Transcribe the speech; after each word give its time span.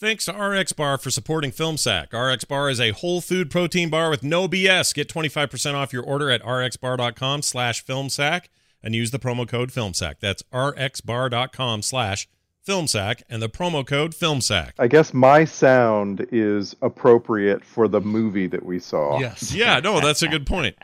Thanks 0.00 0.24
to 0.24 0.32
RX 0.32 0.72
Bar 0.72 0.96
for 0.96 1.10
supporting 1.10 1.50
FilmSack. 1.50 2.14
RX 2.14 2.44
Bar 2.44 2.70
is 2.70 2.80
a 2.80 2.92
whole 2.92 3.20
food 3.20 3.50
protein 3.50 3.90
bar 3.90 4.08
with 4.08 4.22
no 4.22 4.48
BS. 4.48 4.94
Get 4.94 5.10
25% 5.10 5.74
off 5.74 5.92
your 5.92 6.02
order 6.02 6.30
at 6.30 6.42
rxbar.com 6.42 7.42
slash 7.42 7.84
filmsack 7.84 8.44
and 8.82 8.94
use 8.94 9.10
the 9.10 9.18
promo 9.18 9.46
code 9.46 9.68
FilmSack. 9.70 10.14
That's 10.18 10.42
rxbar.com 10.54 11.82
slash 11.82 12.30
FilmSack 12.66 13.24
and 13.28 13.42
the 13.42 13.50
promo 13.50 13.86
code 13.86 14.12
FilmSack. 14.12 14.70
I 14.78 14.88
guess 14.88 15.12
my 15.12 15.44
sound 15.44 16.26
is 16.32 16.74
appropriate 16.80 17.62
for 17.62 17.86
the 17.86 18.00
movie 18.00 18.46
that 18.46 18.64
we 18.64 18.78
saw. 18.78 19.20
Yes. 19.20 19.52
Yeah, 19.52 19.80
no, 19.80 20.00
that's 20.00 20.22
a 20.22 20.28
good 20.28 20.46
point. 20.46 20.76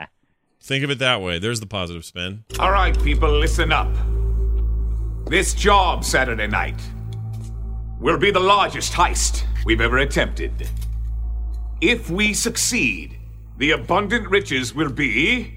Think 0.61 0.85
of 0.85 0.91
it 0.91 0.99
that 0.99 1.23
way. 1.23 1.39
There's 1.39 1.61
the 1.61 1.67
positive 1.67 2.05
spin. 2.05 2.45
All 2.59 2.71
right, 2.71 2.95
people, 3.03 3.31
listen 3.31 3.73
up. 3.73 3.89
This 5.25 5.55
job 5.55 6.05
Saturday 6.05 6.49
night 6.49 6.79
will 8.01 8.19
be 8.19 8.31
the 8.31 8.41
largest 8.41 8.93
heist 8.93 9.45
we've 9.65 9.81
ever 9.81 9.99
attempted. 9.99 10.69
If 11.81 12.11
we 12.11 12.35
succeed, 12.35 13.19
the 13.59 13.73
abundant 13.73 14.29
riches 14.29 14.75
will 14.75 14.91
be 14.91 15.55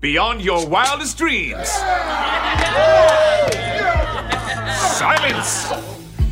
beyond 0.00 0.42
your 0.42 0.66
wildest 0.68 1.18
dreams. 1.18 1.68
Silence! 4.96 5.72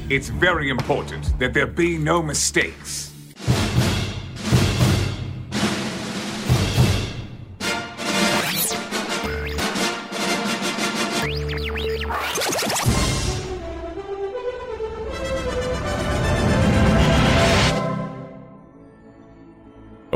It's 0.08 0.28
very 0.28 0.70
important 0.70 1.38
that 1.38 1.55
there 1.55 1.66
be 1.66 1.98
no 1.98 2.22
mistakes. 2.22 3.09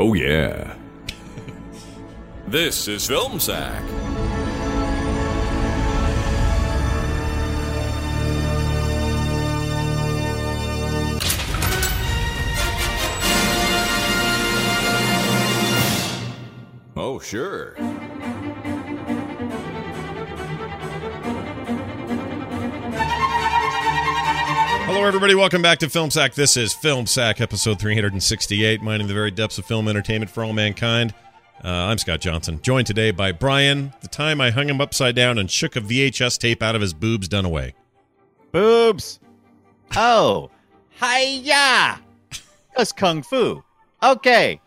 Oh, 0.07 0.13
yeah. 0.13 0.75
this 2.47 2.87
is 2.87 3.07
Film 3.07 3.39
Sack. 3.39 3.81
Oh, 16.95 17.17
sure. 17.19 17.75
Hello, 25.05 25.15
everybody. 25.15 25.35
Welcome 25.35 25.61
back 25.61 25.77
to 25.79 25.87
Film 25.87 26.09
Sack. 26.09 26.33
This 26.33 26.57
is 26.57 26.73
Film 26.73 27.05
Sack, 27.05 27.39
episode 27.39 27.79
368, 27.79 28.81
mining 28.81 29.05
the 29.05 29.13
very 29.13 29.29
depths 29.29 29.59
of 29.59 29.65
film 29.67 29.87
entertainment 29.87 30.31
for 30.31 30.43
all 30.43 30.51
mankind. 30.51 31.13
Uh, 31.63 31.67
I'm 31.67 31.99
Scott 31.99 32.21
Johnson, 32.21 32.59
joined 32.63 32.87
today 32.87 33.11
by 33.11 33.31
Brian. 33.31 33.93
The 34.01 34.07
time 34.07 34.41
I 34.41 34.49
hung 34.49 34.67
him 34.67 34.81
upside 34.81 35.15
down 35.15 35.37
and 35.37 35.51
shook 35.51 35.75
a 35.75 35.79
VHS 35.79 36.39
tape 36.39 36.63
out 36.63 36.73
of 36.73 36.81
his 36.81 36.95
boobs 36.95 37.27
done 37.27 37.45
away. 37.45 37.75
Boobs. 38.51 39.19
Oh, 39.95 40.49
hiya! 40.99 42.01
That's 42.75 42.91
kung 42.91 43.21
fu. 43.21 43.63
Okay. 44.01 44.59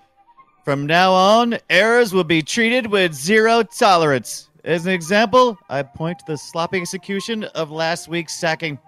From 0.65 0.87
now 0.87 1.13
on, 1.13 1.59
errors 1.69 2.13
will 2.13 2.23
be 2.23 2.43
treated 2.43 2.87
with 2.87 3.13
zero 3.13 3.65
tolerance. 3.65 4.51
As 4.63 4.87
an 4.87 4.93
example, 4.93 5.59
I 5.69 5.83
point 5.83 6.21
to 6.21 6.25
the 6.29 6.39
sloppy 6.39 6.81
execution 6.81 7.43
of 7.43 7.73
last 7.73 8.07
week's 8.07 8.39
sacking, 8.39 8.79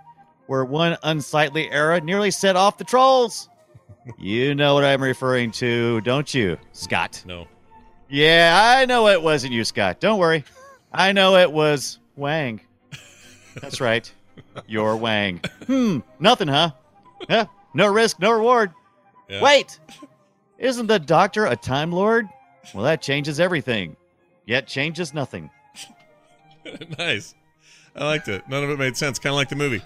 where 0.50 0.64
one 0.64 0.96
unsightly 1.04 1.70
error 1.70 2.00
nearly 2.00 2.32
set 2.32 2.56
off 2.56 2.76
the 2.76 2.82
trolls. 2.82 3.48
you 4.18 4.52
know 4.52 4.74
what 4.74 4.82
I'm 4.82 5.00
referring 5.00 5.52
to, 5.52 6.00
don't 6.00 6.34
you, 6.34 6.58
Scott? 6.72 7.22
No. 7.24 7.46
Yeah, 8.08 8.60
I 8.60 8.84
know 8.84 9.06
it 9.06 9.22
wasn't 9.22 9.52
you, 9.52 9.62
Scott. 9.62 10.00
Don't 10.00 10.18
worry. 10.18 10.42
I 10.92 11.12
know 11.12 11.36
it 11.36 11.52
was 11.52 12.00
Wang. 12.16 12.60
That's 13.60 13.80
right. 13.80 14.12
You're 14.66 14.96
Wang. 14.96 15.40
Hmm, 15.68 16.00
nothing, 16.18 16.48
huh? 16.48 16.72
Yeah, 17.28 17.44
no 17.72 17.86
risk, 17.86 18.18
no 18.18 18.32
reward. 18.32 18.72
Yeah. 19.28 19.42
Wait! 19.42 19.78
Isn't 20.58 20.88
the 20.88 20.98
doctor 20.98 21.46
a 21.46 21.54
Time 21.54 21.92
Lord? 21.92 22.28
Well, 22.74 22.82
that 22.82 23.02
changes 23.02 23.38
everything. 23.38 23.96
Yet 24.46 24.66
changes 24.66 25.14
nothing. 25.14 25.48
nice. 26.98 27.36
I 27.94 28.04
liked 28.04 28.26
it. 28.26 28.48
None 28.48 28.64
of 28.64 28.70
it 28.70 28.80
made 28.80 28.96
sense. 28.96 29.20
Kind 29.20 29.30
of 29.32 29.36
like 29.36 29.48
the 29.48 29.54
movie. 29.54 29.82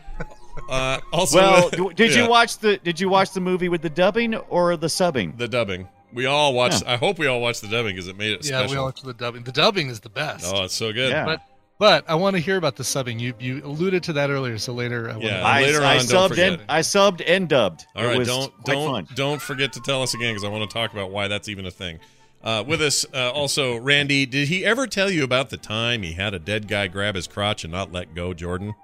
Uh, 0.69 1.01
also, 1.13 1.39
Well, 1.39 1.71
d- 1.71 1.89
did 1.95 2.11
Yeah. 2.15 2.25
you 2.25 2.29
watch 2.31 2.59
the 2.59 2.77
Did 2.79 3.01
you 3.01 3.09
watch 3.09 3.33
the 3.33 3.41
movie 3.41 3.69
with 3.69 3.83
the 3.83 3.91
dubbing 3.91 4.35
or 4.35 4.77
the 4.77 4.87
subbing? 4.87 5.37
the 5.39 5.49
dubbing? 5.49 5.89
We 6.13 6.27
all 6.27 6.55
watched. 6.55 6.85
I 6.87 6.97
hope 6.97 7.19
we 7.19 7.27
all 7.27 7.41
watched 7.41 7.61
the 7.63 7.69
dubbing 7.69 7.95
because 7.97 8.07
it 8.09 8.17
made 8.17 8.33
it 8.35 8.45
Yeah, 8.45 8.59
special. 8.61 8.71
we 8.71 8.77
all 8.79 8.85
watched 8.87 9.05
the 9.05 9.15
dubbing. 9.15 9.43
The 9.43 9.51
dubbing 9.53 9.89
is 9.89 9.99
the 10.01 10.09
best. 10.11 10.45
oh, 10.55 10.63
it's 10.65 10.75
so 10.75 10.93
good. 10.93 11.11
Yeah. 11.11 11.25
But 11.25 11.41
but 11.77 12.05
I 12.09 12.15
want 12.15 12.37
to 12.37 12.41
hear 12.41 12.57
about 12.57 12.77
the 12.77 12.85
subbing. 12.85 13.19
You 13.19 13.35
you 13.41 13.61
alluded 13.65 14.05
to 14.05 14.13
that 14.13 14.31
earlier, 14.31 14.57
so 14.59 14.73
later. 14.73 15.11
I 15.11 15.15
wanna- 15.15 15.27
Yeah. 15.27 15.43
I, 15.45 15.63
later 15.63 15.83
I 15.83 15.99
on, 15.99 16.07
don't 16.07 16.31
subbed 16.31 16.39
and 16.39 16.53
forget. 16.61 16.61
I 16.69 16.81
subbed 16.81 17.23
and 17.27 17.49
dubbed. 17.49 17.85
All 17.97 18.05
right, 18.05 18.15
It 18.15 18.19
was 18.21 18.29
don't 18.29 18.53
quite 18.63 18.75
don't 18.75 18.91
fun. 19.07 19.09
don't 19.17 19.43
forget 19.43 19.73
to 19.73 19.81
tell 19.81 20.03
us 20.03 20.15
again 20.15 20.33
because 20.35 20.45
I 20.45 20.49
want 20.49 20.71
to 20.71 20.73
talk 20.73 20.93
about 20.93 21.11
why 21.11 21.27
that's 21.27 21.49
even 21.49 21.67
a 21.67 21.71
thing. 21.73 21.99
Uh, 22.45 22.63
with 22.65 22.81
us 22.83 23.05
uh, 23.13 23.31
also, 23.33 23.77
Randy. 23.77 24.25
Did 24.27 24.47
he 24.49 24.65
ever 24.65 24.87
tell 24.87 25.11
you 25.11 25.25
about 25.25 25.49
the 25.51 25.57
time 25.57 26.03
he 26.03 26.13
had 26.13 26.33
a 26.35 26.39
dead 26.39 26.69
guy 26.69 26.87
grab 26.87 27.15
his 27.17 27.27
crotch 27.27 27.65
and 27.65 27.73
not 27.73 27.91
let 27.91 28.15
go, 28.15 28.33
Jordan? 28.35 28.75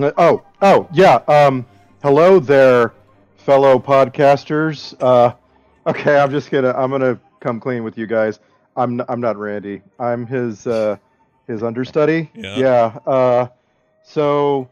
Uh, 0.00 0.12
Oh, 0.18 0.42
oh, 0.62 0.88
yeah. 0.92 1.16
Um, 1.28 1.64
hello 2.02 2.40
there, 2.40 2.92
fellow 3.36 3.78
podcasters. 3.78 4.94
Uh, 5.00 5.34
okay, 5.86 6.18
I'm 6.18 6.30
just 6.30 6.50
gonna 6.50 6.72
I'm 6.76 6.90
gonna 6.90 7.18
come 7.40 7.60
clean 7.60 7.84
with 7.84 7.96
you 7.96 8.06
guys. 8.06 8.40
I'm 8.76 9.00
n- 9.00 9.06
I'm 9.08 9.20
not 9.20 9.36
Randy. 9.36 9.82
I'm 9.98 10.26
his 10.26 10.66
uh, 10.66 10.96
his 11.46 11.62
understudy. 11.62 12.30
Yeah. 12.34 12.56
Yeah. 12.56 12.98
Uh, 13.06 13.48
so 14.02 14.68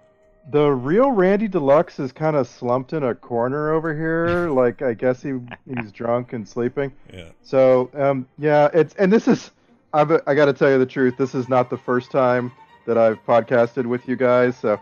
the 0.51 0.69
real 0.71 1.13
Randy 1.13 1.47
Deluxe 1.47 2.01
is 2.01 2.11
kind 2.11 2.35
of 2.35 2.49
slumped 2.49 2.93
in 2.93 3.05
a 3.05 3.15
corner 3.15 3.71
over 3.71 3.95
here. 3.95 4.51
like 4.55 4.83
I 4.83 4.95
guess 4.95 5.23
he 5.23 5.35
he's 5.73 5.93
drunk 5.93 6.33
and 6.33 6.47
sleeping. 6.49 6.93
Yeah. 7.13 7.29
So 7.43 7.91
um, 7.95 8.27
yeah, 8.39 8.69
it's 8.75 8.95
and 8.97 9.13
this 9.13 9.29
is 9.29 9.53
I've, 9.95 10.11
I 10.27 10.35
got 10.35 10.47
to 10.47 10.53
tell 10.55 10.71
you 10.71 10.79
the 10.79 10.87
truth. 10.87 11.15
This 11.19 11.35
is 11.35 11.49
not 11.49 11.69
the 11.71 11.77
first 11.77 12.11
time 12.11 12.51
that 12.87 12.99
I've 12.99 13.25
podcasted 13.25 13.87
with 13.87 14.09
you 14.09 14.17
guys. 14.17 14.57
So 14.57 14.81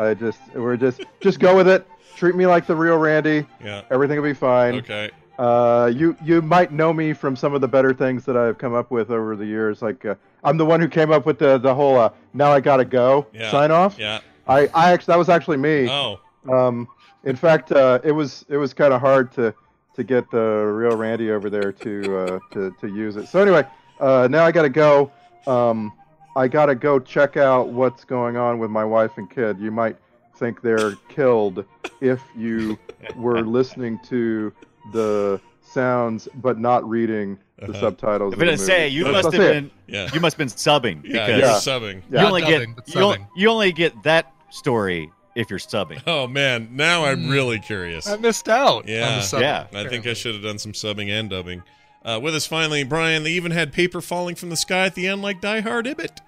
I 0.00 0.14
just 0.14 0.40
we're 0.54 0.76
just 0.76 1.04
just 1.20 1.38
go 1.40 1.54
with 1.56 1.68
it. 1.68 1.86
Treat 2.16 2.34
me 2.34 2.46
like 2.46 2.66
the 2.66 2.74
real 2.76 2.96
Randy. 2.96 3.46
Yeah. 3.62 3.82
Everything 3.90 4.16
will 4.16 4.28
be 4.28 4.34
fine. 4.34 4.76
Okay. 4.76 5.10
Uh, 5.38 5.90
you 5.94 6.16
you 6.22 6.42
might 6.42 6.72
know 6.72 6.92
me 6.92 7.12
from 7.12 7.34
some 7.36 7.54
of 7.54 7.60
the 7.60 7.68
better 7.68 7.94
things 7.94 8.24
that 8.26 8.36
I've 8.36 8.58
come 8.58 8.74
up 8.74 8.90
with 8.90 9.10
over 9.10 9.36
the 9.36 9.46
years. 9.46 9.80
Like 9.82 10.04
uh, 10.04 10.14
I'm 10.44 10.56
the 10.56 10.66
one 10.66 10.80
who 10.80 10.88
came 10.88 11.10
up 11.10 11.26
with 11.26 11.38
the 11.38 11.58
the 11.58 11.74
whole 11.74 11.96
uh, 11.98 12.10
"now 12.34 12.50
I 12.50 12.60
gotta 12.60 12.84
go" 12.84 13.26
Yeah. 13.32 13.50
sign 13.50 13.70
off. 13.70 13.98
Yeah. 13.98 14.20
I 14.46 14.68
I 14.74 14.92
actually 14.92 15.12
that 15.12 15.18
was 15.18 15.28
actually 15.28 15.56
me. 15.56 15.88
Oh. 15.88 16.20
Um, 16.50 16.88
in 17.24 17.36
fact, 17.36 17.72
uh, 17.72 18.00
it 18.02 18.12
was 18.12 18.44
it 18.48 18.56
was 18.56 18.74
kind 18.74 18.92
of 18.92 19.00
hard 19.00 19.32
to 19.32 19.54
to 19.94 20.04
get 20.04 20.30
the 20.30 20.40
real 20.40 20.96
Randy 20.96 21.30
over 21.30 21.50
there 21.50 21.72
to 21.72 22.16
uh, 22.18 22.38
to 22.52 22.74
to 22.80 22.88
use 22.88 23.16
it. 23.16 23.26
So 23.28 23.40
anyway, 23.40 23.66
uh, 23.98 24.28
now 24.30 24.44
I 24.44 24.52
got 24.52 24.62
to 24.62 24.68
go. 24.68 25.10
Um, 25.46 25.92
I 26.36 26.48
got 26.48 26.66
to 26.66 26.74
go 26.74 26.98
check 26.98 27.36
out 27.36 27.68
what's 27.68 28.04
going 28.04 28.36
on 28.36 28.58
with 28.58 28.70
my 28.70 28.84
wife 28.84 29.12
and 29.18 29.28
kid. 29.30 29.58
You 29.58 29.70
might 29.70 29.96
think 30.36 30.62
they're 30.62 30.94
killed 31.08 31.64
if 32.00 32.20
you 32.36 32.78
were 33.16 33.42
listening 33.42 33.98
to 34.08 34.52
the 34.92 35.40
sounds 35.62 36.28
but 36.36 36.58
not 36.58 36.88
reading 36.88 37.38
the 37.58 37.66
Uh-huh. 37.70 37.80
subtitles. 37.80 38.32
I'm 38.32 38.38
gonna 38.38 38.52
movie. 38.52 38.62
say 38.64 38.88
you 38.88 39.04
That's- 39.04 39.24
must 39.24 39.34
have 39.36 39.44
it. 39.44 39.52
been 39.52 39.70
Yeah. 39.86 40.08
you 40.14 40.18
must 40.20 40.36
have 40.36 40.38
been 40.38 40.48
subbing 40.48 41.02
Yeah. 41.04 41.10
because 41.26 41.28
You're 41.28 41.38
Yeah. 41.38 41.54
subbing. 41.56 42.02
Yeah. 42.10 42.20
you 42.22 42.26
only 42.26 42.40
dubbing, 42.40 42.58
get 42.74 42.76
but 42.86 42.94
you, 42.94 43.00
on- 43.02 43.26
you 43.36 43.48
only 43.50 43.72
get 43.72 44.02
that 44.04 44.32
story 44.48 45.10
if 45.36 45.50
you're 45.50 45.58
subbing. 45.58 46.00
Oh 46.06 46.26
man, 46.26 46.70
now 46.72 47.04
I'm 47.04 47.28
really 47.28 47.58
curious. 47.60 48.08
I 48.08 48.16
missed 48.16 48.48
out. 48.48 48.88
Yeah. 48.88 49.08
on 49.10 49.14
the 49.18 49.22
subbing, 49.24 49.40
Yeah. 49.42 49.66
I 49.74 49.86
think 49.88 50.06
I 50.06 50.14
should 50.14 50.34
have 50.34 50.42
done 50.42 50.58
some 50.58 50.72
subbing 50.72 51.10
and 51.10 51.28
dubbing. 51.28 51.62
Uh, 52.04 52.18
with 52.22 52.34
us 52.34 52.46
finally, 52.46 52.82
Brian. 52.84 53.22
They 53.24 53.32
even 53.32 53.52
had 53.52 53.72
paper 53.72 54.00
falling 54.00 54.34
from 54.34 54.48
the 54.50 54.56
sky 54.56 54.86
at 54.86 54.94
the 54.94 55.06
end, 55.08 55.20
like 55.22 55.40
Die 55.40 55.60
Hard 55.60 55.86
Ibbot. 55.86 56.20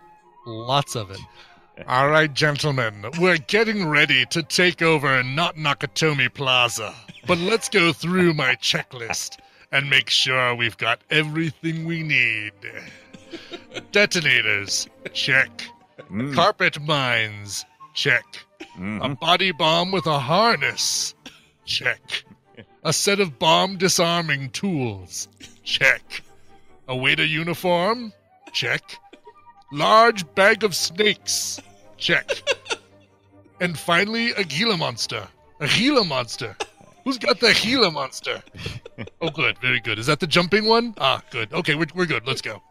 Lots 0.46 0.94
of 0.96 1.10
it. 1.10 1.20
All 1.88 2.08
right, 2.10 2.32
gentlemen, 2.32 3.06
we're 3.18 3.38
getting 3.38 3.88
ready 3.88 4.26
to 4.26 4.42
take 4.42 4.82
over 4.82 5.22
Not 5.22 5.56
Nakatomi 5.56 6.32
Plaza. 6.32 6.94
But 7.26 7.38
let's 7.38 7.68
go 7.70 7.92
through 7.94 8.34
my 8.34 8.56
checklist 8.56 9.38
and 9.70 9.88
make 9.88 10.10
sure 10.10 10.54
we've 10.54 10.76
got 10.76 11.00
everything 11.10 11.86
we 11.86 12.02
need. 12.02 12.52
Detonators, 13.92 14.86
check. 15.14 15.64
Mm. 16.10 16.34
Carpet 16.34 16.80
mines, 16.82 17.64
check. 17.94 18.24
A 18.60 18.64
Mhm. 18.78 19.20
body 19.20 19.52
bomb 19.52 19.90
with 19.92 20.06
a 20.06 20.18
harness, 20.18 21.14
check. 21.64 22.24
A 22.84 22.92
set 22.92 23.20
of 23.20 23.38
bomb 23.38 23.76
disarming 23.78 24.50
tools, 24.50 25.28
check. 25.62 26.22
A 26.88 26.96
waiter 26.96 27.24
uniform, 27.24 28.12
check. 28.52 28.82
Large 29.70 30.34
bag 30.34 30.64
of 30.64 30.74
snakes, 30.74 31.60
check. 31.96 32.28
And 33.60 33.78
finally, 33.78 34.30
a 34.32 34.42
Gila 34.44 34.76
monster. 34.76 35.26
A 35.60 35.68
Gila 35.68 36.04
monster, 36.04 36.56
Who's 37.04 37.18
got 37.18 37.38
the 37.40 37.52
Gila 37.60 37.90
monster? 37.92 38.42
oh, 39.20 39.30
good, 39.30 39.58
very 39.58 39.80
good. 39.80 39.98
Is 39.98 40.06
that 40.06 40.18
the 40.20 40.26
jumping 40.26 40.66
one? 40.66 40.94
Ah, 40.98 41.22
good. 41.30 41.52
Okay, 41.52 41.74
we're, 41.76 41.86
we're 41.94 42.06
good. 42.06 42.26
Let's 42.26 42.42
go. 42.42 42.62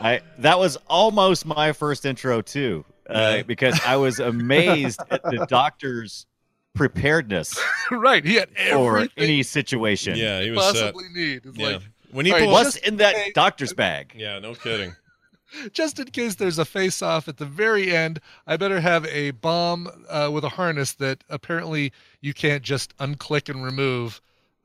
I 0.00 0.20
that 0.38 0.58
was 0.58 0.76
almost 0.88 1.46
my 1.46 1.72
first 1.72 2.04
intro 2.04 2.42
too, 2.42 2.84
uh, 3.08 3.34
Yeah. 3.36 3.42
because 3.42 3.80
I 3.86 3.96
was 3.96 4.18
amazed 4.20 5.00
at 5.10 5.22
the 5.22 5.46
doctor's 5.48 6.26
preparedness 6.76 7.58
right, 7.90 8.24
he 8.24 8.34
had 8.36 8.50
for 8.72 8.96
everything 8.98 9.10
any 9.24 9.42
situation. 9.42 10.16
Yeah, 10.16 10.40
he 10.40 10.46
you 10.46 10.52
was 10.54 10.64
set. 10.78 10.94
possibly 10.94 11.08
need. 11.14 11.42
It's 11.44 11.56
Yeah. 11.58 11.66
like, 11.68 11.82
When 12.12 12.24
he 12.26 12.32
All 12.32 12.38
right, 12.38 12.44
pulled, 12.44 12.52
What's 12.52 12.76
in 12.76 12.96
that 12.98 13.16
Hey. 13.16 13.32
doctor's 13.34 13.72
bag? 13.72 14.12
yeah, 14.16 14.38
no 14.38 14.54
kidding. 14.54 14.94
just 15.72 15.98
in 15.98 16.06
case 16.06 16.36
there's 16.36 16.58
a 16.58 16.64
face-off 16.64 17.28
at 17.28 17.36
the 17.38 17.44
very 17.46 17.94
end, 17.94 18.20
I 18.46 18.56
better 18.56 18.80
have 18.80 19.04
a 19.06 19.32
bomb 19.32 19.88
uh, 20.08 20.30
with 20.32 20.44
a 20.44 20.50
harness 20.50 20.92
that 20.94 21.24
apparently 21.28 21.92
you 22.20 22.32
can't 22.34 22.62
just 22.62 22.96
unclick 22.98 23.48
and 23.48 23.64
remove. 23.64 24.20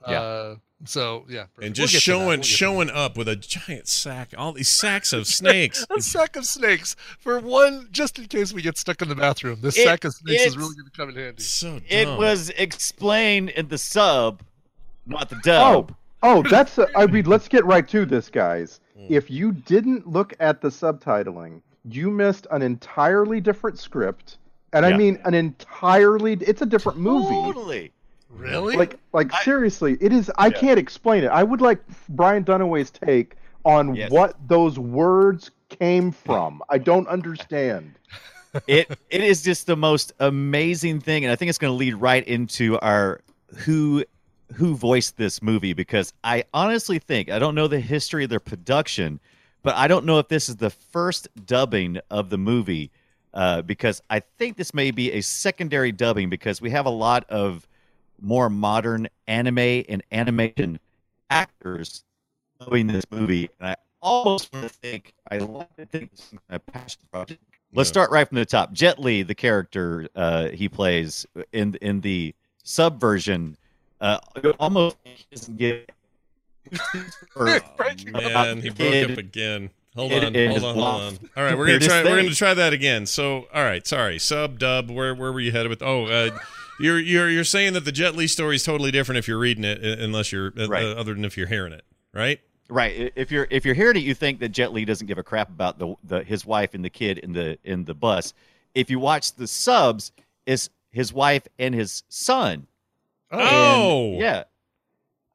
Yeah. 0.07 0.21
Uh, 0.21 0.55
so 0.85 1.25
yeah, 1.29 1.41
And 1.57 1.61
we'll 1.61 1.71
just 1.71 1.75
get 1.75 1.87
to 1.87 1.93
that. 1.93 2.01
showing 2.01 2.27
We'll 2.39 2.41
showing 2.43 2.89
up 2.89 3.17
with 3.17 3.27
a 3.27 3.35
giant 3.35 3.87
sack, 3.87 4.33
all 4.37 4.51
these 4.53 4.69
sacks 4.69 5.13
of 5.13 5.27
snakes. 5.27 5.85
a 5.95 6.01
sack 6.01 6.35
of 6.35 6.45
snakes 6.45 6.95
for 7.19 7.39
one, 7.39 7.87
just 7.91 8.17
in 8.19 8.25
case 8.25 8.51
we 8.53 8.61
get 8.61 8.77
stuck 8.77 9.01
in 9.01 9.09
the 9.09 9.15
bathroom. 9.15 9.59
This 9.61 9.77
It- 9.77 9.83
sack 9.83 10.03
of 10.05 10.13
snakes 10.13 10.43
is 10.47 10.57
really 10.57 10.75
going 10.75 10.85
to 10.89 10.97
come 10.97 11.09
in 11.09 11.15
handy. 11.15 11.43
so 11.43 11.73
dumb. 11.79 11.83
It 11.89 12.07
was 12.17 12.49
explained 12.57 13.49
in 13.51 13.67
the 13.67 13.77
sub, 13.77 14.41
not 15.05 15.29
the 15.29 15.35
Oh, 15.37 15.41
dub. 15.43 15.95
oh, 16.23 16.43
that's. 16.49 16.77
A, 16.77 16.87
I 16.97 17.05
mean, 17.05 17.25
let's 17.25 17.47
get 17.47 17.63
right 17.65 17.87
to 17.89 18.05
this, 18.05 18.29
guys. 18.29 18.79
Mm. 18.97 19.05
If 19.11 19.29
you 19.29 19.51
didn't 19.51 20.07
look 20.07 20.33
at 20.39 20.61
the 20.61 20.69
subtitling, 20.69 21.61
you 21.85 22.09
missed 22.11 22.47
an 22.51 22.61
entirely 22.61 23.39
different 23.41 23.77
script, 23.79 24.37
and 24.73 24.85
I 24.85 24.95
mean 24.95 25.19
an 25.25 25.33
entirely. 25.33 26.33
It's 26.33 26.61
a 26.61 26.65
different 26.65 26.97
movie. 26.99 27.29
Totally. 27.35 27.91
Really? 28.35 28.75
Like, 28.75 28.97
like 29.13 29.33
I- 29.33 29.43
seriously, 29.43 29.97
it 30.01 30.11
is. 30.13 30.31
I 30.37 30.47
Yeah. 30.47 30.51
can't 30.57 30.79
explain 30.79 31.23
it. 31.23 31.27
I 31.27 31.43
would 31.43 31.61
like 31.61 31.79
Brian 32.09 32.43
Dunaway's 32.43 32.89
take 32.91 33.35
on 33.65 33.95
Yes. 33.95 34.09
what 34.11 34.35
those 34.47 34.79
words 34.79 35.51
came 35.69 36.11
from. 36.11 36.61
I 36.69 36.77
don't 36.77 37.07
understand. 37.07 37.93
it 38.67 38.89
it 39.09 39.21
is 39.23 39.41
just 39.43 39.67
the 39.67 39.77
most 39.77 40.13
amazing 40.19 40.99
thing, 40.99 41.23
and 41.23 41.31
I 41.31 41.35
think 41.35 41.49
it's 41.49 41.57
going 41.57 41.71
to 41.71 41.77
lead 41.77 41.95
right 41.95 42.25
into 42.27 42.79
our 42.79 43.21
who 43.57 44.03
who 44.55 44.75
voiced 44.75 45.15
this 45.17 45.41
movie 45.41 45.71
because 45.73 46.11
I 46.23 46.43
honestly 46.53 46.99
think 46.99 47.29
I 47.29 47.39
don't 47.39 47.55
know 47.55 47.67
the 47.67 47.79
history 47.79 48.23
of 48.25 48.29
their 48.29 48.41
production, 48.41 49.19
but 49.63 49.75
I 49.75 49.87
don't 49.87 50.05
know 50.05 50.19
if 50.19 50.27
this 50.27 50.49
is 50.49 50.57
the 50.57 50.69
first 50.69 51.29
dubbing 51.45 51.99
of 52.09 52.29
the 52.29 52.37
movie 52.37 52.91
uh, 53.33 53.61
because 53.61 54.01
I 54.09 54.19
think 54.19 54.57
this 54.57 54.73
may 54.73 54.91
be 54.91 55.13
a 55.13 55.21
secondary 55.21 55.93
dubbing 55.93 56.29
because 56.29 56.59
we 56.61 56.69
have 56.71 56.85
a 56.85 56.89
lot 56.89 57.23
of 57.29 57.65
more 58.21 58.49
modern 58.49 59.07
anime 59.27 59.57
and 59.89 60.03
animation 60.11 60.79
actors 61.29 62.03
dubbing 62.59 62.87
this 62.87 63.05
movie, 63.11 63.49
and 63.59 63.69
I 63.69 63.75
almost 64.01 64.53
want 64.53 64.67
to 64.67 64.73
think 64.73 65.13
I 65.29 65.37
like 65.39 65.75
to 65.77 65.85
think 65.85 66.11
it's 66.13 66.23
some 66.29 66.39
kind 66.49 66.61
of 66.61 66.65
passion 66.73 67.01
project. 67.11 67.41
Let's 67.73 67.87
Yeah. 67.89 67.93
start 67.93 68.11
right 68.11 68.27
from 68.27 68.35
the 68.37 68.45
top. 68.45 68.73
Jet 68.73 68.99
Li, 68.99 69.23
the 69.23 69.35
character 69.35 70.07
uh, 70.15 70.49
he 70.49 70.67
plays 70.69 71.25
in 71.53 71.75
in 71.81 72.01
the 72.01 72.33
sub 72.63 72.99
version, 72.99 73.57
uh, 74.01 74.19
almost 74.59 74.97
doesn't 75.31 75.57
get. 75.57 75.89
or- 77.35 77.45
Man, 77.45 78.61
he 78.61 78.69
broke 78.69 78.93
It- 78.93 79.11
up 79.11 79.17
again. 79.17 79.69
Hold 79.95 80.13
it 80.13 80.23
on, 80.23 80.33
is 80.37 80.61
hold 80.61 80.63
on, 80.63 80.75
hold 80.75 81.01
on. 81.01 81.29
All 81.35 81.43
right, 81.43 81.57
we're 81.57 81.65
gonna 81.65 81.79
Weirdest 81.79 81.89
try. 81.89 82.03
We're 82.03 82.21
gonna 82.21 82.33
try 82.33 82.53
that 82.53 82.71
again. 82.71 83.05
So, 83.05 83.47
all 83.53 83.63
right, 83.63 83.85
sorry, 83.85 84.19
sub 84.19 84.57
dub. 84.57 84.89
Where 84.89 85.13
where 85.13 85.33
were 85.33 85.41
you 85.41 85.51
headed 85.51 85.69
with? 85.69 85.81
Oh, 85.81 86.05
uh, 86.05 86.29
you're 86.81 86.99
you're 86.99 87.29
you're 87.29 87.43
saying 87.43 87.73
that 87.73 87.85
the 87.85 87.91
Jet 87.91 88.15
Li 88.15 88.27
story 88.27 88.55
is 88.55 88.63
totally 88.63 88.91
different 88.91 89.19
if 89.19 89.27
you're 89.27 89.37
reading 89.39 89.63
it, 89.63 89.83
uh, 89.83 90.03
unless 90.03 90.31
you're 90.31 90.53
uh, 90.57 90.67
Right. 90.67 90.83
uh, 90.83 90.91
other 90.95 91.13
than 91.13 91.23
if 91.25 91.37
you're 91.37 91.47
hearing 91.47 91.73
it, 91.73 91.83
right? 92.13 92.39
Right. 92.69 93.11
If 93.15 93.31
you're 93.31 93.47
if 93.51 93.65
you're 93.65 93.75
hearing 93.75 93.97
it, 93.97 94.03
you 94.03 94.13
think 94.13 94.39
that 94.39 94.49
Jet 94.49 94.71
Li 94.73 94.85
doesn't 94.85 95.07
give 95.07 95.17
a 95.17 95.23
crap 95.23 95.49
about 95.49 95.77
the, 95.79 95.95
the 96.03 96.23
his 96.23 96.45
wife 96.45 96.73
and 96.73 96.83
the 96.85 96.89
kid 96.89 97.17
in 97.17 97.33
the 97.33 97.57
in 97.63 97.83
the 97.85 97.93
bus. 97.93 98.33
If 98.73 98.89
you 98.89 98.99
watch 98.99 99.33
the 99.33 99.47
subs, 99.47 100.11
it's 100.45 100.69
his 100.91 101.11
wife 101.11 101.47
and 101.59 101.75
his 101.75 102.03
son. 102.09 102.67
Oh, 103.31 104.11
And, 104.13 104.19
yeah. 104.21 104.43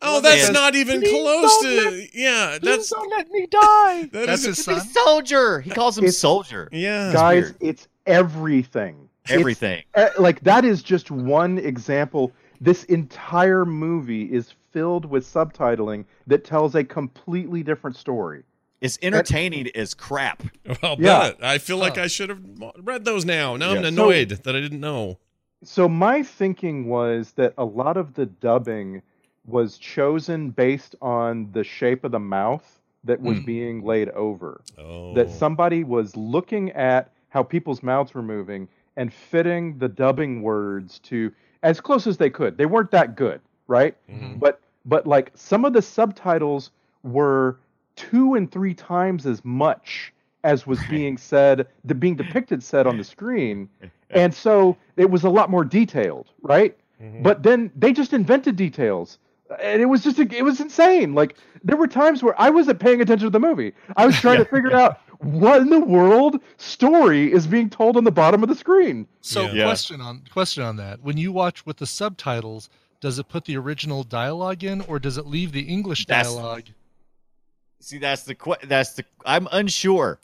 Oh, 0.03 0.21
that's 0.21 0.47
And- 0.47 0.55
not 0.55 0.75
even 0.75 1.01
close 1.01 1.63
don't 1.63 1.63
to. 1.93 2.07
yeah, 2.15 2.59
that's 2.63 2.91
don't 2.91 3.11
let 3.11 3.31
me 3.31 3.47
die. 3.51 4.03
that 4.13 4.27
That's 4.27 4.41
is- 4.45 4.57
his 4.59 4.65
son. 4.65 4.77
a 4.79 4.81
soldier. 4.81 5.61
He 5.61 5.71
calls 5.71 5.97
him 5.97 6.05
It's- 6.05 6.19
soldier. 6.19 6.69
Yeah, 6.73 7.13
Guys, 7.13 7.45
weird. 7.45 7.57
it's 7.61 7.89
everything. 8.07 9.06
It's- 9.27 9.41
Everything. 9.41 9.83
uh, 9.95 10.09
like 10.19 10.41
that 10.41 10.65
is 10.65 10.83
just 10.83 11.11
one 11.11 11.59
example. 11.59 12.33
This 12.61 12.85
entire 12.85 13.65
movie 13.67 14.25
is 14.33 14.55
filled 14.73 15.05
with 15.05 15.25
subtitling 15.27 16.05
that 16.27 16.45
tells 16.45 16.75
a 16.75 16.85
completely 16.85 17.63
different 17.63 17.97
story. 17.97 18.43
It's 18.81 18.99
entertaining 19.03 19.69
as 19.75 19.95
crap. 19.95 20.43
I'll 20.83 20.97
Yeah. 21.01 21.31
bet. 21.33 21.45
I 21.45 21.59
feel 21.59 21.79
like 21.79 21.97
Huh. 21.97 22.03
I 22.03 22.07
should 22.09 22.29
have 22.29 22.41
read 22.83 23.05
those 23.05 23.25
now. 23.25 23.57
Now 23.57 23.71
I'm 23.71 23.83
Yeah. 23.83 23.89
annoyed 23.89 24.29
that 24.31 24.55
I 24.57 24.61
didn't 24.61 24.81
know. 24.81 25.19
So 25.65 25.89
my 25.89 26.23
thinking 26.23 26.87
was 26.87 27.33
that 27.33 27.55
a 27.59 27.65
lot 27.65 27.97
of 27.97 28.15
the 28.15 28.27
dubbing 28.27 29.03
was 29.47 29.79
chosen 29.79 30.51
based 30.51 30.95
on 31.01 31.51
the 31.53 31.65
shape 31.65 32.05
of 32.05 32.13
the 32.13 32.19
mouth 32.21 32.81
that 33.05 33.21
was 33.23 33.39
Hmm. 33.39 33.45
being 33.45 33.83
laid 33.85 34.09
over. 34.11 34.61
Oh, 34.79 35.15
That 35.15 35.31
somebody 35.31 35.83
was 35.85 36.17
looking 36.17 36.71
at 36.73 37.11
how 37.29 37.43
people's 37.43 37.83
mouths 37.83 38.13
were 38.15 38.23
moving 38.23 38.69
and 38.97 39.13
fitting 39.13 39.79
the 39.79 39.89
dubbing 39.89 40.43
words 40.43 40.99
to 41.01 41.33
as 41.63 41.81
close 41.81 42.07
as 42.07 42.17
they 42.17 42.31
could. 42.31 42.57
They 42.57 42.67
weren't 42.67 42.91
that 42.93 43.17
good, 43.17 43.41
right? 43.67 43.97
Mhm. 44.11 44.39
But 44.39 44.61
but 44.85 45.07
like 45.07 45.33
some 45.35 45.65
of 45.65 45.73
the 45.73 45.83
subtitles 45.83 46.71
were 47.03 47.59
two 47.97 48.35
and 48.35 48.51
three 48.51 48.75
times 48.75 49.27
as 49.27 49.45
much 49.45 50.13
as 50.45 50.67
was 50.67 50.79
being 50.89 51.17
said, 51.19 51.67
the 51.85 51.95
being 51.95 52.15
depicted 52.15 52.63
said 52.63 52.87
on 52.87 52.97
the 52.97 53.03
screen, 53.05 53.69
and 54.11 54.33
so 54.33 54.77
it 54.97 55.11
was 55.11 55.25
a 55.25 55.31
lot 55.31 55.51
more 55.51 55.65
detailed, 55.65 56.31
right? 56.43 56.77
Mhm. 57.03 57.23
But 57.25 57.43
then 57.43 57.71
they 57.75 57.93
just 57.93 58.13
invented 58.13 58.55
details, 58.55 59.19
and 59.61 59.81
it 59.83 59.87
was 59.87 60.03
just 60.03 60.19
it 60.19 60.43
was 60.45 60.61
insane. 60.61 61.15
Like 61.15 61.37
there 61.63 61.77
were 61.77 61.87
times 61.87 62.23
where 62.23 62.41
I 62.41 62.51
wasn't 62.51 62.81
paying 62.81 63.01
attention 63.01 63.27
to 63.27 63.31
the 63.31 63.41
movie. 63.41 63.73
I 63.97 64.07
was 64.07 64.17
trying 64.21 64.39
to 64.39 64.45
figure 64.57 64.75
out 64.75 65.01
what 65.21 65.61
in 65.63 65.71
the 65.71 65.81
world 65.81 66.41
story 66.59 67.33
is 67.33 67.47
being 67.47 67.71
told 67.71 67.97
on 67.97 68.05
the 68.05 68.11
bottom 68.13 68.43
of 68.43 68.49
the 68.49 68.55
screen. 68.55 69.07
So 69.21 69.43
Yeah. 69.43 69.53
Yeah. 69.53 69.65
question 69.65 70.01
on 70.01 70.23
question 70.33 70.63
on 70.63 70.77
that. 70.77 71.01
When 71.03 71.17
you 71.17 71.33
watch 71.33 71.65
with 71.67 71.77
the 71.79 71.87
subtitles, 71.87 72.69
does 73.01 73.19
it 73.19 73.29
put 73.29 73.45
the 73.45 73.57
original 73.57 74.03
dialogue 74.05 74.65
in 74.65 74.81
or 74.83 74.99
does 74.99 75.17
it 75.19 75.27
leave 75.27 75.53
the 75.53 75.63
English 75.63 76.07
That's- 76.07 76.33
dialogue? 76.35 76.65
See, 77.81 77.99
that's 77.99 78.23
the 78.23 78.35
que- 78.35 78.57
that's 78.65 78.95
the 78.95 79.05
I'm 79.25 79.47
unsure. 79.53 80.19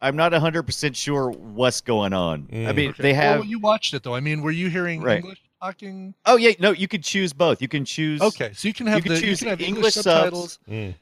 I'm 0.00 0.16
not 0.16 0.32
100% 0.32 0.96
sure 0.96 1.30
what's 1.30 1.80
going 1.80 2.12
on. 2.12 2.48
I 2.50 2.54
Mm. 2.54 2.74
mean, 2.74 2.90
Okay. 2.90 3.02
they 3.02 3.14
have 3.14 3.40
Well, 3.40 3.48
you 3.48 3.58
watched 3.60 3.94
it 3.94 4.02
though. 4.02 4.14
I 4.14 4.20
mean, 4.20 4.42
were 4.42 4.50
you 4.50 4.68
hearing 4.68 5.00
Right. 5.00 5.18
English 5.18 5.40
talking? 5.72 6.14
Oh 6.26 6.36
yeah, 6.36 6.52
no, 6.58 6.72
you 6.72 6.88
could 6.88 7.02
choose 7.04 7.32
both. 7.32 7.62
You 7.62 7.68
can 7.68 7.84
choose 7.84 8.20
Okay, 8.20 8.52
so 8.54 8.68
you 8.68 8.74
can 8.74 8.86
have 8.86 9.02
can 9.02 9.12
the 9.14 9.20
you 9.20 9.26
choose 9.26 9.38
can 9.40 9.48
have 9.48 9.60
English 9.60 9.96
English, 9.96 10.04
subtitles, 10.04 10.58
Mm. 10.68 10.94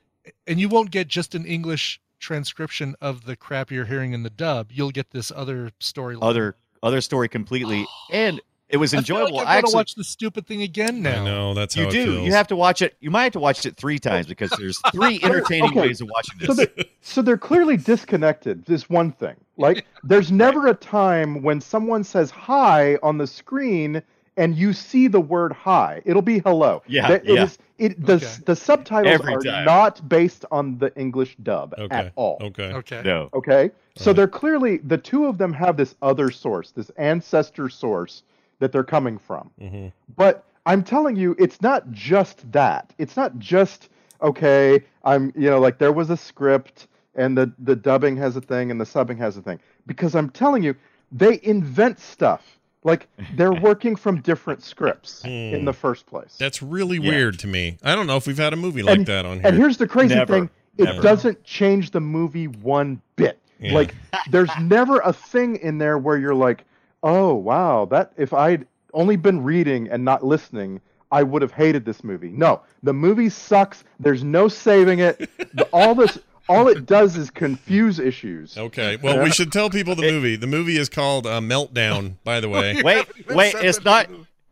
and 0.46 0.60
you 0.60 0.68
won't 0.68 0.90
get 0.90 1.08
just 1.08 1.34
an 1.34 1.46
English 1.46 2.00
transcription 2.18 2.94
of 3.00 3.24
the 3.24 3.34
crap 3.36 3.70
you're 3.70 3.86
hearing 3.86 4.12
in 4.12 4.22
the 4.22 4.30
dub. 4.30 4.70
You'll 4.72 4.90
get 4.90 5.10
this 5.10 5.32
other 5.34 5.70
storyline. 5.80 6.18
other 6.22 6.56
other 6.82 7.00
story 7.00 7.28
completely 7.28 7.86
and 8.10 8.40
it 8.68 8.76
was 8.76 8.92
I 8.94 8.98
feel 8.98 9.16
enjoyable. 9.16 9.36
like 9.38 9.46
I 9.46 9.50
I 9.50 9.54
gotta 9.54 9.58
actually 9.66 9.74
watch 9.74 9.94
the 9.96 10.04
stupid 10.04 10.46
thing 10.46 10.62
again 10.62 11.02
now. 11.02 11.24
No, 11.24 11.24
know 11.24 11.54
that's 11.54 11.74
how 11.74 11.82
you 11.82 11.88
it 11.88 11.92
do. 11.92 12.04
feels. 12.04 12.26
You 12.26 12.32
have 12.32 12.46
to 12.48 12.56
watch 12.56 12.82
it. 12.82 12.96
You 13.00 13.10
might 13.10 13.24
have 13.24 13.32
to 13.32 13.40
watch 13.40 13.66
it 13.66 13.76
3 13.76 13.98
times 13.98 14.26
because 14.26 14.50
there's 14.52 14.78
three 14.92 15.18
entertaining 15.22 15.70
Okay. 15.70 15.80
ways 15.80 16.00
of 16.00 16.08
watching 16.14 16.38
So 16.46 16.54
this. 16.54 16.68
they're, 16.76 16.84
so 17.00 17.22
they're 17.22 17.38
clearly 17.38 17.76
disconnected. 17.76 18.64
This 18.66 18.88
one 18.88 19.10
thing, 19.12 19.34
like 19.56 19.86
there's 20.04 20.30
never 20.30 20.68
a 20.68 20.74
time 20.74 21.42
when 21.42 21.60
someone 21.60 22.04
says 22.04 22.30
hi 22.30 22.96
on 23.02 23.18
the 23.18 23.26
screen 23.26 24.02
and 24.36 24.54
you 24.56 24.72
see 24.72 25.06
the 25.08 25.20
word 25.20 25.52
hi. 25.52 26.02
It'll 26.04 26.22
be 26.22 26.38
hello. 26.40 26.82
Yeah, 26.86 27.08
That- 27.08 27.24
it 27.26 27.34
yeah. 27.34 27.42
is- 27.44 27.58
it 27.78 28.04
the 28.04 28.14
Okay. 28.14 28.26
the 28.46 28.56
subtitles 28.56 29.14
Every 29.14 29.34
are 29.34 29.40
time. 29.40 29.64
not 29.64 30.06
based 30.08 30.44
on 30.50 30.76
the 30.78 30.94
English 30.96 31.36
dub 31.42 31.74
Okay. 31.78 31.94
at 31.96 32.12
all. 32.14 32.38
Okay. 32.42 32.72
Okay. 32.74 33.02
no. 33.04 33.30
Okay, 33.34 33.70
so 33.96 34.10
Alright. 34.10 34.16
they're 34.16 34.28
clearly 34.28 34.76
the 34.78 34.98
two 34.98 35.26
of 35.26 35.38
them 35.38 35.52
have 35.54 35.76
this 35.76 35.94
other 36.02 36.30
source, 36.30 36.70
this 36.72 36.90
ancestor 36.98 37.68
source 37.68 38.22
that 38.58 38.70
they're 38.72 38.84
coming 38.84 39.16
from. 39.18 39.50
hmm 39.58 39.86
But 40.16 40.44
I'm 40.66 40.82
telling 40.82 41.16
you, 41.16 41.34
it's 41.38 41.62
not 41.62 41.90
just 41.90 42.50
that. 42.52 42.92
It's 42.98 43.16
not 43.16 43.38
just 43.38 43.88
okay. 44.22 44.84
I'm 45.04 45.32
you 45.34 45.48
know 45.48 45.58
like 45.58 45.78
there 45.78 45.92
was 45.92 46.10
a 46.10 46.16
script 46.16 46.86
and 47.14 47.36
the 47.36 47.50
the 47.58 47.74
dubbing 47.74 48.16
has 48.18 48.36
a 48.36 48.40
thing 48.42 48.70
and 48.70 48.78
the 48.80 48.84
subbing 48.84 49.16
has 49.18 49.36
a 49.38 49.42
thing 49.42 49.58
because 49.86 50.14
I'm 50.14 50.28
telling 50.28 50.62
you 50.62 50.74
they 51.10 51.40
invent 51.42 51.98
stuff 51.98 52.58
like 52.84 53.08
they're 53.36 53.52
working 53.68 53.96
from 53.96 54.20
different 54.20 54.62
scripts 54.62 55.22
in 55.24 55.60
Hmm. 55.60 55.64
the 55.66 55.72
first 55.72 56.06
place. 56.06 56.36
That's 56.38 56.62
really 56.62 56.98
Yeah. 56.98 57.10
weird 57.10 57.38
to 57.40 57.46
me. 57.46 57.78
I 57.82 57.94
don't 57.94 58.06
know 58.06 58.16
if 58.16 58.26
we've 58.26 58.38
had 58.38 58.52
a 58.52 58.56
movie 58.56 58.82
like 58.82 58.98
And- 58.98 59.06
that 59.06 59.26
on 59.26 59.38
here. 59.38 59.46
And 59.48 59.56
here's 59.56 59.76
the 59.76 59.86
crazy 59.86 60.14
Never. 60.14 60.32
thing: 60.32 60.50
it 60.78 60.84
Never. 60.84 61.02
doesn't 61.02 61.44
change 61.44 61.90
the 61.90 62.00
movie 62.00 62.46
one 62.48 63.00
bit. 63.16 63.38
Yeah. 63.60 63.74
Like 63.74 63.94
there's 64.30 64.50
never 64.60 65.00
a 65.00 65.12
thing 65.12 65.56
in 65.56 65.78
there 65.78 65.98
where 65.98 66.16
you're 66.16 66.34
like, 66.34 66.64
"Oh 67.02 67.34
wow, 67.34 67.84
that 67.86 68.12
if 68.16 68.32
I'd 68.32 68.66
only 68.94 69.16
been 69.16 69.42
reading 69.44 69.88
and 69.88 70.04
not 70.04 70.24
listening, 70.24 70.80
I 71.12 71.22
would 71.22 71.42
have 71.42 71.52
hated 71.52 71.84
this 71.84 72.02
movie. 72.02 72.30
No, 72.30 72.60
the 72.82 72.92
movie 72.92 73.28
sucks. 73.28 73.84
There's 73.98 74.24
no 74.24 74.48
saving 74.48 75.00
it. 75.00 75.28
The, 75.54 75.64
all 75.72 75.94
this, 75.96 76.16
all 76.50 76.68
it 76.68 76.86
does 76.86 77.16
is 77.16 77.30
confuse 77.30 77.98
issues. 77.98 78.58
Okay. 78.58 78.96
Well, 78.96 79.22
we 79.22 79.30
should 79.30 79.52
tell 79.52 79.70
people 79.70 79.94
the 79.94 80.02
movie. 80.02 80.36
The 80.36 80.46
movie 80.46 80.76
is 80.76 80.88
called 80.88 81.26
uh, 81.26 81.40
Meltdown, 81.40 82.16
by 82.24 82.40
the 82.40 82.48
way. 82.48 82.82
Wait, 82.82 83.06
wait, 83.28 83.54
it's 83.56 83.84
not. 83.84 84.08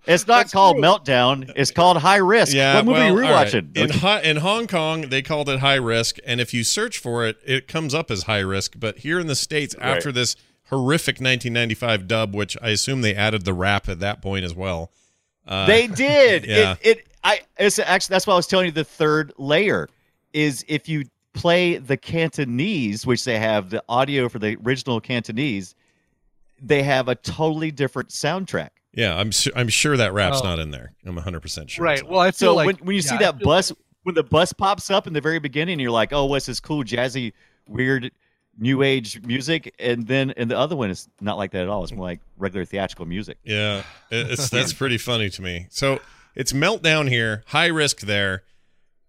It's 0.07 0.27
not 0.27 0.39
That's 0.39 0.53
called 0.55 0.77
true. 0.77 0.85
Meltdown. 0.85 1.53
It's 1.55 1.71
called 1.71 1.99
High 1.99 2.17
Risk. 2.17 2.55
Yeah, 2.55 2.77
what 2.77 2.87
movie 2.87 2.99
well, 2.99 3.13
are 3.13 3.15
we 3.15 3.23
all 3.25 3.31
right. 3.31 3.45
watching? 3.45 3.73
In, 3.75 3.91
Ho- 3.91 4.21
in 4.25 4.39
Hong 4.39 4.67
Kong, 4.67 5.03
they 5.11 5.21
called 5.21 5.51
it 5.51 5.59
high 5.59 5.75
risk, 5.75 6.17
and 6.25 6.41
if 6.41 6.55
you 6.55 6.65
search 6.65 6.97
for 6.97 7.27
it, 7.27 7.37
it 7.45 7.69
comes 7.69 7.93
up 7.93 8.11
as 8.11 8.23
high 8.23 8.39
risk. 8.39 8.77
But 8.79 8.99
here 9.01 9.21
in 9.21 9.27
the 9.27 9.35
states, 9.35 9.75
after 9.79 10.11
this 10.11 10.35
horrific 10.71 11.17
1995 11.17 12.09
dub, 12.09 12.35
which 12.35 12.57
I 12.63 12.71
assume 12.71 13.03
they 13.03 13.15
added 13.15 13.45
the 13.45 13.53
rap 13.53 13.87
at 13.89 14.01
that 14.01 14.23
point 14.23 14.47
as 14.47 14.55
well. 14.55 14.93
Uh, 15.47 15.67
they 15.67 15.87
did. 15.87 16.47
yeah. 16.49 16.77
It, 16.81 16.99
it. 16.99 17.07
I. 17.23 17.41
It's 17.59 17.79
actually 17.79 18.15
that's 18.15 18.27
why 18.27 18.33
I 18.33 18.37
was 18.37 18.47
telling 18.47 18.67
you 18.67 18.73
the 18.73 18.85
third 18.85 19.35
layer 19.37 19.91
is 20.33 20.65
if 20.69 20.89
you 20.89 21.05
play 21.39 21.77
the 21.79 21.97
Cantonese, 21.97 23.07
which 23.07 23.25
they 23.25 23.39
have 23.39 23.71
the 23.71 23.83
audio 23.89 24.29
for 24.29 24.39
the 24.39 24.57
original 24.65 25.01
Cantonese, 25.01 25.75
they 26.61 26.83
have 26.83 27.09
a 27.09 27.15
totally 27.15 27.71
different 27.71 28.09
soundtrack. 28.11 28.71
yeah, 28.93 29.17
I'm 29.17 29.31
su- 29.33 29.53
I'm 29.55 29.69
sure 29.69 29.97
that 29.97 30.13
rap's 30.13 30.41
Oh. 30.41 30.45
not 30.45 30.59
in 30.59 30.71
there. 30.71 30.93
I'm 31.07 31.15
100 31.15 31.41
percent 31.41 31.71
sure. 31.71 31.85
Right. 31.85 32.03
Well, 32.09 32.21
I 32.21 32.33
feel 32.33 32.51
So 32.51 32.55
like 32.57 32.67
when, 32.67 32.77
when 32.77 32.97
you 32.97 33.03
see 33.03 33.15
yeah, 33.15 33.29
I 33.29 33.33
that 33.33 33.39
feel 33.39 33.45
bus, 33.47 33.71
like- 33.71 33.79
when 34.03 34.15
the 34.15 34.23
bus 34.25 34.53
pops 34.53 34.91
up 34.91 35.07
in 35.07 35.13
the 35.13 35.21
very 35.21 35.39
beginning, 35.39 35.79
you're 35.81 35.91
like, 35.91 36.13
oh, 36.13 36.25
what's 36.25 36.47
this 36.47 36.61
cool 36.61 36.83
jazzy, 36.83 37.33
weird, 37.69 38.11
new 38.59 38.83
age 38.83 39.21
music? 39.23 39.75
And 39.79 40.07
then 40.07 40.33
and 40.37 40.51
the 40.51 40.59
other 40.59 40.75
one 40.77 40.91
is 40.91 41.09
not 41.21 41.37
like 41.37 41.51
that 41.53 41.63
at 41.63 41.69
all. 41.69 41.83
It's 41.85 41.93
more 41.93 42.07
like 42.07 42.21
regular 42.39 42.65
theatrical 42.65 43.07
music. 43.07 43.37
Yeah, 43.45 43.83
it's 44.11 44.49
that's 44.57 44.73
pretty 44.73 44.99
funny 44.99 45.29
to 45.31 45.43
me. 45.43 45.67
So 45.71 46.01
it's 46.35 46.53
meltdown 46.53 47.09
here, 47.09 47.45
high 47.49 47.67
risk 47.67 48.01
there. 48.01 48.43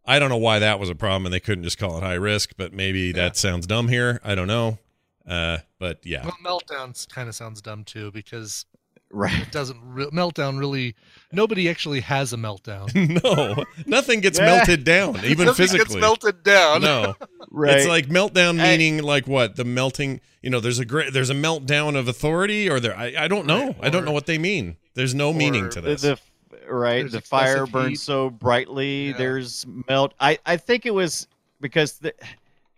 I 0.10 0.20
don't 0.20 0.30
know 0.30 0.38
why 0.38 0.60
that 0.60 0.80
was 0.80 0.89
a 0.89 0.96
problem, 0.96 1.25
and 1.25 1.34
they 1.34 1.39
couldn't 1.39 1.63
just 1.63 1.78
call 1.78 1.98
it 1.98 2.01
high 2.04 2.13
risk. 2.16 2.51
But 2.58 2.74
maybe 2.74 3.12
that 3.13 3.38
sounds 3.38 3.68
dumb 3.68 3.88
here. 3.88 4.20
I 4.24 4.36
don't 4.36 4.48
know. 4.48 4.80
Uh, 5.28 5.60
but 5.78 6.00
yeah, 6.06 6.25
well, 6.44 6.60
meltdowns 6.60 7.08
kind 7.08 7.30
of 7.30 7.36
sounds 7.36 7.62
dumb 7.62 7.84
too 7.84 8.12
because 8.12 8.66
Right. 9.12 9.42
it 9.42 9.51
doesn't 9.51 9.80
re- 9.84 10.06
meltdown 10.08 10.60
really. 10.60 10.96
Nobody 11.32 11.68
actually 11.70 12.00
has 12.01 12.32
a 12.34 12.38
meltdown. 12.38 12.94
no, 13.24 13.63
nothing 13.88 14.22
gets 14.22 14.38
Yeah. 14.39 14.46
melted 14.46 14.84
down, 14.84 15.18
even 15.25 15.46
Nothing 15.48 15.54
physically. 15.68 15.86
gets 15.86 15.96
melted 15.96 16.44
down. 16.44 16.82
No, 16.82 17.16
Right. 17.51 17.78
it's 17.78 17.88
like 17.88 18.08
meltdown 18.08 18.60
Hey. 18.60 18.78
meaning 18.78 19.04
like 19.04 19.28
what 19.28 19.56
the 19.56 19.66
melting. 19.66 20.22
You 20.42 20.50
know, 20.50 20.60
there's 20.60 20.80
a 20.80 20.86
great 20.86 21.12
there's 21.13 21.30
a 21.30 21.36
meltdown 21.36 21.96
of 21.98 22.08
authority, 22.08 22.70
or 22.70 22.80
there. 22.80 22.96
I, 22.96 23.13
I 23.18 23.28
don't 23.28 23.46
know. 23.46 23.68
Right, 23.68 23.78
I 23.84 23.89
don't 23.89 24.06
know 24.06 24.12
what 24.12 24.25
they 24.25 24.38
mean. 24.38 24.78
There's 24.96 25.13
no 25.16 25.34
meaning 25.34 25.66
or 25.66 25.70
to 25.70 25.82
the, 25.82 25.89
this. 25.89 26.01
the 26.01 26.20
right 26.68 27.01
There's 27.01 27.12
the 27.13 27.22
fire 27.22 27.65
burns 27.65 27.89
heat. 27.89 28.00
so 28.00 28.29
brightly 28.29 29.08
Yeah. 29.10 29.18
there's 29.18 29.65
melt 29.88 30.13
i 30.20 30.38
i 30.46 30.58
think 30.58 30.86
it 30.86 30.94
was 30.94 31.27
because 31.62 31.94
the, 32.00 32.13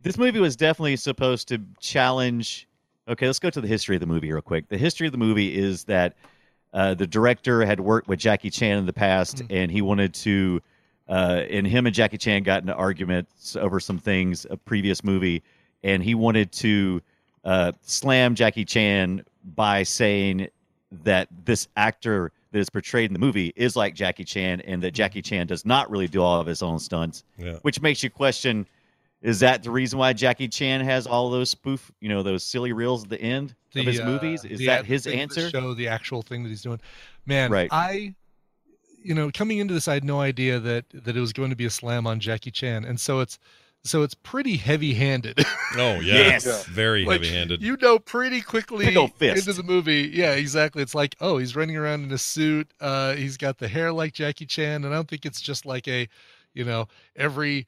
this 0.02 0.18
movie 0.18 0.40
was 0.40 0.56
definitely 0.56 0.96
supposed 0.98 1.48
to 1.50 1.62
challenge 1.80 2.68
okay 3.08 3.26
let's 3.28 3.40
go 3.40 3.50
to 3.50 3.62
the 3.62 3.68
history 3.68 3.96
of 3.96 4.00
the 4.00 4.06
movie 4.08 4.32
real 4.32 4.42
quick 4.42 4.68
the 4.70 4.78
history 4.78 5.08
of 5.08 5.12
the 5.12 5.18
movie 5.18 5.56
is 5.58 5.84
that 5.86 6.16
uh, 6.74 6.94
the 6.94 7.06
director 7.08 7.66
had 7.66 7.80
worked 7.80 8.08
with 8.08 8.20
jackie 8.20 8.50
chan 8.50 8.78
in 8.78 8.86
the 8.86 8.94
past 8.94 9.40
Hmm. 9.40 9.46
and 9.50 9.72
he 9.72 9.82
wanted 9.82 10.14
to 10.16 10.62
uh, 11.10 11.44
and 11.50 11.66
him 11.68 11.86
and 11.86 11.96
jackie 11.96 12.18
chan 12.18 12.44
got 12.44 12.62
into 12.62 12.74
arguments 12.76 13.56
over 13.56 13.80
some 13.80 13.98
things 13.98 14.46
a 14.50 14.58
previous 14.58 15.04
movie 15.04 15.44
and 15.84 16.04
he 16.04 16.16
wanted 16.16 16.52
to 16.54 17.02
uh, 17.46 17.72
slam 17.82 18.36
jackie 18.36 18.66
chan 18.66 19.24
by 19.56 19.82
saying 19.84 20.48
that 21.04 21.28
this 21.46 21.68
actor 21.78 22.32
that 22.52 22.60
is 22.60 22.70
portrayed 22.70 23.10
in 23.10 23.14
the 23.14 23.20
movie 23.20 23.54
is 23.56 23.76
like 23.76 23.96
Jackie 23.96 24.24
Chan, 24.24 24.62
and 24.62 24.82
that 24.84 24.92
Jackie 24.92 25.22
Chan 25.22 25.48
does 25.48 25.66
not 25.66 25.90
really 25.90 26.08
do 26.08 26.22
all 26.22 26.40
of 26.40 26.48
his 26.48 26.62
own 26.62 26.80
stunts, 26.80 27.24
yeah. 27.38 27.56
which 27.62 27.82
makes 27.82 28.04
you 28.04 28.10
question: 28.10 28.66
Is 29.22 29.40
that 29.40 29.64
the 29.64 29.72
reason 29.72 29.98
why 30.00 30.14
Jackie 30.14 30.48
Chan 30.48 30.82
has 30.82 31.08
all 31.08 31.30
those 31.30 31.50
spoof, 31.50 31.92
you 32.00 32.10
know, 32.10 32.24
those 32.24 32.44
silly 32.44 32.74
reels 32.74 33.04
at 33.04 33.10
the 33.10 33.22
end 33.22 33.56
of 33.76 33.86
his 33.86 34.00
uh, 34.00 34.06
movies? 34.06 34.44
Is 34.44 34.60
the 34.60 34.68
that 34.68 34.86
his 34.86 35.08
answer? 35.08 35.50
Show 35.50 35.74
the 35.74 35.88
actual 35.88 36.22
thing 36.22 36.44
that 36.44 36.50
he's 36.50 36.62
doing. 36.62 36.82
Man, 37.26 37.52
Right. 37.52 37.70
I, 37.72 38.16
you 39.04 39.14
know, 39.14 39.32
coming 39.32 39.60
into 39.60 39.74
this, 39.74 39.88
I 39.88 39.94
had 39.94 40.04
no 40.04 40.20
idea 40.20 40.60
that 40.60 40.86
that 40.94 41.16
it 41.16 41.20
was 41.20 41.34
going 41.34 41.52
to 41.52 41.56
be 41.56 41.66
a 41.66 41.70
slam 41.70 42.06
on 42.06 42.20
Jackie 42.20 42.52
Chan, 42.52 42.84
and 42.86 43.00
so 43.00 43.20
it's 43.22 43.40
so 43.84 44.04
it's 44.04 44.14
pretty 44.16 44.58
heavy-handed. 44.58 45.44
Oh 45.78 46.02
yeah, 46.02 46.16
Yes. 46.16 46.46
Yeah. 46.46 46.62
very 46.70 47.06
Like, 47.06 47.22
heavy-handed. 47.22 47.62
you 47.62 47.78
know 47.82 47.98
pretty 47.98 48.42
quickly 48.42 48.88
Big 48.88 48.98
ol' 48.98 49.08
fist. 49.08 49.48
into 49.48 49.54
the 49.62 49.66
movie. 49.66 50.12
Yeah, 50.14 50.32
exactly. 50.34 50.82
It's 50.84 50.94
like, 50.94 51.16
oh, 51.22 51.38
he's 51.38 51.56
running 51.56 51.78
around 51.78 52.04
in 52.04 52.12
a 52.12 52.18
suit. 52.18 52.70
Uh, 52.82 53.14
he's 53.14 53.38
got 53.38 53.58
the 53.58 53.70
hair 53.70 53.94
like 53.94 54.12
Jackie 54.12 54.46
Chan, 54.46 54.84
and 54.84 54.88
I 54.94 54.98
don't 54.98 55.08
think 55.08 55.26
it's 55.26 55.40
just 55.40 55.66
like 55.66 55.88
a, 55.88 56.10
you 56.54 56.66
know, 56.66 56.88
every 57.16 57.68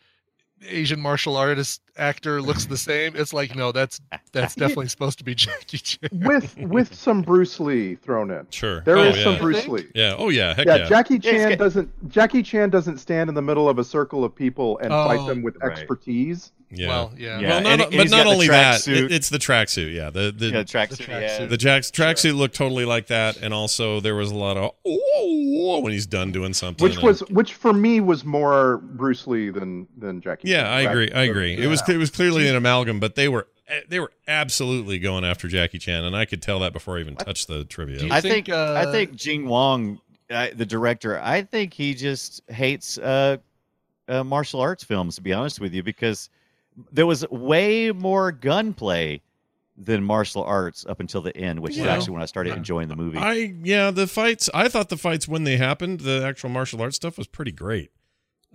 Asian 0.68 1.00
martial 1.00 1.38
artist 1.38 1.82
actor 1.98 2.42
looks 2.42 2.66
the 2.66 2.78
same. 2.78 3.16
It's 3.16 3.34
like, 3.34 3.56
no, 3.56 3.72
that's 3.72 4.02
that's 4.32 4.56
definitely 4.64 4.88
supposed 4.88 5.18
to 5.20 5.24
be 5.24 5.36
Jackie 5.36 5.78
Chan. 5.78 6.10
with 6.12 6.58
with 6.58 6.94
some 6.96 7.22
Bruce 7.22 7.60
Lee 7.60 7.96
thrown 7.96 8.32
in. 8.32 8.48
Sure. 8.50 8.82
There 8.82 8.98
oh, 8.98 9.04
is 9.04 9.18
yeah. 9.18 9.24
some 9.24 9.38
Bruce? 9.38 9.68
Lee. 9.68 9.88
Yeah. 9.96 10.16
Oh 10.18 10.30
yeah. 10.30 10.54
Heck 10.54 10.66
Yeah, 10.66 10.76
yeah. 10.78 10.86
Jackie 10.90 11.20
Chan 11.20 11.50
good. 11.50 11.60
doesn't 11.60 12.10
Jackie 12.10 12.44
Chan 12.44 12.70
doesn't 12.72 12.98
stand 12.98 13.30
in 13.30 13.36
the 13.36 13.42
middle 13.42 13.70
of 13.70 13.80
a 13.80 13.84
circle 13.84 14.24
of 14.24 14.36
people 14.36 14.78
and 14.80 14.90
fight 14.90 15.20
Oh, 15.20 15.28
them 15.28 15.42
with 15.42 15.56
right. 15.62 15.72
expertise. 15.72 16.52
Yeah. 16.76 16.88
Well, 16.88 17.14
yeah. 17.16 17.40
Yeah. 17.40 17.50
well, 17.50 17.62
not, 17.62 17.72
and 17.72 17.82
but 17.82 17.94
he's 17.94 18.10
not 18.12 18.26
only 18.26 18.48
that, 18.48 18.88
it, 18.88 19.12
it's 19.12 19.30
the 19.30 19.38
tracksuit. 19.38 19.94
Yeah. 19.94 20.10
The 20.10 20.34
the 20.36 20.48
Yeah, 20.48 20.52
the 20.60 20.64
tracksuit. 20.66 20.98
The 20.98 21.04
he 21.04 21.12
tracksuit. 21.12 21.40
had. 21.42 21.50
the 21.50 21.58
jacks 21.58 21.92
tracksuit 21.92 22.36
looked 22.36 22.56
totally 22.56 22.86
like 22.86 23.08
that, 23.08 23.38
and 23.38 23.54
also 23.54 24.00
there 24.00 24.16
was 24.16 24.32
a 24.32 24.36
lot 24.36 24.58
of 24.58 24.72
oh 24.84 25.80
when 25.82 25.92
he's 25.94 26.08
done 26.08 26.32
doing 26.32 26.52
something. 26.54 26.84
Which 26.84 26.96
and- 26.96 27.04
was 27.04 27.20
which 27.30 27.54
for 27.54 27.74
me 27.74 28.00
was 28.02 28.26
more 28.26 28.78
Bruce 28.78 29.28
Lee 29.28 29.52
than 29.52 29.88
than 30.00 30.20
Jackie. 30.20 30.50
yeah, 30.50 30.64
Chan. 30.64 30.72
I 30.74 30.82
agree. 30.82 31.12
I 31.12 31.26
So- 31.28 31.32
agree. 31.32 31.58
It 31.58 31.68
was 31.68 31.83
it 31.90 31.98
was 31.98 32.10
clearly 32.10 32.48
an 32.48 32.56
amalgam, 32.56 33.00
but 33.00 33.16
they 33.16 33.28
were 33.28 33.48
they 33.88 34.00
were 34.00 34.12
absolutely 34.28 35.00
going 35.00 35.24
after 35.24 35.48
Jackie 35.48 35.80
Chan, 35.80 36.04
and 36.04 36.16
I 36.16 36.26
could 36.26 36.42
tell 36.42 36.60
that 36.60 36.74
before 36.74 36.98
I 36.98 37.02
even 37.02 37.16
touched 37.16 37.48
the 37.48 37.64
trivia. 37.66 38.08
I 38.12 38.22
think, 38.22 38.48
think 38.48 38.50
I 38.50 38.84
uh, 38.84 38.92
think 38.92 39.16
Jing 39.16 39.48
Wong, 39.48 40.00
uh, 40.30 40.48
the 40.56 40.66
director, 40.66 41.20
I 41.20 41.42
think 41.44 41.74
he 41.74 41.94
just 41.94 42.42
hates 42.50 42.98
uh, 42.98 43.38
uh, 44.08 44.24
martial 44.24 44.62
arts 44.62 44.84
films. 44.84 45.16
To 45.16 45.22
be 45.22 45.34
honest 45.34 45.60
with 45.60 45.74
you, 45.74 45.84
because 45.84 46.30
there 46.92 47.06
was 47.06 47.28
way 47.30 47.92
more 47.92 48.32
gunplay 48.32 49.22
than 49.78 50.04
martial 50.04 50.44
arts 50.44 50.86
up 50.86 51.00
until 51.00 51.22
the 51.22 51.36
end, 51.36 51.60
which 51.60 51.78
is 51.78 51.86
actually 51.86 52.14
when 52.14 52.22
I 52.22 52.26
started 52.26 52.56
enjoying 52.56 52.90
the 52.90 52.96
movie. 52.96 53.18
I 53.18 53.56
yeah, 53.64 53.92
the 53.92 54.08
fights. 54.08 54.50
I 54.54 54.68
thought 54.68 54.90
the 54.90 54.98
fights 54.98 55.28
when 55.28 55.46
they 55.46 55.58
happened, 55.58 56.02
the 56.02 56.24
actual 56.24 56.50
martial 56.50 56.82
arts 56.82 56.96
stuff 56.96 57.18
was 57.18 57.28
pretty 57.28 57.52
great. 57.52 57.92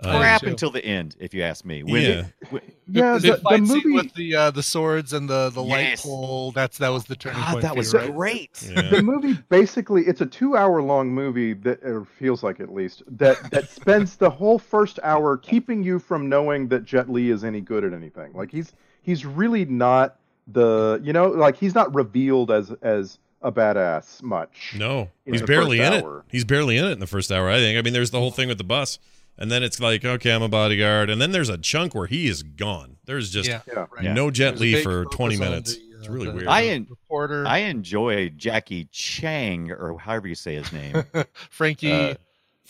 Uh, 0.00 0.19
Crap 0.21 0.43
too. 0.43 0.47
until 0.49 0.71
the 0.71 0.85
end, 0.85 1.17
if 1.19 1.35
you 1.35 1.43
ask 1.43 1.64
me. 1.64 1.83
When 1.83 2.02
Yeah. 2.02 2.25
when- 2.50 2.62
Yeah, 2.90 3.14
the, 3.14 3.19
the, 3.19 3.33
the 3.33 3.37
fight 3.38 3.67
scene 3.67 3.76
movie 3.76 3.93
with 3.93 4.14
the 4.14 4.35
uh, 4.35 4.50
the 4.52 4.62
swords 4.62 5.12
and 5.12 5.28
the 5.28 5.50
the 5.50 5.62
light 5.62 5.99
pole. 5.99 6.52
That's 6.52 6.78
that 6.78 6.88
was 6.90 7.05
the 7.05 7.17
turning 7.17 7.40
God, 7.40 7.50
point. 7.52 7.62
that 7.62 7.76
was 7.76 7.93
you, 7.93 7.99
right? 7.99 8.14
great. 8.14 8.62
Yeah. 8.75 8.88
the 8.90 9.02
movie 9.02 9.35
basically 9.49 10.02
it's 10.07 10.21
a 10.21 10.26
two 10.26 10.57
hour 10.57 10.81
long 10.83 11.11
movie 11.11 11.52
that 11.55 11.83
or 11.83 12.05
feels 12.05 12.43
like 12.43 12.61
at 12.61 12.73
least 12.73 13.02
that 13.09 13.50
that 13.50 13.69
spends 13.81 14.17
the 14.17 14.31
whole 14.31 14.59
first 14.59 14.99
hour 15.02 15.37
keeping 15.37 15.83
you 15.83 15.99
from 15.99 16.28
knowing 16.28 16.69
that 16.69 16.85
Jet 16.85 17.11
Li 17.11 17.31
is 17.31 17.43
any 17.45 17.61
good 17.61 17.83
at 17.85 17.93
anything. 17.93 18.33
Like 18.35 18.50
he's 18.52 18.73
he's 19.02 19.26
really 19.26 19.64
not 19.64 20.17
the 20.47 21.00
you 21.02 21.12
know 21.12 21.26
like 21.28 21.57
he's 21.57 21.75
not 21.75 21.93
revealed 21.95 22.50
as 22.50 22.73
as 22.83 23.19
a 23.43 23.52
badass 23.52 24.23
much. 24.23 24.75
No, 24.78 25.11
he's 25.26 25.43
barely 25.43 25.78
in 25.81 25.93
hour. 25.93 26.19
it. 26.21 26.25
He's 26.33 26.45
barely 26.45 26.76
in 26.76 26.85
it 26.87 26.93
in 26.93 27.00
the 27.00 27.07
first 27.07 27.31
hour. 27.31 27.49
I 27.50 27.59
think. 27.59 27.78
I 27.78 27.83
mean, 27.83 27.93
there's 27.93 28.11
the 28.11 28.19
whole 28.19 28.31
thing 28.33 28.49
with 28.49 28.59
the 28.59 28.64
bus, 28.64 28.99
and 29.38 29.50
then 29.50 29.62
it's 29.62 29.80
like, 29.80 30.04
okay, 30.04 30.33
I'm 30.33 30.42
a 30.42 30.49
bodyguard, 30.49 31.09
and 31.11 31.21
then 31.21 31.30
there's 31.33 31.49
a 31.49 31.59
chunk 31.59 31.95
where 31.95 32.07
he 32.07 32.26
is 32.28 32.42
gone. 32.42 32.97
There's 33.04 33.30
just 33.30 33.49
Yeah, 33.49 33.61
Yeah. 33.66 33.87
right. 33.90 34.04
no 34.14 34.30
Jet 34.30 34.50
There's 34.59 34.61
Li 34.61 34.83
for 34.83 35.04
20 35.07 35.37
minutes. 35.38 35.76
the, 35.76 35.83
it's 35.99 36.09
uh, 36.09 36.12
really 36.12 36.26
the- 36.26 36.33
weird. 36.33 36.49
I 36.49 36.64
en- 36.64 36.87
reporter 36.90 37.47
I 37.47 37.59
enjoy 37.59 38.28
Jackie 38.30 38.88
Chang, 38.92 39.71
or 39.73 39.99
however 39.99 40.28
you 40.28 40.35
say 40.35 40.54
his 40.57 40.73
name. 40.73 41.02
Frankie. 41.50 41.92
Uh, 41.92 42.14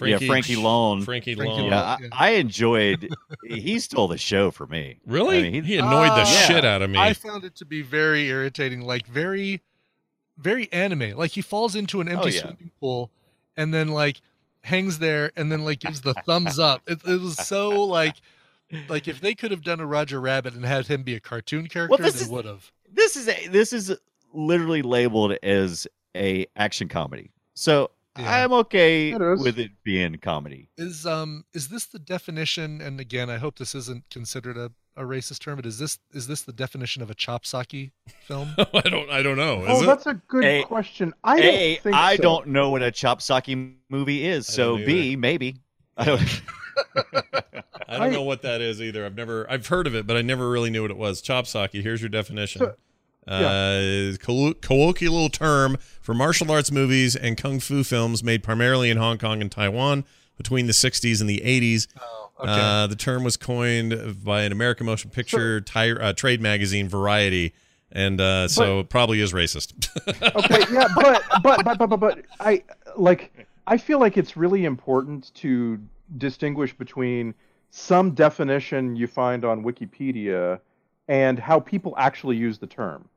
yeah, 0.00 0.18
Frankie 0.18 0.54
Lone. 0.54 1.02
Frankie, 1.02 1.34
Frankie 1.34 1.54
Lone. 1.62 1.70
Lone. 1.70 1.98
yeah, 2.02 2.08
I. 2.12 2.28
I 2.28 2.30
enjoyed. 2.34 3.08
he 3.44 3.80
stole 3.80 4.06
the 4.06 4.16
show 4.16 4.52
for 4.52 4.64
me. 4.68 5.00
Really? 5.04 5.38
I 5.38 5.42
mean, 5.50 5.64
he, 5.64 5.72
he- 5.72 5.76
annoyed 5.78 6.10
the 6.10 6.22
Uh, 6.22 6.24
shit 6.24 6.64
out 6.64 6.82
of 6.82 6.90
me. 6.90 6.98
I 7.00 7.14
found 7.14 7.42
it 7.44 7.56
to 7.56 7.64
be 7.64 7.82
very 7.82 8.28
irritating, 8.28 8.82
like 8.82 9.08
very, 9.08 9.60
very 10.36 10.72
anime. 10.72 11.16
Like 11.16 11.32
he 11.32 11.40
falls 11.42 11.74
into 11.74 12.00
an 12.00 12.08
empty 12.08 12.28
Oh, 12.28 12.30
yeah. 12.32 12.40
swimming 12.42 12.70
pool 12.78 13.10
and 13.56 13.74
then 13.74 13.88
like 13.88 14.20
hangs 14.68 14.98
there 14.98 15.32
and 15.36 15.50
then 15.50 15.64
like 15.64 15.80
gives 15.80 16.02
the 16.02 16.14
thumbs 16.14 16.58
up. 16.58 16.82
It, 16.86 17.00
it 17.06 17.20
was 17.20 17.36
so 17.36 17.84
like, 17.84 18.16
like 18.88 19.08
if 19.08 19.20
they 19.20 19.34
could 19.34 19.50
have 19.50 19.62
done 19.62 19.80
a 19.80 19.86
Roger 19.86 20.20
Rabbit 20.20 20.54
and 20.54 20.64
had 20.64 20.86
him 20.86 21.02
be 21.02 21.14
a 21.14 21.20
cartoon 21.20 21.66
character, 21.66 21.96
this 22.02 22.20
they 22.22 22.32
would 22.32 22.44
have. 22.44 22.70
this 22.92 23.16
is 23.16 23.28
a, 23.28 23.48
this 23.48 23.72
is 23.72 23.96
literally 24.32 24.82
labeled 24.82 25.32
as 25.42 25.86
a 26.16 26.46
action 26.56 26.88
comedy. 26.88 27.30
So 27.54 27.90
Yeah. 28.18 28.42
I'm 28.44 28.52
okay 28.52 29.10
It 29.12 29.22
is. 29.22 29.40
with 29.42 29.58
it 29.58 29.70
being 29.84 30.16
comedy. 30.18 30.68
Is 30.76 31.06
um 31.06 31.44
is 31.54 31.68
this 31.68 31.86
the 31.86 31.98
definition? 31.98 32.80
And 32.80 32.98
again, 33.00 33.30
I 33.30 33.38
hope 33.38 33.58
this 33.58 33.74
isn't 33.74 34.04
considered 34.10 34.56
a, 34.56 34.70
a 34.96 35.02
racist 35.02 35.38
term, 35.40 35.56
but 35.56 35.66
is 35.66 35.78
this 35.78 35.98
is 36.12 36.26
this 36.26 36.42
the 36.42 36.52
definition 36.52 37.02
of 37.02 37.10
a 37.10 37.14
chopsocky 37.14 37.92
film? 38.26 38.54
I 38.58 38.80
don't. 38.88 39.10
I 39.10 39.22
don't 39.22 39.36
know. 39.36 39.62
Is 39.62 39.68
Oh, 39.68 39.82
it? 39.82 39.86
that's 39.86 40.06
a 40.06 40.14
good 40.28 40.44
A- 40.44 40.62
question. 40.64 41.14
I 41.22 41.40
don't 41.40 41.80
think 41.82 41.94
I 41.96 42.16
so. 42.16 42.22
don't 42.22 42.46
know 42.48 42.70
what 42.70 42.82
a 42.82 42.90
chopsocky 42.90 43.74
movie 43.88 44.26
is. 44.26 44.46
So 44.46 44.76
B, 44.78 45.14
maybe. 45.16 45.56
I 45.96 46.04
don't. 46.04 46.42
I 47.88 47.98
don't 47.98 48.12
know 48.12 48.22
what 48.22 48.42
that 48.42 48.60
is 48.60 48.80
either. 48.82 49.04
I've 49.06 49.16
never 49.16 49.50
I've 49.50 49.66
heard 49.66 49.86
of 49.86 49.94
it, 49.94 50.06
but 50.06 50.16
I 50.16 50.22
never 50.22 50.48
really 50.50 50.70
knew 50.70 50.82
what 50.82 50.90
it 50.90 50.96
was. 50.96 51.20
Chop 51.22 51.46
socky. 51.46 51.82
Here's 51.82 52.00
your 52.02 52.08
definition. 52.10 52.60
So- 52.60 52.74
uh, 53.28 54.16
collo- 54.20 54.54
colloquial 54.54 55.28
term 55.28 55.76
for 56.00 56.14
martial 56.14 56.50
arts 56.50 56.70
movies 56.70 57.14
and 57.14 57.36
kung 57.36 57.60
fu 57.60 57.84
films 57.84 58.24
made 58.24 58.42
primarily 58.42 58.90
in 58.90 58.96
Hong 58.96 59.18
Kong 59.18 59.40
and 59.40 59.52
Taiwan 59.52 60.04
between 60.36 60.66
the 60.66 60.72
60s 60.72 61.20
and 61.20 61.28
the 61.28 61.42
80s. 61.44 61.88
Oh, 62.00 62.30
okay. 62.40 62.50
Uh, 62.50 62.86
the 62.86 62.96
term 62.96 63.24
was 63.24 63.36
coined 63.36 64.24
by 64.24 64.42
an 64.42 64.52
American 64.52 64.86
motion 64.86 65.10
picture 65.10 65.60
ti- 65.60 65.92
uh, 65.92 66.12
trade 66.14 66.40
magazine, 66.40 66.88
Variety, 66.88 67.52
and 67.92 68.20
uh, 68.20 68.48
so 68.48 68.80
it 68.80 68.88
probably 68.88 69.20
is 69.20 69.32
racist. 69.32 69.88
okay, 70.36 70.64
yeah, 70.72 70.88
but, 70.94 71.22
but 71.42 71.64
but 71.64 71.78
but 71.78 71.86
but 71.88 71.96
but 72.00 72.24
I 72.40 72.62
like 72.96 73.32
I 73.66 73.76
feel 73.76 73.98
like 73.98 74.16
it's 74.16 74.36
really 74.36 74.64
important 74.64 75.34
to 75.36 75.78
distinguish 76.16 76.72
between 76.72 77.34
some 77.70 78.12
definition 78.12 78.96
you 78.96 79.06
find 79.06 79.44
on 79.44 79.62
Wikipedia 79.62 80.60
and 81.08 81.38
how 81.38 81.60
people 81.60 81.94
actually 81.98 82.36
use 82.36 82.58
the 82.58 82.66
term. 82.66 83.08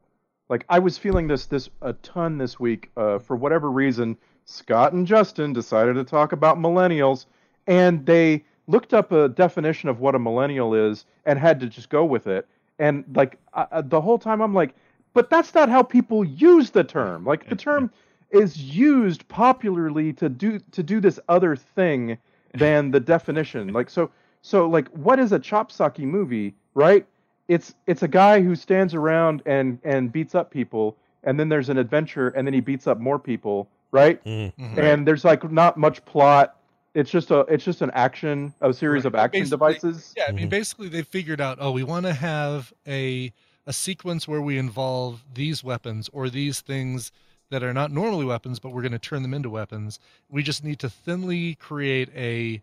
Like 0.52 0.66
I 0.68 0.80
was 0.80 0.98
feeling 0.98 1.28
this 1.30 1.46
this 1.46 1.70
a 1.82 1.94
ton 1.94 2.38
this 2.38 2.60
week 2.60 2.92
uh, 2.98 3.20
for 3.20 3.38
whatever 3.38 3.72
reason. 3.72 4.18
Scott 4.44 4.92
and 4.92 5.08
Justin 5.08 5.54
decided 5.54 5.94
to 5.94 6.04
talk 6.04 6.34
about 6.34 6.58
millennials, 6.58 7.26
and 7.68 8.06
they 8.06 8.44
looked 8.68 8.94
up 8.94 9.14
a 9.14 9.30
definition 9.30 9.88
of 9.88 10.02
what 10.02 10.14
a 10.14 10.20
millennial 10.20 10.74
is 10.74 11.06
and 11.26 11.40
had 11.40 11.62
to 11.62 11.68
just 11.68 11.88
go 11.88 12.04
with 12.04 12.28
it. 12.28 12.48
And 12.80 13.06
like 13.16 13.40
I, 13.54 13.80
the 13.80 14.02
whole 14.02 14.20
time, 14.20 14.42
I'm 14.42 14.54
like, 14.54 14.76
but 15.14 15.30
that's 15.30 15.54
not 15.54 15.70
how 15.70 15.84
people 15.84 16.26
use 16.26 16.72
the 16.72 16.84
term. 16.84 17.24
Like 17.24 17.48
the 17.48 17.56
term 17.56 17.90
is 18.32 18.58
used 18.58 19.26
popularly 19.30 20.12
to 20.14 20.28
do 20.28 20.60
to 20.60 20.84
do 20.84 21.00
this 21.00 21.18
other 21.30 21.56
thing 21.56 22.18
than 22.56 22.92
the 22.92 23.00
definition. 23.00 23.72
Like 23.72 23.90
so 23.90 24.12
so 24.42 24.68
like 24.68 24.90
what 24.90 25.18
is 25.18 25.32
a 25.32 25.40
chop 25.40 25.72
socky 25.72 26.04
movie, 26.04 26.56
right? 26.74 27.06
It's 27.52 27.76
it's 27.86 28.02
a 28.02 28.08
guy 28.08 28.42
who 28.42 28.56
stands 28.56 28.94
around 28.94 29.42
and 29.46 29.78
and 29.84 30.10
beats 30.12 30.36
up 30.36 30.52
people 30.52 30.96
and 31.24 31.38
then 31.40 31.50
there's 31.50 31.68
an 31.70 31.78
adventure 31.78 32.30
and 32.30 32.48
then 32.48 32.54
he 32.54 32.62
beats 32.62 32.88
up 32.88 32.98
more 33.00 33.20
people, 33.20 33.68
right? 33.92 34.24
Mm. 34.24 34.54
Mhm. 34.58 34.78
And 34.78 35.08
there's 35.08 35.26
like 35.26 35.52
not 35.52 35.76
much 35.78 36.04
plot. 36.06 36.56
It's 36.94 37.12
just 37.12 37.30
a 37.30 37.40
it's 37.42 37.66
just 37.66 37.82
an 37.82 37.92
action 37.94 38.54
a 38.62 38.74
series 38.74 39.04
of 39.06 39.14
Right. 39.14 39.24
action 39.26 39.42
Basically- 39.42 39.58
devices. 39.74 40.14
Yeah, 40.16 40.26
I 40.30 40.32
mean, 40.32 40.48
Mhm. 40.48 40.52
basically 40.52 40.88
they 40.88 41.02
figured 41.02 41.42
out, 41.42 41.58
oh, 41.60 41.72
we 41.72 41.84
want 41.84 42.06
to 42.06 42.14
have 42.14 42.72
a 42.88 43.34
a 43.68 43.74
sequence 43.74 44.28
where 44.30 44.42
we 44.42 44.58
involve 44.58 45.24
these 45.34 45.62
weapons 45.64 46.10
or 46.14 46.30
these 46.30 46.62
things 46.62 47.12
that 47.50 47.62
are 47.64 47.74
not 47.74 47.92
normally 47.92 48.26
weapons, 48.26 48.60
but 48.60 48.70
we're 48.72 48.82
going 48.82 48.92
to 48.94 48.98
turn 49.10 49.22
them 49.24 49.34
into 49.34 49.50
weapons. 49.50 50.00
We 50.30 50.42
just 50.42 50.64
need 50.64 50.80
to 50.80 50.90
thinly 50.90 51.56
create 51.56 52.10
a 52.16 52.62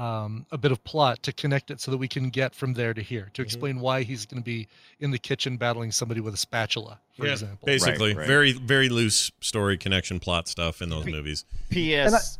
um, 0.00 0.46
a 0.50 0.56
bit 0.58 0.72
of 0.72 0.82
plot 0.84 1.22
to 1.24 1.32
connect 1.32 1.70
it 1.70 1.80
so 1.80 1.90
that 1.90 1.98
we 1.98 2.08
can 2.08 2.30
get 2.30 2.54
from 2.54 2.72
there 2.72 2.94
to 2.94 3.02
here 3.02 3.28
to 3.34 3.42
Mhm. 3.42 3.44
explain 3.44 3.80
why 3.80 4.02
he's 4.02 4.24
going 4.24 4.40
to 4.40 4.44
be 4.44 4.66
in 5.00 5.10
the 5.10 5.18
kitchen 5.18 5.56
battling 5.58 5.92
somebody 5.92 6.20
with 6.20 6.32
a 6.32 6.38
spatula, 6.38 6.98
for 7.16 7.26
Yeah, 7.26 7.32
example. 7.32 7.66
Basically, 7.66 8.10
Right, 8.14 8.18
right. 8.20 8.26
very 8.26 8.52
very 8.52 8.88
loose 8.88 9.30
story 9.40 9.76
connection 9.76 10.18
plot 10.18 10.48
stuff 10.48 10.80
in 10.80 10.88
those 10.88 11.04
movies. 11.06 11.44
P.S. 11.68 12.38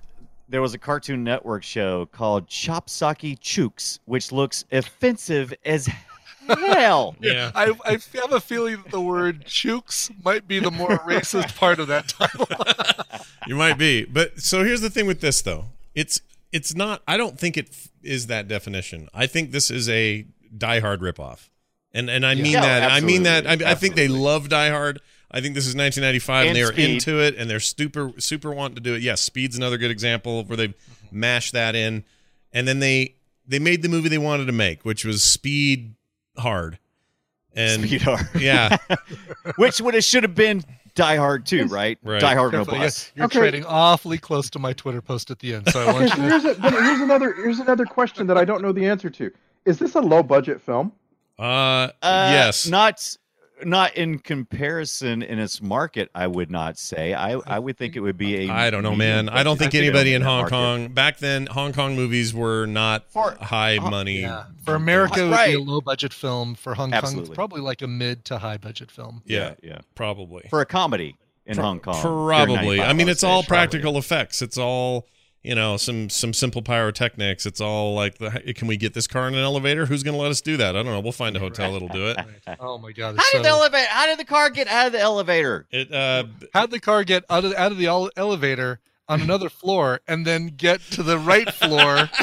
there 0.49 0.63
was 0.63 0.73
a 0.75 0.79
Cartoon 0.79 1.23
Network 1.23 1.63
show 1.63 2.07
called 2.07 2.49
Chop 2.49 2.89
Socky 2.89 3.39
Chooks, 3.39 3.99
which 4.07 4.33
looks 4.33 4.65
offensive 4.73 5.53
as 5.65 5.87
hell. 6.49 7.15
Yeah. 7.21 7.53
I, 7.55 7.73
I 7.85 7.99
have 8.15 8.33
a 8.33 8.41
feeling 8.41 8.77
that 8.83 8.91
the 8.91 9.01
word 9.01 9.45
chooks 9.45 10.11
might 10.25 10.49
be 10.49 10.59
the 10.59 10.71
more 10.73 10.99
racist 11.01 11.55
part 11.57 11.79
of 11.79 11.89
that 11.89 12.09
title. 12.09 12.49
You 13.47 13.57
might 13.57 13.79
be, 13.79 14.05
but 14.05 14.41
so 14.41 14.65
here's 14.65 14.81
the 14.83 14.91
thing 14.91 15.07
with 15.07 15.21
this 15.21 15.41
though. 15.43 15.67
It's 15.95 16.21
it's 16.53 16.75
not. 16.75 17.03
I 17.07 17.17
don't 17.17 17.39
think 17.39 17.57
it 17.57 17.71
is 18.03 18.27
that 18.29 18.49
definition. 18.49 19.09
I 19.15 19.27
think 19.27 19.51
this 19.53 19.71
is 19.71 19.89
a 19.89 20.27
Die 20.57 20.81
Hard 20.81 21.01
ripoff, 21.01 21.49
and 21.93 22.09
and 22.11 22.25
I 22.27 22.35
mean 22.35 22.53
Yeah, 22.53 22.61
that. 22.61 22.91
I 22.91 23.01
mean 23.01 23.23
that. 23.25 23.47
I, 23.47 23.71
I 23.71 23.75
think 23.75 23.95
they 23.95 24.09
love 24.09 24.49
Die 24.49 24.71
Hard. 24.71 25.01
I 25.33 25.41
think 25.41 25.55
this 25.55 25.67
is 25.67 25.77
1995, 25.77 26.41
and, 26.41 26.49
And 26.49 26.57
they 26.57 26.63
are 26.63 26.73
Speed. 26.73 26.91
into 26.95 27.21
it, 27.23 27.37
and 27.37 27.49
they're 27.49 27.61
super 27.61 28.13
super 28.19 28.51
wanting 28.53 28.75
to 28.77 28.81
do 28.81 28.95
it. 28.95 29.03
Yes, 29.03 29.21
Speed's 29.21 29.57
another 29.57 29.79
good 29.79 29.91
example 29.93 30.43
where 30.45 30.57
they 30.57 30.75
mashed 31.13 31.53
that 31.53 31.75
in, 31.77 32.05
and 32.53 32.67
then 32.67 32.81
they 32.81 33.15
they 33.47 33.59
made 33.61 33.83
the 33.83 33.89
movie 33.89 34.09
they 34.09 34.19
wanted 34.19 34.47
to 34.47 34.53
make, 34.53 34.85
which 34.85 35.05
was 35.05 35.23
Speed 35.23 35.95
Hard, 36.37 36.79
and 37.55 37.83
Sweetheart. 37.87 38.23
yeah, 38.39 38.77
which 39.57 39.81
would 39.81 39.95
have 39.95 40.05
should 40.05 40.25
have 40.25 40.35
been 40.35 40.65
Die 40.95 41.17
Hard 41.17 41.47
too, 41.47 41.67
right? 41.67 41.99
Right. 42.03 42.21
Die 42.21 42.35
Hard 42.35 42.53
no 42.53 42.65
Careful, 42.65 42.79
bus. 42.79 43.13
You're 43.15 43.27
Okay. 43.27 43.39
treading 43.39 43.65
awfully 43.65 44.19
close 44.19 44.51
to 44.51 44.59
my 44.59 44.73
Twitter 44.73 45.01
post 45.01 45.31
at 45.31 45.39
the 45.39 45.55
end, 45.55 45.69
so 45.69 45.81
I 45.81 45.85
Okay, 45.85 45.93
want 45.93 46.09
so 46.11 46.17
you 46.17 46.23
to. 46.23 46.29
here's, 46.29 46.45
a, 46.45 46.55
but 46.61 46.73
here's 46.73 47.01
another 47.01 47.33
here's 47.35 47.59
another 47.61 47.85
question 47.87 48.27
that 48.27 48.37
I 48.37 48.45
don't 48.45 48.63
know 48.63 48.73
the 48.73 48.87
answer 48.87 49.11
to. 49.11 49.31
Is 49.65 49.79
this 49.79 49.95
a 49.95 50.01
low 50.01 50.23
budget 50.23 50.61
film? 50.61 50.93
uh, 51.39 51.43
Uh, 52.03 52.31
yes, 52.33 52.67
Not 52.67 53.17
not 53.65 53.95
in 53.97 54.19
comparison 54.19 55.23
in 55.23 55.39
its 55.39 55.61
market, 55.63 56.11
I 56.15 56.27
would 56.27 56.51
not 56.51 56.79
say. 56.79 57.15
I 57.15 57.33
I 57.47 57.59
would 57.59 57.77
think 57.77 57.97
it 57.97 58.01
would 58.01 58.17
be 58.17 58.49
a 58.49 58.53
I 58.53 58.71
don't 58.71 58.83
know, 58.83 58.95
man. 58.95 59.29
I 59.29 59.43
don't 59.43 59.59
budget 59.59 59.73
think 59.73 59.83
anybody 59.83 60.15
in 60.15 60.23
Hong 60.23 60.43
market. 60.43 60.51
Kong 60.51 60.89
back 60.89 61.19
then. 61.19 61.47
Hong 61.47 61.73
Kong 61.73 61.97
movies 61.97 62.35
were 62.35 62.67
not 62.67 63.11
For- 63.11 63.37
high 63.41 63.79
uh, 63.79 63.91
money. 63.91 64.21
Yeah. 64.21 64.45
For 64.65 64.75
America, 64.75 65.23
it 65.27 65.31
would 65.31 65.47
be 65.47 65.55
a 65.55 65.61
low 65.61 65.81
budget 65.81 66.13
film. 66.13 66.55
For 66.55 66.75
Hong 66.75 66.91
Kong, 66.91 67.19
it's 67.19 67.29
probably 67.31 67.61
like 67.61 67.83
a 67.83 67.89
mid 67.89 68.25
to 68.27 68.39
high 68.39 68.57
budget 68.59 68.91
film. 68.91 69.23
Yeah, 69.25 69.55
yeah. 69.63 69.79
probably. 69.95 70.47
For 70.51 70.61
a 70.61 70.67
comedy 70.67 71.17
in 71.47 71.57
Pro- 71.57 71.65
Hong 71.65 71.81
Kong. 71.81 72.01
Probably. 72.01 72.81
I 72.81 72.93
mean, 72.93 73.09
it's 73.09 73.21
say, 73.21 73.29
all 73.29 73.43
probably. 73.43 73.57
practical 73.57 73.99
effects. 73.99 74.43
It's 74.43 74.59
all 74.59 75.07
you 75.43 75.55
know, 75.55 75.77
some 75.77 76.11
some 76.11 76.35
simple 76.35 76.63
pyrotechnics. 76.63 77.47
It's 77.47 77.61
all 77.61 77.95
like, 77.95 78.19
the, 78.19 78.53
can 78.55 78.69
we 78.69 78.77
get 78.77 78.95
this 78.95 79.07
car 79.07 79.29
in 79.29 79.35
an 79.35 79.41
elevator? 79.41 79.87
Who's 79.87 80.03
going 80.03 80.15
to 80.15 80.21
let 80.21 80.31
us 80.31 80.41
do 80.41 80.57
that? 80.59 80.77
I 80.77 80.83
don't 80.83 80.93
know. 80.93 81.01
We'll 81.01 81.13
find 81.13 81.37
a 81.37 81.41
hotel 81.41 81.73
that'll 81.73 81.89
do 81.89 82.09
it. 82.09 82.19
Oh 82.59 82.79
my 82.79 82.93
god! 82.93 83.17
How 83.17 83.23
It's 83.23 83.33
did 83.33 83.45
the 83.45 83.49
elevator? 83.49 83.87
How 83.89 84.07
did 84.07 84.19
the 84.19 84.25
car 84.25 84.51
get 84.51 84.69
out 84.69 84.87
of 84.87 84.93
the 84.93 85.01
elevator? 85.01 85.67
It 85.71 85.93
uh, 85.93 86.25
how'd 86.53 86.71
the 86.71 86.81
car 86.81 87.05
get 87.05 87.25
out 87.31 87.45
of 87.45 87.55
out 87.55 87.73
of 87.73 87.79
the 87.79 87.87
elevator 88.17 88.81
on 89.09 89.23
another 89.23 89.49
floor 89.49 90.01
and 90.07 90.27
then 90.27 90.49
get 90.49 90.81
to 90.93 91.03
the 91.03 91.19
right 91.19 91.53
floor? 91.53 92.11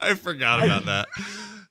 I 0.00 0.14
forgot 0.14 0.64
about 0.64 0.86
that. 0.86 1.08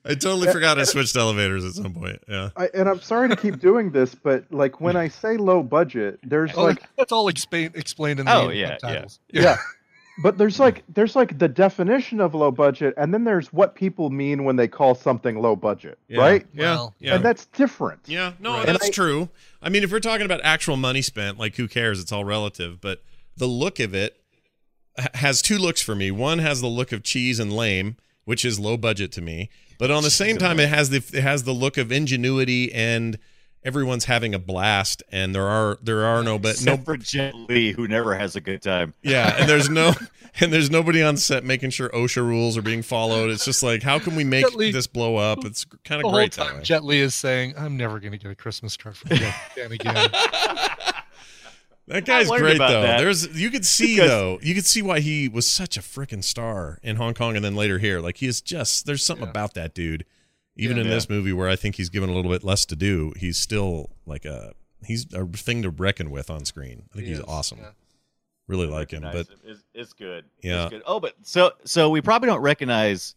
I 0.10 0.15
totally 0.15 0.52
forgot 0.52 0.80
I 0.80 0.84
switched 0.84 1.15
elevators 1.15 1.63
at 1.63 1.74
some 1.74 1.93
point. 1.93 2.19
Yeah. 2.28 2.50
I, 2.58 2.69
and 2.74 2.89
I'm 2.89 3.00
sorry 3.02 3.30
to 3.30 3.36
keep 3.36 3.60
doing 3.60 3.91
this, 3.91 4.15
but 4.15 4.43
like 4.52 4.82
when 4.82 4.95
I 4.95 5.08
say 5.08 5.38
low 5.38 5.62
budget, 5.63 6.19
there's 6.24 6.52
Oh, 6.56 6.63
like 6.63 6.82
that's 6.98 7.12
all 7.12 7.28
explain, 7.28 7.72
explained 7.76 8.19
in 8.19 8.26
the 8.26 8.36
Oh, 8.36 8.50
yeah, 8.50 8.78
subtitles. 8.80 9.19
yeah. 9.32 9.58
But 10.22 10.38
there's 10.38 10.60
like 10.60 10.84
there's 10.89 11.15
like 11.15 11.38
the 11.39 11.48
definition 11.48 12.19
of 12.19 12.34
low 12.36 12.52
budget, 12.52 12.93
and 12.98 13.13
then 13.13 13.24
there's 13.24 13.54
what 13.54 13.74
people 13.76 14.10
mean 14.10 14.43
when 14.43 14.58
they 14.58 14.67
call 14.67 14.93
something 14.93 15.39
low 15.41 15.56
budget, 15.56 15.98
Yeah. 16.10 16.19
right? 16.19 16.45
Yeah. 16.54 16.63
Well, 16.76 16.95
yeah. 17.00 17.15
And 17.15 17.24
that's 17.24 17.45
different. 17.45 18.02
Yeah, 18.06 18.34
no, 18.39 18.56
Right. 18.56 18.65
that's 18.65 18.88
I- 18.88 18.91
true. 18.91 19.30
I 19.62 19.69
mean, 19.69 19.84
if 19.84 19.91
we're 19.93 20.02
talking 20.02 20.26
about 20.26 20.41
actual 20.43 20.76
money 20.76 21.02
spent, 21.02 21.38
like 21.38 21.56
who 21.56 21.67
cares? 21.69 22.02
It's 22.02 22.12
all 22.12 22.26
relative. 22.26 22.82
But 22.82 23.02
the 23.38 23.45
look 23.48 23.80
of 23.80 23.93
it 23.95 24.19
has 25.13 25.41
two 25.41 25.58
looks 25.58 25.82
for 25.82 25.95
me. 25.95 26.12
One 26.12 26.39
has 26.39 26.60
the 26.60 26.67
look 26.67 26.91
of 26.91 27.04
cheese 27.04 27.39
and 27.39 27.54
lame, 27.54 27.95
which 28.26 28.43
is 28.43 28.60
low 28.60 28.76
budget 28.76 29.13
to 29.13 29.22
me. 29.22 29.50
But 29.80 29.89
on 29.92 30.04
the 30.04 30.12
same 30.12 30.38
time, 30.38 30.60
it 30.60 30.70
has 30.70 30.92
the 30.92 30.98
it 30.98 31.24
has 31.24 31.44
the 31.44 31.54
look 31.54 31.78
of 31.78 31.92
ingenuity 31.92 32.72
and 32.72 33.18
everyone's 33.63 34.06
having 34.06 34.36
a 34.36 34.39
blast. 34.39 35.02
And 35.12 35.34
there 35.34 35.48
are 35.48 35.80
there 35.82 36.06
are 36.06 36.22
no 36.22 36.38
but 36.38 36.62
no 36.63 36.78
for 36.78 36.98
Jet 36.98 37.34
Li, 37.34 37.72
who 37.72 37.88
never 37.88 38.13
has 38.13 38.36
a 38.36 38.42
good 38.42 38.62
time. 38.62 38.94
yeah, 39.02 39.38
and 39.39 39.50
there's 39.50 39.70
no 39.70 39.94
and 40.42 40.54
there's 40.54 40.70
nobody 40.70 41.02
on 41.02 41.18
set 41.18 41.44
making 41.44 41.70
sure 41.70 41.89
OSHA 41.89 42.18
rules 42.26 42.58
are 42.58 42.62
being 42.62 42.82
followed. 42.82 43.30
It's 43.30 43.46
just 43.46 43.63
like 43.63 43.82
how 43.82 44.00
can 44.00 44.15
we 44.15 44.24
make 44.24 44.46
Jet 44.46 44.56
Li- 44.56 44.72
this 44.72 44.88
blow 44.88 45.15
up? 45.15 45.46
It's 45.46 45.65
kind 45.86 46.04
of 46.04 46.12
great 46.12 46.34
that 46.34 46.48
time. 46.48 46.63
Jet 46.63 46.84
Li 46.84 47.00
is 47.00 47.15
saying, 47.15 47.54
"I'm 47.58 47.78
never 47.78 48.00
going 48.00 48.12
to 48.12 48.18
get 48.18 48.30
a 48.30 48.36
Christmas 48.36 48.78
card 48.78 48.98
from 48.98 49.18
Jet 49.18 49.36
Dan 49.56 49.72
again." 49.72 50.10
That 51.89 52.06
guy's 52.06 52.30
great 52.30 52.58
though. 52.60 52.82
that. 52.84 52.99
There's 52.99 53.28
you 53.39 53.49
could 53.49 53.65
see 53.65 53.95
Because- 53.95 54.10
though, 54.10 54.39
you 54.41 54.56
could 54.56 54.65
see 54.65 54.82
why 54.82 54.99
he 54.99 55.28
was 55.28 55.47
such 55.47 55.75
a 55.78 55.82
freaking 55.82 56.23
star 56.23 56.80
in 56.84 56.95
Hong 56.95 57.13
Kong 57.13 57.36
and 57.36 57.43
then 57.43 57.56
later 57.56 57.80
here. 57.80 57.99
Like 57.99 58.17
he 58.17 58.28
is 58.28 58.41
just 58.41 58.86
there's 58.86 59.04
something 59.06 59.25
Yeah. 59.25 59.32
about 59.32 59.54
that 59.56 59.73
dude. 59.73 60.06
Even 60.56 60.78
Yeah. 60.78 60.82
in 60.84 60.88
Yeah. 60.89 60.93
this 60.95 61.10
movie 61.10 61.34
where 61.34 61.49
I 61.49 61.56
think 61.56 61.75
he's 61.75 61.89
given 61.89 62.10
a 62.10 62.13
little 62.13 62.32
bit 62.32 62.43
less 62.43 62.65
to 62.67 62.75
do, 62.75 63.13
he's 63.17 63.38
still 63.39 63.89
like 64.06 64.25
a 64.25 64.54
he's 64.86 65.06
a 65.13 65.25
thing 65.25 65.62
to 65.63 65.69
reckon 65.69 66.12
with 66.12 66.30
on 66.30 66.45
screen. 66.45 66.84
I 66.91 66.95
think 66.95 67.06
He 67.06 67.10
he's 67.12 67.19
is, 67.19 67.25
awesome. 67.28 67.60
Really 68.47 68.67
like 68.67 68.91
him. 68.91 69.02
But 69.04 69.28
it's, 69.45 69.63
it's 69.73 69.93
good. 69.93 70.25
Yeah. 70.41 70.63
It's 70.65 70.69
good. 70.71 70.84
Oh, 70.86 70.99
but 70.99 71.15
so 71.23 71.52
so 71.65 71.89
we 71.89 72.02
probably 72.02 72.28
don't 72.28 72.41
recognize 72.41 73.15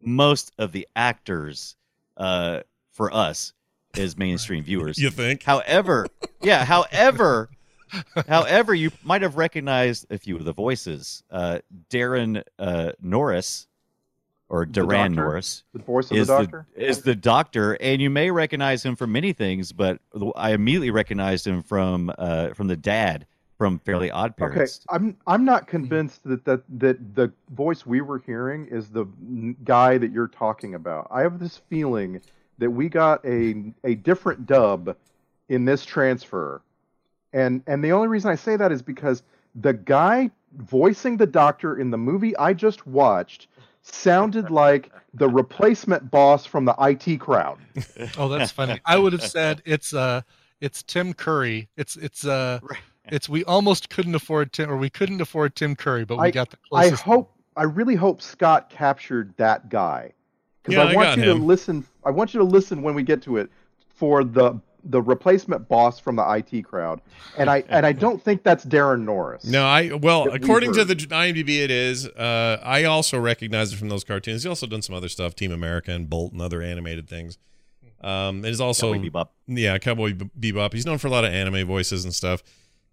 most 0.00 0.52
of 0.58 0.72
the 0.72 0.86
actors 0.96 1.76
uh, 2.16 2.60
for 2.92 3.12
us 3.14 3.52
as 3.96 4.16
mainstream 4.18 4.62
viewers. 4.64 4.98
you 4.98 5.10
think? 5.10 5.42
However, 5.42 6.06
yeah, 6.42 6.64
however, 6.64 7.48
however, 8.28 8.74
you 8.74 8.90
might 9.02 9.22
have 9.22 9.36
recognized 9.36 10.06
a 10.10 10.18
few 10.18 10.36
of 10.36 10.44
the 10.44 10.52
voices. 10.52 11.22
Uh, 11.30 11.60
Daran 11.90 12.42
uh, 12.58 12.92
Norris 13.00 13.66
or 14.48 14.64
The 14.64 14.72
Duran? 14.72 15.14
Norris 15.14 15.64
The 15.72 15.82
voice 15.82 16.10
of 16.10 16.16
is 16.16 16.26
the 16.26 16.38
doctor. 16.38 16.66
is 16.74 17.02
the 17.02 17.14
doctor, 17.14 17.74
and 17.74 18.00
you 18.00 18.10
may 18.10 18.30
recognize 18.30 18.84
him 18.84 18.96
from 18.96 19.12
many 19.12 19.32
things, 19.32 19.72
but 19.72 20.00
I 20.36 20.52
immediately 20.52 20.90
recognized 20.90 21.46
him 21.46 21.62
from 21.62 22.12
uh, 22.16 22.50
from 22.54 22.68
the 22.68 22.76
dad 22.76 23.26
from 23.58 23.80
Fairly 23.80 24.10
Odd 24.10 24.36
Parents. 24.36 24.86
Okay. 24.88 24.96
I'm 24.96 25.16
I'm 25.26 25.44
not 25.44 25.66
convinced 25.66 26.22
that 26.24 26.44
that 26.44 26.62
that 26.78 27.14
the 27.14 27.32
voice 27.50 27.84
we 27.84 28.00
were 28.00 28.20
hearing 28.20 28.66
is 28.66 28.88
the 28.88 29.04
guy 29.64 29.98
that 29.98 30.12
you're 30.12 30.28
talking 30.28 30.74
about. 30.74 31.08
I 31.10 31.22
have 31.22 31.38
this 31.38 31.60
feeling 31.68 32.20
that 32.58 32.70
we 32.70 32.88
got 32.88 33.24
a 33.26 33.72
a 33.84 33.96
different 33.96 34.46
dub 34.46 34.96
in 35.48 35.64
this 35.64 35.84
transfer, 35.84 36.62
and 37.32 37.62
and 37.66 37.82
the 37.84 37.92
only 37.92 38.08
reason 38.08 38.30
I 38.30 38.34
say 38.34 38.56
that 38.56 38.72
is 38.72 38.82
because 38.82 39.22
the 39.54 39.72
guy 39.74 40.30
voicing 40.56 41.16
the 41.16 41.26
doctor 41.26 41.76
in 41.78 41.90
the 41.90 41.98
movie 41.98 42.36
I 42.36 42.52
just 42.54 42.86
watched 42.86 43.48
sounded 43.82 44.50
like 44.50 44.90
the 45.14 45.28
replacement 45.28 46.10
boss 46.10 46.46
from 46.46 46.64
the 46.64 46.74
IT 46.80 47.18
crowd. 47.20 47.58
Oh, 48.16 48.28
that's 48.28 48.50
funny. 48.52 48.80
I 48.86 48.98
would 48.98 49.12
have 49.12 49.22
said 49.22 49.62
it's 49.64 49.92
uh 49.94 50.22
it's 50.60 50.82
Tim 50.82 51.12
Curry. 51.14 51.68
It's 51.76 51.96
it's 51.96 52.24
uh 52.24 52.60
Right. 52.62 52.78
it's 53.10 53.28
we 53.28 53.44
almost 53.44 53.90
couldn't 53.90 54.14
afford 54.14 54.52
Tim 54.52 54.70
or 54.70 54.76
we 54.76 54.90
couldn't 54.90 55.20
afford 55.20 55.54
Tim 55.54 55.74
Curry, 55.76 56.04
but 56.04 56.18
we 56.18 56.24
I- 56.28 56.30
got 56.30 56.50
the 56.50 56.58
I 56.72 56.82
closest. 56.82 57.02
hope, 57.02 57.32
I 57.56 57.64
really 57.64 57.94
hope 57.96 58.22
Scott 58.22 58.70
captured 58.70 59.34
that 59.36 59.68
guy 59.68 60.12
because 60.62 60.76
Yeah, 60.76 60.84
I 60.84 60.92
I 60.92 60.94
want 60.94 61.06
got 61.08 61.18
you 61.18 61.30
him. 61.32 61.38
to 61.38 61.44
listen. 61.44 61.84
I 62.04 62.10
want 62.10 62.32
you 62.34 62.38
to 62.38 62.44
listen 62.46 62.82
when 62.82 62.94
we 62.94 63.02
get 63.02 63.20
to 63.22 63.36
it 63.38 63.50
for 63.94 64.24
the 64.24 64.60
the 64.84 65.02
replacement 65.02 65.68
boss 65.68 65.98
from 65.98 66.16
the 66.16 66.44
IT 66.50 66.62
crowd, 66.62 67.00
and 67.36 67.50
I 67.50 67.64
and 67.68 67.84
I 67.84 67.92
don't 68.04 68.22
think 68.22 68.42
that's 68.42 68.64
Daran 68.64 69.02
Norris. 69.04 69.44
No, 69.44 69.64
I 69.64 69.92
well, 69.92 70.24
that 70.24 70.32
we 70.32 70.38
according 70.38 70.72
to 70.74 70.84
the 70.84 70.94
IMDb, 70.94 71.62
it 71.62 71.70
is. 71.70 72.06
Uh, 72.06 72.60
I 72.62 72.84
also 72.84 73.18
recognize 73.18 73.72
it 73.72 73.76
from 73.76 73.88
those 73.88 74.04
cartoons. 74.04 74.42
He's 74.42 74.48
also 74.48 74.66
done 74.66 74.82
some 74.82 74.94
other 74.94 75.08
stuff, 75.08 75.34
Team 75.34 75.52
America 75.52 75.90
and 75.90 76.08
Bolt 76.08 76.32
and 76.32 76.40
other 76.40 76.62
animated 76.62 77.08
things. 77.08 77.38
Um, 78.00 78.44
it 78.44 78.50
is 78.50 78.60
also 78.60 78.92
Cowboy 78.94 79.08
Bebop. 79.10 79.28
yeah, 79.48 79.78
Cowboy 79.78 80.14
Be- 80.14 80.52
Bebop. 80.52 80.72
He's 80.72 80.86
known 80.86 80.98
for 80.98 81.08
a 81.08 81.10
lot 81.10 81.24
of 81.24 81.32
anime 81.32 81.66
voices 81.66 82.04
and 82.04 82.14
stuff. 82.14 82.42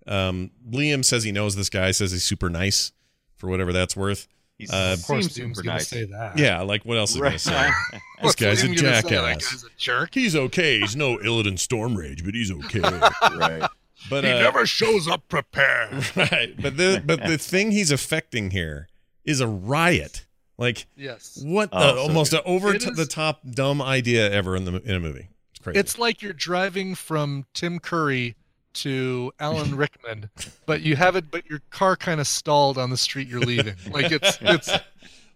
Um, 0.07 0.51
Liam 0.69 1.05
says 1.05 1.23
he 1.23 1.31
knows 1.31 1.55
this 1.55 1.69
guy. 1.69 1.91
Says 1.91 2.11
he's 2.11 2.23
super 2.23 2.49
nice, 2.49 2.91
for 3.35 3.47
whatever 3.49 3.71
that's 3.71 3.95
worth. 3.95 4.27
He 4.57 4.67
Uh, 4.67 4.93
of 4.93 5.03
course, 5.03 5.25
seems 5.25 5.35
Doom's 5.35 5.57
super 5.57 5.65
gonna 5.65 5.77
nice. 5.77 5.87
say 5.87 6.05
that. 6.05 6.37
Yeah, 6.37 6.61
like 6.61 6.85
what 6.85 6.97
else 6.97 7.09
is 7.11 7.15
he 7.17 7.21
gonna 7.21 7.39
say? 7.39 7.69
this 7.91 8.01
What's 8.21 8.35
guy's 8.35 8.63
a 8.63 8.67
Liam 8.67 8.75
gonna 8.81 8.95
say? 8.95 9.01
That 9.01 9.09
jackass. 9.09 9.51
guy's 9.51 9.63
a 9.63 9.67
jerk. 9.77 10.13
He's 10.13 10.35
okay. 10.35 10.79
He's 10.79 10.95
no 10.95 11.17
Illidan 11.23 11.57
Stormrage, 11.57 12.23
but 12.23 12.33
he's 12.33 12.51
okay. 12.51 12.79
right. 13.37 13.69
But 14.09 14.23
he 14.23 14.31
uh, 14.31 14.39
never 14.39 14.65
shows 14.65 15.07
up 15.07 15.27
prepared. 15.27 16.15
right. 16.15 16.53
But 16.61 16.77
the 16.77 17.01
but 17.05 17.23
the 17.25 17.37
thing 17.37 17.71
he's 17.71 17.91
affecting 17.91 18.51
here 18.51 18.87
is 19.25 19.41
a 19.41 19.47
riot. 19.47 20.25
Like 20.57 20.85
yes. 20.95 21.37
what 21.43 21.71
the 21.71 21.77
Oh, 21.77 21.95
so 21.95 22.01
almost 22.03 22.33
an 22.33 22.39
over 22.45 22.77
t- 22.77 22.89
is, 22.89 22.95
the 22.95 23.05
top 23.05 23.41
dumb 23.49 23.81
idea 23.81 24.31
ever 24.31 24.55
in 24.55 24.63
the 24.63 24.81
in 24.83 24.95
a 24.95 24.99
movie. 25.01 25.27
It's 25.51 25.59
crazy. 25.59 25.79
It's 25.79 25.97
like 25.99 26.21
you're 26.21 26.31
driving 26.31 26.95
from 26.95 27.45
Tim 27.53 27.79
Curry 27.79 28.35
to 28.75 29.31
Alan 29.39 29.75
Rickman, 29.75 30.29
but 30.65 30.81
you 30.81 30.95
have 30.95 31.15
it, 31.15 31.31
but 31.31 31.45
your 31.49 31.61
car 31.69 31.95
kind 31.95 32.19
of 32.21 32.27
stalled 32.27 32.77
on 32.77 32.89
the 32.89 32.97
street 32.97 33.27
you're 33.27 33.39
leaving. 33.41 33.75
Like 33.91 34.11
it's 34.11 34.37
it's 34.41 34.69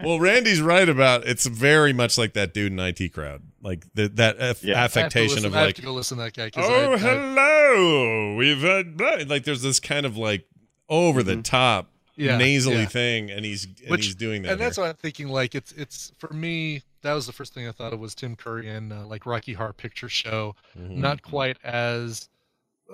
well, 0.02 0.20
Randy's 0.20 0.62
right 0.62 0.88
about 0.88 1.26
it's 1.28 1.46
very 1.46 1.92
much 1.94 2.18
like 2.18 2.34
that 2.34 2.54
dude 2.54 2.72
in 2.72 2.80
IT 2.80 3.14
crowd, 3.14 3.42
like 3.62 3.86
the, 3.96 4.08
that 4.10 4.40
aff- 4.40 4.64
Yeah. 4.64 4.78
I 4.78 4.82
have 4.84 4.94
to 4.94 5.00
affectation 5.00 5.36
listen- 5.36 5.46
of 5.48 5.56
I 5.56 5.60
have 5.60 5.68
like, 5.68 5.76
to 5.76 5.82
go 5.82 5.94
listen 5.94 6.18
to 6.18 6.24
that 6.24 6.34
guy. 6.34 6.50
'cause 6.50 6.66
oh 6.68 6.92
I- 6.92 6.94
I- 6.94 6.98
hello, 6.98 8.36
we've 8.36 8.62
had 8.62 8.96
blah." 8.98 9.18
like 9.28 9.44
there's 9.44 9.62
this 9.62 9.80
kind 9.80 10.06
of 10.06 10.18
like 10.18 10.46
over 10.90 11.24
the 11.24 11.42
top 11.42 11.86
Mm-hmm. 11.86 12.26
Yeah, 12.28 12.38
nasally 12.38 12.76
yeah. 12.80 12.86
thing, 12.88 13.32
and 13.32 13.46
he's 13.46 13.64
and 13.64 13.92
Which- 13.92 14.04
he's 14.08 14.16
doing 14.16 14.42
that. 14.42 14.52
and 14.52 14.60
that's 14.60 14.78
what 14.78 14.90
I'm 14.90 14.96
thinking. 14.96 15.30
Like 15.30 15.56
it's 15.56 15.72
it's 15.72 16.12
for 16.18 16.34
me. 16.34 16.82
That 17.02 17.14
was 17.14 17.26
the 17.26 17.32
first 17.32 17.54
thing 17.54 17.66
I 17.66 17.72
thought 17.72 17.94
of 17.94 18.00
was 18.02 18.14
Tim 18.14 18.36
Curry 18.36 18.68
and 18.68 18.92
uh, 18.92 19.06
like 19.08 19.26
Rocky 19.26 19.54
Horror 19.54 19.72
Picture 19.72 20.10
Show. 20.10 20.54
Mhm. 20.78 20.98
Not 20.98 21.22
quite 21.22 21.56
as 21.64 22.28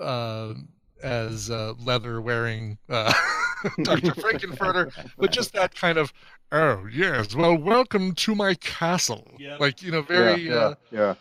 uh, 0.00 0.54
as 1.02 1.50
uh, 1.50 1.74
leather 1.78 2.20
wearing 2.20 2.78
uh, 2.88 3.12
Dr. 3.82 4.14
Frank-N-Furter, 4.14 4.92
but 5.18 5.30
just 5.30 5.52
that 5.54 5.74
kind 5.74 5.98
of. 5.98 6.12
Oh 6.52 6.86
yes, 6.92 7.34
well, 7.34 7.56
welcome 7.56 8.14
to 8.14 8.34
my 8.34 8.54
castle. 8.54 9.26
Yeah. 9.38 9.56
Like 9.58 9.82
you 9.82 9.90
know, 9.90 10.02
very. 10.02 10.42
yeah, 10.42 10.54
uh, 10.54 10.74
yeah, 10.90 10.98
yeah. 11.00 11.14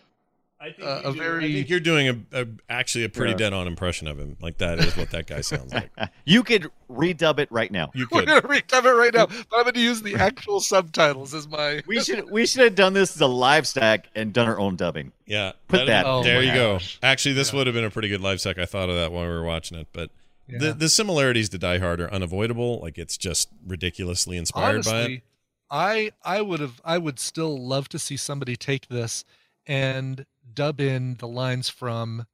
I 0.66 0.72
think, 0.72 0.88
uh, 0.88 1.02
you 1.04 1.10
a 1.10 1.14
do- 1.14 1.20
very- 1.20 1.46
I 1.46 1.52
think 1.54 1.70
you're 1.70 1.80
doing 1.80 2.08
a, 2.34 2.42
a 2.42 2.48
actually 2.70 3.04
a 3.04 3.10
pretty 3.10 3.32
Yeah. 3.34 3.38
dead 3.38 3.54
on 3.54 3.68
impression 3.68 4.08
of 4.08 4.18
him. 4.18 4.36
Like 4.42 4.58
that 4.58 4.80
is 4.80 4.98
what 4.98 5.12
that 5.12 5.28
guy 5.28 5.42
sounds 5.42 5.74
like. 5.74 5.90
You 6.26 6.42
could 6.44 6.70
redub 6.90 7.38
it 7.40 7.52
right 7.52 7.72
now. 7.72 7.92
You 7.94 8.08
We're 8.12 8.22
could. 8.22 8.28
gonna 8.30 8.42
recap 8.42 8.86
it 8.86 8.94
right 8.94 9.14
now, 9.14 9.28
but 9.28 9.46
I'm 9.54 9.64
gonna 9.66 9.80
use 9.80 10.02
the 10.02 10.16
actual 10.30 10.60
subtitles 10.60 11.34
as 11.34 11.48
my. 11.48 11.84
We 11.88 12.00
should 12.02 12.32
we 12.32 12.46
should 12.48 12.64
have 12.64 12.76
done 12.76 12.94
this 12.94 13.16
as 13.16 13.22
a 13.22 13.28
live 13.28 13.68
stack 13.68 14.08
and 14.16 14.34
done 14.34 14.48
our 14.48 14.60
own 14.60 14.76
dubbing. 14.76 15.12
Yeah. 15.28 15.52
Put 15.68 15.86
that- 15.88 16.06
Oh 16.06 16.24
there 16.24 16.40
my 16.42 16.48
you 16.48 16.54
go. 16.54 16.80
Actually, 17.04 17.34
this 17.36 17.52
Yeah. 17.54 17.58
would 17.60 17.68
have 17.68 17.74
been 17.76 17.84
a 17.84 17.92
pretty 17.92 18.08
good 18.10 18.22
live 18.22 18.40
stack. 18.40 18.58
I 18.58 18.66
thought 18.66 18.90
of 18.90 18.96
that 18.96 19.12
while 19.12 19.24
we 19.24 19.30
were 19.30 19.44
watching 19.44 19.78
it, 19.78 19.88
but 19.94 20.10
Yeah. 20.50 20.58
the 20.60 20.74
the 20.74 20.90
similarities 20.90 21.50
to 21.50 21.58
Die 21.58 21.78
Hard 21.80 22.02
are 22.02 22.12
unavoidable. 22.12 22.80
Like 22.82 22.98
it's 22.98 23.18
just 23.18 23.50
ridiculously 23.68 24.36
inspired 24.38 24.84
by 24.86 24.92
it. 24.92 24.94
honestly, 24.96 25.24
I 25.70 26.12
I 26.24 26.42
would 26.42 26.60
have 26.60 26.82
I 26.84 26.98
would 26.98 27.20
still 27.20 27.56
love 27.58 27.88
to 27.90 28.00
see 28.00 28.18
somebody 28.18 28.56
take 28.56 28.88
this 28.88 29.26
and 29.68 30.26
dub 30.56 30.80
in 30.80 31.16
the 31.16 31.28
lines 31.28 31.70
from 31.70 32.26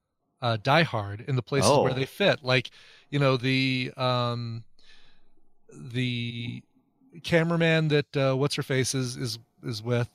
uh, 0.42 0.58
Die 0.62 0.84
Hard 0.84 1.22
in 1.28 1.36
the 1.36 1.42
places 1.42 1.70
where 1.70 1.92
Oh. 1.92 1.94
they 1.96 2.06
fit. 2.06 2.44
Like, 2.44 2.72
you 3.10 3.20
know, 3.20 3.38
the 3.38 3.92
um 3.98 4.64
the 5.74 6.62
cameraman 7.24 7.88
that 7.90 8.18
uh, 8.18 8.34
what's 8.36 8.56
her 8.56 8.64
face 8.64 8.94
is 8.96 9.18
is 9.18 9.40
is 9.64 9.82
with 9.84 10.10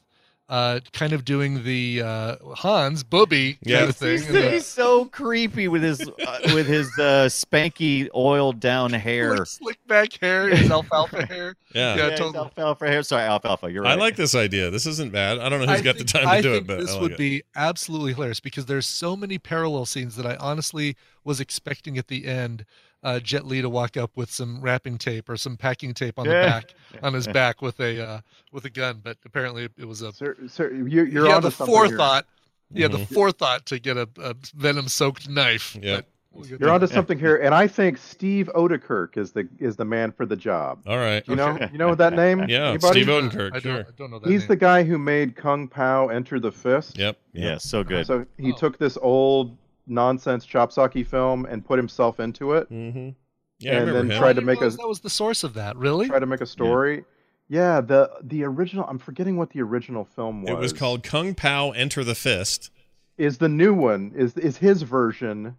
uh 0.49 0.79
kind 0.93 1.13
of 1.13 1.25
doing 1.25 1.65
the 1.65 2.01
uh 2.03 2.37
Hans 2.55 3.03
Booby 3.03 3.59
Yeah. 3.63 3.79
kind 3.79 3.89
of 3.91 3.97
thing. 3.97 4.11
He's, 4.13 4.27
and 4.27 4.35
the- 4.37 4.51
he's 4.53 4.67
so 4.67 5.07
creepy 5.07 5.67
with 5.67 5.83
his 5.83 6.01
uh, 6.03 6.39
with 6.55 6.67
his 6.69 6.87
uh, 7.01 7.27
spanky 7.29 8.09
oiled 8.15 8.61
down 8.61 8.93
hair. 9.07 9.37
like 9.39 9.47
slick 9.49 9.79
back 9.89 10.13
hair, 10.21 10.49
his 10.49 10.71
alfalfa 10.71 11.27
hair. 11.27 11.57
Yeah. 11.75 11.97
Yeah, 11.97 12.09
Yeah, 12.11 12.17
totally. 12.17 12.39
alfalfa 12.39 12.87
hair. 12.87 13.03
Sorry, 13.03 13.25
alfalfa. 13.25 13.71
You're 13.73 13.83
right. 13.83 13.93
I 13.93 14.01
like 14.01 14.15
this 14.17 14.35
idea. 14.37 14.71
This 14.71 14.87
isn't 14.87 15.11
bad. 15.13 15.39
I 15.39 15.49
don't 15.49 15.61
know 15.61 15.67
who's 15.67 15.81
I 15.81 15.83
got 15.83 15.97
think- 15.97 16.07
the 16.11 16.13
time 16.19 16.23
to 16.25 16.31
I 16.31 16.41
do 16.43 16.55
it, 16.55 16.67
but 16.67 16.79
this 16.79 16.91
I 16.91 16.93
like 16.93 17.03
would 17.03 17.13
it. 17.13 17.19
be 17.19 17.43
absolutely 17.57 18.13
hilarious 18.15 18.39
because 18.41 18.67
there's 18.67 18.87
so 18.87 19.17
many 19.17 19.39
parallel 19.39 19.85
scenes 19.85 20.15
that 20.17 20.27
I 20.27 20.37
honestly 20.37 20.97
was 21.25 21.41
expecting 21.41 21.99
at 21.99 22.07
the 22.07 22.25
end 22.27 22.65
uh, 23.07 23.21
Jet 23.21 23.47
Li 23.47 23.63
to 23.63 23.69
walk 23.71 23.97
up 23.97 24.11
with 24.17 24.31
some 24.31 24.61
wrapping 24.61 24.99
tape 24.99 25.29
or 25.29 25.37
some 25.37 25.57
packing 25.57 25.95
tape 25.95 26.19
on 26.19 26.27
the 26.27 26.33
back 26.33 26.75
on 27.03 27.15
his 27.15 27.27
back 27.29 27.63
with 27.63 27.79
a 27.81 28.05
uh, 28.07 28.21
with 28.53 28.65
a 28.65 28.71
gun, 28.71 29.01
but 29.03 29.17
apparently 29.25 29.69
it 29.79 29.85
was 29.87 30.03
a 30.03 30.13
Sir, 30.13 30.37
sir, 30.49 30.73
you're, 30.73 31.07
you're 31.07 31.25
he 31.25 31.29
had 31.31 31.37
onto 31.37 31.49
the 31.49 31.51
something 31.53 31.75
here. 31.75 31.89
forethought. 31.89 32.27
He 32.75 32.83
had 32.83 32.91
the 32.93 33.07
forethought 33.07 33.65
to 33.67 33.79
get 33.79 33.97
a, 33.97 34.09
a 34.19 34.35
venom 34.57 34.89
soaked 34.89 35.29
knife. 35.29 35.77
Yeah. 35.81 36.01
we'll 36.33 36.47
You're 36.49 36.59
to 36.59 36.71
onto 36.71 36.87
something 36.89 37.17
here, 37.17 37.37
and 37.37 37.55
I 37.55 37.69
think 37.69 37.97
Steve 37.97 38.51
Oedekerk 38.57 39.17
is 39.17 39.31
the 39.31 39.49
is 39.61 39.77
the 39.77 39.85
man 39.85 40.11
for 40.11 40.27
the 40.27 40.35
job. 40.35 40.81
All 40.85 40.99
right. 40.99 41.23
You 41.29 41.37
know, 41.37 41.57
you 41.73 41.79
know 41.79 41.95
that 41.95 42.15
name? 42.15 42.45
Yeah, 42.49 42.71
Anybody? 42.71 43.03
Steve 43.05 43.07
Oedekerk. 43.07 43.47
I 43.55 43.61
don't, 43.61 43.63
Sure. 43.63 43.79
I 43.89 43.93
don't 43.97 44.11
know 44.11 44.19
that. 44.19 44.29
He's 44.29 44.41
name. 44.41 44.49
the 44.49 44.57
guy 44.57 44.83
who 44.83 44.99
made 44.99 45.37
Kung 45.37 45.69
Pow 45.69 46.09
Enter 46.09 46.41
the 46.41 46.51
Fist. 46.51 46.99
Yep. 46.99 47.17
Yeah, 47.33 47.59
so 47.59 47.85
good. 47.85 48.05
So 48.07 48.27
he 48.37 48.53
Oh. 48.53 48.57
took 48.57 48.79
this 48.79 48.99
old 49.01 49.57
nonsense 49.87 50.47
Chopsocky 50.47 51.07
film 51.07 51.47
and 51.47 51.65
put 51.65 51.79
himself 51.79 52.21
into 52.21 52.53
it. 52.55 52.71
Mm-hmm. 52.71 53.11
Yeah, 53.59 53.71
And 53.73 53.81
remember 53.87 53.93
then 54.03 54.11
him. 54.11 54.19
tried 54.19 54.37
to 54.37 54.43
make 54.43 54.61
a- 54.61 54.71
that 54.71 54.87
was 54.89 55.01
the 55.01 55.11
source 55.11 55.43
of 55.45 55.55
that. 55.55 55.77
Really? 55.77 56.09
Try 56.09 56.19
to 56.19 56.27
make 56.27 56.41
a 56.43 56.47
story. 56.47 57.05
Yeah, 57.49 57.81
the 57.81 58.11
the 58.23 58.43
original. 58.45 58.85
I'm 58.89 58.99
forgetting 58.99 59.37
what 59.37 59.51
the 59.51 59.63
original 59.63 60.05
film 60.05 60.43
was. 60.43 60.51
It 60.51 60.59
was 60.59 60.73
called 60.73 61.03
Kung 61.05 61.35
Pow 61.35 61.71
Enter 61.71 62.03
the 62.03 62.15
Fist. 62.17 62.71
Is 63.19 63.39
the 63.39 63.49
new 63.49 63.73
one 63.73 64.13
is 64.17 64.37
is 64.37 64.57
his 64.57 64.83
version? 64.83 65.57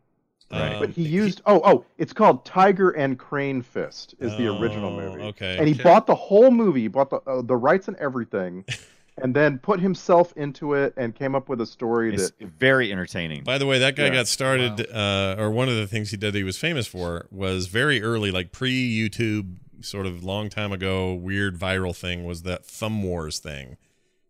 Um, 0.52 0.80
but 0.80 0.90
he 0.92 1.04
used. 1.04 1.42
Oh, 1.46 1.62
oh, 1.64 1.86
it's 1.98 2.14
called 2.14 2.46
Tiger 2.46 2.92
and 2.92 3.18
Crane 3.18 3.62
Fist. 3.62 4.16
Is 4.20 4.36
the 4.38 4.48
original 4.48 4.92
Oh, 4.94 4.98
movie. 4.98 5.22
okay. 5.24 5.58
And 5.58 5.68
he 5.68 5.74
Okay. 5.74 5.84
bought 5.84 6.08
the 6.08 6.16
whole 6.16 6.52
movie, 6.52 6.88
bought 6.90 7.10
the 7.10 7.18
uh, 7.26 7.42
the 7.42 7.56
rights 7.56 7.88
and 7.88 7.96
everything, 7.98 8.64
and 9.22 9.36
then 9.36 9.58
put 9.60 9.80
himself 9.80 10.32
into 10.38 10.74
it 10.74 10.94
and 10.98 11.16
came 11.16 11.34
up 11.36 11.50
with 11.50 11.60
a 11.62 11.66
story 11.66 12.14
It's 12.14 12.32
that. 12.32 12.48
very 12.60 12.92
entertaining. 12.92 13.44
By 13.44 13.58
the 13.58 13.66
way, 13.66 13.80
that 13.80 13.96
guy 13.96 14.06
Yeah. 14.06 14.14
got 14.14 14.28
started, 14.28 14.88
uh, 14.94 15.36
or 15.38 15.50
one 15.52 15.70
of 15.70 15.76
the 15.76 15.88
things 15.88 16.12
he 16.12 16.18
did 16.18 16.34
that 16.34 16.38
he 16.38 16.44
was 16.44 16.58
famous 16.58 16.88
for 16.88 17.28
was 17.32 17.68
very 17.68 18.02
early, 18.02 18.32
like 18.32 18.52
pre 18.52 18.72
YouTube, 18.72 19.56
sort 19.82 20.06
of 20.06 20.24
long 20.24 20.50
time 20.50 20.72
ago, 20.72 21.14
weird 21.14 21.58
viral 21.58 21.96
thing 21.96 22.26
was 22.26 22.44
that 22.44 22.66
Thumb 22.66 23.04
Wars 23.04 23.38
thing, 23.40 23.78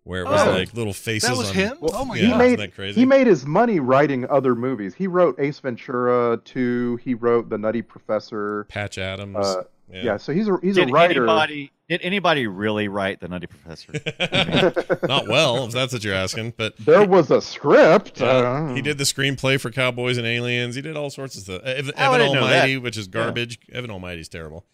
where 0.04 0.22
it 0.22 0.26
was 0.28 0.42
Oh. 0.48 0.52
like 0.52 0.74
little 0.74 0.94
faces. 0.94 1.30
That 1.30 1.38
was 1.38 1.50
on, 1.50 1.56
him? 1.56 1.78
Well, 1.82 1.92
oh 1.94 2.06
my 2.06 2.16
yeah, 2.16 2.22
he 2.22 2.28
god. 2.28 2.42
isn't 2.42 2.50
made 2.52 2.60
that 2.60 2.76
crazy? 2.76 3.00
he 3.00 3.06
made 3.06 3.28
his 3.28 3.46
money 3.46 3.80
writing 3.80 4.26
other 4.30 4.56
movies. 4.56 4.94
He 4.94 5.08
wrote 5.08 5.40
Ace 5.40 5.60
Ventura 5.60 6.38
2. 6.44 6.98
He 7.04 7.14
wrote 7.14 7.50
The 7.50 7.58
Nutty 7.58 7.82
Professor. 7.82 8.66
Patch 8.70 8.98
Adams. 8.98 9.36
Uh, 9.38 9.64
yeah. 9.92 10.04
Yeah, 10.04 10.18
so 10.18 10.34
he's 10.34 10.48
a 10.48 10.58
he's 10.62 10.76
did 10.76 10.90
a 10.90 10.92
writer. 10.92 11.24
anybody 11.24 11.72
did 11.90 12.02
anybody 12.02 12.48
really 12.48 12.88
write 12.90 13.20
the 13.22 13.28
Nutty 13.28 13.48
Professor? 13.48 13.94
Not 15.08 15.28
well, 15.28 15.66
if 15.66 15.72
that's 15.72 15.94
what 15.94 16.04
you're 16.04 16.14
asking, 16.14 16.54
but 16.58 16.76
There 16.78 17.06
was 17.06 17.32
a 17.32 17.42
script. 17.42 18.20
Yeah, 18.20 18.28
uh, 18.28 18.74
he 18.76 18.82
did 18.82 18.98
the 18.98 19.06
screenplay 19.06 19.60
for 19.60 19.72
Cowboys 19.72 20.18
and 20.18 20.28
Aliens. 20.28 20.76
He 20.76 20.82
did 20.82 20.98
all 20.98 21.10
sorts 21.10 21.36
of 21.38 21.44
stuff. 21.44 21.62
Ev- 21.64 21.90
Oh, 21.96 22.00
I 22.00 22.06
Evan 22.08 22.20
didn't 22.20 22.34
know 22.36 22.42
Almighty, 22.42 22.78
which 22.78 22.98
is 22.98 23.08
garbage. 23.08 23.60
Evan 23.72 23.90
Almighty's 23.92 24.28
terrible. 24.28 24.66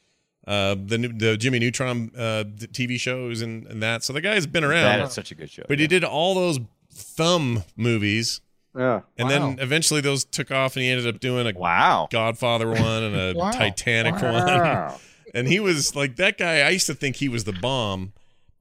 Uh, 0.47 0.76
the 0.76 0.97
the 1.15 1.38
Jimmy 1.38 1.60
Neutron 1.60 2.12
uh, 2.17 2.43
d- 2.43 2.67
TV 2.67 2.99
shows 2.99 3.41
and, 3.41 3.65
and 3.67 3.82
that. 3.84 4.04
So 4.04 4.12
the 4.13 4.19
guy's 4.21 4.45
been 4.47 4.63
around, 4.63 4.84
that 4.84 4.99
is 5.08 5.13
such 5.13 5.32
a 5.32 5.36
good 5.36 5.49
show. 5.49 5.63
but 5.67 5.80
he 5.80 5.88
did 5.88 6.04
all 6.04 6.34
those 6.36 6.60
thumb 6.91 7.63
movies 7.78 8.41
Yeah. 8.75 9.01
And 9.17 9.29
then 9.29 9.57
eventually 9.59 10.01
those 10.01 10.25
took 10.25 10.51
off, 10.51 10.75
and 10.75 10.83
he 10.83 10.89
ended 10.89 11.07
up 11.13 11.19
doing 11.21 11.47
a 11.47 11.57
Wow. 11.57 12.07
Godfather 12.12 12.67
one 12.69 13.03
and 13.03 13.15
a 13.15 13.33
Wow. 13.38 13.51
Titanic 13.51 14.15
one. 14.15 14.23
Wow. 14.33 14.99
And 15.36 15.47
he 15.47 15.59
was 15.59 15.95
like 15.95 16.17
that 16.17 16.38
guy. 16.38 16.59
I 16.59 16.69
used 16.69 16.86
to 16.86 16.93
think 16.93 17.15
he 17.15 17.27
was 17.27 17.43
the 17.45 17.53
bomb, 17.53 18.13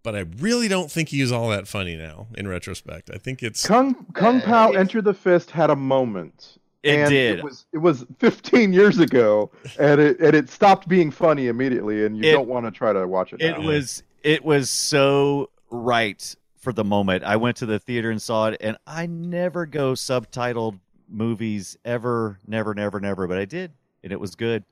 but 0.02 0.16
I 0.16 0.20
really 0.38 0.68
don't 0.68 0.90
think 0.90 1.10
he 1.10 1.20
is 1.20 1.30
all 1.30 1.50
that 1.50 1.68
funny 1.68 1.96
now. 1.96 2.28
In 2.34 2.48
retrospect, 2.48 3.10
I 3.12 3.18
think 3.18 3.42
it's 3.42 3.66
Kung 3.66 4.06
Kung 4.14 4.40
Pow 4.40 4.70
Enter 4.70 5.02
the 5.02 5.12
Fist 5.12 5.50
had 5.50 5.68
a 5.68 5.76
moment. 5.76 6.56
It 6.82 6.98
and 6.98 7.10
did. 7.10 7.38
It 7.40 7.44
was 7.44 7.66
it 7.72 7.78
was 7.78 8.06
15 8.20 8.72
years 8.72 8.98
ago, 8.98 9.50
and 9.78 10.00
it 10.00 10.18
and 10.20 10.34
it 10.34 10.48
stopped 10.48 10.88
being 10.88 11.10
funny 11.10 11.48
immediately, 11.48 12.06
and 12.06 12.16
you 12.16 12.24
It- 12.30 12.32
don't 12.32 12.48
want 12.48 12.64
to 12.64 12.70
try 12.70 12.94
to 12.94 13.06
watch 13.06 13.34
it. 13.34 13.42
It 13.42 13.58
now. 13.58 13.66
was 13.66 14.02
it 14.22 14.42
was 14.42 14.70
so 14.70 15.50
right 15.70 16.34
for 16.62 16.72
the 16.72 16.84
moment. 16.84 17.24
I 17.24 17.36
went 17.36 17.58
to 17.58 17.66
the 17.66 17.78
theater 17.78 18.10
and 18.10 18.22
saw 18.22 18.46
it, 18.46 18.56
and 18.60 18.78
I 18.86 19.04
never 19.06 19.66
go 19.66 19.92
subtitled 19.92 20.78
movies 21.08 21.76
ever, 21.84 22.38
never, 22.46 22.72
never, 22.74 22.98
never. 23.00 23.26
But 23.26 23.36
I 23.38 23.44
did, 23.44 23.72
and 24.02 24.12
it 24.12 24.18
was 24.20 24.34
good. 24.34 24.64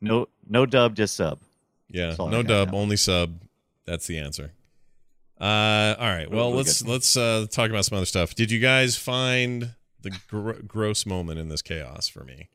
No, 0.00 0.28
no 0.48 0.64
dub, 0.64 0.94
just 0.96 1.14
sub. 1.14 1.40
yeah, 1.88 2.06
That's 2.08 2.20
all 2.20 2.28
I 2.28 2.30
no 2.30 2.42
dub, 2.42 2.70
now. 2.72 2.78
only 2.78 2.96
sub. 2.96 3.42
That's 3.84 4.06
the 4.06 4.18
answer. 4.18 4.52
Uh, 5.40 5.96
all 5.98 6.08
right. 6.08 6.30
Well, 6.30 6.46
Really 6.50 6.56
let's 6.58 6.82
good. 6.82 6.90
let's 6.90 7.16
uh, 7.16 7.46
talk 7.50 7.68
about 7.70 7.84
some 7.84 7.96
other 7.96 8.06
stuff. 8.06 8.34
Did 8.34 8.50
you 8.52 8.60
guys 8.60 8.96
find 8.96 9.74
the 10.00 10.16
gr- 10.28 10.52
gross 10.66 11.04
moment 11.04 11.38
in 11.40 11.48
this 11.48 11.62
chaos 11.62 12.06
for 12.08 12.22
me? 12.24 12.48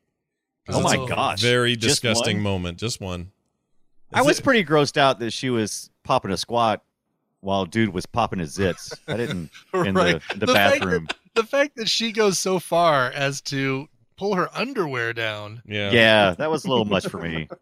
Oh 0.70 0.82
my 0.82 0.96
gosh! 1.06 1.40
Very 1.40 1.76
disgusting 1.76 2.38
one? 2.38 2.42
moment. 2.42 2.78
Just 2.78 3.00
one. 3.00 3.30
I 4.12 4.22
was 4.22 4.38
it- 4.38 4.42
pretty 4.42 4.64
grossed 4.64 4.96
out 4.96 5.18
that 5.20 5.32
she 5.32 5.50
was 5.50 5.90
popping 6.02 6.30
a 6.30 6.36
squat 6.38 6.82
while 7.40 7.64
dude 7.66 7.90
was 7.94 8.06
popping 8.06 8.38
his 8.38 8.56
zits. 8.56 8.92
I 9.06 9.16
didn't 9.16 9.50
in 9.74 9.94
Right. 9.94 10.20
the, 10.28 10.34
in 10.34 10.38
the, 10.40 10.46
The 10.46 10.52
fact 10.54 10.80
bathroom. 10.80 11.08
The 11.34 11.44
fact 11.44 11.76
that 11.76 11.88
she 11.88 12.12
goes 12.12 12.38
so 12.38 12.58
far 12.58 13.10
as 13.12 13.40
to 13.42 13.88
pull 14.16 14.34
her 14.34 14.48
underwear 14.56 15.12
down. 15.12 15.62
Yeah. 15.64 15.90
Yeah, 15.92 16.34
that 16.38 16.50
was 16.50 16.64
a 16.64 16.68
little 16.68 16.84
much 16.84 17.06
for 17.06 17.18
me. 17.20 17.48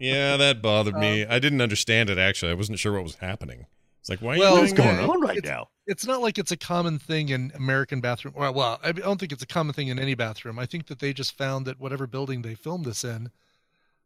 Yeah, 0.00 0.36
that 0.36 0.62
bothered 0.62 0.94
me. 0.94 1.24
Um, 1.24 1.32
I 1.32 1.40
didn't 1.40 1.60
understand 1.60 2.08
it 2.08 2.18
actually. 2.18 2.52
I 2.52 2.54
wasn't 2.54 2.78
sure 2.78 2.92
what 2.92 3.02
was 3.02 3.16
happening. 3.16 3.66
It's 3.98 4.08
like, 4.08 4.20
why 4.20 4.36
are 4.36 4.38
Well, 4.38 4.54
you 4.54 4.60
what's 4.60 4.72
going 4.72 4.96
that? 4.96 5.08
on 5.08 5.20
right 5.20 5.38
It's- 5.38 5.50
now? 5.52 5.70
It's 5.88 6.06
not 6.06 6.20
like 6.22 6.38
it's 6.38 6.52
a 6.52 6.56
common 6.56 7.00
thing 7.00 7.30
in 7.30 7.50
American 7.56 8.00
bathroom. 8.00 8.34
Well, 8.36 8.54
well, 8.54 8.78
I 8.84 8.92
don't 8.92 9.18
think 9.18 9.32
it's 9.32 9.42
a 9.42 9.46
common 9.46 9.72
thing 9.74 9.88
in 9.88 9.98
any 9.98 10.14
bathroom. 10.14 10.56
I 10.58 10.66
think 10.66 10.86
that 10.86 11.00
they 11.00 11.12
just 11.12 11.36
found 11.36 11.66
that 11.66 11.80
whatever 11.80 12.06
building 12.06 12.42
they 12.42 12.54
filmed 12.54 12.84
this 12.84 13.02
in 13.02 13.30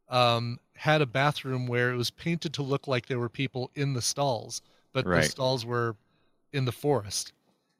um, 0.09 0.59
had 0.77 1.03
a 1.03 1.07
bathroom 1.07 1.67
where 1.67 1.91
it 1.93 1.97
was 1.97 2.11
painted 2.11 2.55
to 2.55 2.63
look 2.63 2.87
like 2.89 3.07
there 3.07 3.19
were 3.19 3.29
people 3.29 3.71
in 3.75 3.93
the 3.95 4.01
stalls, 4.03 4.63
but 4.92 5.05
the 5.05 5.22
stalls 5.22 5.64
were 5.66 5.96
in 6.52 6.64
the 6.64 6.72
forest. 6.72 7.33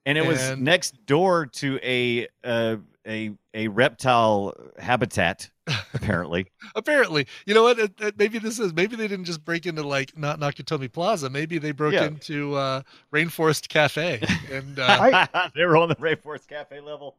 and 0.07 0.17
it 0.19 0.27
was 0.27 0.57
next 0.57 1.05
door 1.07 1.47
to 1.47 1.79
a 1.83 2.27
uh, 2.45 2.77
a 3.07 3.33
a 3.55 3.69
reptile 3.69 4.55
habitat 4.79 5.51
apparently 5.95 6.47
Apparently, 6.75 7.27
you 7.47 7.55
know 7.55 7.63
what? 7.65 7.79
It, 7.79 7.93
it- 8.01 8.19
maybe 8.19 8.39
this 8.39 8.59
is 8.59 8.73
maybe 8.73 8.97
they 8.97 9.07
didn't 9.09 9.27
just 9.27 9.45
break 9.45 9.67
into 9.67 9.83
like 9.83 10.17
not 10.17 10.41
Nakatomi 10.41 10.91
Plaza. 10.91 11.29
Maybe 11.31 11.59
they 11.59 11.73
broke 11.73 11.93
Yeah. 11.95 12.07
into 12.07 12.55
uh, 12.55 12.83
Rainforest 13.13 13.69
Cafe 13.69 14.21
and 14.51 14.79
uh, 14.79 15.29
I- 15.33 15.51
they 15.55 15.65
were 15.65 15.77
on 15.77 15.89
the 15.89 15.97
rainforest 15.97 16.47
cafe 16.49 16.81
level 16.81 17.17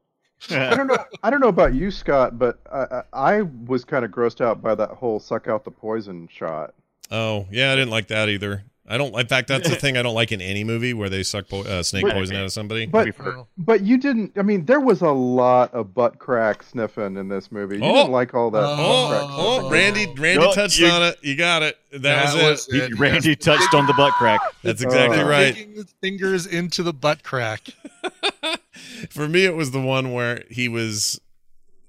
I 0.50 0.76
don't 0.76 0.88
know. 0.88 0.98
I 1.22 1.30
don't 1.30 1.40
know 1.40 1.48
about 1.48 1.74
you, 1.74 1.90
Scott, 1.90 2.38
but 2.38 2.60
I, 2.70 2.84
I 3.14 3.34
I 3.38 3.42
was 3.44 3.86
kind 3.86 4.04
of 4.04 4.12
grossed 4.12 4.42
out 4.42 4.62
by 4.62 4.76
that 4.76 4.90
whole 4.90 5.22
suck 5.22 5.48
out 5.48 5.64
the 5.64 5.72
poison 5.72 6.28
shot. 6.30 6.74
Oh, 7.10 7.46
yeah, 7.50 7.72
I 7.72 7.76
didn't 7.76 7.92
like 7.92 8.08
that 8.08 8.28
either. 8.28 8.64
I 8.86 8.98
don't. 8.98 9.18
In 9.18 9.28
fact, 9.28 9.48
that's 9.48 9.70
the 9.70 9.76
thing 9.78 9.96
I 9.96 10.02
don't 10.02 10.14
like 10.14 10.34
in 10.34 10.42
any 10.42 10.66
movie 10.66 10.94
where 10.94 11.08
they 11.08 11.24
suck 11.24 11.48
po- 11.48 11.62
uh, 11.64 11.84
snake 11.84 12.04
But- 12.04 12.14
poison 12.14 12.36
out 12.36 12.44
of 12.44 12.52
somebody. 12.52 12.86
But 12.86 13.16
but 13.58 13.82
you 13.82 13.98
didn't. 13.98 14.38
I 14.38 14.42
mean, 14.42 14.66
there 14.66 14.82
was 14.82 15.02
a 15.02 15.12
lot 15.12 15.74
of 15.74 15.94
butt 15.94 16.20
crack 16.20 16.64
sniffing 16.64 17.16
in 17.16 17.30
this 17.30 17.50
movie. 17.52 17.78
You 17.78 17.84
Oh. 17.86 17.94
didn't 17.94 18.12
like 18.12 18.34
all 18.34 18.52
that. 18.52 18.60
butt 18.62 18.80
Oh, 18.80 19.08
crack 19.10 19.22
oh, 19.24 19.54
sniffing. 19.60 19.72
Randy, 19.72 20.22
Randy 20.22 20.46
No, 20.46 20.54
touched 20.54 20.80
you- 20.80 20.88
on 20.88 21.02
it. 21.04 21.18
You 21.22 21.36
got 21.38 21.64
it. 21.64 21.78
That, 21.94 22.34
was 22.36 22.68
it. 22.70 22.92
it. 22.92 23.00
randy 23.00 23.36
touched 23.36 23.74
on 23.76 23.86
the 23.86 23.94
butt 23.94 24.14
crack 24.14 24.42
That's 24.64 24.82
exactly 24.82 25.20
Uh, 25.20 25.28
right. 25.30 25.54
Digging 25.56 25.76
his 25.76 25.94
fingers 26.02 26.46
into 26.48 26.82
the 26.84 26.92
butt 26.94 27.24
crack. 27.24 27.62
For 29.10 29.28
me, 29.30 29.46
it 29.46 29.56
was 29.56 29.72
the 29.72 29.80
one 29.82 30.12
where 30.12 30.44
he 30.50 30.68
was 30.68 31.22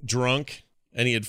drunk 0.04 0.62
and 0.92 1.08
he 1.08 1.14
had. 1.14 1.26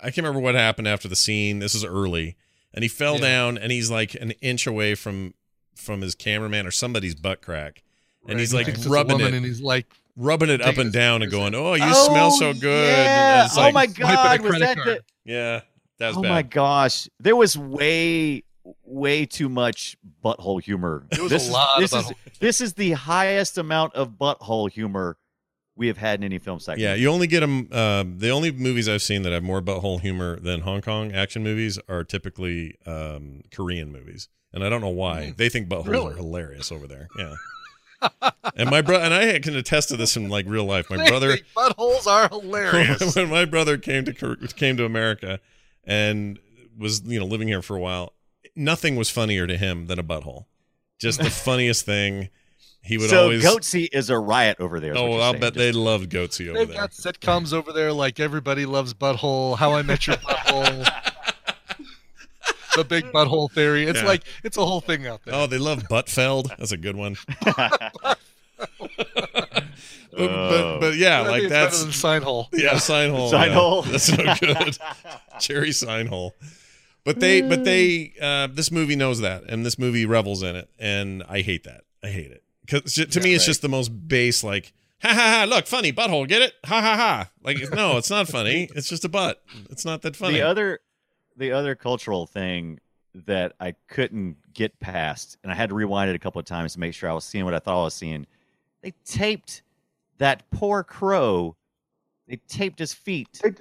I 0.00 0.04
can't 0.10 0.18
remember 0.18 0.40
what 0.40 0.54
happened 0.54 0.88
after 0.88 1.08
the 1.08 1.16
scene. 1.16 1.58
This 1.58 1.74
is 1.74 1.84
early, 1.84 2.36
and 2.76 2.82
he 2.84 2.88
fell 2.88 3.14
Yeah. 3.14 3.20
down 3.22 3.58
and 3.58 3.72
he's 3.72 3.90
like 3.90 4.14
an 4.14 4.30
inch 4.42 4.66
away 4.68 4.94
from 4.94 5.34
from 5.74 6.00
his 6.02 6.14
cameraman 6.14 6.66
or 6.66 6.70
somebody's 6.70 7.14
butt 7.16 7.42
crack, 7.42 7.82
and 8.28 8.38
he's 8.38 8.54
like 8.54 8.66
thinks 8.66 8.86
rubbing 8.86 9.18
it, 9.20 9.34
and 9.34 9.44
he's 9.44 9.60
like, 9.60 9.86
rubbing 10.16 10.48
it 10.50 10.60
up 10.62 10.78
and 10.78 10.92
down 10.92 11.22
and 11.22 11.30
going, 11.32 11.54
"Oh, 11.54 11.74
you 11.74 11.82
Oh, 11.84 12.06
smell 12.08 12.30
so 12.30 12.52
good." 12.54 12.88
yeah. 12.88 13.42
And 13.44 13.50
oh 13.56 13.60
like, 13.62 13.74
my 13.74 13.86
god 13.86 14.40
was 14.42 14.58
that 14.60 14.76
the, 14.76 15.00
yeah, 15.24 15.62
that 15.98 16.08
was 16.08 16.16
oh 16.18 16.22
bad. 16.22 16.28
my 16.30 16.42
gosh 16.42 17.08
there 17.18 17.34
was 17.36 17.58
way 17.58 18.42
way 18.84 19.24
too 19.26 19.48
much 19.48 19.96
butthole 20.24 20.60
humor 20.60 21.06
There 21.12 21.22
was 21.22 21.30
this 21.30 21.44
a 21.44 21.46
is, 21.46 21.52
lot 21.52 21.68
of 21.76 21.80
this 21.82 21.92
is 21.92 22.12
this 22.40 22.60
is 22.60 22.72
the 22.74 22.92
highest 22.92 23.58
amount 23.58 23.94
of 23.94 24.10
butthole 24.12 24.70
humor 24.70 25.16
we 25.76 25.88
have 25.88 25.98
had 25.98 26.20
in 26.20 26.24
any 26.24 26.38
film 26.38 26.58
segment 26.58 26.80
Yeah, 26.80 26.94
you 26.94 27.08
only 27.10 27.26
get 27.26 27.40
them. 27.40 27.68
Uh, 27.70 28.04
the 28.06 28.30
only 28.30 28.50
movies 28.50 28.88
I've 28.88 29.02
seen 29.02 29.22
that 29.22 29.32
have 29.32 29.42
more 29.42 29.60
butthole 29.60 30.00
humor 30.00 30.38
than 30.40 30.60
Hong 30.62 30.80
Kong 30.80 31.12
action 31.12 31.42
movies 31.42 31.78
are 31.88 32.02
typically 32.02 32.76
um, 32.86 33.42
Korean 33.54 33.92
movies, 33.92 34.28
and 34.52 34.64
I 34.64 34.68
don't 34.68 34.80
know 34.80 34.88
why. 34.88 35.34
They 35.36 35.48
think 35.48 35.68
buttholes 35.68 35.86
Really? 35.88 36.12
are 36.14 36.16
hilarious 36.16 36.72
over 36.72 36.86
there. 36.86 37.08
Yeah. 37.18 37.34
and 38.56 38.68
my 38.70 38.82
brother 38.82 39.04
and 39.04 39.14
I 39.14 39.38
can 39.38 39.56
attest 39.56 39.88
to 39.88 39.96
this 39.96 40.16
in 40.16 40.28
like 40.28 40.46
real 40.46 40.64
life. 40.64 40.90
My 40.90 41.08
brother, 41.08 41.38
buttholes 41.56 42.06
are 42.06 42.28
hilarious. 42.28 43.16
when 43.16 43.28
my 43.30 43.44
brother 43.46 43.78
came 43.78 44.04
to 44.04 44.36
came 44.54 44.76
to 44.76 44.84
America 44.84 45.40
and 45.84 46.38
was 46.78 47.02
you 47.06 47.18
know 47.18 47.24
living 47.26 47.48
here 47.48 47.62
for 47.62 47.74
a 47.76 47.80
while, 47.80 48.12
nothing 48.54 48.96
was 48.96 49.08
funnier 49.08 49.46
to 49.46 49.56
him 49.56 49.86
than 49.86 49.98
a 49.98 50.04
butthole. 50.04 50.44
Just 50.98 51.20
the 51.22 51.30
funniest 51.46 51.86
thing. 51.86 52.28
He 52.86 52.98
would 52.98 53.10
so 53.10 53.24
always. 53.24 53.44
goatse 53.44 53.88
is 53.92 54.10
a 54.10 54.18
riot 54.18 54.58
over 54.60 54.78
there. 54.80 54.96
oh, 54.96 55.14
I'll 55.14 55.32
saying. 55.32 55.40
bet 55.40 55.54
they 55.54 55.72
love 55.72 56.02
Goatse 56.04 56.46
over 56.48 56.58
They've 56.58 56.68
there. 56.68 56.76
got 56.76 56.92
sitcoms 56.92 57.52
over 57.52 57.72
there 57.72 57.92
like 57.92 58.20
Everybody 58.20 58.64
Loves 58.64 58.94
Butthole, 58.94 59.56
How 59.58 59.72
I 59.72 59.82
Met 59.82 60.06
Your 60.06 60.16
Butthole, 60.16 60.88
The 62.76 62.84
Big 62.84 63.06
Butthole 63.06 63.50
Theory. 63.50 63.84
It's 63.86 64.00
Yeah. 64.00 64.06
like 64.06 64.22
it's 64.44 64.56
a 64.56 64.64
whole 64.64 64.80
thing 64.80 65.06
out 65.06 65.22
there. 65.24 65.34
Oh, 65.34 65.46
they 65.46 65.58
love 65.58 65.82
Buttfeld. 65.90 66.56
That's 66.58 66.72
a 66.72 66.76
good 66.76 66.94
one. 66.96 67.16
but, 67.46 68.18
Oh. 70.18 70.78
but 70.78 70.80
but 70.80 70.94
yeah, 70.96 71.20
I 71.20 71.24
think 71.24 71.30
like 71.42 71.48
that's 71.50 71.74
better 71.76 71.84
than 71.84 71.92
sign 71.92 72.22
hole. 72.22 72.48
yeah, 72.52 72.78
sign 72.78 73.10
hole. 73.10 73.30
Sign 73.30 73.48
yeah. 73.48 73.54
hole. 73.54 73.82
That's 73.82 74.16
no 74.16 74.34
good. 74.40 74.78
Cherry 75.40 75.72
sign 75.72 76.06
hole. 76.06 76.34
But 77.04 77.20
they 77.20 77.42
but 77.42 77.64
they 77.64 78.12
uh 78.20 78.46
this 78.50 78.70
movie 78.70 78.96
knows 78.96 79.20
that 79.20 79.44
and 79.48 79.64
this 79.66 79.78
movie 79.78 80.06
revels 80.06 80.42
in 80.42 80.56
it 80.56 80.68
and 80.78 81.22
I 81.28 81.40
hate 81.42 81.64
that. 81.64 81.82
I 82.02 82.08
hate 82.08 82.30
it. 82.30 82.42
Cuz 82.68 82.94
to 82.94 83.20
me 83.20 83.34
it's 83.34 83.42
right. 83.42 83.46
just 83.46 83.62
the 83.62 83.68
most 83.68 83.88
base 84.08 84.42
like 84.44 84.72
ha 85.02 85.08
ha 85.12 85.38
ha 85.40 85.46
look 85.48 85.66
funny 85.66 85.92
butthole 85.92 86.26
get 86.26 86.42
it 86.42 86.54
ha 86.64 86.80
ha 86.80 86.96
ha 86.96 87.30
like 87.42 87.58
no 87.72 87.96
it's 87.98 88.10
not 88.10 88.26
funny 88.28 88.68
it's 88.74 88.88
just 88.88 89.04
a 89.04 89.08
butt 89.08 89.42
it's 89.70 89.84
not 89.84 90.02
that 90.02 90.16
funny 90.16 90.34
the 90.34 90.42
other 90.42 90.80
the 91.36 91.52
other 91.52 91.74
cultural 91.74 92.26
thing 92.26 92.80
that 93.26 93.54
I 93.60 93.74
couldn't 93.88 94.36
get 94.52 94.78
past, 94.78 95.38
and 95.42 95.50
I 95.50 95.54
had 95.54 95.70
to 95.70 95.74
rewind 95.74 96.10
it 96.10 96.16
a 96.16 96.18
couple 96.18 96.38
of 96.38 96.44
times 96.44 96.74
to 96.74 96.80
make 96.80 96.92
sure 96.92 97.08
I 97.08 97.14
was 97.14 97.24
seeing 97.24 97.44
what 97.46 97.54
I 97.54 97.58
thought 97.58 97.80
I 97.80 97.84
was 97.84 97.94
seeing. 97.94 98.26
They 98.82 98.92
taped 99.06 99.62
that 100.18 100.50
poor 100.50 100.82
crow. 100.84 101.56
They 102.28 102.36
taped 102.48 102.78
his 102.78 102.92
feet 102.92 103.40
Hey, 103.42 103.52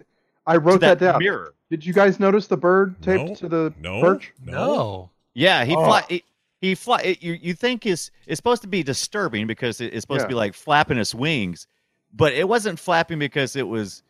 I 0.46 0.54
to 0.56 0.60
wrote 0.60 0.82
that, 0.82 1.00
down. 1.00 1.20
mirror. 1.20 1.54
Did 1.70 1.86
you 1.86 1.94
guys 1.94 2.20
notice 2.20 2.48
the 2.48 2.58
bird 2.58 3.02
taped 3.02 3.30
No. 3.30 3.36
to 3.36 3.48
the 3.50 3.74
no 3.80 4.02
perch? 4.02 4.34
No. 4.44 5.10
Yeah, 5.34 5.64
he 5.64 5.74
Oh. 5.76 5.86
fly. 5.86 6.04
He, 6.10 6.24
he 6.62 6.76
fly. 6.76 7.02
It, 7.02 7.24
you 7.24 7.34
you 7.34 7.54
think 7.54 7.86
is 7.86 8.12
it's 8.28 8.38
supposed 8.38 8.62
to 8.64 8.68
be 8.68 8.84
disturbing 8.84 9.48
because 9.48 9.82
it- 9.82 9.94
it's 9.94 10.02
supposed 10.02 10.22
to 10.22 10.28
be 10.28 10.34
like 10.34 10.54
flapping 10.54 10.98
its 10.98 11.14
wings, 11.14 11.68
but 12.14 12.34
it 12.34 12.48
wasn't 12.48 12.80
flapping 12.80 13.20
because 13.20 13.56
it 13.56 13.68
was, 13.68 14.04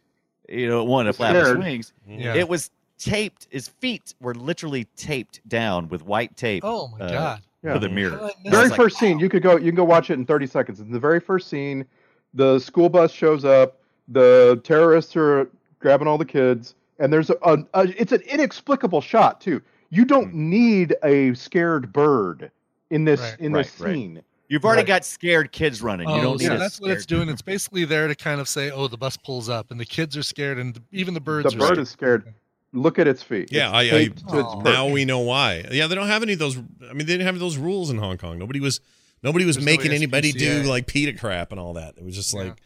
you 0.48 0.68
know, 0.68 0.82
it 0.82 0.88
wanted 0.88 1.10
to 1.10 1.14
flap 1.14 1.32
Scared. 1.32 1.58
its 1.58 1.66
wings. 1.66 1.94
Yeah. 2.08 2.36
It 2.36 2.48
was 2.48 2.70
taped. 2.98 3.48
His 3.50 3.68
feet 3.68 4.14
were 4.22 4.36
literally 4.36 4.86
taped 4.96 5.48
down 5.48 5.90
with 5.90 6.04
white 6.04 6.36
tape. 6.38 6.64
Oh 6.66 6.88
my 6.88 7.00
uh, 7.06 7.10
god. 7.12 7.42
Yeah. 7.64 7.74
to 7.74 7.80
the 7.80 7.90
mirror. 7.90 8.12
did 8.12 8.20
I 8.20 8.26
miss 8.26 8.34
I 8.46 8.50
Very 8.52 8.70
like, 8.70 8.76
first 8.76 9.00
scene, 9.00 9.18
you 9.18 9.28
could 9.28 9.42
go. 9.42 9.58
You 9.58 9.66
can 9.72 9.76
go 9.76 9.84
watch 9.84 10.10
it 10.12 10.14
in 10.14 10.26
30 10.26 10.46
seconds. 10.48 10.80
In 10.80 10.92
the 10.92 11.00
very 11.00 11.20
first 11.20 11.50
scene, 11.50 11.86
the 12.34 12.60
school 12.60 12.90
bus 12.90 13.12
shows 13.12 13.44
up. 13.44 13.80
The 14.08 14.62
terrorists 14.64 15.16
are 15.16 15.50
grabbing 15.80 16.08
all 16.08 16.20
the 16.20 16.26
kids, 16.26 16.76
and 17.00 17.12
there's 17.12 17.32
a, 17.32 17.38
a, 17.42 17.58
a 17.74 18.02
it's 18.02 18.12
an 18.12 18.22
inexplicable 18.22 19.02
shot 19.02 19.42
too. 19.42 19.62
You 19.90 20.06
don't 20.06 20.32
Hmm. 20.32 20.50
need 20.50 20.96
a 21.04 21.34
scared 21.36 21.94
bird 21.94 22.52
in 22.90 23.06
this 23.06 23.20
Right. 23.20 23.40
in 23.40 23.52
this 23.52 23.80
Right, 23.80 23.88
right. 23.88 23.94
scene. 23.96 24.22
You've 24.48 24.64
already 24.64 24.82
Right. 24.82 24.88
got 24.88 25.06
scared 25.06 25.52
kids 25.52 25.82
running. 25.82 26.08
You 26.08 26.16
Oh, 26.16 26.22
don't 26.22 26.40
need 26.40 26.46
so 26.48 26.56
a 26.56 26.58
that's 26.60 26.80
what 26.80 26.92
it's 26.92 27.04
scared- 27.04 27.20
doing. 27.22 27.30
It's 27.34 27.42
basically 27.42 27.84
there 27.86 28.08
to 28.08 28.14
kind 28.16 28.40
of 28.40 28.48
say, 28.48 28.70
"Oh, 28.70 28.88
the 28.88 28.98
bus 28.98 29.18
pulls 29.18 29.50
up, 29.50 29.72
and 29.72 29.80
the 29.80 29.86
kids 29.86 30.16
are 30.16 30.24
scared, 30.24 30.60
and 30.60 30.80
even 30.92 31.14
the 31.16 31.20
birds 31.20 31.50
The 31.52 31.56
are 31.56 31.60
bird 31.60 31.66
scared. 31.68 31.80
is 31.80 31.90
scared. 31.90 32.34
Look 32.74 33.00
at 33.00 33.08
its 33.08 33.24
feet. 33.24 33.50
Yeah, 33.52 33.68
It's 33.70 33.74
I- 33.74 33.80
I- 33.80 33.90
taped 33.90 34.20
to 34.30 34.40
its 34.40 34.50
Oh. 34.52 34.62
now 34.62 34.88
we 34.88 35.06
know 35.06 35.20
why 35.20 35.64
yeah 35.72 35.88
they 35.88 35.96
don't 35.96 36.08
have 36.08 36.22
any 36.24 36.34
of 36.34 36.40
those 36.40 36.58
I 36.58 36.62
mean 36.94 37.00
they 37.00 37.14
didn't 37.14 37.26
have 37.26 37.40
those 37.40 37.58
rules 37.58 37.90
in 37.90 37.98
Hong 37.98 38.18
Kong 38.18 38.38
nobody 38.38 38.60
was 38.60 38.82
nobody 39.24 39.46
was 39.46 39.56
There's 39.56 39.66
no 39.66 39.72
making 39.72 39.92
anybody 39.94 40.32
do 40.34 40.62
SPCA. 40.64 40.68
like 40.68 40.86
PETA 40.88 41.14
crap 41.18 41.52
and 41.52 41.60
all 41.60 41.74
that 41.74 41.96
it 41.98 42.04
was 42.04 42.16
just 42.16 42.34
Yeah. 42.34 42.42
like 42.42 42.62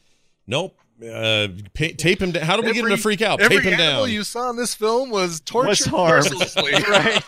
Nope. 0.48 0.76
Uh, 1.02 1.48
pa- 1.74 1.96
tape 1.98 2.22
him 2.22 2.32
down. 2.32 2.44
How 2.44 2.56
do 2.58 2.64
we 2.64 2.74
get 2.74 2.84
him 2.84 2.90
to 2.90 2.98
freak 2.98 3.22
out? 3.22 3.40
Every 3.42 3.58
Tape 3.58 3.66
him 3.68 3.74
animal 3.80 4.06
down. 4.06 4.14
you 4.14 4.24
saw 4.24 4.50
in 4.50 4.56
this 4.58 4.74
film 4.76 5.10
was 5.10 5.40
tortured 5.42 5.70
Was 5.70 5.92
mercilessly. 5.92 6.72
right. 6.90 7.24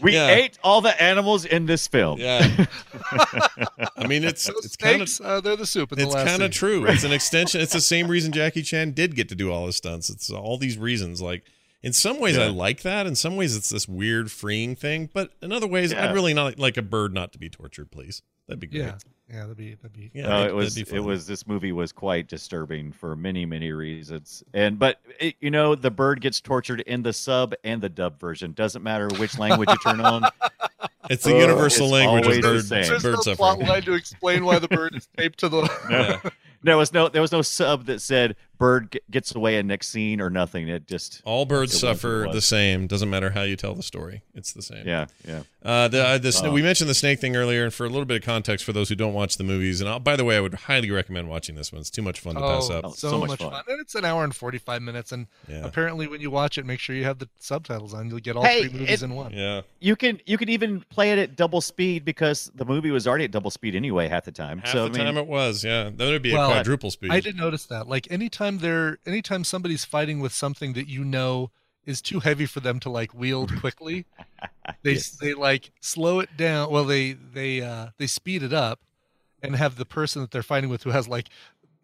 We 0.00 0.14
Yeah. 0.14 0.28
ate 0.28 0.58
all 0.64 0.80
the 0.80 1.00
animals 1.02 1.44
in 1.44 1.66
this 1.66 1.86
film. 1.88 2.18
yeah. 2.20 2.66
I 3.96 4.06
mean, 4.06 4.24
it's 4.24 4.44
Those 4.46 4.64
it's 4.64 4.76
kind 4.76 5.02
of 5.02 5.20
uh, 5.22 5.40
they're 5.40 5.56
the 5.56 5.66
soup 5.66 5.92
in 5.92 5.98
it's 6.00 6.14
kind 6.14 6.28
of 6.28 6.36
scene. 6.40 6.50
true. 6.52 6.86
It's 6.86 7.04
an 7.04 7.12
extension. 7.20 7.60
It's 7.60 7.72
the 7.72 7.80
same 7.80 8.08
reason 8.08 8.32
Jackie 8.32 8.62
Chan 8.62 8.92
did 8.92 9.14
get 9.14 9.28
to 9.30 9.34
do 9.34 9.52
all 9.52 9.66
his 9.66 9.76
stunts. 9.76 10.08
It's 10.08 10.30
all 10.30 10.56
these 10.56 10.78
reasons. 10.78 11.20
Like 11.20 11.44
in 11.82 11.92
some 11.92 12.18
ways, 12.18 12.38
I 12.38 12.46
like 12.46 12.82
that. 12.82 13.06
In 13.06 13.14
some 13.14 13.36
ways, 13.36 13.56
it's 13.56 13.68
this 13.70 13.88
weird 13.88 14.30
freeing 14.30 14.74
thing. 14.76 15.10
But 15.12 15.32
in 15.42 15.52
other 15.52 15.66
ways, 15.66 15.92
Yeah. 15.92 16.08
I'd 16.08 16.14
really 16.14 16.34
not 16.34 16.58
like 16.58 16.76
a 16.76 16.82
bird 16.82 17.12
not 17.12 17.32
to 17.32 17.38
be 17.38 17.48
tortured. 17.50 17.90
Please, 17.90 18.22
that'd 18.46 18.60
be 18.60 18.66
great. 18.68 18.92
Yeah, 19.30 19.36
yeah, 19.36 19.40
that'd 19.42 19.56
be 19.56 19.74
that'd 19.74 19.92
be. 19.92 20.10
Yeah, 20.12 20.38
Uh, 20.40 20.46
it 20.46 20.54
was 20.54 20.74
that'd 20.74 20.90
be 20.90 20.96
it 20.96 21.00
was 21.00 21.26
this 21.26 21.46
movie 21.46 21.72
was 21.72 21.92
quite 21.92 22.26
disturbing 22.28 22.90
for 22.92 23.14
many 23.16 23.46
many 23.46 23.70
reasons 23.72 24.42
and 24.54 24.78
but 24.78 25.00
it, 25.20 25.36
you 25.40 25.50
know 25.50 25.74
the 25.74 25.90
bird 25.90 26.20
gets 26.20 26.40
tortured 26.40 26.80
in 26.80 27.02
the 27.02 27.12
sub 27.12 27.54
and 27.64 27.80
the 27.80 27.88
dub 27.88 28.18
version 28.20 28.52
doesn't 28.52 28.82
matter 28.82 29.08
which 29.18 29.38
language 29.38 29.68
you 29.70 29.76
turn 29.84 30.00
on 30.00 30.22
It's 31.08 31.24
the 31.24 31.34
Uh, 31.34 31.40
universal 31.40 31.86
it's 31.86 31.92
language 31.92 32.22
of 32.38 32.44
always 32.44 32.68
the 32.68 32.76
bird, 32.76 32.84
same. 32.86 32.88
There's 33.00 33.02
bird 33.02 33.26
no 33.26 33.34
plot 33.36 33.58
line 33.58 33.82
to 33.82 33.94
explain 33.94 34.44
why 34.44 34.58
the 34.58 34.68
bird 34.68 34.94
is 34.96 35.08
taped 35.16 35.40
to 35.40 35.48
the. 35.48 35.62
Yeah. 35.90 36.30
there 36.62 36.76
was 36.76 36.92
no 36.92 37.08
there 37.08 37.22
was 37.22 37.32
no 37.32 37.42
sub 37.42 37.86
that 37.86 38.00
said 38.00 38.36
bird 38.60 38.92
g- 38.92 39.00
gets 39.10 39.34
away 39.34 39.56
in 39.58 39.66
next 39.66 39.88
scene 39.88 40.20
or 40.20 40.30
nothing 40.30 40.68
it 40.68 40.86
just 40.86 41.20
All 41.24 41.44
birds 41.46 41.72
It 41.72 41.76
was 41.76 41.82
what 41.82 41.90
it 41.90 41.94
suffer 41.96 42.28
the 42.32 42.40
same. 42.42 42.86
Doesn't 42.86 43.10
matter 43.10 43.30
how 43.30 43.42
you 43.42 43.56
tell 43.56 43.74
the 43.74 43.82
story. 43.82 44.22
It's 44.34 44.52
the 44.52 44.62
same. 44.62 44.86
yeah 44.86 45.06
yeah 45.26 45.42
Uh, 45.64 45.88
the, 45.88 46.02
uh, 46.06 46.18
the 46.18 46.28
sna- 46.28 46.48
Oh. 46.48 46.52
we 46.52 46.62
mentioned 46.62 46.88
the 46.88 46.94
snake 46.94 47.18
thing 47.20 47.36
earlier, 47.36 47.64
and 47.64 47.72
for 47.74 47.84
a 47.84 47.88
little 47.88 48.04
bit 48.06 48.16
of 48.18 48.22
context 48.22 48.64
for 48.64 48.72
those 48.72 48.88
who 48.88 48.94
don't 48.94 49.12
watch 49.12 49.36
the 49.36 49.44
movies, 49.44 49.80
and 49.82 49.90
I'll, 49.90 49.98
by 49.98 50.16
the 50.16 50.24
way, 50.24 50.36
I 50.36 50.40
would 50.40 50.54
highly 50.54 50.90
recommend 50.90 51.28
watching 51.28 51.54
this 51.54 51.70
one. 51.72 51.80
It's 51.80 51.90
too 51.90 52.00
much 52.00 52.18
fun 52.20 52.34
to 52.36 52.40
pass 52.40 52.70
Oh, 52.70 52.78
up. 52.78 52.84
Oh, 52.86 52.90
so, 52.92 53.10
so 53.10 53.18
much, 53.18 53.28
much 53.30 53.38
fun. 53.40 53.50
fun. 53.50 53.64
and 53.68 53.78
it's 53.80 53.94
an 53.94 54.04
hour 54.06 54.24
and 54.24 54.34
forty-five 54.34 54.80
minutes. 54.80 55.12
And 55.12 55.26
Yeah, 55.48 55.64
apparently, 55.66 56.06
when 56.06 56.20
you 56.22 56.30
watch 56.30 56.56
it, 56.56 56.64
make 56.64 56.80
sure 56.80 56.94
you 56.96 57.04
have 57.04 57.18
the 57.18 57.28
subtitles 57.40 57.92
on. 57.92 58.08
You'll 58.08 58.20
get 58.20 58.36
all 58.36 58.44
Hey, 58.44 58.62
three 58.68 58.78
movies 58.80 59.02
it- 59.02 59.04
in 59.06 59.14
one. 59.14 59.32
yeah. 59.34 59.60
you 59.80 59.96
can 59.96 60.20
you 60.26 60.38
can 60.38 60.48
even 60.48 60.80
play 60.90 61.12
it 61.12 61.18
at 61.18 61.36
double 61.36 61.60
speed 61.60 62.04
because 62.06 62.50
the 62.54 62.64
movie 62.64 62.90
was 62.90 63.06
already 63.06 63.24
at 63.24 63.30
double 63.30 63.50
speed 63.50 63.74
anyway 63.74 64.08
half 64.08 64.24
the 64.24 64.32
time 64.32 64.58
Half 64.60 64.72
so 64.72 64.78
the 64.88 64.94
I 64.94 65.04
mean, 65.04 65.14
time 65.14 65.16
it 65.18 65.26
was. 65.26 65.62
Yeah, 65.64 65.90
that 65.94 66.06
would 66.06 66.22
be 66.22 66.32
Well, 66.32 66.50
a 66.50 66.54
quadruple 66.54 66.90
speed. 66.90 67.10
I 67.10 67.20
did 67.20 67.36
notice 67.36 67.66
that. 67.66 67.86
Like 67.88 68.10
anytime 68.10 68.49
they're, 68.58 68.98
anytime 69.06 69.44
somebody's 69.44 69.84
fighting 69.84 70.20
with 70.20 70.32
something 70.32 70.72
that 70.74 70.88
you 70.88 71.04
know 71.04 71.50
is 71.86 72.02
too 72.02 72.20
heavy 72.20 72.46
for 72.46 72.60
them 72.60 72.78
to 72.80 72.90
like 72.90 73.14
wield 73.14 73.56
quickly, 73.60 74.06
they 74.82 74.92
Yes. 74.92 75.10
they 75.10 75.34
like 75.34 75.70
slow 75.80 76.20
it 76.20 76.36
down. 76.36 76.70
Well, 76.70 76.84
they 76.84 77.12
they 77.12 77.60
uh 77.62 77.88
they 77.98 78.06
speed 78.06 78.42
it 78.42 78.52
up, 78.52 78.80
and 79.42 79.56
have 79.56 79.76
the 79.76 79.86
person 79.86 80.20
that 80.22 80.30
they're 80.30 80.42
fighting 80.42 80.68
with 80.70 80.82
who 80.82 80.90
has 80.90 81.08
like 81.08 81.28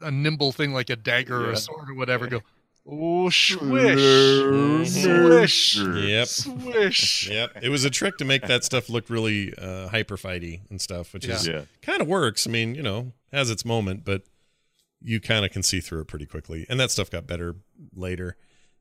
a 0.00 0.10
nimble 0.10 0.52
thing 0.52 0.72
like 0.74 0.90
a 0.90 0.96
dagger 0.96 1.46
or 1.46 1.50
a 1.52 1.56
sword 1.56 1.88
or 1.90 1.94
whatever 1.94 2.26
go. 2.26 2.40
Oh, 2.88 3.30
swish, 3.30 4.86
swish, 4.88 5.76
Yep. 5.76 6.26
swish. 6.28 7.28
Yep. 7.28 7.56
It 7.62 7.68
was 7.68 7.84
a 7.84 7.90
trick 7.90 8.16
to 8.18 8.24
make 8.24 8.42
that 8.46 8.62
stuff 8.62 8.88
look 8.88 9.10
really 9.10 9.52
uh, 9.58 9.88
hyper 9.88 10.16
fighty 10.16 10.60
and 10.70 10.80
stuff, 10.80 11.12
which 11.12 11.26
is 11.26 11.48
yeah 11.48 11.62
kind 11.82 12.00
of 12.00 12.06
works. 12.06 12.46
I 12.46 12.50
mean, 12.50 12.74
you 12.76 12.82
know, 12.82 13.12
has 13.32 13.50
its 13.50 13.64
moment, 13.64 14.04
but 14.04 14.22
you 15.06 15.20
kind 15.20 15.44
of 15.44 15.52
can 15.52 15.62
see 15.62 15.78
through 15.80 16.00
it 16.00 16.08
pretty 16.08 16.26
quickly. 16.26 16.66
And 16.68 16.80
that 16.80 16.90
stuff 16.90 17.10
got 17.10 17.28
better 17.28 17.54
later. 17.94 18.36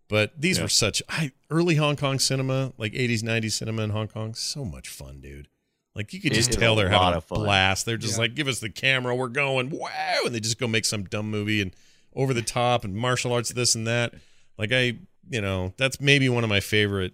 But 0.07 0.39
these 0.39 0.57
Yeah. 0.57 0.63
were 0.63 0.69
such 0.69 1.03
I 1.07 1.31
early 1.51 1.75
Hong 1.75 1.95
Kong 1.95 2.17
cinema, 2.17 2.73
like 2.79 2.93
80s, 2.93 3.21
90s 3.21 3.55
cinema 3.55 3.83
in 3.83 3.91
Hong 3.91 4.07
Kong, 4.07 4.33
so 4.33 4.65
much 4.65 4.89
fun, 4.89 5.21
dude. 5.21 5.49
Like 5.93 6.13
you 6.13 6.19
could 6.19 6.33
just 6.33 6.49
is 6.49 6.55
tell 6.55 6.75
they're 6.75 6.89
having 6.89 7.17
a 7.17 7.21
blast. 7.21 7.85
They're 7.85 7.95
just 7.97 8.15
Yeah. 8.15 8.21
like, 8.21 8.35
give 8.35 8.47
us 8.47 8.59
the 8.59 8.71
camera, 8.71 9.15
we're 9.15 9.27
going, 9.27 9.69
wow, 9.69 10.21
and 10.25 10.33
they 10.33 10.39
just 10.39 10.57
go 10.59 10.67
make 10.67 10.85
some 10.85 11.03
dumb 11.03 11.29
movie 11.29 11.61
and 11.61 11.75
over 12.15 12.33
the 12.33 12.41
top 12.41 12.83
and 12.83 12.95
martial 12.95 13.31
arts 13.31 13.51
this 13.51 13.75
and 13.75 13.85
that. 13.85 14.15
Like 14.57 14.71
I, 14.71 14.97
you 15.29 15.41
know, 15.41 15.73
that's 15.77 16.01
maybe 16.01 16.27
one 16.27 16.43
of 16.43 16.49
my 16.49 16.59
favorite 16.59 17.13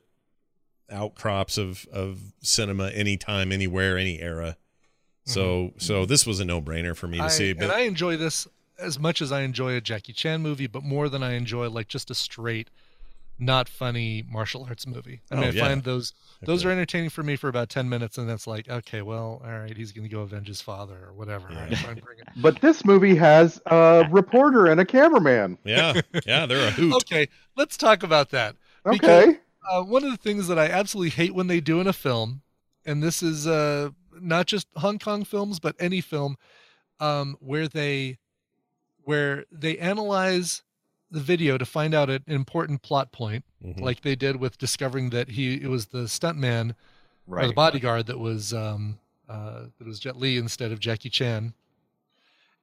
outcrops 0.89 1.57
of 1.57 1.85
of 1.91 2.33
cinema 2.41 2.89
anytime, 2.89 3.51
anywhere, 3.51 3.97
any 3.97 4.19
era. 4.19 4.57
So 5.25 5.41
mm-hmm. 5.41 5.79
so 5.79 6.05
this 6.05 6.25
was 6.25 6.39
a 6.39 6.45
no 6.45 6.61
brainer 6.61 6.95
for 6.95 7.07
me 7.07 7.17
to 7.17 7.25
I, 7.25 7.27
see. 7.27 7.53
But 7.53 7.65
and 7.65 7.71
I 7.73 7.81
enjoy 7.81 8.15
this 8.17 8.47
as 8.81 8.99
much 8.99 9.21
as 9.21 9.31
I 9.31 9.41
enjoy 9.41 9.75
a 9.75 9.81
Jackie 9.81 10.13
Chan 10.13 10.41
movie, 10.41 10.67
but 10.67 10.83
more 10.83 11.07
than 11.09 11.23
I 11.23 11.33
enjoy 11.33 11.69
like 11.69 11.87
just 11.87 12.09
a 12.11 12.15
straight, 12.15 12.69
not 13.39 13.67
funny 13.69 14.23
martial 14.29 14.65
arts 14.65 14.85
movie. 14.85 15.21
I 15.31 15.35
mean, 15.35 15.43
Oh, 15.43 15.47
I 15.47 15.51
yeah. 15.51 15.63
find 15.67 15.83
those 15.83 16.13
those 16.43 16.61
Okay. 16.63 16.69
are 16.69 16.71
entertaining 16.73 17.09
for 17.09 17.23
me 17.23 17.35
for 17.35 17.47
about 17.47 17.69
ten 17.69 17.87
minutes, 17.89 18.17
and 18.17 18.29
that's 18.29 18.45
like, 18.47 18.69
okay, 18.69 19.01
well, 19.01 19.41
all 19.43 19.51
right, 19.59 19.75
he's 19.75 19.91
gonna 19.91 20.07
go 20.09 20.21
avenge 20.21 20.47
his 20.47 20.61
father 20.61 20.97
or 21.05 21.13
whatever. 21.13 21.47
All 21.49 21.55
right, 21.55 21.77
fine, 21.77 21.99
bring 22.03 22.19
it. 22.19 22.27
But 22.41 22.61
this 22.61 22.83
movie 22.85 23.15
has 23.15 23.61
a 23.67 24.05
reporter 24.11 24.67
and 24.67 24.79
a 24.79 24.85
cameraman. 24.85 25.57
yeah, 25.65 26.01
yeah, 26.25 26.45
they're 26.45 26.67
a 26.67 26.71
hoot. 26.71 26.93
Okay, 26.97 27.27
let's 27.55 27.77
talk 27.77 28.03
about 28.03 28.29
that. 28.31 28.55
Because- 28.83 29.27
Okay. 29.29 29.37
Uh, 29.71 29.83
one 29.83 30.03
of 30.03 30.09
the 30.09 30.17
things 30.17 30.47
that 30.47 30.57
I 30.57 30.65
absolutely 30.65 31.11
hate 31.11 31.35
when 31.35 31.45
they 31.45 31.61
do 31.61 31.79
in 31.79 31.85
a 31.85 31.93
film, 31.93 32.41
and 32.83 33.03
this 33.03 33.21
is 33.21 33.45
uh, 33.45 33.89
not 34.19 34.47
just 34.47 34.65
Hong 34.77 34.97
Kong 34.97 35.23
films, 35.23 35.59
but 35.59 35.75
any 35.79 36.01
film, 36.01 36.35
um, 36.99 37.37
where 37.39 37.67
they 37.67 38.17
where 39.11 39.43
they 39.51 39.77
analyze 39.77 40.63
the 41.11 41.19
video 41.19 41.57
to 41.57 41.65
find 41.65 41.93
out 41.93 42.09
an 42.09 42.23
important 42.27 42.81
plot 42.81 43.11
point, 43.11 43.43
Mhm. 43.61 43.81
like 43.81 44.01
they 44.01 44.15
did 44.15 44.37
with 44.37 44.57
discovering 44.57 45.09
that 45.09 45.27
he 45.31 45.55
it 45.55 45.67
was 45.67 45.87
the 45.87 46.03
stuntman 46.07 46.71
or 47.27 47.35
the 47.47 47.53
bodyguard 47.53 48.05
that 48.05 48.19
was 48.19 48.53
um, 48.53 48.99
uh, 49.27 49.65
that 49.77 49.85
was 49.85 49.99
Jet 49.99 50.15
Li 50.15 50.37
instead 50.37 50.71
of 50.71 50.79
Jackie 50.79 51.09
Chan. 51.09 51.53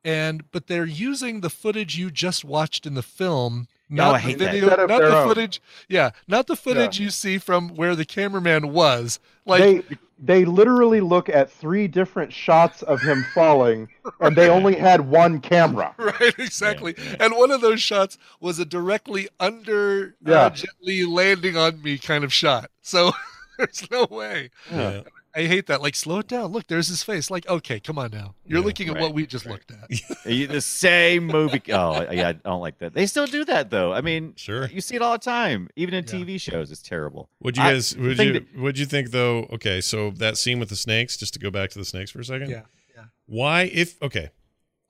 And 0.09 0.51
but 0.53 0.67
they're 0.69 0.87
using 0.87 1.41
the 1.41 1.51
footage 1.51 1.99
you 1.99 2.11
just 2.11 2.45
watched 2.45 2.87
in 2.87 2.95
the 2.95 3.03
film, 3.03 3.69
No, 3.91 4.07
not 4.07 4.15
I 4.15 4.19
hate 4.21 4.39
the 4.39 4.45
that. 4.47 4.53
video, 4.53 4.69
Instead 4.69 4.89
not 4.89 5.01
the 5.01 5.17
own. 5.19 5.29
footage. 5.29 5.61
Yeah, 5.89 6.11
not 6.27 6.47
the 6.47 6.57
footage 6.57 6.99
you 6.99 7.11
see 7.11 7.39
from 7.39 7.71
where 7.77 7.95
the 7.95 8.05
cameraman 8.05 8.73
was. 8.73 9.19
Like 9.45 9.61
they 9.89 9.97
they 10.21 10.45
literally 10.45 11.01
look 11.01 11.29
at 11.29 11.51
three 11.51 11.87
different 11.89 12.33
shots 12.33 12.83
of 12.83 13.01
him 13.03 13.25
falling, 13.35 13.89
and 14.21 14.35
they 14.35 14.49
only 14.49 14.75
had 14.77 15.03
one 15.03 15.41
camera. 15.41 15.95
right, 15.99 16.35
exactly. 16.39 16.95
And 17.21 17.37
one 17.37 17.51
of 17.51 17.61
those 17.61 17.81
shots 17.83 18.19
was 18.41 18.59
a 18.59 18.65
directly 18.65 19.29
under 19.39 20.15
Yeah. 20.25 20.35
uh, 20.47 20.51
Jet 20.51 20.71
Li 20.83 21.05
landing 21.05 21.57
on 21.57 21.83
me 21.83 21.99
kind 21.99 22.25
of 22.25 22.33
shot. 22.33 22.71
So 22.83 23.13
there's 23.59 23.89
no 23.91 24.07
way. 24.11 24.51
Yeah. 24.73 25.03
I 25.39 25.47
hate 25.47 25.67
that. 25.69 25.81
Like, 25.81 25.95
slow 25.95 26.19
it 26.19 26.29
down. 26.29 26.53
Look, 26.53 26.67
there's 26.67 26.89
his 26.89 27.03
face. 27.03 27.31
Like, 27.31 27.49
okay, 27.49 27.81
come 27.81 27.99
on 27.99 28.11
now. 28.11 28.35
You're 28.45 28.59
Yeah, 28.61 28.65
looking 28.67 28.89
at 28.89 28.95
right, 28.95 29.03
what 29.03 29.15
we 29.15 29.27
just 29.27 29.47
right. 29.47 29.53
looked 29.53 29.71
at. 29.71 30.27
You- 30.31 30.47
the 30.47 30.61
same 30.61 31.27
movie 31.27 31.63
oh 31.73 32.11
yeah 32.11 32.29
i 32.29 32.33
don't 32.33 32.61
like 32.61 32.79
that 32.79 32.93
they 32.93 33.07
still 33.07 33.27
do 33.27 33.45
that 33.47 33.71
though 33.71 33.93
i 33.93 34.01
mean 34.03 34.35
Sure. 34.37 34.67
you 34.67 34.81
see 34.83 34.95
it 34.97 35.03
all 35.03 35.13
the 35.13 35.19
time 35.19 35.69
even 35.77 35.95
in 35.95 36.05
Yeah. 36.05 36.13
tv 36.13 36.41
shows 36.41 36.71
it's 36.71 36.83
terrible 36.83 37.31
Would 37.41 37.57
you 37.57 37.63
guys? 37.63 37.91
the 37.91 38.01
Would 38.03 38.17
thing 38.19 38.35
you? 38.35 38.47
Would 38.63 38.79
you 38.79 38.85
think 38.87 39.11
though? 39.11 39.45
Okay, 39.53 39.81
so 39.81 40.11
that 40.13 40.37
scene 40.37 40.59
with 40.59 40.69
the 40.69 40.77
snakes. 40.77 41.17
Just 41.17 41.33
to 41.35 41.39
go 41.41 41.51
back 41.51 41.71
to 41.71 41.79
the 41.79 41.85
snakes 41.85 42.11
for 42.11 42.21
a 42.21 42.25
second. 42.25 42.51
Yeah, 42.51 42.63
yeah. 42.95 43.05
Why? 43.27 43.63
If 43.73 44.01
okay, 44.03 44.31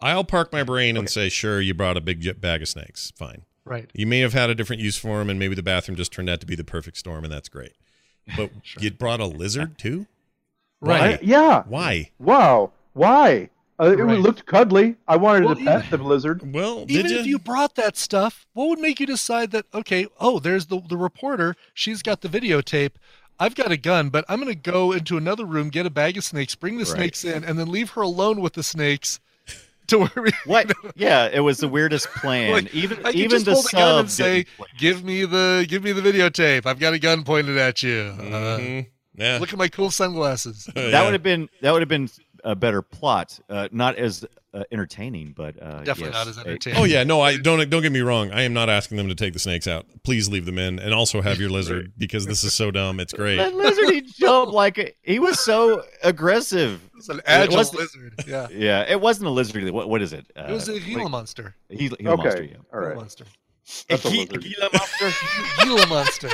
I'll 0.01 0.25
park 0.25 0.53
my 0.53 0.63
brain 0.65 0.97
and 0.97 1.09
say, 1.09 1.29
sure, 1.29 1.61
you 1.61 1.75
brought 1.75 1.97
a 1.97 2.01
big 2.01 2.41
bag 2.41 2.63
of 2.63 2.69
snakes. 2.69 3.13
Fine. 3.17 3.43
Right. 3.65 3.91
You 3.95 4.07
may 4.07 4.21
have 4.21 4.33
had 4.33 4.49
a 4.51 4.55
different 4.55 4.81
use 4.83 4.97
for 4.97 5.19
them, 5.19 5.29
and 5.31 5.39
maybe 5.39 5.55
the 5.55 5.63
bathroom 5.63 5.97
just 5.97 6.13
turned 6.13 6.31
out 6.31 6.41
to 6.41 6.47
be 6.47 6.55
the 6.57 6.65
perfect 6.65 6.97
storm, 6.97 7.23
and 7.25 7.33
that's 7.33 7.49
great. 7.49 7.73
But 8.37 8.51
Sure. 8.63 8.83
you 8.83 8.91
brought 8.93 9.21
a 9.21 9.27
lizard 9.27 9.79
too. 9.79 10.07
Right. 10.81 11.15
I- 11.15 11.19
yeah. 11.23 11.63
Why? 11.67 12.11
Wow. 12.19 12.73
Why? 12.93 13.51
Uh, 13.81 13.93
it 13.93 14.03
Right. 14.03 14.19
looked 14.19 14.45
cuddly. 14.47 14.97
I 15.07 15.17
wanted 15.17 15.45
Well, 15.45 15.55
to 15.55 15.65
pet 15.65 15.91
the 15.91 15.99
lizard. 15.99 16.53
Well, 16.53 16.85
Even 16.89 17.07
did 17.07 17.21
if 17.21 17.27
you 17.27 17.39
brought 17.39 17.77
that 17.77 17.97
stuff, 17.97 18.45
what 18.53 18.69
would 18.69 18.81
make 18.81 18.99
you 18.99 19.07
decide 19.07 19.53
that 19.53 19.67
okay, 19.73 20.07
oh, 20.19 20.39
there's 20.41 20.67
the 20.67 20.81
the 20.89 20.97
reporter, 20.97 21.55
she's 21.75 22.03
got 22.03 22.21
the 22.23 22.29
videotape. 22.29 22.93
I've 23.41 23.55
got 23.55 23.71
a 23.71 23.77
gun, 23.77 24.09
but 24.09 24.25
I'm 24.29 24.41
going 24.41 24.53
to 24.53 24.71
go 24.71 24.91
into 24.91 25.17
another 25.17 25.45
room, 25.45 25.69
get 25.69 25.87
a 25.87 25.91
bag 25.91 26.17
of 26.17 26.25
snakes, 26.25 26.57
bring 26.57 26.75
the 26.79 26.85
Right. 26.87 27.15
snakes 27.15 27.25
in, 27.25 27.45
and 27.45 27.57
then 27.57 27.69
leave 27.71 27.91
her 27.91 28.01
alone 28.03 28.41
with 28.41 28.55
the 28.55 28.65
snakes 28.65 29.21
to 29.87 29.99
where 30.01 30.23
we 30.25 30.31
what 30.45 30.73
yeah 30.97 31.29
it 31.33 31.41
was 31.41 31.59
the 31.59 31.69
weirdest 31.69 32.09
plan 32.09 32.51
Like, 32.53 32.75
even 32.75 32.99
I 33.07 33.13
could 33.13 33.15
even 33.15 33.31
just 33.31 33.45
the 33.45 33.53
hold 33.53 33.67
a 33.67 33.77
gun 33.77 33.99
and 34.01 34.11
sub 34.11 34.25
say, 34.27 34.35
didn't 34.43 34.79
"Give 34.79 35.05
me 35.05 35.25
the 35.25 35.65
give 35.69 35.85
me 35.85 35.93
the 35.93 36.03
videotape. 36.03 36.67
I've 36.67 36.81
got 36.81 36.95
a 36.95 36.99
gun 36.99 37.23
pointed 37.23 37.57
at 37.57 37.81
you. 37.85 38.13
Uh, 38.19 38.59
Mhm. 38.59 38.87
Yeah. 39.19 39.39
look 39.39 39.53
at 39.53 39.59
my 39.59 39.69
cool 39.69 39.91
sunglasses." 39.91 40.69
Yeah. 40.77 40.91
that 40.91 41.05
would 41.05 41.13
have 41.13 41.23
been 41.23 41.49
that 41.63 41.73
would 41.73 41.83
have 41.83 41.89
been 41.89 42.09
a 42.45 42.55
better 42.55 42.83
plot 42.83 43.39
uh, 43.51 43.69
not 43.73 43.97
as 43.97 44.25
uh, 44.55 44.63
entertaining 44.71 45.33
but 45.37 45.61
uh, 45.61 45.83
Definitely 45.83 46.05
yes, 46.05 46.15
not 46.15 46.29
as 46.29 46.39
entertaining. 46.39 46.81
Oh 46.81 46.85
yeah, 46.85 47.03
no, 47.05 47.21
I 47.21 47.37
don't. 47.37 47.69
Don't 47.69 47.83
get 47.83 47.93
me 47.93 48.01
wrong. 48.01 48.31
I 48.31 48.43
am 48.43 48.53
not 48.55 48.71
asking 48.71 48.97
them 48.97 49.09
to 49.09 49.15
take 49.15 49.33
the 49.33 49.39
snakes 49.39 49.67
out. 49.67 49.87
Please 50.05 50.29
leave 50.29 50.47
them 50.47 50.57
in, 50.57 50.79
and 50.79 50.95
also 50.95 51.21
have 51.21 51.39
your 51.41 51.51
lizard 51.51 51.93
because 51.99 52.27
this 52.27 52.45
is 52.45 52.55
so 52.55 52.71
dumb. 52.71 53.01
It's 53.01 53.13
great. 53.13 53.37
that 53.37 53.55
lizard 53.55 53.91
he 53.91 54.01
jumped 54.03 54.53
like 54.53 54.79
a, 54.79 54.93
he 55.03 55.19
was 55.19 55.39
so 55.41 55.83
aggressive 56.03 56.81
It's 56.97 57.09
an 57.09 57.21
agile 57.27 57.59
was- 57.59 57.75
lizard. 57.75 58.15
Yeah, 58.27 58.47
yeah 58.51 58.81
it 58.89 59.01
wasn't 59.01 59.27
a 59.27 59.31
lizard 59.31 59.69
what, 59.71 59.89
what 59.89 60.01
is 60.01 60.13
it 60.13 60.27
uh, 60.37 60.47
it 60.49 60.53
was 60.53 60.69
a 60.69 60.75
what- 60.75 60.85
Gila 60.85 61.09
monster. 61.09 61.55
Gila- 61.77 61.97
Gila 61.97 62.13
Okay. 62.15 62.23
monster, 62.23 62.43
yeah. 62.45 62.57
All 62.73 62.81
Gila 62.81 62.95
monster. 62.95 63.25
That's 63.89 64.05
a 64.05 64.11
Gi- 64.11 64.19
lizard. 64.27 64.43
Gila 64.45 64.71
monster 64.73 65.11
Gila 65.65 65.87
monster. 65.89 66.31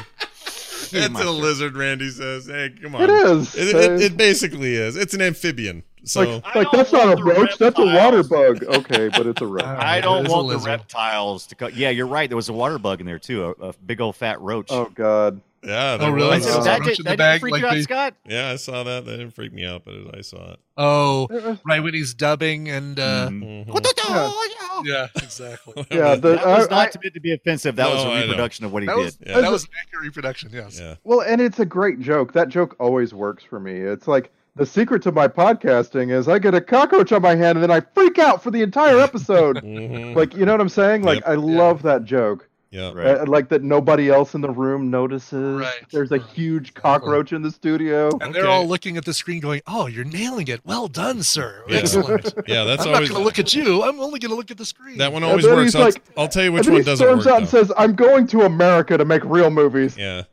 Gila 0.90 1.04
It's 1.06 1.20
a 1.20 1.30
lizard, 1.30 1.76
Randy 1.76 2.10
says. 2.10 2.46
Hey, 2.46 2.74
come 2.80 2.94
on. 2.94 3.02
It 3.02 3.10
is. 3.10 3.54
It, 3.54 3.76
it, 3.76 4.00
it 4.02 4.16
basically 4.16 4.74
is. 4.74 4.96
It's 4.96 5.14
an 5.14 5.22
amphibian. 5.22 5.82
So 6.04 6.20
like, 6.20 6.54
like 6.54 6.70
that's 6.70 6.92
not 6.92 7.18
a 7.18 7.22
roach, 7.22 7.56
that's 7.56 7.78
a 7.78 7.84
water 7.84 8.22
bug. 8.22 8.62
Okay, 8.62 9.08
but 9.08 9.26
it's 9.26 9.40
a 9.40 9.46
roach. 9.46 9.64
I 9.64 10.00
don't 10.02 10.28
want 10.28 10.50
the 10.50 10.58
reptiles 10.58 11.46
to. 11.46 11.54
Co- 11.54 11.68
yeah, 11.68 11.90
you're 11.90 12.06
right. 12.06 12.28
There 12.28 12.36
was 12.36 12.50
a 12.50 12.52
water 12.52 12.78
bug 12.78 13.00
in 13.00 13.06
there 13.06 13.18
too, 13.18 13.54
a, 13.58 13.68
a 13.68 13.72
big 13.86 14.00
old 14.00 14.14
fat 14.16 14.40
roach. 14.40 14.68
Oh 14.70 14.90
God. 14.94 15.40
Yeah, 15.64 15.98
Oh, 16.00 16.10
really? 16.10 16.28
was. 16.38 16.44
So 16.44 16.60
Uh, 16.60 16.64
that 16.64 16.82
did, 16.82 16.98
that 16.98 17.10
the 17.12 17.16
bag, 17.16 17.40
freak 17.40 17.52
like 17.52 17.60
you 17.62 17.66
out, 17.68 17.74
they- 17.74 17.82
Scott? 17.82 18.14
Yeah, 18.26 18.50
I 18.50 18.56
saw 18.56 18.82
that. 18.84 19.04
That 19.04 19.16
didn't 19.18 19.34
freak 19.34 19.52
me 19.52 19.64
out, 19.64 19.84
but 19.84 19.94
I 20.16 20.20
saw 20.20 20.52
it. 20.52 20.60
Oh, 20.76 21.26
It 21.30 21.42
was- 21.44 21.58
right 21.66 21.82
when 21.82 21.94
he's 21.94 22.14
dubbing 22.14 22.68
and 22.68 22.98
uh, 22.98 23.28
Mhm. 23.30 23.66
Mhm. 23.66 24.84
yeah, 24.84 25.06
exactly. 25.16 25.86
Yeah, 25.90 26.14
the, 26.16 26.36
That 26.36 26.46
was 26.46 26.66
I- 26.68 26.70
not 26.70 26.96
I- 26.96 27.00
meant 27.02 27.14
to 27.14 27.20
be 27.20 27.32
offensive. 27.32 27.76
That 27.76 27.90
was 27.92 28.04
No, 28.04 28.10
I 28.10 28.14
a 28.14 28.20
know. 28.20 28.26
reproduction 28.26 28.64
of 28.64 28.72
what 28.72 28.82
he 28.82 28.86
That 28.86 28.96
did. 28.96 29.04
was 29.04 29.18
Yeah. 29.26 29.40
that 29.40 29.50
was 29.52 29.64
an 29.64 29.70
accurate 29.82 30.04
reproduction. 30.04 30.50
Yes. 30.52 30.78
Yeah. 30.80 30.94
Well, 31.04 31.20
and 31.20 31.40
it's 31.40 31.58
a 31.60 31.66
great 31.66 32.00
joke. 32.00 32.32
That 32.32 32.48
joke 32.48 32.76
always 32.78 33.14
works 33.14 33.44
for 33.44 33.60
me. 33.60 33.72
It's 33.80 34.06
like 34.08 34.30
the 34.56 34.66
secret 34.66 35.02
to 35.02 35.12
my 35.12 35.26
podcasting 35.28 36.12
is 36.12 36.28
I 36.28 36.38
get 36.38 36.54
a 36.54 36.60
cockroach 36.60 37.10
on 37.12 37.22
my 37.22 37.34
hand 37.34 37.58
and 37.58 37.62
then 37.62 37.70
I 37.70 37.80
freak 37.94 38.18
out 38.18 38.42
for 38.42 38.50
the 38.50 38.62
entire 38.62 38.98
episode. 39.00 39.56
Mhm. 39.64 40.14
like, 40.14 40.34
you 40.36 40.44
know 40.44 40.52
what 40.52 40.60
I'm 40.60 40.68
saying? 40.68 41.02
Like, 41.02 41.20
Yep. 41.20 41.28
I 41.28 41.34
love 41.34 41.82
that 41.82 42.04
joke. 42.04 42.48
Yeah. 42.74 42.92
Right. 42.92 43.06
Uh, 43.20 43.24
like 43.26 43.48
that 43.50 43.62
nobody 43.62 44.10
else 44.10 44.34
in 44.34 44.40
the 44.40 44.50
room 44.50 44.90
notices. 44.90 45.60
Right. 45.60 45.80
There's 45.92 46.10
a 46.12 46.18
huge 46.18 46.74
cockroach 46.74 47.32
in 47.32 47.42
the 47.42 47.50
studio. 47.50 48.10
And 48.20 48.34
they're 48.34 48.42
Okay. 48.42 48.50
all 48.52 48.66
looking 48.66 48.96
at 48.96 49.04
the 49.04 49.14
screen, 49.14 49.40
going, 49.40 49.62
"Oh, 49.66 49.86
you're 49.86 50.04
nailing 50.04 50.48
it. 50.48 50.60
Well 50.64 50.88
done, 50.88 51.22
sir. 51.22 51.62
Yeah. 51.68 51.78
Excellent. 51.78 52.34
Yeah, 52.48 52.64
that's 52.64 52.82
I'm 52.84 52.94
always 52.94 53.08
not 53.10 53.14
going 53.14 53.20
to 53.22 53.24
look 53.24 53.38
at 53.38 53.54
you. 53.54 53.82
I'm 53.84 54.00
only 54.00 54.18
going 54.18 54.30
to 54.30 54.36
look 54.36 54.50
at 54.50 54.58
the 54.58 54.66
screen." 54.66 54.98
that 54.98 55.12
one 55.12 55.22
And 55.22 55.30
always 55.30 55.44
then 55.46 55.54
works. 55.54 55.66
he's 55.72 55.76
I'll, 55.76 55.82
like- 55.84 56.02
I'll 56.16 56.28
tell 56.28 56.44
you 56.44 56.52
which 56.52 56.66
and 56.66 56.66
then 56.66 56.72
one 56.74 56.80
he 56.82 56.84
doesn't 56.86 57.06
storms 57.06 57.24
work. 57.26 57.34
out 57.34 57.40
and 57.40 57.48
says, 57.48 57.72
"I'm 57.78 57.94
going 57.94 58.26
to 58.28 58.42
America 58.42 58.98
to 58.98 59.04
make 59.04 59.24
real 59.24 59.50
movies." 59.50 59.96
Yeah. 59.96 60.24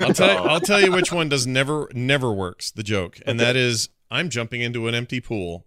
I'll 0.00 0.14
tell 0.14 0.28
you, 0.32 0.48
I'll 0.48 0.60
tell 0.60 0.80
you 0.80 0.90
which 0.92 1.12
one 1.12 1.28
does 1.28 1.46
never 1.46 1.88
never 1.92 2.32
works, 2.32 2.70
the 2.70 2.82
joke. 2.82 3.18
And 3.26 3.38
that 3.40 3.54
is 3.56 3.88
I'm 4.10 4.30
jumping 4.30 4.60
into 4.62 4.88
an 4.88 4.94
empty 4.94 5.20
pool. 5.20 5.66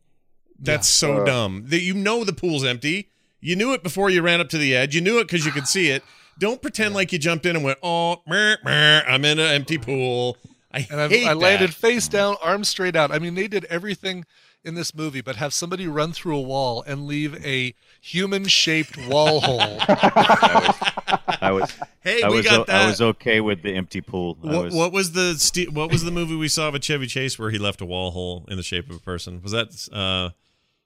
That's 0.59 0.87
so 0.87 1.21
Uh. 1.21 1.25
dumb. 1.25 1.63
That 1.67 1.81
you 1.81 1.93
know 1.93 2.23
the 2.23 2.33
pool's 2.33 2.63
empty. 2.63 3.09
You 3.39 3.55
knew 3.55 3.73
it 3.73 3.83
before 3.83 4.09
you 4.09 4.21
ran 4.21 4.39
up 4.39 4.49
to 4.49 4.57
the 4.57 4.75
edge. 4.75 4.93
You 4.95 5.01
knew 5.01 5.19
it 5.19 5.23
because 5.27 5.45
you 5.45 5.51
could 5.51 5.67
see 5.67 5.89
it. 5.89 6.03
Don't 6.41 6.59
pretend 6.59 6.95
like 6.95 7.13
you 7.13 7.19
jumped 7.19 7.45
in 7.45 7.55
and 7.55 7.63
went, 7.63 7.77
"Oh, 7.83 8.23
meh, 8.25 8.55
meh, 8.63 9.03
I'm 9.07 9.23
in 9.25 9.37
an 9.37 9.45
empty 9.45 9.77
pool." 9.77 10.37
I 10.73 10.87
and 10.89 10.99
I, 10.99 11.07
hate 11.07 11.27
I 11.27 11.33
landed 11.33 11.71
face 11.71 12.07
down, 12.07 12.35
arms 12.41 12.67
straight 12.67 12.95
out. 12.95 13.11
I 13.11 13.19
mean, 13.19 13.35
they 13.35 13.47
did 13.47 13.65
everything 13.65 14.25
in 14.63 14.73
this 14.73 14.95
movie, 14.95 15.21
but 15.21 15.35
have 15.35 15.53
somebody 15.53 15.87
run 15.87 16.13
through 16.13 16.37
a 16.37 16.41
wall 16.41 16.83
and 16.87 17.05
leave 17.05 17.45
a 17.45 17.75
human-shaped 18.01 18.97
wall 19.07 19.39
hole. 19.43 19.77
I 19.79 21.51
was, 21.51 21.71
Hey, 22.01 22.23
I 22.23 22.29
we 22.29 22.37
was, 22.37 22.45
got 22.47 22.65
that. 22.65 22.81
I 22.81 22.87
was 22.87 23.01
okay 23.01 23.39
with 23.39 23.61
the 23.61 23.75
empty 23.75 24.01
pool. 24.01 24.35
What, 24.41 24.65
was, 24.65 24.73
what 24.73 24.91
was 24.91 25.11
the 25.11 25.35
ste- 25.35 25.71
what 25.71 25.91
was 25.91 26.03
the 26.03 26.11
movie 26.11 26.35
we 26.35 26.47
saw 26.47 26.71
with 26.71 26.81
Chevy 26.81 27.05
Chase 27.05 27.37
where 27.37 27.51
he 27.51 27.59
left 27.59 27.81
a 27.81 27.85
wall 27.85 28.09
hole 28.09 28.45
in 28.47 28.57
the 28.57 28.63
shape 28.63 28.89
of 28.89 28.95
a 28.95 28.99
person? 28.99 29.41
Was 29.43 29.51
that 29.51 29.89
uh 29.93 30.31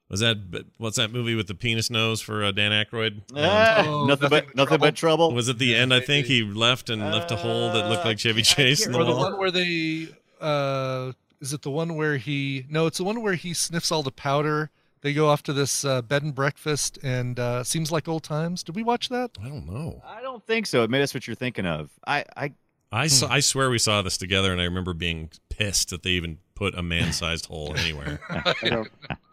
was 0.10 0.20
that 0.20 0.38
what's 0.78 0.98
that 0.98 1.12
movie 1.12 1.36
with 1.36 1.48
the 1.48 1.56
penis 1.56 1.90
nose 1.90 2.22
for 2.22 2.44
uh, 2.44 2.52
Dan 2.52 2.72
Aykroyd? 2.72 3.18
Um, 3.32 3.38
Ah, 3.38 3.84
Oh, 3.86 4.06
nothing, 4.06 4.08
nothing 4.08 4.30
but 4.30 4.46
but 4.48 4.56
nothing 4.56 4.80
but 4.80 4.96
trouble. 4.96 5.32
was 5.34 5.48
it 5.50 5.58
the 5.58 5.76
end? 5.76 5.94
I 5.94 6.00
think 6.00 6.28
he 6.28 6.44
left 6.44 6.90
and 6.90 7.02
left 7.02 7.32
a 7.32 7.36
hole 7.36 7.72
that 7.74 7.90
looked 7.90 8.06
like 8.06 8.20
Chevy 8.20 8.42
Uh, 8.42 8.44
Chase 8.44 8.86
in 8.86 8.92
the 8.92 9.00
or 9.00 9.04
the 9.04 9.16
one 9.16 9.38
where 9.38 9.52
they 9.52 10.08
uh 10.42 11.12
is 11.42 11.54
it 11.54 11.62
the 11.64 11.72
one 11.72 11.96
where 11.96 12.18
he 12.18 12.66
no 12.70 12.86
it's 12.88 12.98
the 12.98 13.04
one 13.04 13.22
where 13.22 13.34
he 13.36 13.54
sniffs 13.54 13.92
all 13.92 14.04
the 14.04 14.12
powder 14.12 14.70
they 15.02 15.14
go 15.14 15.28
off 15.30 15.42
to 15.44 15.54
this 15.54 15.86
uh, 15.86 16.02
bed 16.02 16.24
and 16.24 16.34
breakfast 16.36 16.98
and 17.04 17.40
uh 17.40 17.64
seems 17.64 17.92
like 17.92 18.08
old 18.08 18.24
times 18.24 18.64
did 18.64 18.76
we 18.76 18.84
watch 18.84 19.10
that 19.10 19.32
I 19.44 19.48
don't 19.50 19.66
know. 19.66 20.02
I 20.06 20.22
don't 20.22 20.46
think 20.46 20.66
so. 20.68 20.82
Maybe 20.88 21.00
that's 21.02 21.14
what 21.14 21.26
you're 21.28 21.36
thinking 21.36 21.66
of. 21.66 21.90
I, 22.08 22.26
I 22.36 22.54
I 22.92 23.08
saw, 23.08 23.28
I 23.30 23.40
swear 23.42 23.70
we 23.70 23.80
saw 23.80 24.02
this 24.04 24.18
together, 24.18 24.54
and 24.54 24.62
I 24.62 24.64
remember 24.64 24.94
being 24.94 25.30
pissed 25.50 25.90
that 25.90 26.04
they 26.04 26.12
even 26.12 26.38
put 26.54 26.76
a 26.76 26.84
man-sized 26.84 27.48
hole 27.48 27.76
anywhere. 27.76 28.22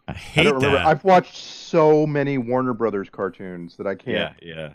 I 0.08 0.12
don't, 0.12 0.16
I 0.16 0.18
I 0.18 0.18
hate 0.18 0.42
don't 0.44 0.54
remember. 0.56 0.76
that. 0.78 0.86
I've 0.86 1.04
watched 1.04 1.36
so 1.36 2.06
many 2.06 2.38
Warner 2.38 2.74
Brothers 2.74 3.08
cartoons 3.10 3.76
that 3.76 3.86
I 3.86 3.94
can't. 3.94 4.34
yeah. 4.42 4.54
yeah. 4.56 4.68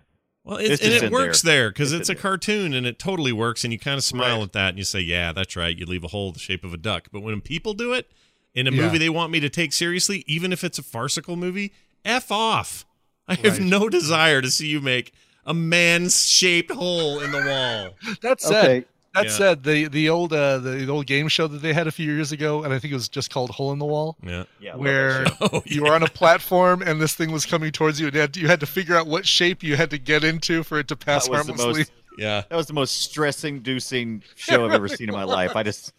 Well, 0.44 0.58
It's 0.58 0.82
it's, 0.82 0.84
and 0.86 0.94
it 1.06 1.12
works 1.12 1.42
there 1.42 1.70
because 1.70 1.92
It's 1.92 2.02
it's, 2.02 2.10
a 2.10 2.14
there. 2.14 2.22
cartoon 2.22 2.74
and 2.74 2.86
it 2.88 2.98
totally 3.00 3.34
works, 3.34 3.66
and 3.66 3.74
you 3.74 3.80
kind 3.80 3.98
of 3.98 4.04
smile 4.06 4.38
Right. 4.38 4.44
at 4.44 4.54
that 4.54 4.70
and 4.70 4.78
you 4.78 4.86
say, 4.86 5.02
"Yeah, 5.02 5.34
that's 5.34 5.58
right." 5.58 5.78
You 5.78 5.86
leave 5.86 6.06
a 6.06 6.08
hole 6.08 6.32
the 6.32 6.40
shape 6.40 6.64
of 6.64 6.74
a 6.74 6.78
duck. 6.78 7.10
But 7.12 7.20
when 7.22 7.42
people 7.42 7.74
do 7.74 7.92
it 7.92 8.10
in 8.56 8.66
a 8.66 8.72
Yeah. 8.72 8.84
movie 8.84 8.98
they 8.98 9.10
want 9.10 9.32
me 9.34 9.42
to 9.42 9.50
take 9.50 9.74
seriously, 9.74 10.24
even 10.26 10.54
if 10.54 10.64
it's 10.64 10.80
a 10.80 10.84
farcical 10.84 11.36
movie, 11.36 11.74
f 12.06 12.32
off. 12.32 12.86
I 13.28 13.36
have 13.36 13.60
no 13.60 13.90
desire 13.90 14.42
to 14.42 14.50
see 14.50 14.68
you 14.68 14.80
make 14.80 15.12
a 15.46 15.54
man-shaped 15.54 16.72
hole 16.72 17.20
in 17.20 17.32
the 17.34 17.42
wall. 17.46 18.16
that's 18.22 18.46
said 18.48 18.64
Okay, 18.66 18.86
that 19.16 19.26
Yeah. 19.26 19.32
said 19.32 19.64
the 19.64 19.88
the 19.88 20.10
old 20.10 20.34
uh 20.34 20.60
the, 20.60 20.72
the 20.72 20.90
old 20.90 21.06
game 21.08 21.28
show 21.28 21.48
that 21.48 21.60
they 21.62 21.74
had 21.74 21.88
a 21.88 21.92
few 21.92 22.12
years 22.12 22.32
ago 22.32 22.64
and 22.64 22.74
i 22.74 22.80
think 22.80 22.92
it 22.92 22.96
was 22.96 23.10
just 23.10 23.30
called 23.32 23.50
hole 23.52 23.72
in 23.72 23.80
the 23.80 23.86
wall 23.86 24.16
Yeah. 24.24 24.44
yeah 24.60 24.74
I 24.74 24.76
love 24.76 24.84
that 24.84 25.40
where. 25.42 25.50
Oh, 25.54 25.62
you 25.66 25.84
were 25.84 25.94
on 25.94 26.04
a 26.04 26.08
platform 26.10 26.82
and 26.82 27.02
this 27.02 27.14
thing 27.16 27.32
was 27.32 27.46
coming 27.46 27.72
towards 27.72 28.00
you 28.00 28.08
and 28.08 28.16
you 28.16 28.22
had, 28.22 28.38
you 28.38 28.48
had 28.48 28.60
to 28.60 28.66
figure 28.68 28.96
out 28.96 29.08
what 29.08 29.26
shape 29.26 29.64
you 29.64 29.76
had 29.76 29.90
to 29.92 29.98
get 29.98 30.24
into 30.24 30.64
for 30.64 30.80
it 30.80 30.88
to 30.90 30.96
pass 30.96 31.28
That 31.28 31.36
harmlessly 31.36 31.68
most- 31.80 31.92
Yeah. 32.20 32.42
That 32.50 32.56
was 32.56 32.66
the 32.66 32.74
most 32.74 33.00
stress-inducing 33.42 34.24
show 34.36 34.66
I've 34.66 34.74
ever 34.74 34.88
seen 34.88 35.10
in 35.10 35.14
my 35.16 35.24
life. 35.24 35.56
I 35.56 35.64
just 35.64 35.94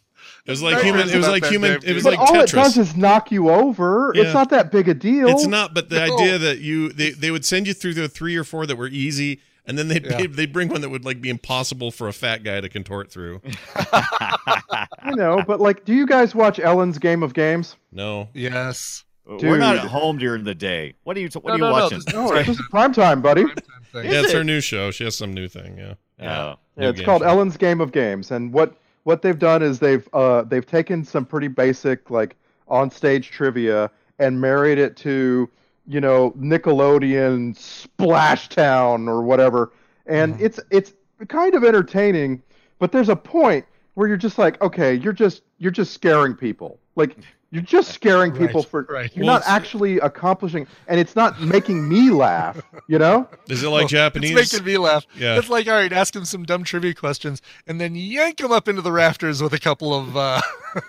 It 0.46 0.50
was 0.50 0.60
like 0.62 0.74
Very 0.74 0.86
human. 0.86 1.08
It 1.08 1.16
was 1.16 1.28
like 1.28 1.44
human. 1.44 1.80
It 1.84 1.94
was 1.94 2.02
but 2.02 2.14
like 2.14 2.18
all 2.18 2.34
it 2.40 2.48
Tetris. 2.48 2.52
does 2.52 2.76
is 2.76 2.96
knock 2.96 3.30
you 3.30 3.50
over. 3.50 4.12
Yeah. 4.14 4.24
It's 4.24 4.34
not 4.34 4.50
that 4.50 4.70
big 4.72 4.88
a 4.88 4.94
deal. 4.94 5.28
It's 5.28 5.46
not, 5.46 5.74
but 5.74 5.88
the 5.90 6.06
No. 6.06 6.14
idea 6.18 6.38
that 6.38 6.58
you 6.58 6.92
they, 6.92 7.10
they 7.10 7.30
would 7.30 7.44
send 7.44 7.66
you 7.68 7.74
through 7.74 7.94
the 7.94 8.08
three 8.08 8.36
or 8.36 8.44
four 8.44 8.66
that 8.66 8.76
were 8.76 8.88
easy, 8.88 9.40
and 9.68 9.78
then 9.78 9.86
they'd 9.88 10.04
Yeah. 10.04 10.26
they'd 10.28 10.52
bring 10.52 10.68
one 10.68 10.80
that 10.80 10.88
would 10.88 11.04
like 11.04 11.20
be 11.20 11.30
impossible 11.30 11.90
for 11.92 12.08
a 12.08 12.12
fat 12.12 12.42
guy 12.42 12.60
to 12.60 12.68
contort 12.68 13.10
through. 13.12 13.40
I 13.76 14.86
know, 15.14 15.42
but 15.46 15.60
like, 15.60 15.84
do 15.84 15.94
you 15.94 16.06
guys 16.06 16.34
watch 16.34 16.58
Ellen's 16.58 16.98
Game 16.98 17.22
of 17.22 17.34
Games? 17.34 17.76
No, 17.92 18.28
yes 18.34 19.04
we're 19.26 19.58
not 19.58 19.76
at 19.76 19.84
home 19.84 20.16
during 20.16 20.42
the 20.44 20.54
day. 20.54 20.94
What 21.04 21.14
are 21.16 21.20
you? 21.20 21.28
What 21.34 21.44
No, 21.44 21.52
are 21.52 21.56
you 21.56 21.60
no, 21.60 21.66
no, 21.68 21.72
watching? 21.82 21.98
this- 21.98 22.14
No, 22.14 22.32
it's 22.32 22.46
just 22.46 22.60
prime 22.70 22.94
time, 22.94 23.20
buddy. 23.20 23.44
Prime 23.44 23.56
time 23.92 24.04
yeah, 24.06 24.10
Is 24.20 24.24
it's 24.24 24.32
her 24.32 24.42
new 24.42 24.60
show. 24.62 24.90
She 24.90 25.04
has 25.04 25.16
some 25.16 25.34
new 25.34 25.48
thing. 25.48 25.76
Yeah, 25.76 25.94
Oh. 26.20 26.58
Yeah, 26.78 26.88
it's 26.90 27.02
called 27.02 27.20
show. 27.22 27.28
Ellen's 27.28 27.56
Game 27.58 27.80
of 27.82 27.92
Games, 27.92 28.30
and 28.30 28.52
what 28.52 28.74
what 29.04 29.20
they've 29.22 29.38
done 29.38 29.62
is 29.62 29.78
they've 29.80 30.08
uh 30.14 30.42
they've 30.42 30.64
taken 30.66 31.04
some 31.04 31.24
pretty 31.26 31.48
basic 31.48 32.08
like 32.10 32.36
on 32.68 32.90
stage 32.90 33.30
trivia 33.30 33.90
and 34.18 34.40
married 34.40 34.78
it 34.78 34.96
to 34.98 35.48
you 35.88 36.00
know 36.00 36.32
Nickelodeon 36.32 37.56
Splashtown 37.56 39.08
or 39.08 39.22
whatever, 39.22 39.72
and 40.06 40.34
Mm-hmm. 40.34 40.44
it's 40.44 40.60
it's 40.70 40.94
kind 41.28 41.54
of 41.54 41.64
entertaining, 41.64 42.42
but 42.78 42.92
there's 42.92 43.08
a 43.08 43.16
point 43.16 43.66
where 43.94 44.08
you're 44.08 44.16
just 44.16 44.38
like, 44.38 44.60
okay, 44.62 44.94
you're 44.94 45.12
just 45.12 45.42
you're 45.58 45.72
just 45.72 45.92
scaring 45.94 46.34
people, 46.34 46.80
like. 46.96 47.18
You're 47.50 47.62
just 47.62 47.92
scaring 47.92 48.32
Right, 48.32 48.42
people 48.46 48.62
for 48.62 48.82
right. 48.90 49.10
you're 49.16 49.24
Well, 49.24 49.36
not 49.36 49.42
actually 49.46 49.98
accomplishing, 50.00 50.66
and 50.86 51.00
it's 51.00 51.16
not 51.16 51.40
making 51.40 51.88
me 51.88 52.10
laugh. 52.10 52.60
You 52.88 52.98
know? 52.98 53.26
is 53.48 53.62
it 53.62 53.68
like 53.70 53.84
Oh, 53.84 53.88
Japanese? 53.88 54.32
It's 54.36 54.52
making 54.52 54.66
me 54.66 54.76
laugh. 54.76 55.06
Yeah. 55.16 55.38
It's 55.38 55.48
like, 55.48 55.66
all 55.66 55.72
right, 55.72 55.90
ask 55.92 56.14
him 56.14 56.26
some 56.26 56.42
dumb 56.44 56.62
trivia 56.62 56.92
questions 56.94 57.40
and 57.66 57.80
then 57.80 57.94
yank 57.94 58.38
him 58.40 58.52
up 58.52 58.68
into 58.68 58.82
the 58.82 58.92
rafters 58.92 59.42
with 59.42 59.54
a 59.54 59.58
couple 59.58 59.94
of. 59.94 60.14
Uh, 60.16 60.40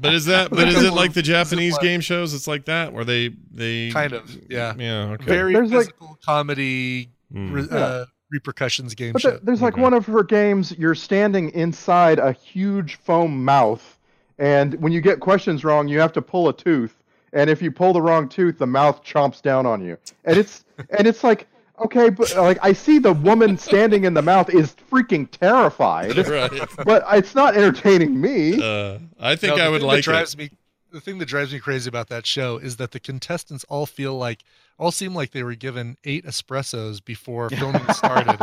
But 0.00 0.14
is 0.14 0.24
that? 0.26 0.50
But 0.50 0.66
is 0.68 0.82
it 0.82 0.92
like 0.92 1.12
the 1.12 1.22
Japanese 1.22 1.78
game 1.78 2.00
shows? 2.00 2.34
It's 2.34 2.48
like 2.48 2.64
that 2.64 2.92
where 2.92 3.04
they 3.04 3.30
they 3.52 3.90
kind 3.92 4.12
of, 4.12 4.28
yeah. 4.50 4.74
yeah 4.76 5.12
okay 5.12 5.24
Very 5.24 5.52
There's 5.52 5.72
like- 5.72 5.94
comedy 6.26 7.10
Mm. 7.32 7.52
re- 7.52 7.68
uh, 7.78 8.04
repercussions 8.30 8.94
game 8.94 9.12
But 9.14 9.22
show. 9.22 9.38
there's 9.42 9.62
like 9.62 9.74
Okay. 9.74 9.80
one 9.82 9.94
of 9.94 10.04
her 10.06 10.22
games, 10.22 10.72
you're 10.78 10.94
standing 10.94 11.48
inside 11.50 12.18
a 12.18 12.32
huge 12.32 12.96
foam 12.96 13.42
mouth, 13.44 13.96
and 14.42 14.74
when 14.82 14.92
you 14.92 15.00
get 15.00 15.20
questions 15.20 15.62
wrong, 15.64 15.86
you 15.86 16.00
have 16.00 16.12
to 16.14 16.20
pull 16.20 16.48
a 16.48 16.52
tooth. 16.52 16.98
And 17.32 17.48
if 17.48 17.62
you 17.62 17.70
pull 17.70 17.92
the 17.92 18.02
wrong 18.02 18.28
tooth, 18.28 18.58
the 18.58 18.66
mouth 18.66 19.04
chomps 19.04 19.40
down 19.40 19.66
on 19.66 19.84
you. 19.84 19.96
And 20.24 20.36
it's 20.36 20.64
and 20.90 21.06
it's 21.06 21.22
like, 21.22 21.46
okay, 21.78 22.10
but 22.10 22.34
like 22.36 22.58
I 22.60 22.72
see 22.72 22.98
the 22.98 23.12
woman 23.12 23.56
standing 23.56 24.02
in 24.02 24.14
the 24.14 24.20
mouth 24.20 24.50
is 24.50 24.74
freaking 24.90 25.30
terrified, 25.30 26.16
right. 26.28 26.50
but 26.84 27.04
it's 27.12 27.36
not 27.36 27.56
entertaining 27.56 28.20
me. 28.20 28.60
Uh, 28.60 28.98
I 29.20 29.36
think 29.36 29.58
No, 29.58 29.64
I 29.64 29.68
would 29.68 29.82
like 29.82 29.98
that 29.98 30.10
drives 30.10 30.34
it. 30.34 30.38
me 30.38 30.50
the 30.90 31.00
thing 31.00 31.18
that 31.18 31.26
drives 31.26 31.52
me 31.52 31.58
crazy 31.60 31.88
about 31.88 32.08
that 32.08 32.26
show 32.26 32.58
is 32.58 32.76
that 32.76 32.90
the 32.90 33.00
contestants 33.00 33.64
all 33.68 33.86
feel 33.86 34.14
like 34.18 34.42
all 34.76 34.90
seem 34.90 35.14
like 35.14 35.30
they 35.30 35.42
were 35.42 35.54
given 35.54 35.96
eight 36.04 36.26
espressos 36.26 37.02
before 37.02 37.48
filming 37.58 37.90
started 37.94 38.38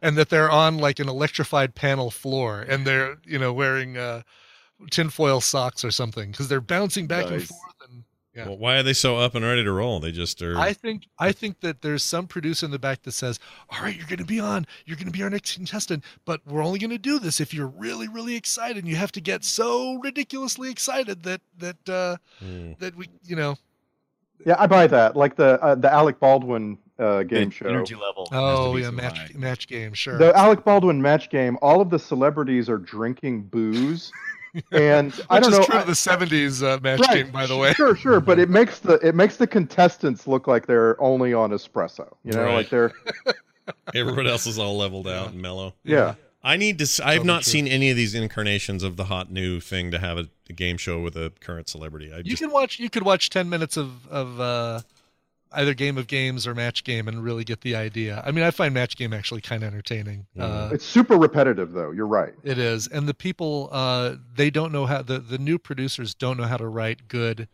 and 0.00 0.16
that 0.16 0.30
they're 0.30 0.50
on 0.50 0.78
like 0.78 0.98
an 0.98 1.08
electrified 1.08 1.74
panel 1.74 2.10
floor 2.10 2.62
and 2.62 2.86
they're 2.86 3.18
you 3.26 3.38
know 3.38 3.52
wearing 3.52 3.98
uh 3.98 4.22
tinfoil 4.90 5.40
socks 5.40 5.84
or 5.84 5.90
something 5.90 6.30
because 6.30 6.48
they're 6.48 6.60
bouncing 6.60 7.06
back 7.06 7.30
and 7.30 7.42
forth 7.42 7.60
and 7.88 8.04
Yeah. 8.34 8.46
Well, 8.48 8.58
why 8.58 8.76
are 8.78 8.82
they 8.82 8.92
so 8.94 9.16
up 9.16 9.34
and 9.36 9.44
ready 9.44 9.62
to 9.62 9.70
roll? 9.72 10.00
They 10.00 10.10
just 10.10 10.42
are. 10.42 10.58
I 10.58 10.72
think 10.72 11.06
I 11.20 11.30
think 11.32 11.60
that 11.60 11.82
there's 11.82 12.02
some 12.02 12.26
producer 12.26 12.66
in 12.66 12.72
the 12.72 12.78
back 12.80 13.02
that 13.02 13.12
says, 13.12 13.38
"All 13.70 13.80
right, 13.82 13.94
you're 13.96 14.06
going 14.08 14.18
to 14.18 14.24
be 14.24 14.40
on. 14.40 14.66
You're 14.86 14.96
going 14.96 15.06
to 15.06 15.12
be 15.12 15.22
our 15.22 15.30
next 15.30 15.54
contestant, 15.54 16.02
but 16.24 16.40
we're 16.46 16.64
only 16.64 16.80
going 16.80 16.90
to 16.90 16.98
do 16.98 17.18
this 17.20 17.40
if 17.40 17.54
you're 17.54 17.68
really, 17.68 18.08
really 18.08 18.34
excited. 18.34 18.78
And 18.78 18.88
you 18.88 18.96
have 18.96 19.12
to 19.12 19.20
get 19.20 19.44
so 19.44 20.00
ridiculously 20.02 20.68
excited 20.70 21.22
that 21.22 21.40
that 21.58 21.88
uh, 21.88 22.16
Hmm. 22.40 22.72
that 22.80 22.96
we, 22.96 23.08
you 23.24 23.36
know, 23.36 23.56
Yeah, 24.44 24.56
I 24.58 24.66
buy 24.66 24.88
that. 24.88 25.14
Like 25.16 25.36
the 25.36 25.62
uh, 25.62 25.76
the 25.76 25.92
Alec 25.92 26.18
Baldwin 26.18 26.76
uh, 26.98 27.22
game 27.22 27.50
The 27.50 27.54
show. 27.54 27.66
Energy 27.68 27.94
level. 27.94 28.28
oh 28.32 28.74
yeah, 28.76 28.86
so 28.86 28.92
match 28.92 29.18
high. 29.18 29.30
match 29.38 29.68
game, 29.68 29.92
sure. 29.94 30.18
The 30.18 30.36
Alec 30.36 30.64
Baldwin 30.64 31.00
match 31.00 31.30
game. 31.30 31.56
All 31.62 31.80
of 31.80 31.88
the 31.90 31.98
celebrities 32.00 32.68
are 32.68 32.78
drinking 32.78 33.44
booze, 33.44 34.10
and 34.72 35.12
I 35.30 35.36
Which 35.36 35.44
don't 35.44 35.52
is 35.52 35.58
know. 35.58 35.64
true 35.64 35.76
I- 35.76 35.80
of 35.82 35.86
the 35.86 35.92
'70s 35.92 36.62
uh, 36.62 36.78
match 36.82 37.00
right, 37.00 37.24
game, 37.24 37.32
by 37.32 37.46
the 37.46 37.56
way. 37.56 37.72
Sure, 37.72 37.96
sure, 37.96 38.20
but 38.20 38.38
it 38.38 38.48
makes 38.58 38.78
the 38.80 38.94
it 39.06 39.14
makes 39.14 39.36
the 39.36 39.46
contestants 39.46 40.26
look 40.26 40.46
like 40.46 40.66
they're 40.66 41.00
only 41.02 41.34
on 41.34 41.50
espresso. 41.50 42.12
You 42.24 42.32
know, 42.32 42.44
Right. 42.44 42.54
like 42.54 42.70
they're 42.70 42.92
Everyone 43.94 44.26
else 44.26 44.46
is 44.46 44.58
all 44.58 44.76
leveled 44.76 45.08
out 45.08 45.28
and 45.32 45.40
mellow. 45.40 45.74
yeah. 45.84 46.14
I 46.46 46.58
need 46.58 46.78
to. 46.80 47.02
I've 47.02 47.24
not 47.24 47.42
true. 47.42 47.52
seen 47.52 47.66
any 47.66 47.88
of 47.88 47.96
these 47.96 48.14
incarnations 48.14 48.82
of 48.82 48.96
the 48.98 49.04
hot 49.04 49.32
new 49.32 49.60
thing 49.60 49.90
to 49.92 49.98
have 49.98 50.18
a, 50.18 50.28
a 50.50 50.52
game 50.52 50.76
show 50.76 51.00
with 51.00 51.16
a 51.16 51.32
current 51.40 51.70
celebrity. 51.70 52.12
I 52.12 52.18
You 52.18 52.24
just 52.24 52.42
can 52.42 52.50
watch. 52.50 52.78
You 52.78 52.90
could 52.90 53.02
watch 53.02 53.30
ten 53.30 53.48
minutes 53.48 53.78
of 53.78 54.06
of 54.08 54.38
uh, 54.38 54.80
either 55.54 55.74
Game 55.74 55.96
of 55.98 56.06
Games 56.06 56.46
or 56.46 56.54
Match 56.54 56.84
Game 56.84 57.08
and 57.08 57.22
really 57.22 57.44
get 57.44 57.60
the 57.62 57.74
idea. 57.76 58.22
I 58.26 58.30
mean, 58.32 58.44
I 58.44 58.50
find 58.50 58.74
Match 58.74 58.96
Game 58.96 59.12
actually 59.12 59.40
kind 59.40 59.62
of 59.62 59.68
entertaining. 59.72 60.26
Uh, 60.38 60.70
It's 60.72 60.84
super 60.84 61.16
repetitive, 61.16 61.72
though. 61.72 61.90
You're 61.90 62.06
right. 62.06 62.34
it 62.42 62.58
is, 62.58 62.86
and 62.88 63.08
the 63.08 63.14
people 63.14 63.68
uh, 63.72 64.16
they 64.36 64.50
don't 64.50 64.72
know 64.72 64.86
how 64.86 65.02
the 65.02 65.18
the 65.18 65.38
new 65.38 65.58
producers 65.58 66.14
don't 66.14 66.36
know 66.36 66.44
how 66.44 66.56
to 66.56 66.66
write 66.68 67.08
good 67.08 67.48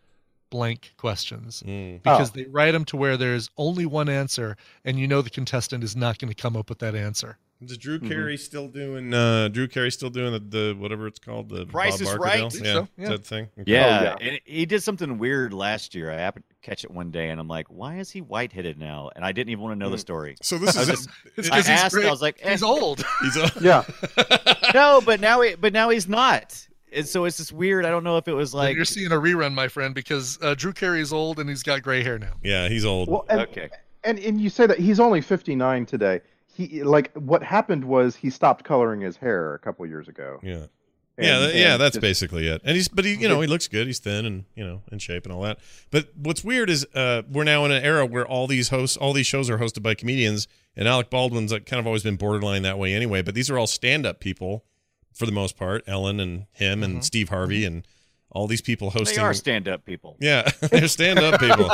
blank 0.50 0.94
questions 0.96 1.62
Mm. 1.64 2.02
because 2.02 2.30
Oh. 2.30 2.32
they 2.34 2.44
write 2.46 2.72
them 2.72 2.84
to 2.86 2.96
where 2.96 3.16
there's 3.16 3.50
only 3.56 3.86
one 3.86 4.08
answer, 4.08 4.56
and 4.84 4.98
you 4.98 5.06
know 5.06 5.22
the 5.22 5.30
contestant 5.30 5.84
is 5.84 5.94
not 5.94 6.18
going 6.18 6.32
to 6.32 6.42
come 6.42 6.56
up 6.56 6.68
with 6.68 6.80
that 6.80 6.94
answer. 6.94 7.38
Is 7.62 7.76
Drew 7.76 7.98
Mhm. 7.98 8.08
Carey 8.08 8.36
still 8.38 8.68
doing? 8.68 9.12
Uh, 9.12 9.48
Drew 9.48 9.68
Carey 9.68 9.90
still 9.90 10.08
doing 10.08 10.32
the, 10.32 10.38
the 10.38 10.74
whatever 10.78 11.06
it's 11.06 11.18
called 11.18 11.50
the 11.50 11.66
Price 11.66 11.92
Bob 11.94 12.00
is 12.00 12.08
Barker 12.08 12.22
Right? 12.22 12.36
deal? 12.38 12.50
Think 12.50 12.64
Yeah, 12.64 12.72
so, 12.72 12.80
is 12.82 12.88
yeah. 12.96 13.08
that 13.10 13.26
thing. 13.26 13.48
Okay. 13.60 13.70
Yeah, 13.72 14.02
yeah. 14.02 14.16
and 14.20 14.40
he 14.46 14.64
did 14.64 14.82
something 14.82 15.18
weird 15.18 15.52
last 15.52 15.94
year. 15.94 16.10
I 16.10 16.16
happened 16.16 16.44
to 16.48 16.54
catch 16.68 16.84
it 16.84 16.90
one 16.90 17.10
day, 17.10 17.28
and 17.28 17.38
I'm 17.38 17.48
like, 17.48 17.66
"Why 17.68 17.98
is 17.98 18.10
he 18.10 18.22
white-headed 18.22 18.78
now?" 18.78 19.10
And 19.14 19.24
I 19.26 19.32
didn't 19.32 19.50
even 19.50 19.62
want 19.62 19.74
to 19.74 19.78
know 19.78 19.90
the 19.90 19.96
Mm. 19.96 20.00
story. 20.00 20.36
So 20.40 20.56
this 20.56 20.74
I 20.78 20.82
is 20.82 20.88
was 20.88 21.08
It's 21.36 21.50
I 21.50 21.56
'cause 21.56 21.66
he's 21.66 21.78
asked, 21.78 21.94
great. 21.94 22.06
I 22.06 22.10
was 22.10 22.22
like, 22.22 22.38
eh, 22.40 22.50
He's 22.52 22.62
old. 22.62 23.04
he's 23.22 23.36
a, 23.36 23.50
Yeah. 23.60 23.84
"No," 24.74 25.02
but 25.04 25.20
now, 25.20 25.42
he, 25.42 25.54
but 25.54 25.72
now 25.74 25.90
he's 25.90 26.08
not. 26.08 26.66
And 26.92 27.06
so 27.06 27.24
it's 27.26 27.36
just 27.36 27.52
weird. 27.52 27.84
I 27.84 27.90
don't 27.90 28.02
know 28.04 28.16
if 28.16 28.26
it 28.26 28.32
was 28.32 28.52
like, 28.54 28.74
You're 28.74 28.84
seeing 28.86 29.12
a 29.12 29.16
rerun, 29.16 29.52
my 29.52 29.68
friend, 29.68 29.94
because 29.94 30.38
uh, 30.42 30.54
Drew 30.54 30.72
Carey 30.72 31.00
is 31.02 31.12
old 31.12 31.38
and 31.38 31.48
he's 31.48 31.62
got 31.62 31.82
gray 31.82 32.02
hair 32.02 32.18
now. 32.18 32.32
yeah, 32.42 32.68
he's 32.68 32.84
old. 32.86 33.08
Well, 33.10 33.26
and, 33.28 33.40
okay, 33.42 33.68
and 34.02 34.18
and 34.18 34.40
you 34.40 34.48
say 34.50 34.66
that 34.66 34.78
he's 34.78 34.98
only 34.98 35.20
59 35.20 35.84
today. 35.86 36.20
He 36.66 36.82
like 36.82 37.12
what 37.14 37.42
happened 37.42 37.84
was 37.84 38.16
he 38.16 38.30
stopped 38.30 38.64
coloring 38.64 39.00
his 39.00 39.16
hair 39.16 39.54
a 39.54 39.58
couple 39.58 39.86
years 39.86 40.08
ago. 40.08 40.38
yeah. 40.42 40.66
And- 41.16 41.26
yeah, 41.26 41.38
th- 41.38 41.54
yeah, 41.54 41.76
that's 41.76 41.94
just- 41.96 42.00
basically 42.00 42.46
it. 42.46 42.62
And 42.64 42.74
he's, 42.76 42.88
but 42.88 43.04
he, 43.04 43.14
you 43.14 43.28
know, 43.28 43.42
he 43.42 43.46
looks 43.46 43.68
good. 43.68 43.86
He's 43.86 43.98
thin 43.98 44.24
and 44.24 44.44
you 44.54 44.64
know, 44.64 44.82
in 44.90 44.98
shape 44.98 45.24
and 45.26 45.32
all 45.34 45.42
that. 45.42 45.58
But 45.90 46.08
what's 46.16 46.42
weird 46.42 46.70
is, 46.70 46.86
uh, 46.94 47.22
we're 47.30 47.44
now 47.44 47.64
in 47.66 47.70
an 47.72 47.84
era 47.84 48.06
where 48.06 48.26
all 48.26 48.46
these 48.46 48.70
hosts, 48.70 48.96
all 48.96 49.12
these 49.12 49.26
shows 49.26 49.50
are 49.50 49.58
hosted 49.58 49.82
by 49.82 49.94
comedians, 49.94 50.48
and 50.76 50.88
Alec 50.88 51.10
Baldwin's 51.10 51.52
like, 51.52 51.66
kind 51.66 51.78
of 51.80 51.86
always 51.86 52.02
been 52.04 52.16
borderline 52.16 52.62
that 52.62 52.78
way 52.78 52.94
anyway. 52.94 53.20
But 53.20 53.34
these 53.34 53.50
are 53.50 53.58
all 53.58 53.66
stand-up 53.66 54.18
people 54.20 54.64
for 55.12 55.26
the 55.26 55.32
most 55.32 55.58
part. 55.58 55.84
Ellen 55.86 56.20
and 56.20 56.46
him 56.52 56.82
and 56.82 57.04
Steve 57.04 57.28
Harvey 57.28 57.66
and 57.66 57.86
all 58.32 58.46
these 58.46 58.60
people 58.62 58.90
hosting. 58.90 59.16
They 59.16 59.20
hosting. 59.22 59.24
are 59.24 59.34
stand-up 59.34 59.84
people. 59.84 60.16
Yeah, 60.20 60.48
they're 60.60 60.88
stand-up 60.88 61.40
people. 61.40 61.70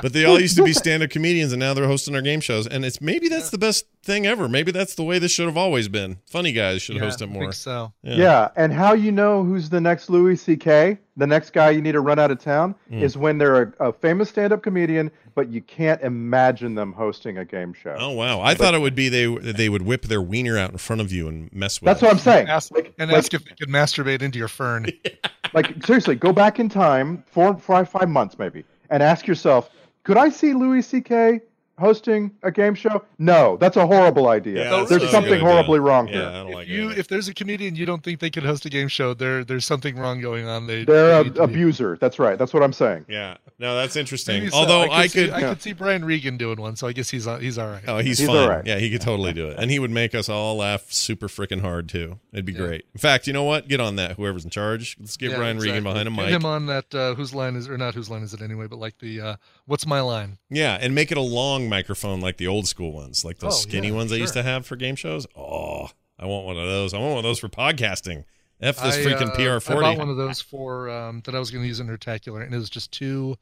But 0.00 0.12
they 0.12 0.24
all 0.24 0.40
used 0.40 0.56
to 0.58 0.62
be 0.62 0.72
stand-up 0.72 1.10
comedians, 1.10 1.52
and 1.52 1.58
now 1.58 1.74
they're 1.74 1.86
hosting 1.88 2.14
our 2.14 2.22
game 2.22 2.40
shows. 2.40 2.68
And 2.68 2.84
it's 2.84 3.00
maybe 3.00 3.28
that's 3.28 3.50
the 3.50 3.58
best 3.58 3.84
thing 4.04 4.26
ever. 4.26 4.48
Maybe 4.48 4.70
that's 4.70 4.94
the 4.94 5.02
way 5.02 5.18
this 5.18 5.32
should 5.32 5.46
have 5.46 5.56
always 5.56 5.88
been. 5.88 6.18
Funny 6.30 6.52
guys 6.52 6.82
should 6.82 6.96
Yeah, 6.96 7.02
host 7.02 7.20
it 7.20 7.28
I 7.28 7.32
more. 7.32 7.42
think 7.42 7.54
so. 7.54 7.92
Yeah. 8.02 8.48
and 8.56 8.72
how 8.72 8.92
you 8.92 9.10
know 9.10 9.42
who's 9.42 9.70
the 9.70 9.80
next 9.80 10.08
Louis 10.08 10.36
C.K., 10.36 10.98
the 11.16 11.26
next 11.26 11.50
guy 11.50 11.70
you 11.70 11.82
need 11.82 11.92
to 11.92 12.00
run 12.00 12.20
out 12.20 12.30
of 12.30 12.38
town, 12.38 12.76
Mm. 12.92 13.02
is 13.02 13.16
when 13.18 13.38
they're 13.38 13.62
a, 13.80 13.88
a 13.88 13.92
famous 13.92 14.28
stand-up 14.28 14.62
comedian, 14.62 15.10
but 15.34 15.48
you 15.50 15.60
can't 15.62 16.00
imagine 16.02 16.76
them 16.76 16.92
hosting 16.92 17.38
a 17.38 17.44
game 17.44 17.72
show. 17.72 17.96
Oh 17.98 18.10
wow! 18.10 18.40
I 18.40 18.54
thought 18.54 18.74
it 18.74 18.80
would 18.80 18.94
be 18.94 19.08
they 19.08 19.26
they 19.26 19.68
would 19.68 19.82
whip 19.82 20.02
their 20.02 20.22
wiener 20.22 20.56
out 20.58 20.70
in 20.70 20.78
front 20.78 21.00
of 21.00 21.10
you 21.12 21.26
and 21.28 21.52
mess 21.52 21.80
with. 21.80 21.86
That's 21.86 22.02
it. 22.02 22.04
what 22.06 22.12
I'm 22.12 22.18
saying. 22.20 22.48
Ask, 22.48 22.70
Like, 22.72 22.94
and 22.98 23.10
like, 23.10 23.18
ask 23.18 23.34
if 23.34 23.44
they 23.44 23.54
could 23.58 23.68
masturbate 23.68 24.22
into 24.22 24.38
your 24.38 24.48
fern. 24.48 24.86
like 25.52 25.84
seriously, 25.84 26.14
go 26.14 26.32
back 26.32 26.58
in 26.58 26.68
time, 26.68 27.22
four, 27.26 27.56
five, 27.56 27.88
five 27.88 28.08
months 28.08 28.38
maybe, 28.38 28.64
and 28.90 29.02
ask 29.02 29.26
yourself, 29.26 29.70
could 30.04 30.16
I 30.16 30.28
see 30.28 30.54
Louis 30.54 30.82
C.K. 30.82 31.40
hosting 31.78 32.32
a 32.42 32.50
game 32.50 32.74
show? 32.74 33.02
No, 33.18 33.56
that's 33.56 33.76
a 33.76 33.86
horrible 33.86 34.28
idea. 34.28 34.64
Yeah, 34.70 34.84
There's 34.88 35.02
not 35.02 35.10
something 35.10 35.30
good 35.32 35.42
idea. 35.42 35.48
horribly 35.52 35.78
wrong 35.80 36.08
Yeah, 36.08 36.14
here. 36.14 36.22
I 36.28 36.32
don't 36.32 36.50
like 36.52 36.66
if 36.68 36.72
you, 36.72 36.90
it. 36.90 36.98
if 36.98 37.08
there's 37.08 37.28
a 37.28 37.34
comedian 37.34 37.76
you 37.76 37.86
don't 37.86 38.02
think 38.02 38.20
they 38.20 38.30
could 38.30 38.42
host 38.44 38.64
a 38.66 38.70
game 38.70 38.88
show, 38.88 39.14
there 39.14 39.44
there's 39.44 39.64
something 39.64 39.96
wrong 39.96 40.20
going 40.20 40.46
on. 40.46 40.66
They 40.66 40.84
They're 40.84 41.08
they 41.08 41.20
a 41.20 41.24
need 41.24 41.34
be- 41.34 41.40
abuser. 41.40 41.96
That's 42.00 42.18
right. 42.18 42.38
That's 42.38 42.52
what 42.52 42.62
I'm 42.62 42.72
saying. 42.72 43.06
Yeah, 43.08 43.36
no, 43.58 43.76
that's 43.76 43.96
interesting. 43.96 44.40
Maybe 44.40 44.50
so. 44.50 44.56
Although 44.58 44.82
could 44.84 44.92
I 44.92 45.06
see, 45.06 45.24
could, 45.26 45.30
I 45.34 45.40
could 45.42 45.62
see 45.62 45.72
Brian 45.72 46.04
Regan 46.04 46.36
doing 46.36 46.60
one, 46.60 46.76
so 46.76 46.86
I 46.86 46.92
guess 46.92 47.10
he's 47.10 47.26
uh, 47.26 47.38
he's 47.38 47.58
all 47.58 47.68
right. 47.68 47.82
oh, 47.86 47.98
he's, 47.98 48.18
He's 48.18 48.26
fine. 48.28 48.36
all 48.36 48.48
right. 48.48 48.66
Yeah, 48.66 48.78
he 48.78 48.90
could 48.90 49.00
totally 49.00 49.32
do 49.32 49.48
it, 49.48 49.58
and 49.58 49.70
he 49.70 49.78
would 49.78 49.90
make 49.90 50.14
us 50.14 50.28
all 50.28 50.56
laugh 50.56 50.90
super 50.92 51.28
freaking 51.28 51.60
hard 51.60 51.88
too. 51.88 52.18
It'd 52.32 52.44
be 52.44 52.52
Yeah. 52.52 52.58
great. 52.58 52.84
In 52.94 53.00
fact, 53.00 53.26
you 53.26 53.32
know 53.32 53.44
what? 53.44 53.68
Get 53.68 53.80
on 53.80 53.96
that. 53.96 54.12
Whoever's 54.16 54.44
in 54.44 54.50
charge, 54.50 54.96
let's 55.00 55.16
get 55.16 55.30
Yeah, 55.30 55.36
Brian 55.38 55.58
Regan 55.58 55.82
behind 55.84 56.08
a 56.08 56.10
mic. 56.10 56.26
Get 56.26 56.32
him 56.32 56.44
on 56.44 56.66
that 56.66 56.94
uh, 56.94 57.14
whose 57.14 57.34
line 57.34 57.56
is 57.56 57.68
or 57.68 57.78
not 57.78 57.94
whose 57.94 58.10
line 58.10 58.22
is 58.22 58.34
it 58.34 58.42
anyway, 58.42 58.66
but 58.66 58.78
like 58.78 58.98
the 58.98 59.20
uh, 59.20 59.36
what's 59.66 59.86
my 59.86 60.00
line? 60.00 60.38
Yeah, 60.50 60.76
and 60.80 60.94
make 60.94 61.10
it 61.12 61.18
a 61.18 61.22
long 61.22 61.67
microphone 61.68 62.20
like 62.20 62.36
the 62.36 62.46
old 62.46 62.66
school 62.66 62.92
ones, 62.92 63.24
like 63.24 63.38
those 63.38 63.54
Oh, 63.54 63.58
skinny 63.58 63.88
yeah, 63.88 63.94
ones 63.94 64.12
I 64.12 64.16
used 64.16 64.34
to 64.34 64.42
have 64.42 64.66
for 64.66 64.76
game 64.76 64.96
shows. 64.96 65.26
Oh, 65.36 65.90
I 66.18 66.26
want 66.26 66.46
one 66.46 66.56
of 66.56 66.66
those. 66.66 66.94
I 66.94 66.98
want 66.98 67.10
one 67.10 67.18
of 67.18 67.24
those 67.24 67.38
for 67.38 67.48
podcasting. 67.48 68.24
F 68.60 68.82
this 68.82 68.96
I, 68.96 69.00
freaking 69.02 69.30
uh, 69.30 69.60
PR 69.60 69.72
I 69.72 69.80
bought 69.80 69.98
one 69.98 70.08
of 70.08 70.16
those 70.16 70.40
for 70.40 70.90
um, 70.90 71.22
that 71.24 71.34
I 71.34 71.38
was 71.38 71.50
going 71.50 71.62
to 71.62 71.68
use 71.68 71.78
in 71.78 71.86
Hertacular, 71.86 72.44
and 72.44 72.52
it 72.52 72.58
was 72.58 72.70
just 72.70 72.90
too. 72.90 73.36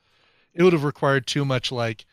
It 0.53 0.63
would 0.63 0.73
have 0.75 0.85
required 0.85 1.27
too 1.27 1.45
much. 1.45 1.73
Like, 1.73 2.05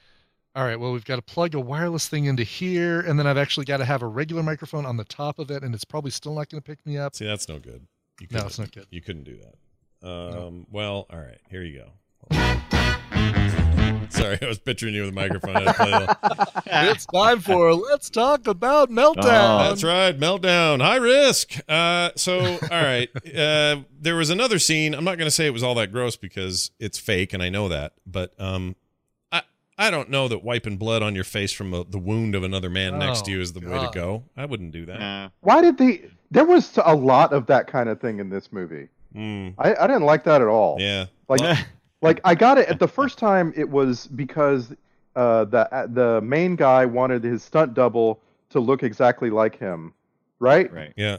all 0.56 0.64
right, 0.64 0.80
well, 0.80 0.94
we've 0.94 1.04
got 1.04 1.18
to 1.18 1.22
plug 1.22 1.54
a 1.56 1.60
wireless 1.60 2.08
thing 2.08 2.26
into 2.26 2.44
here, 2.44 3.02
and 3.02 3.20
then 3.20 3.28
I've 3.28 3.38
actually 3.38 3.66
got 3.66 3.78
to 3.78 3.86
have 3.86 4.02
a 4.02 4.08
regular 4.08 4.42
microphone 4.44 4.86
on 4.86 4.96
the 4.98 5.04
top 5.06 5.40
of 5.40 5.52
it, 5.52 5.64
and 5.64 5.74
it's 5.76 5.84
probably 5.86 6.12
still 6.12 6.34
not 6.34 6.50
going 6.50 6.62
to 6.62 6.66
pick 6.66 6.86
me 6.86 6.98
up. 6.98 7.16
See, 7.16 7.26
that's 7.26 7.50
no 7.50 7.60
good. 7.60 7.86
You 8.22 8.28
No, 8.32 8.46
it's 8.46 8.60
not 8.60 8.72
good. 8.72 8.86
You 8.90 9.02
couldn't 9.02 9.24
do 9.24 9.38
that. 9.38 10.08
Um, 10.08 10.68
Well, 10.72 11.08
all 11.10 11.20
right. 11.20 11.40
Here 11.50 11.64
you 11.64 11.84
go. 12.32 13.58
Sorry, 14.12 14.38
I 14.42 14.46
was 14.48 14.60
picturing 14.60 14.94
you 14.94 15.02
with 15.02 15.10
a 15.12 15.14
microphone. 15.14 15.56
I 15.56 15.62
had 15.62 15.68
to 15.68 15.74
play 15.74 15.92
the- 15.92 16.64
it's 16.92 17.06
time 17.06 17.40
for 17.40 17.74
let's 17.74 18.10
talk 18.10 18.48
about 18.48 18.90
meltdown. 18.90 19.18
Oh, 19.18 19.70
That's 19.70 19.84
right, 19.84 20.18
meltdown, 20.18 20.82
high 20.82 20.98
risk. 20.98 21.54
Uh, 21.70 22.12
so, 22.16 22.40
all 22.40 22.68
right, 22.72 23.10
uh, 23.36 23.78
there 24.00 24.16
was 24.16 24.30
another 24.30 24.60
scene. 24.60 24.94
I'm 24.94 25.04
not 25.04 25.18
going 25.18 25.28
to 25.28 25.32
say 25.32 25.46
it 25.46 25.54
was 25.54 25.64
all 25.64 25.76
that 25.76 25.92
gross 25.92 26.16
because 26.16 26.72
it's 26.80 26.98
fake, 27.00 27.34
and 27.34 27.42
I 27.44 27.50
know 27.50 27.70
that. 27.70 27.94
But 28.06 28.34
um, 28.40 28.76
I 29.32 29.44
I 29.78 29.90
don't 29.92 30.10
know 30.10 30.28
that 30.28 30.44
wiping 30.44 30.78
blood 30.78 31.02
on 31.04 31.16
your 31.16 31.24
face 31.24 31.52
from 31.54 31.74
a, 31.74 31.84
the 31.84 32.00
wound 32.00 32.36
of 32.36 32.44
another 32.44 32.70
man 32.70 33.00
next 33.00 33.26
to 33.26 33.32
Oh, 33.32 33.36
you 33.36 33.42
is 33.42 33.54
the 33.54 33.60
way 33.62 33.80
to 33.80 33.90
go. 33.94 34.24
I 34.38 34.46
wouldn't 34.46 34.72
do 34.72 34.86
that. 34.88 35.00
Nah. 35.00 35.30
Why 35.42 35.62
did 35.62 35.78
they? 35.78 36.10
There 36.32 36.46
was 36.46 36.78
a 36.84 36.96
lot 36.96 37.32
of 37.34 37.46
that 37.48 37.68
kind 37.68 37.90
of 37.90 38.02
thing 38.02 38.20
in 38.20 38.30
this 38.30 38.52
movie. 38.52 38.88
Mm, 39.16 39.54
I, 39.60 39.76
I 39.76 39.86
didn't 39.86 40.04
like 40.06 40.24
that 40.24 40.42
at 40.42 40.48
all. 40.48 40.78
yeah, 40.80 41.06
Like, 41.30 41.60
like 42.04 42.22
I 42.24 42.36
got 42.36 42.58
it 42.60 42.70
at 42.70 42.78
the 42.80 42.88
first 43.00 43.18
time. 43.18 43.52
It 43.56 43.70
was 43.70 44.08
because 44.08 44.74
uh, 45.16 45.46
the 45.46 45.90
the 45.92 46.22
main 46.22 46.56
guy 46.56 46.86
wanted 46.86 47.24
his 47.24 47.42
stunt 47.44 47.74
double 47.74 48.20
to 48.52 48.60
look 48.60 48.84
exactly 48.84 49.30
like 49.32 49.58
him, 49.58 49.94
right? 50.40 50.72
right. 50.72 50.94
yeah. 50.96 51.18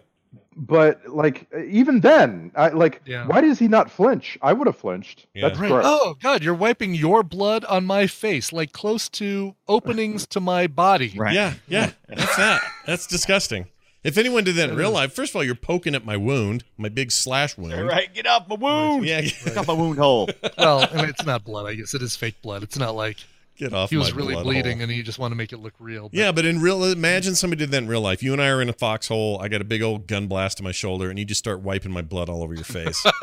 But 0.57 1.09
like 1.09 1.49
even 1.68 1.99
then, 2.01 2.53
I 2.55 2.68
like 2.68 3.03
Yeah. 3.05 3.26
why 3.26 3.41
does 3.41 3.59
he 3.59 3.66
not 3.66 3.91
flinch? 3.91 4.39
I 4.43 4.53
would 4.53 4.66
have 4.68 4.76
flinched. 4.76 5.26
Yeah. 5.35 5.49
That's 5.49 5.59
Right. 5.59 5.68
gross. 5.70 5.85
Oh 5.87 6.16
God, 6.22 6.45
you're 6.45 6.55
wiping 6.55 6.95
your 6.95 7.22
blood 7.24 7.64
on 7.64 7.85
my 7.85 8.07
face, 8.07 8.53
like 8.53 8.72
close 8.72 9.09
to 9.11 9.57
openings 9.66 10.26
to 10.28 10.41
my 10.41 10.68
body. 10.68 11.12
Right. 11.16 11.35
Yeah, 11.35 11.55
yeah. 11.66 11.91
That's 12.09 12.37
that. 12.37 12.62
That's 12.87 13.07
disgusting. 13.09 13.66
If 14.05 14.19
anyone 14.19 14.45
did 14.45 14.57
that 14.57 14.69
in 14.69 14.77
real 14.77 14.91
mm. 14.91 14.95
life, 14.95 15.15
first 15.15 15.33
of 15.33 15.37
all, 15.37 15.45
you're 15.45 15.55
poking 15.55 15.95
at 15.95 16.05
my 16.05 16.19
wound, 16.19 16.63
my 16.77 16.91
big 16.91 17.11
slash 17.11 17.57
wound. 17.57 17.87
Right. 17.87 18.13
Get 18.13 18.27
off 18.27 18.47
my 18.47 18.55
wound. 18.55 19.07
Yeah, 19.07 19.21
Get 19.45 19.57
off 19.57 19.67
my 19.67 19.73
wound 19.73 19.99
hole. 19.99 20.29
Well, 20.59 20.87
and 20.93 21.09
it's 21.09 21.25
not 21.25 21.43
blood. 21.43 21.67
I 21.67 21.75
guess 21.75 21.95
it 21.95 22.03
is 22.03 22.15
fake 22.15 22.43
blood. 22.43 22.63
It's 22.63 22.79
not 22.79 22.95
like 22.95 23.17
get 23.57 23.73
off. 23.73 23.89
he 23.89 23.97
was 23.97 24.13
my 24.13 24.19
really 24.19 24.35
blood 24.35 24.45
bleeding 24.45 24.79
hole. 24.79 24.83
and 24.85 24.93
you 24.93 25.03
just 25.03 25.19
want 25.19 25.33
to 25.33 25.37
make 25.37 25.55
it 25.55 25.59
look 25.59 25.73
real. 25.79 26.11
but- 26.11 26.19
Yeah, 26.19 26.33
but 26.33 26.45
in 26.45 26.61
real, 26.61 26.85
imagine 26.85 27.35
somebody 27.35 27.61
did 27.61 27.71
that 27.71 27.79
in 27.79 27.89
real 27.89 28.03
life. 28.03 28.23
You 28.23 28.35
and 28.35 28.43
I 28.43 28.49
are 28.49 28.61
in 28.61 28.69
a 28.69 28.75
foxhole. 28.75 29.41
I 29.41 29.49
got 29.49 29.63
a 29.63 29.65
big 29.65 29.81
old 29.81 30.07
gun 30.07 30.27
blast 30.27 30.59
to 30.59 30.63
my 30.63 30.73
shoulder, 30.73 31.09
and 31.09 31.19
you 31.19 31.25
just 31.25 31.39
start 31.39 31.61
wiping 31.61 31.91
my 31.91 32.03
blood 32.03 32.29
all 32.29 32.43
over 32.43 32.55
your 32.55 32.65
face. 32.65 33.03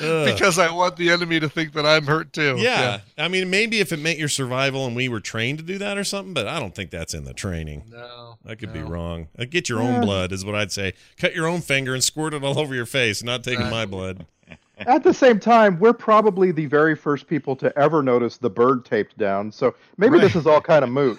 Ugh. 0.00 0.26
because 0.32 0.58
I 0.58 0.70
want 0.72 0.96
the 0.96 1.10
enemy 1.10 1.38
to 1.40 1.48
think 1.48 1.72
that 1.74 1.84
I'm 1.86 2.06
hurt 2.06 2.32
too. 2.32 2.56
yeah. 2.58 3.00
I 3.18 3.28
mean, 3.28 3.50
maybe 3.50 3.80
if 3.80 3.92
it 3.92 3.98
meant 3.98 4.18
your 4.18 4.28
survival 4.28 4.86
and 4.86 4.96
we 4.96 5.08
were 5.08 5.20
trained 5.20 5.58
to 5.58 5.64
do 5.64 5.78
that 5.78 5.98
or 5.98 6.04
something, 6.04 6.34
but 6.34 6.46
I 6.48 6.58
don't 6.58 6.74
think 6.74 6.90
that's 6.90 7.14
in 7.14 7.24
the 7.24 7.34
training. 7.34 7.84
No. 7.90 8.38
I 8.46 8.54
could 8.54 8.72
be 8.72 8.80
wrong. 8.82 9.28
Uh, 9.38 9.44
Get 9.44 9.68
your 9.68 9.80
own 9.80 10.00
blood 10.00 10.32
is 10.32 10.44
what 10.44 10.54
I'd 10.54 10.72
say. 10.72 10.94
Cut 11.18 11.34
your 11.34 11.46
own 11.46 11.60
finger 11.60 11.92
and 11.94 12.02
squirt 12.02 12.32
it 12.34 12.42
all 12.42 12.58
over 12.58 12.74
your 12.74 12.86
face, 12.86 13.22
not 13.22 13.44
taking 13.44 13.62
Right. 13.62 13.70
my 13.70 13.86
blood. 13.86 14.26
At 14.78 15.02
the 15.04 15.12
same 15.12 15.38
time, 15.38 15.78
we're 15.78 15.92
probably 15.92 16.52
the 16.52 16.64
very 16.64 16.96
first 16.96 17.26
people 17.26 17.54
to 17.56 17.78
ever 17.78 18.02
notice 18.02 18.38
the 18.38 18.48
bird 18.48 18.86
taped 18.86 19.18
down. 19.18 19.52
So 19.52 19.74
maybe 19.98 20.14
Right. 20.14 20.22
this 20.22 20.34
is 20.36 20.46
all 20.46 20.60
kind 20.62 20.82
of 20.82 20.90
moot. 20.90 21.18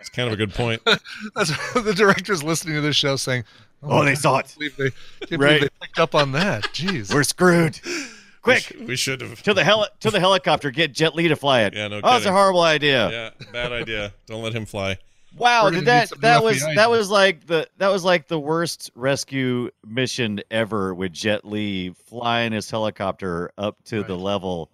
It's 0.00 0.08
kind 0.08 0.28
of 0.28 0.32
a 0.34 0.36
good 0.36 0.54
point. 0.54 0.82
That's 1.34 1.50
the 1.74 1.92
director's 1.94 2.42
listening 2.44 2.74
to 2.76 2.80
this 2.80 2.94
show 2.96 3.16
saying, 3.16 3.42
Oh, 3.82 4.04
they 4.04 4.14
saw 4.14 4.38
it. 4.38 4.54
can't 4.58 4.76
they, 4.76 4.90
can't 5.26 5.40
Right. 5.42 5.60
they 5.60 5.68
picked 5.80 5.98
up 5.98 6.14
on 6.14 6.32
that. 6.32 6.64
Jeez. 6.72 7.12
We're 7.12 7.24
screwed. 7.24 7.80
Quick. 8.42 8.76
we 8.86 8.96
should 8.96 9.20
have. 9.20 9.42
To 9.42 9.54
the 9.54 9.62
heli- 9.64 9.88
to 10.00 10.10
the 10.10 10.18
helicopter. 10.20 10.70
Get 10.70 10.92
Jet 10.92 11.14
Li 11.14 11.28
to 11.28 11.36
fly 11.36 11.62
it. 11.62 11.74
Yeah, 11.74 11.88
no 11.88 12.00
Oh, 12.02 12.16
it's 12.16 12.26
a 12.26 12.32
horrible 12.32 12.62
idea. 12.62 13.10
Yeah, 13.10 13.50
bad 13.52 13.72
idea. 13.72 14.12
Don't 14.26 14.42
let 14.42 14.52
him 14.52 14.66
fly. 14.66 14.98
Wow, 15.36 15.70
did 15.70 15.86
that 15.86 16.10
that 16.20 16.44
was 16.44 16.62
FBI 16.62 16.74
that 16.74 16.90
was 16.90 17.08
like 17.08 17.46
the 17.46 17.66
that 17.78 17.88
was 17.88 18.04
like 18.04 18.28
the 18.28 18.38
worst 18.38 18.90
rescue 18.94 19.70
mission 19.86 20.40
ever 20.50 20.92
with 20.94 21.12
Jet 21.12 21.44
Li 21.44 21.94
flying 22.06 22.52
his 22.52 22.70
helicopter 22.70 23.50
up 23.56 23.82
to 23.84 24.02
the 24.02 24.16
level 24.16 24.70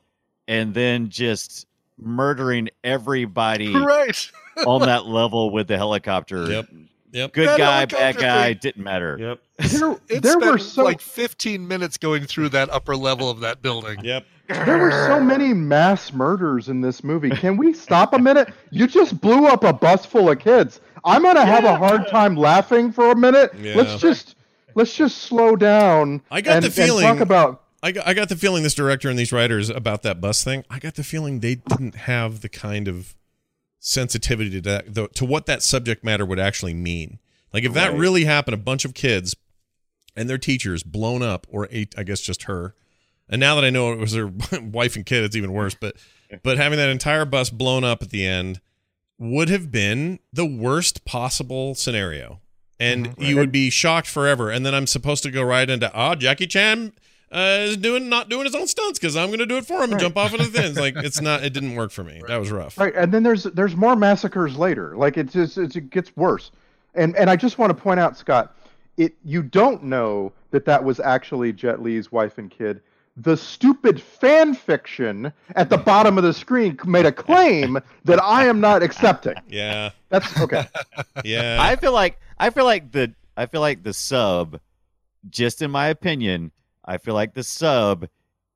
and 0.48 0.74
then 0.74 1.10
just 1.10 1.66
murdering 1.96 2.70
everybody 2.82 3.72
right. 3.74 4.30
on 4.66 4.80
that 4.80 5.06
level 5.06 5.50
with 5.50 5.68
the 5.68 5.76
helicopter. 5.76 6.50
Yep. 6.50 6.68
Yep. 7.12 7.32
Good 7.32 7.48
That 7.48 7.58
guy, 7.58 7.84
bad 7.86 8.16
guy, 8.18 8.48
thing- 8.52 8.58
didn't 8.60 8.82
matter. 8.84 9.16
Yep. 9.18 9.40
There, 9.78 9.92
It 10.08 10.22
there 10.22 10.32
spent 10.32 10.52
were 10.52 10.58
so 10.58 10.84
like 10.84 11.00
15 11.00 11.66
minutes 11.66 11.96
going 11.98 12.26
through 12.26 12.50
that 12.50 12.70
upper 12.70 12.94
level 12.96 13.28
of 13.30 13.40
that 13.40 13.60
building. 13.62 14.04
Yep. 14.04 14.24
there 14.48 14.78
were 14.78 14.90
so 14.90 15.20
many 15.20 15.52
mass 15.52 16.12
murders 16.12 16.68
in 16.68 16.80
this 16.80 17.02
movie. 17.04 17.30
Can 17.30 17.56
we 17.56 17.72
stop 17.74 18.14
a 18.14 18.18
minute? 18.18 18.52
You 18.70 18.86
just 18.86 19.20
blew 19.20 19.46
up 19.46 19.64
a 19.64 19.72
bus 19.72 20.06
full 20.06 20.30
of 20.30 20.38
kids. 20.38 20.80
I'm 21.04 21.22
gonna 21.22 21.44
have 21.44 21.64
a 21.64 21.76
hard 21.76 22.08
time 22.08 22.36
laughing 22.36 22.92
for 22.92 23.10
a 23.10 23.16
minute. 23.16 23.52
Yeah. 23.60 23.74
Let's 23.76 24.00
just 24.00 24.36
let's 24.74 24.94
just 24.94 25.18
slow 25.18 25.54
down. 25.56 26.22
I 26.30 26.40
got 26.40 26.56
and, 26.56 26.64
the 26.64 26.70
feeling- 26.70 27.04
talk 27.04 27.20
about 27.20 27.62
I 27.82 27.92
got, 27.92 28.06
I 28.08 28.14
got 28.14 28.28
the 28.28 28.36
feeling 28.36 28.62
this 28.64 28.74
director 28.74 29.08
and 29.08 29.16
these 29.18 29.32
writers 29.32 29.70
about 29.70 30.02
that 30.02 30.20
bus 30.20 30.42
thing. 30.42 30.64
I 30.70 30.78
got 30.80 30.94
the 30.96 31.04
feeling 31.04 31.40
they 31.40 31.56
didn't 31.56 31.94
have 31.94 32.40
the 32.40 32.48
kind 32.48 32.88
of 32.88 33.14
sensitivity 33.80 34.50
to 34.50 34.60
that, 34.62 34.94
the, 34.94 35.08
to 35.08 35.24
what 35.24 35.46
that 35.46 35.62
subject 35.62 36.04
matter 36.04 36.26
would 36.26 36.38
actually 36.38 36.74
mean. 36.74 37.18
Like 37.52 37.64
if 37.64 37.72
that 37.74 37.94
really 37.94 38.24
happened, 38.24 38.54
a 38.54 38.58
bunch 38.58 38.84
of 38.84 38.94
kids 38.94 39.34
and 40.16 40.28
their 40.28 40.38
teachers 40.38 40.82
blown 40.82 41.22
up, 41.22 41.46
or 41.50 41.68
eight, 41.70 41.94
I 41.96 42.02
guess 42.02 42.20
just 42.20 42.44
her. 42.44 42.74
And 43.28 43.40
now 43.40 43.54
that 43.54 43.64
I 43.64 43.70
know 43.70 43.92
it 43.92 43.98
was 43.98 44.14
her 44.14 44.26
wife 44.60 44.96
and 44.96 45.06
kid, 45.06 45.24
it's 45.24 45.36
even 45.36 45.52
worse. 45.52 45.74
But 45.74 45.96
but 46.42 46.58
having 46.58 46.78
that 46.78 46.88
entire 46.88 47.24
bus 47.24 47.50
blown 47.50 47.84
up 47.84 48.02
at 48.02 48.10
the 48.10 48.26
end 48.26 48.60
would 49.18 49.48
have 49.48 49.70
been 49.70 50.18
the 50.32 50.46
worst 50.46 51.04
possible 51.04 51.74
scenario. 51.74 52.40
And 52.80 53.08
mm-hmm. 53.08 53.22
you 53.22 53.36
would 53.36 53.50
be 53.50 53.70
shocked 53.70 54.06
forever. 54.06 54.50
And 54.50 54.64
then 54.64 54.74
I'm 54.74 54.86
supposed 54.86 55.24
to 55.24 55.32
go 55.32 55.42
right 55.42 55.68
into, 55.68 55.90
oh, 55.92 56.14
Jackie 56.14 56.46
Chan 56.46 56.92
uh, 57.30 57.58
is 57.60 57.76
doing 57.76 58.08
not 58.08 58.28
doing 58.28 58.44
his 58.44 58.54
own 58.54 58.66
stunts 58.66 58.98
because 58.98 59.16
I'm 59.16 59.28
going 59.28 59.38
to 59.40 59.46
do 59.46 59.56
it 59.56 59.66
for 59.66 59.82
him 59.82 59.92
and 59.92 60.00
jump 60.00 60.16
off 60.16 60.32
of 60.32 60.38
the 60.38 60.46
things. 60.60 60.78
Like 60.78 60.94
it's 60.96 61.20
not, 61.20 61.44
it 61.44 61.52
didn't 61.52 61.74
work 61.74 61.90
for 61.90 62.04
me. 62.04 62.22
That 62.26 62.38
was 62.38 62.50
rough. 62.50 62.78
Right, 62.78 62.94
and 62.94 63.12
then 63.12 63.22
there's 63.22 63.44
there's 63.44 63.76
more 63.76 63.96
massacres 63.96 64.56
later. 64.56 64.96
Like 64.96 65.16
it 65.16 65.30
just 65.30 65.58
it's, 65.58 65.76
it 65.76 65.90
gets 65.90 66.16
worse. 66.16 66.50
And 66.94 67.14
and 67.16 67.28
I 67.28 67.36
just 67.36 67.58
want 67.58 67.76
to 67.76 67.80
point 67.80 68.00
out, 68.00 68.16
Scott, 68.16 68.56
it 68.96 69.14
you 69.24 69.42
don't 69.42 69.84
know 69.84 70.32
that 70.50 70.64
that 70.64 70.82
was 70.82 71.00
actually 71.00 71.52
Jet 71.52 71.82
Li's 71.82 72.10
wife 72.10 72.38
and 72.38 72.50
kid. 72.50 72.80
The 73.16 73.36
stupid 73.36 74.00
fan 74.00 74.54
fiction 74.54 75.32
at 75.56 75.70
the 75.70 75.76
bottom 75.76 76.18
of 76.18 76.24
the 76.24 76.32
screen 76.32 76.78
made 76.86 77.04
a 77.04 77.10
claim 77.10 77.78
that 78.04 78.22
I 78.22 78.46
am 78.46 78.60
not 78.60 78.82
accepting. 78.82 79.34
Yeah, 79.48 79.90
That's 80.08 80.40
okay. 80.40 80.66
yeah. 81.24 81.58
I 81.60 81.74
feel 81.76 81.92
like 81.92 82.20
I 82.38 82.50
feel 82.50 82.64
like 82.64 82.92
the 82.92 83.12
I 83.36 83.46
feel 83.46 83.60
like 83.60 83.82
the 83.82 83.92
sub, 83.92 84.60
just 85.28 85.62
in 85.62 85.70
my 85.70 85.88
opinion, 85.88 86.52
I 86.88 86.96
feel 86.98 87.14
like 87.14 87.34
the 87.34 87.44
sub 87.44 88.08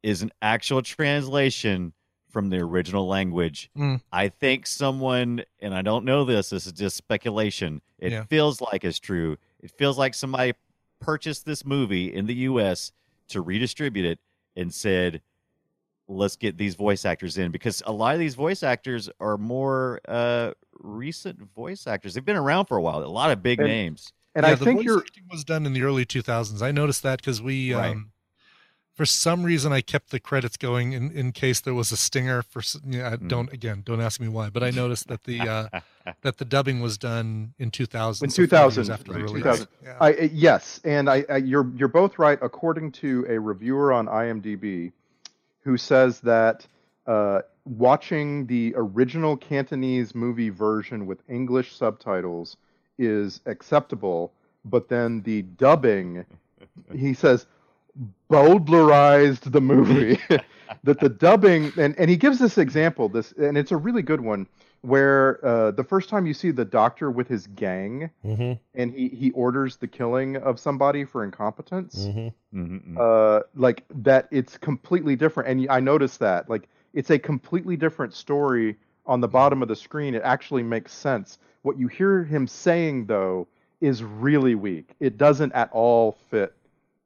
is 0.03 0.23
an 0.23 0.33
actual 0.41 0.83
translation 0.83 1.93
from 2.31 2.49
the 2.49 2.57
original 2.59 3.07
language. 3.07 3.71
Mm. 3.77 4.01
I 4.11 4.29
think 4.29 4.67
someone, 4.67 5.45
and 5.61 5.75
I 5.75 5.83
don't 5.83 6.05
know 6.07 6.25
this, 6.25 6.49
this 6.51 6.67
is 6.67 6.73
just 6.73 6.97
speculation. 6.97 7.83
It 7.99 8.11
Yeah. 8.13 8.25
feels 8.25 8.61
like 8.61 8.85
it's 8.85 8.99
true. 8.99 9.37
It 9.61 9.71
feels 9.71 9.99
like 9.99 10.15
somebody 10.15 10.55
purchased 10.99 11.45
this 11.45 11.65
movie 11.67 12.13
in 12.13 12.27
the 12.27 12.35
US 12.49 12.91
to 13.29 13.43
redistribute 13.43 14.07
it 14.07 14.19
and 14.57 14.73
said, 14.73 15.21
let's 16.09 16.37
get 16.37 16.57
these 16.57 16.75
voice 16.75 17.05
actors 17.05 17.37
in 17.39 17.51
because 17.53 17.83
a 17.87 17.93
lot 17.93 18.15
of 18.15 18.19
these 18.19 18.35
voice 18.35 18.63
actors 18.63 19.09
are 19.21 19.39
more 19.39 20.01
uh 20.09 20.53
recent 20.81 21.39
voice 21.55 21.87
actors. 21.87 22.15
They've 22.15 22.25
been 22.25 22.37
around 22.37 22.67
for 22.67 22.77
a 22.77 22.83
while. 22.83 23.03
A 23.03 23.07
lot 23.07 23.31
of 23.31 23.43
big 23.43 23.61
And- 23.61 23.69
names. 23.69 24.13
And 24.35 24.45
yeah, 24.47 24.53
I 24.53 24.55
the 24.55 24.65
think 24.65 24.79
voice 24.79 24.85
you're 24.87 24.99
acting 25.01 25.25
was 25.31 25.45
done 25.45 25.67
in 25.67 25.75
the 25.75 25.83
early 25.83 26.07
2000s. 26.07 26.63
I 26.63 26.71
noticed 26.73 27.03
that 27.03 27.19
because 27.21 27.43
we, 27.43 27.75
Right. 27.75 27.91
um, 27.93 28.12
for 28.95 29.07
some 29.07 29.43
reason, 29.43 29.73
I 29.73 29.81
kept 29.81 30.11
the 30.11 30.21
credits 30.21 30.57
going 30.57 30.93
in, 30.93 31.11
in 31.13 31.33
case 31.33 31.61
there 31.61 31.75
was 31.75 31.93
a 31.93 31.97
stinger. 31.97 32.43
For 32.43 32.59
s- 32.61 32.79
yeah, 32.87 33.09
I 33.13 33.17
Mm. 33.17 33.29
don't 33.29 33.53
again, 33.53 33.83
don't 33.85 34.01
ask 34.01 34.21
me 34.21 34.29
why, 34.29 34.51
but 34.51 34.63
I 34.63 34.71
noticed 34.71 35.09
that 35.09 35.25
the 35.25 35.41
uh, 35.41 35.81
that 36.23 36.37
the 36.39 36.45
dubbing 36.45 36.81
was 36.81 36.99
done 36.99 37.55
in 37.59 37.71
2000. 37.71 38.27
In 38.27 38.31
so 38.31 38.43
2000, 38.43 38.91
after 38.91 39.13
the 39.13 39.19
release. 39.21 39.43
2000. 39.45 39.69
Yeah. 39.83 39.97
I, 40.01 40.09
I- 40.09 40.31
yes, 40.33 40.81
and 40.85 41.09
I, 41.09 41.25
I 41.31 41.37
you're 41.39 41.71
you're 41.75 41.89
both 41.89 42.19
right. 42.19 42.39
According 42.43 42.93
to 42.93 43.25
a 43.29 43.39
reviewer 43.41 43.93
on 43.93 44.07
IMDb, 44.07 44.93
who 45.61 45.77
says 45.79 46.21
that 46.21 46.67
uh, 47.07 47.41
watching 47.65 48.47
the 48.47 48.75
original 48.77 49.37
Cantonese 49.37 50.15
movie 50.15 50.51
version 50.51 51.07
with 51.07 51.19
English 51.29 51.75
subtitles 51.77 52.57
is 52.99 53.41
acceptable, 53.47 54.33
but 54.67 54.89
then 54.89 55.23
the 55.23 55.43
dubbing, 55.43 56.25
he 56.95 57.15
says, 57.15 57.47
bowdlerized 58.31 59.51
the 59.51 59.61
movie. 59.61 60.19
that 60.85 61.01
the 61.01 61.09
dubbing, 61.09 61.73
and, 61.77 61.99
and 61.99 62.11
he 62.11 62.17
gives 62.17 62.39
this 62.39 62.59
example, 62.59 63.09
this, 63.09 63.33
and 63.33 63.57
it's 63.57 63.73
a 63.73 63.77
really 63.77 64.03
good 64.03 64.21
one, 64.21 64.47
where 64.83 65.45
uh, 65.45 65.71
the 65.71 65.85
first 65.85 66.09
time 66.09 66.27
you 66.27 66.35
see 66.35 66.51
the 66.51 66.65
doctor 66.65 67.11
with 67.11 67.29
his 67.29 67.47
gang, 67.47 68.11
mm-hmm, 68.25 68.53
and 68.75 68.93
he, 68.93 69.09
he 69.09 69.31
orders 69.33 69.77
the 69.77 69.87
killing 69.87 70.37
of 70.37 70.59
somebody 70.59 71.05
for 71.05 71.25
incompetence 71.25 72.07
mm-hmm. 72.07 72.29
Mhm. 72.55 72.99
uh 72.99 73.43
like 73.55 73.85
that 74.03 74.29
it's 74.31 74.59
completely 74.59 75.17
different 75.17 75.49
and 75.49 75.67
i 75.71 75.81
noticed 75.81 76.19
that 76.19 76.51
like 76.51 76.69
it's 76.93 77.09
a 77.11 77.19
completely 77.19 77.77
different 77.79 78.13
story 78.13 78.77
on 79.07 79.21
the 79.23 79.29
bottom 79.29 79.63
of 79.63 79.69
the 79.69 79.77
screen 79.77 80.15
it 80.15 80.23
actually 80.23 80.63
makes 80.63 80.93
sense 80.93 81.39
what 81.63 81.79
you 81.79 81.89
hear 81.89 82.25
him 82.25 82.47
saying 82.47 83.07
though 83.07 83.49
is 83.81 84.03
really 84.05 84.55
weak 84.55 84.95
it 85.01 85.17
doesn't 85.17 85.53
at 85.53 85.71
all 85.73 86.19
fit 86.31 86.55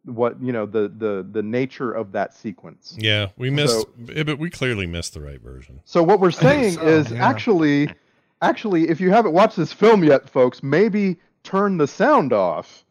what 0.07 0.41
you 0.43 0.53
know 0.53 0.65
the 0.67 0.89
the 0.97 1.27
the 1.33 1.43
nature 1.43 1.93
of 1.93 2.13
that 2.13 2.33
sequence 2.35 2.97
Yeah, 2.99 3.29
we 3.37 3.51
missed, 3.51 3.81
So- 3.83 3.89
eh, 4.15 4.23
but 4.23 4.39
we 4.39 4.49
clearly 4.51 4.87
missed 4.87 5.15
the 5.15 5.21
right 5.21 5.41
version. 5.41 5.81
so 5.85 6.03
what 6.03 6.21
we're 6.21 6.31
saying 6.31 6.75
so, 6.75 6.87
is 6.87 7.11
yeah. 7.11 7.27
actually 7.29 7.89
actually 8.43 8.89
if 8.89 9.01
you 9.01 9.11
haven't 9.11 9.33
watched 9.33 9.57
this 9.57 9.73
film 9.73 10.05
yet 10.05 10.29
folks 10.31 10.63
maybe 10.63 11.17
turn 11.43 11.77
the 11.79 11.87
sound 11.87 12.33
off 12.33 12.85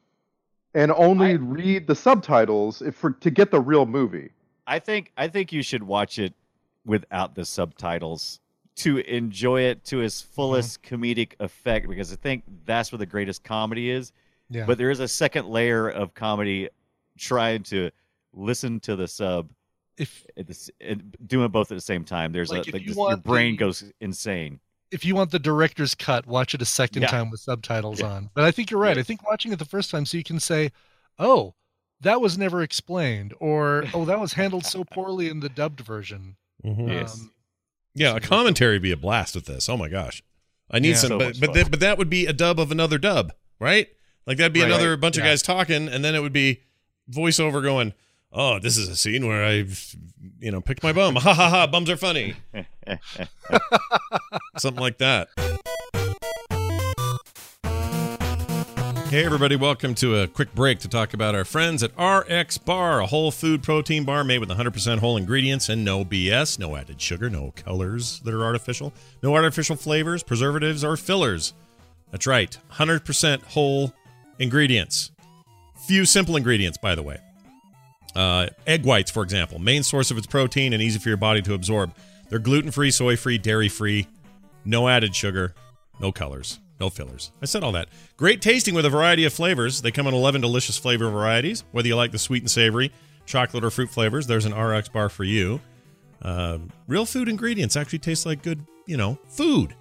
and 0.74 0.92
only 0.92 1.32
I- 1.32 1.34
read 1.34 1.88
the 1.88 1.96
subtitles 1.96 2.82
if 2.82 2.96
for 2.96 3.12
to 3.12 3.30
get 3.32 3.50
the 3.52 3.62
real 3.62 3.86
movie 3.86 4.30
I 4.68 4.80
think 4.80 5.12
I 5.18 5.28
think 5.28 5.54
you 5.54 5.62
should 5.64 5.84
watch 5.84 6.20
it 6.20 6.34
without 6.86 7.36
the 7.36 7.46
subtitles 7.46 8.40
to 8.78 8.98
enjoy 8.98 9.62
it 9.62 9.86
to 9.86 10.02
its 10.02 10.22
fullest 10.22 10.84
comedic 10.84 11.34
effect 11.40 11.88
because 11.88 12.12
I 12.12 12.18
think 12.18 12.44
that's 12.66 12.92
where 12.92 13.00
the 13.00 13.06
greatest 13.06 13.44
comedy 13.44 13.90
is. 13.90 14.12
yeah. 14.50 14.66
But 14.66 14.78
there 14.78 14.92
is 14.92 15.00
a 15.00 15.08
second 15.08 15.48
layer 15.48 15.88
of 15.88 16.14
comedy 16.14 16.68
trying 17.18 17.64
to 17.64 17.92
listen 18.34 18.80
to 18.82 18.96
the 18.96 19.08
sub 19.08 19.50
if 19.98 20.26
at 20.38 20.48
the, 20.48 20.52
s- 20.52 20.70
doing 21.26 21.48
both 21.50 21.72
at 21.72 21.76
the 21.76 21.82
same 21.82 22.04
time. 22.04 22.32
There's 22.34 22.50
Like, 22.52 22.68
a 22.68 22.72
like 22.72 22.82
you 22.82 22.90
this- 22.90 22.98
your 22.98 23.18
brain 23.18 23.54
the- 23.54 23.58
goes 23.58 23.84
insane. 24.02 24.60
if 24.92 25.04
you 25.06 25.16
want 25.16 25.32
the 25.32 25.40
director's 25.40 25.96
cut, 25.96 26.26
watch 26.28 26.54
it 26.54 26.62
a 26.62 26.66
second 26.66 27.04
Yeah. 27.04 27.08
time 27.10 27.30
with 27.30 27.40
subtitles 27.40 28.00
Yeah. 28.02 28.08
on. 28.08 28.30
But 28.34 28.44
I 28.44 28.52
think 28.52 28.70
you're 28.72 28.80
right. 28.80 28.98
I 28.98 29.04
think 29.04 29.26
watching 29.28 29.52
it 29.54 29.60
the 29.60 29.66
first 29.66 29.90
time 29.92 30.06
so 30.06 30.18
you 30.18 30.24
can 30.24 30.40
say, 30.40 30.72
"Oh, 31.18 31.56
that 32.02 32.20
was 32.22 32.38
never 32.38 32.62
explained," 32.62 33.34
or 33.40 33.86
"Oh, 33.94 34.06
that 34.06 34.20
was 34.20 34.34
handled 34.34 34.66
so 34.66 34.84
poorly 34.84 35.30
in 35.30 35.40
the 35.40 35.50
dubbed 35.50 35.80
version." 35.82 36.36
Mm-hmm. 36.64 36.88
Yes. 36.90 37.16
Um, 37.20 37.32
Yeah, 37.94 38.16
a 38.16 38.20
commentary 38.20 38.76
would 38.76 38.82
be 38.82 38.92
a 38.92 38.98
blast 38.98 39.34
with 39.36 39.46
this. 39.46 39.70
Oh 39.70 39.78
my 39.78 39.88
gosh, 39.88 40.22
I 40.70 40.80
need 40.80 40.90
Yeah. 40.90 40.96
some, 40.96 41.08
So 41.10 41.20
but 41.20 41.40
but 41.40 41.46
fun. 41.48 41.54
that, 41.56 41.72
but 41.72 41.80
that 41.80 41.98
would 41.98 42.10
be 42.10 42.26
a 42.26 42.34
dub 42.34 42.60
of 42.60 42.70
another 42.72 42.98
dub, 42.98 43.32
right? 43.60 43.88
Like 44.28 44.38
that'd 44.38 44.52
be 44.54 44.60
Right. 44.62 44.70
another 44.72 44.98
bunch 44.98 45.16
of 45.18 45.24
guys 45.24 45.42
talking, 45.42 45.88
and 45.88 46.04
then 46.04 46.16
it 46.16 46.20
would 46.22 46.34
be 46.34 46.62
voiceover 47.12 47.62
going, 47.62 47.94
"Oh, 48.32 48.60
this 48.60 48.78
is 48.78 48.90
a 48.90 48.96
scene 48.96 49.28
where 49.28 49.44
I've, 49.44 49.96
you 50.40 50.52
know, 50.52 50.62
picked 50.62 50.84
my 50.84 50.94
bum. 50.94 51.16
Ha 51.16 51.34
ha 51.34 51.50
ha! 51.50 51.68
Bums 51.68 51.90
are 51.90 51.98
funny." 51.98 52.36
Something 54.58 54.82
like 54.82 54.98
that. 55.00 55.30
Hey, 59.10 59.24
everybody, 59.24 59.56
welcome 59.56 59.96
to 59.96 60.18
a 60.18 60.28
quick 60.28 60.54
break 60.54 60.80
to 60.80 60.90
talk 60.90 61.14
about 61.14 61.36
our 61.36 61.46
friends 61.46 61.84
at 61.84 61.92
RX 61.98 62.58
Bar, 62.58 63.00
a 63.00 63.06
whole 63.06 63.32
food 63.32 63.64
protein 63.64 64.04
bar 64.04 64.26
made 64.26 64.40
with 64.40 64.50
100% 64.50 65.00
whole 65.00 65.16
ingredients 65.16 65.70
and 65.70 65.86
no 65.86 66.04
BS, 66.04 66.60
no 66.60 66.76
added 66.76 67.00
sugar, 67.00 67.30
no 67.30 67.54
colors 67.56 68.20
that 68.22 68.34
are 68.34 68.44
artificial, 68.44 68.92
no 69.24 69.34
artificial 69.34 69.78
flavors, 69.78 70.22
preservatives, 70.22 70.84
or 70.84 70.98
fillers. 70.98 71.54
That's 72.12 72.28
right, 72.28 72.58
100% 72.74 73.44
whole 73.44 73.94
ingredients. 74.40 75.12
Few 75.88 76.06
simple 76.06 76.36
ingredients, 76.36 76.78
by 76.78 76.96
the 76.96 77.04
way. 77.04 77.20
Uh, 78.16 78.48
egg 78.66 78.86
whites, 78.86 79.12
for 79.12 79.22
example, 79.22 79.60
main 79.60 79.84
source 79.84 80.10
of 80.10 80.18
its 80.18 80.26
protein 80.26 80.74
and 80.74 80.82
easy 80.82 80.98
for 80.98 81.10
your 81.10 81.18
body 81.18 81.42
to 81.44 81.54
absorb. 81.54 81.94
They're 82.30 82.40
gluten 82.40 82.72
free, 82.72 82.90
soy 82.90 83.18
free, 83.18 83.38
dairy 83.38 83.70
free, 83.70 84.08
no 84.64 84.88
added 84.88 85.16
sugar, 85.16 85.54
no 86.00 86.12
colors, 86.12 86.60
no 86.80 86.90
fillers. 86.90 87.32
I 87.42 87.46
said 87.46 87.64
all 87.64 87.74
that. 87.74 87.90
Great 88.18 88.42
tasting 88.42 88.74
with 88.74 88.86
a 88.86 88.90
variety 88.90 89.26
of 89.26 89.34
flavors. 89.34 89.82
They 89.82 89.92
come 89.92 90.08
in 90.08 90.14
11 90.14 90.42
delicious 90.42 90.78
flavor 90.78 91.10
varieties. 91.10 91.64
Whether 91.72 91.90
you 91.90 91.96
like 91.96 92.12
the 92.12 92.18
sweet 92.18 92.42
and 92.42 92.50
savory, 92.50 92.92
chocolate, 93.26 93.64
or 93.64 93.70
fruit 93.70 93.90
flavors, 93.90 94.26
there's 94.26 94.46
an 94.46 94.58
RX 94.58 94.90
bar 94.90 95.10
for 95.10 95.24
you. 95.24 95.60
Uh, 96.22 96.60
real 96.88 97.06
food 97.06 97.30
ingredients 97.30 97.76
actually 97.76 98.00
taste 98.00 98.26
like 98.26 98.42
good, 98.42 98.66
you 98.88 98.98
know, 98.98 99.20
food. 99.28 99.76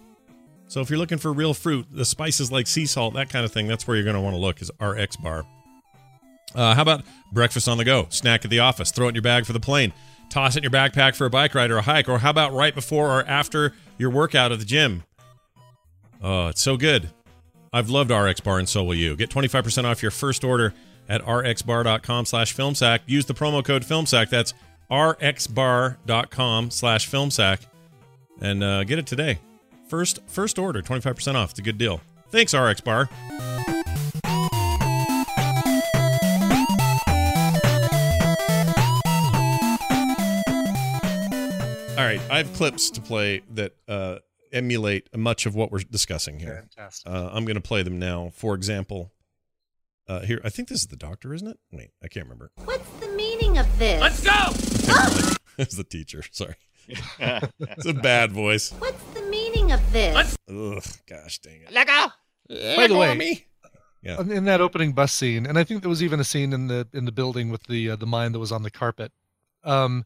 So 0.66 0.80
if 0.80 0.90
you're 0.90 0.98
looking 0.98 1.18
for 1.18 1.32
real 1.32 1.54
fruit, 1.54 1.86
the 1.90 2.04
spices 2.04 2.50
like 2.50 2.66
sea 2.66 2.84
salt, 2.84 3.14
that 3.14 3.30
kind 3.30 3.44
of 3.44 3.52
thing, 3.52 3.68
that's 3.68 3.86
where 3.86 3.96
you're 3.96 4.04
going 4.04 4.16
to 4.16 4.20
want 4.20 4.34
to 4.34 4.40
look 4.40 4.60
is 4.60 4.70
RX 4.80 5.16
Bar. 5.16 5.46
Uh, 6.54 6.74
how 6.74 6.82
about 6.82 7.02
breakfast 7.32 7.68
on 7.68 7.78
the 7.78 7.84
go, 7.84 8.06
snack 8.10 8.44
at 8.44 8.50
the 8.50 8.60
office, 8.60 8.90
throw 8.90 9.06
it 9.06 9.10
in 9.10 9.14
your 9.16 9.22
bag 9.22 9.44
for 9.44 9.52
the 9.52 9.60
plane, 9.60 9.92
toss 10.30 10.54
it 10.54 10.58
in 10.58 10.62
your 10.62 10.70
backpack 10.70 11.14
for 11.16 11.26
a 11.26 11.30
bike 11.30 11.54
ride 11.54 11.70
or 11.70 11.78
a 11.78 11.82
hike, 11.82 12.08
or 12.08 12.18
how 12.18 12.30
about 12.30 12.52
right 12.52 12.74
before 12.74 13.08
or 13.10 13.24
after 13.26 13.72
your 13.98 14.10
workout 14.10 14.52
at 14.52 14.58
the 14.58 14.64
gym? 14.64 15.02
Oh, 16.22 16.48
it's 16.48 16.62
so 16.62 16.76
good. 16.76 17.10
I've 17.72 17.90
loved 17.90 18.10
RX 18.10 18.40
Bar 18.40 18.58
and 18.60 18.68
so 18.68 18.84
will 18.84 18.94
you. 18.94 19.16
Get 19.16 19.30
25% 19.30 19.84
off 19.84 20.00
your 20.00 20.12
first 20.12 20.44
order 20.44 20.72
at 21.08 21.22
rxbar.com 21.22 22.24
slash 22.24 22.54
filmsack. 22.54 23.00
Use 23.06 23.26
the 23.26 23.34
promo 23.34 23.64
code 23.64 23.82
filmsack. 23.82 24.30
That's 24.30 24.54
rxbar.com 24.90 26.70
slash 26.70 27.10
filmsack. 27.10 27.66
And 28.40 28.62
uh, 28.62 28.84
get 28.84 28.98
it 28.98 29.06
today. 29.06 29.38
First 29.88 30.20
first 30.26 30.58
order, 30.58 30.82
25% 30.82 31.34
off. 31.34 31.50
It's 31.50 31.58
a 31.58 31.62
good 31.62 31.78
deal. 31.78 32.00
Thanks, 32.30 32.54
RX 32.54 32.80
Bar. 32.80 33.08
Right, 42.18 42.30
I 42.30 42.38
have 42.38 42.52
clips 42.54 42.90
to 42.90 43.00
play 43.00 43.42
that 43.52 43.72
uh, 43.88 44.18
emulate 44.52 45.14
much 45.16 45.46
of 45.46 45.54
what 45.54 45.70
we're 45.70 45.80
discussing 45.80 46.38
here. 46.38 46.66
Fantastic. 46.76 47.10
Uh, 47.10 47.30
I'm 47.32 47.44
going 47.44 47.56
to 47.56 47.62
play 47.62 47.82
them 47.82 47.98
now. 47.98 48.30
For 48.34 48.54
example, 48.54 49.12
uh, 50.08 50.20
here, 50.20 50.40
I 50.44 50.50
think 50.50 50.68
this 50.68 50.80
is 50.80 50.86
the 50.88 50.96
doctor, 50.96 51.34
isn't 51.34 51.48
it? 51.48 51.58
Wait, 51.72 51.90
I 52.02 52.08
can't 52.08 52.26
remember. 52.26 52.50
What's 52.64 52.88
the 53.00 53.08
meaning 53.08 53.58
of 53.58 53.78
this? 53.78 54.00
Let's 54.00 54.22
go! 54.22 55.34
it's 55.58 55.76
the 55.76 55.84
teacher. 55.84 56.22
Sorry. 56.30 56.54
it's 57.18 57.86
a 57.86 57.94
bad 57.94 58.32
voice. 58.32 58.70
What's 58.78 59.02
the 59.14 59.22
meaning 59.22 59.72
of 59.72 59.92
this? 59.92 60.36
Ugh, 60.48 60.84
gosh 61.08 61.38
dang 61.38 61.62
it. 61.62 61.72
Let 61.72 61.86
go. 61.86 62.06
By 62.76 62.86
the 62.86 62.96
way, 62.96 63.16
me. 63.16 63.46
Yeah. 64.02 64.20
in 64.20 64.44
that 64.44 64.60
opening 64.60 64.92
bus 64.92 65.14
scene, 65.14 65.46
and 65.46 65.58
I 65.58 65.64
think 65.64 65.80
there 65.80 65.88
was 65.88 66.02
even 66.02 66.20
a 66.20 66.24
scene 66.24 66.52
in 66.52 66.66
the 66.66 66.86
in 66.92 67.06
the 67.06 67.12
building 67.12 67.48
with 67.48 67.62
the 67.62 67.88
uh, 67.88 67.96
the 67.96 68.06
mine 68.06 68.32
that 68.32 68.38
was 68.38 68.52
on 68.52 68.62
the 68.62 68.70
carpet. 68.70 69.12
Um, 69.62 70.04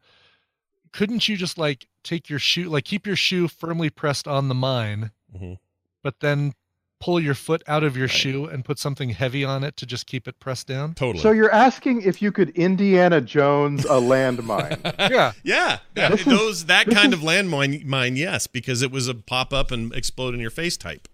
couldn't 0.93 1.29
you 1.29 1.37
just 1.37 1.59
like 1.59 1.89
take 2.09 2.29
your 2.31 2.39
shoe, 2.39 2.69
like 2.69 2.85
keep 2.85 3.07
your 3.07 3.17
shoe 3.17 3.49
firmly 3.49 3.91
pressed 3.91 4.27
on 4.27 4.49
the 4.49 4.55
mine, 4.55 5.11
Mhm. 5.37 5.59
but 6.03 6.21
then 6.21 6.55
pull 7.01 7.21
your 7.21 7.35
foot 7.35 7.63
out 7.69 7.85
of 7.85 7.97
your 7.97 8.09
Right. 8.09 8.17
shoe 8.17 8.45
and 8.47 8.65
put 8.65 8.77
something 8.79 9.11
heavy 9.11 9.45
on 9.45 9.63
it 9.63 9.77
to 9.77 9.87
just 9.87 10.07
keep 10.07 10.27
it 10.27 10.41
pressed 10.41 10.67
down? 10.67 10.95
Totally. 10.95 11.23
So 11.23 11.31
you're 11.31 11.53
asking 11.53 12.03
if 12.03 12.21
you 12.21 12.33
could 12.33 12.51
Indiana 12.51 13.21
Jones 13.21 13.85
a 13.85 14.01
landmine? 14.01 14.81
Yeah. 15.11 15.33
yeah, 15.45 15.79
yeah. 15.97 16.09
This 16.09 16.21
is- 16.21 16.27
those 16.27 16.65
that 16.67 16.87
kind 16.91 17.13
is- 17.13 17.21
of 17.21 17.25
landmine, 17.25 17.85
mine, 17.85 18.17
yes, 18.17 18.47
because 18.49 18.83
it 18.83 18.91
was 18.91 19.07
a 19.07 19.15
pop 19.15 19.53
up 19.53 19.71
and 19.71 19.95
explode 19.95 20.35
in 20.35 20.41
your 20.41 20.51
face 20.51 20.77
type, 20.77 21.07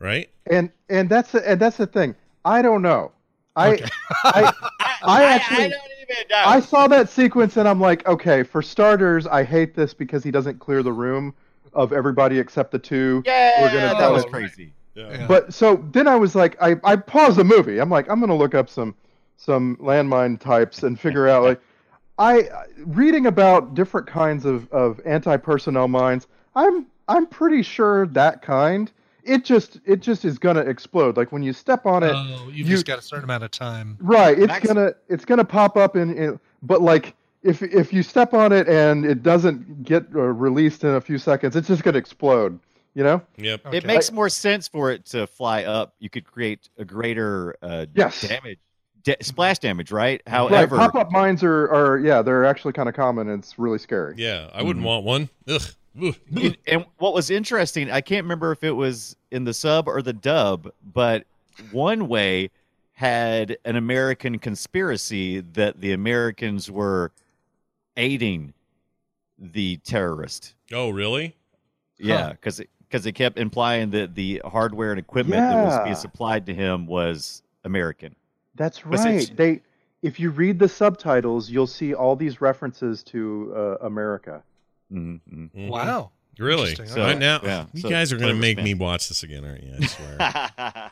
right? 0.00 0.28
and 0.50 0.70
and 0.88 1.08
that's 1.08 1.30
the, 1.32 1.48
and 1.48 1.60
that's 1.60 1.76
the 1.76 1.86
thing. 1.86 2.16
I 2.44 2.60
don't 2.62 2.82
know. 2.82 3.12
I 3.54 3.74
Okay. 3.74 3.84
I, 4.24 4.52
I 4.80 4.94
I 5.04 5.24
actually 5.24 5.56
don't 5.56 5.66
even 5.66 5.70
know. 5.70 5.76
I 6.34 6.60
saw 6.60 6.86
that 6.88 7.08
sequence 7.08 7.56
and 7.56 7.68
I'm 7.68 7.80
like, 7.80 8.06
okay, 8.06 8.42
for 8.42 8.62
starters, 8.62 9.26
I 9.26 9.44
hate 9.44 9.74
this 9.74 9.94
because 9.94 10.24
he 10.24 10.30
doesn't 10.30 10.58
clear 10.58 10.82
the 10.82 10.92
room 10.92 11.34
of 11.72 11.92
everybody 11.92 12.38
except 12.38 12.70
the 12.70 12.78
two. 12.78 13.22
yeah, 13.24 13.62
we're 13.62 13.72
gonna 13.72 13.98
that 13.98 14.12
was 14.12 14.24
crazy. 14.24 14.72
Yeah. 14.94 15.26
But 15.26 15.54
so 15.54 15.84
then 15.92 16.06
I 16.06 16.16
was 16.16 16.34
like, 16.34 16.60
I, 16.60 16.76
I 16.84 16.96
paused 16.96 17.38
the 17.38 17.44
movie. 17.44 17.80
I'm 17.80 17.88
like, 17.90 18.10
I'm 18.10 18.20
gonna 18.20 18.36
look 18.36 18.54
up 18.54 18.68
some 18.68 18.94
some 19.36 19.76
landmine 19.76 20.38
types 20.38 20.82
and 20.82 20.98
figure 21.00 21.28
out 21.28 21.42
like 21.42 21.60
I 22.18 22.48
reading 22.78 23.26
about 23.26 23.74
different 23.74 24.06
kinds 24.06 24.44
of, 24.44 24.70
of 24.72 25.00
anti 25.06 25.36
personnel 25.36 25.88
mines. 25.88 26.26
I'm 26.54 26.86
I'm 27.08 27.26
pretty 27.26 27.62
sure 27.62 28.06
that 28.08 28.42
kind 28.42 28.90
it 29.24 29.44
just 29.44 29.80
it 29.84 30.00
just 30.00 30.24
is 30.24 30.38
gonna 30.38 30.60
explode. 30.60 31.16
Like 31.16 31.32
when 31.32 31.42
you 31.42 31.52
step 31.52 31.86
on 31.86 32.02
it, 32.02 32.12
Oh, 32.14 32.46
you've 32.48 32.68
you- 32.68 32.74
just 32.74 32.86
got 32.86 32.98
a 32.98 33.02
certain 33.02 33.24
amount 33.24 33.44
of 33.44 33.50
time. 33.50 33.96
right? 34.00 34.36
It's 34.38 34.48
Max- 34.48 34.66
gonna 34.66 34.92
it's 35.08 35.24
gonna 35.24 35.44
pop 35.44 35.76
up 35.76 35.96
in, 35.96 36.16
in 36.16 36.40
but 36.62 36.82
like. 36.82 37.14
If, 37.44 37.60
if 37.60 37.92
you 37.92 38.04
step 38.04 38.34
on 38.34 38.52
it 38.52 38.68
and 38.68 39.04
it 39.04 39.24
doesn't 39.24 39.82
get 39.82 40.04
uh, 40.14 40.20
released 40.20 40.84
in 40.84 40.90
a 40.90 41.00
few 41.00 41.18
seconds, 41.18 41.56
it's 41.56 41.66
just 41.66 41.82
gonna 41.82 41.98
explode. 41.98 42.56
You 42.94 43.02
know? 43.02 43.20
Yep. 43.36 43.66
Okay. 43.66 43.78
It 43.78 43.84
makes 43.84 44.12
more 44.12 44.28
sense 44.28 44.68
for 44.68 44.92
it 44.92 45.06
to 45.06 45.26
fly 45.26 45.64
up. 45.64 45.92
You 45.98 46.08
could 46.08 46.24
create 46.24 46.68
a 46.78 46.84
greater 46.84 47.56
uh, 47.60 47.86
Yes. 47.96 48.20
damage, 48.20 48.60
da- 49.02 49.16
splash 49.22 49.58
damage, 49.58 49.90
right? 49.90 50.22
right. 50.24 50.32
However, 50.32 50.76
Pop 50.76 50.94
up 50.94 51.10
mines 51.10 51.42
are, 51.42 51.68
are 51.74 51.98
yeah, 51.98 52.22
they're 52.22 52.44
actually 52.44 52.74
kind 52.74 52.88
of 52.88 52.94
common. 52.94 53.28
And 53.28 53.42
it's 53.42 53.58
really 53.58 53.78
scary. 53.80 54.14
Yeah, 54.18 54.48
I 54.52 54.58
Mm-hmm. 54.58 54.66
wouldn't 54.68 54.84
want 54.86 55.04
one. 55.04 55.28
Ugh. 55.48 55.62
Ugh. 56.00 56.14
and, 56.40 56.56
and 56.66 56.86
what 56.98 57.14
was 57.14 57.30
interesting, 57.30 57.90
I 57.90 58.00
can't 58.00 58.24
remember 58.24 58.52
if 58.52 58.64
it 58.64 58.72
was 58.72 59.16
in 59.30 59.44
the 59.44 59.54
sub 59.54 59.88
or 59.88 60.02
the 60.02 60.12
dub, 60.12 60.72
but 60.92 61.24
one 61.70 62.08
way 62.08 62.50
had 62.92 63.56
an 63.64 63.76
American 63.76 64.38
conspiracy 64.38 65.40
that 65.40 65.80
the 65.80 65.92
Americans 65.92 66.70
were 66.70 67.10
aiding 67.96 68.54
the 69.38 69.78
terrorist. 69.78 70.54
Oh, 70.72 70.90
really? 70.90 71.36
Yeah, 71.98 72.32
because 72.32 72.60
because 72.88 73.06
it 73.06 73.12
kept 73.12 73.38
implying 73.38 73.90
that 73.90 74.14
the 74.14 74.42
hardware 74.44 74.90
and 74.90 74.98
equipment 74.98 75.40
that 75.40 75.64
was 75.64 75.80
being 75.84 75.96
supplied 75.96 76.44
to 76.46 76.54
him 76.54 76.86
was 76.86 77.42
American. 77.64 78.14
That's 78.54 78.84
right. 78.84 79.30
They, 79.34 79.62
if 80.02 80.20
you 80.20 80.30
read 80.30 80.58
the 80.58 80.68
subtitles, 80.68 81.48
you'll 81.48 81.66
see 81.66 81.94
all 81.94 82.16
these 82.16 82.42
references 82.42 83.02
to 83.04 83.52
uh, 83.56 83.86
America. 83.86 84.42
Mm-hmm. 84.92 85.44
Mhm. 85.44 85.68
Wow. 85.68 86.10
Really? 86.38 86.74
So- 86.74 87.02
right 87.02 87.18
now, 87.18 87.40
yeah, 87.42 87.66
you 87.72 87.82
so 87.82 87.90
guys 87.90 88.12
are 88.12 88.16
going 88.16 88.34
to 88.34 88.40
make 88.40 88.56
man. 88.56 88.64
me 88.64 88.74
watch 88.74 89.08
this 89.08 89.22
again, 89.22 89.44
aren't 89.44 89.62
you? 89.62 89.74
I 89.80 89.86
swear. 89.86 90.90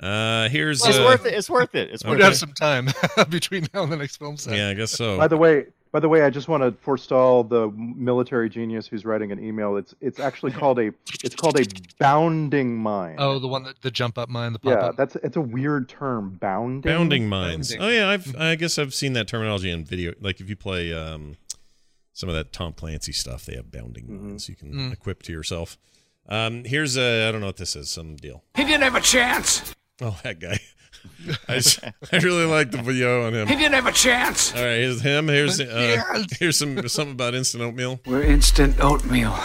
uh, 0.00 0.48
here's 0.50 0.84
it's 0.86 0.98
uh, 0.98 1.02
worth 1.04 1.26
it. 1.26 1.34
It's 1.34 1.48
worth 1.50 1.74
it. 1.74 1.90
It's 1.90 2.04
We 2.04 2.10
worth 2.10 2.18
would 2.18 2.24
have 2.24 2.36
some 2.36 2.52
time 2.52 2.88
between 3.28 3.66
now 3.74 3.84
and 3.84 3.92
the 3.92 3.96
next 3.96 4.16
film 4.16 4.36
set. 4.36 4.56
Yeah, 4.56 4.68
I 4.68 4.74
guess 4.74 4.92
so. 4.92 5.16
By 5.16 5.26
the 5.28 5.36
way, 5.36 5.66
by 5.90 6.00
the 6.00 6.08
way, 6.08 6.22
I 6.22 6.30
just 6.30 6.48
want 6.48 6.62
to 6.62 6.72
forestall 6.82 7.44
the 7.44 7.70
military 7.70 8.50
genius 8.50 8.86
who's 8.86 9.04
writing 9.04 9.32
an 9.32 9.42
email. 9.42 9.76
It's 9.76 9.94
it's 10.00 10.20
actually 10.20 10.52
called 10.52 10.78
a 10.78 10.92
it's 11.24 11.34
called 11.34 11.58
a 11.58 11.64
bounding 11.98 12.76
mine. 12.76 13.16
Oh, 13.18 13.38
the 13.38 13.48
one 13.48 13.62
that 13.64 13.80
the 13.80 13.90
jump 13.90 14.18
up 14.18 14.28
mine, 14.28 14.52
the 14.52 14.58
pop 14.58 14.70
yeah, 14.70 14.78
up. 14.88 14.96
that's 14.96 15.16
it's 15.16 15.36
a 15.36 15.40
weird 15.40 15.88
term. 15.88 16.36
Bounding. 16.40 16.92
Bounding 16.92 17.28
mines. 17.28 17.74
Bounding. 17.74 17.86
Oh 17.86 17.90
yeah, 17.90 18.08
I've 18.10 18.36
I 18.36 18.54
guess 18.54 18.78
I've 18.78 18.92
seen 18.92 19.14
that 19.14 19.28
terminology 19.28 19.70
in 19.70 19.84
video. 19.84 20.12
Like 20.20 20.40
if 20.40 20.50
you 20.50 20.56
play 20.56 20.92
um, 20.92 21.36
some 22.18 22.28
of 22.28 22.34
that 22.34 22.52
Tom 22.52 22.72
Clancy 22.72 23.12
stuff, 23.12 23.46
they 23.46 23.54
have 23.54 23.70
bounding 23.70 24.06
Mhm. 24.08 24.20
mines 24.22 24.48
you 24.48 24.56
can 24.56 24.72
Mm. 24.74 24.92
equip 24.92 25.22
to 25.22 25.32
yourself. 25.32 25.78
Um, 26.28 26.64
here's 26.64 26.96
a 26.98 27.28
I 27.28 27.30
don't 27.32 27.40
know 27.40 27.46
what 27.46 27.58
this 27.58 27.76
is. 27.76 27.88
Some 27.90 28.16
deal. 28.16 28.42
He 28.56 28.64
didn't 28.64 28.82
have 28.82 28.96
a 28.96 29.00
chance. 29.00 29.72
Oh, 30.00 30.18
that 30.24 30.40
guy. 30.40 30.58
I, 31.48 31.62
I 32.12 32.16
really 32.18 32.44
like 32.44 32.72
the 32.72 32.82
video 32.82 33.24
on 33.24 33.34
him. 33.34 33.46
He 33.46 33.54
didn't 33.54 33.74
have 33.74 33.86
a 33.86 33.92
chance. 33.92 34.52
All 34.52 34.60
right, 34.62 34.78
here's 34.78 35.00
him. 35.00 35.28
Here's 35.28 35.60
uh, 35.60 36.24
here's 36.40 36.58
some 36.58 36.86
something 36.88 37.12
about 37.12 37.34
instant 37.36 37.62
oatmeal. 37.62 38.00
We're 38.04 38.22
instant 38.22 38.80
oatmeal. 38.80 39.38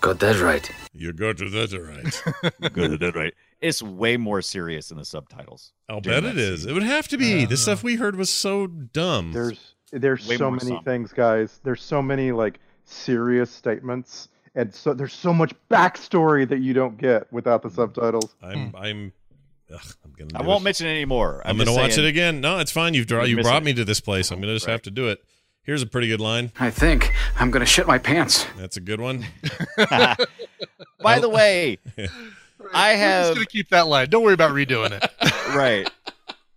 Got 0.00 0.18
that 0.20 0.40
right. 0.40 0.68
You 0.94 1.12
got 1.12 1.36
to 1.38 1.50
that 1.50 1.72
right. 1.78 2.52
Good, 2.72 2.98
good, 3.00 3.14
right. 3.14 3.34
It's 3.60 3.82
way 3.82 4.16
more 4.16 4.40
serious 4.42 4.90
in 4.90 4.96
the 4.96 5.04
subtitles. 5.04 5.72
I'll 5.88 6.00
bet 6.00 6.18
it 6.24 6.34
that 6.34 6.36
is. 6.38 6.62
scene. 6.62 6.70
It 6.70 6.72
would 6.72 6.82
have 6.82 7.06
to 7.08 7.18
be. 7.18 7.44
the 7.44 7.54
Uh. 7.54 7.56
stuff 7.56 7.82
we 7.84 7.96
heard 7.96 8.16
was 8.16 8.30
so 8.30 8.66
dumb. 8.66 9.32
There's 9.32 9.74
there's 9.92 10.26
Way 10.26 10.36
so 10.36 10.44
more 10.44 10.52
many 10.52 10.70
somber. 10.70 10.82
things, 10.82 11.12
guys. 11.12 11.60
There's 11.62 11.82
so 11.82 12.02
many 12.02 12.32
like 12.32 12.58
serious 12.84 13.50
statements, 13.50 14.28
and 14.54 14.74
so 14.74 14.94
there's 14.94 15.12
so 15.12 15.32
much 15.32 15.52
backstory 15.70 16.48
that 16.48 16.60
you 16.60 16.72
don't 16.72 16.96
get 16.96 17.32
without 17.32 17.62
the 17.62 17.68
mm. 17.68 17.76
subtitles. 17.76 18.34
I'm 18.42 18.70
hmm. 18.70 18.76
I'm. 18.76 19.12
Ugh, 19.72 19.80
I'm 20.04 20.12
gonna. 20.12 20.30
I 20.34 20.46
won't 20.46 20.62
it. 20.62 20.64
mention 20.64 20.86
it 20.86 20.90
anymore. 20.90 21.42
I'm, 21.44 21.56
just 21.56 21.66
gonna 21.66 21.78
watch 21.78 21.94
saying- 21.94 22.06
it 22.06 22.10
again. 22.10 22.40
No, 22.40 22.58
it's 22.58 22.72
fine. 22.72 22.94
You've 22.94 23.06
draw, 23.06 23.20
You're 23.20 23.28
you 23.28 23.36
missing 23.36 23.50
brought 23.50 23.62
it. 23.62 23.66
me 23.66 23.74
to 23.74 23.84
this 23.84 24.00
place. 24.00 24.30
I'm 24.30 24.40
gonna 24.40 24.54
just 24.54 24.66
have 24.66 24.82
to 24.82 24.90
do 24.90 25.08
it. 25.08 25.22
Here's 25.64 25.80
a 25.82 25.86
pretty 25.86 26.08
good 26.08 26.20
line. 26.20 26.50
I 26.58 26.70
think 26.70 27.12
I'm 27.38 27.52
gonna 27.52 27.66
shit 27.66 27.86
my 27.86 27.98
pants. 27.98 28.46
That's 28.58 28.76
a 28.76 28.80
good 28.80 29.00
one. 29.00 29.24
By 31.00 31.18
the 31.20 31.28
way, 31.28 31.78
I 32.74 32.92
We're 32.92 32.96
have 32.96 33.24
just 33.26 33.34
gonna 33.34 33.46
keep 33.46 33.68
that 33.68 33.86
line. 33.86 34.10
Don't 34.10 34.24
worry 34.24 34.34
about 34.34 34.50
redoing 34.50 34.90
it. 34.90 35.08
right. 35.54 35.88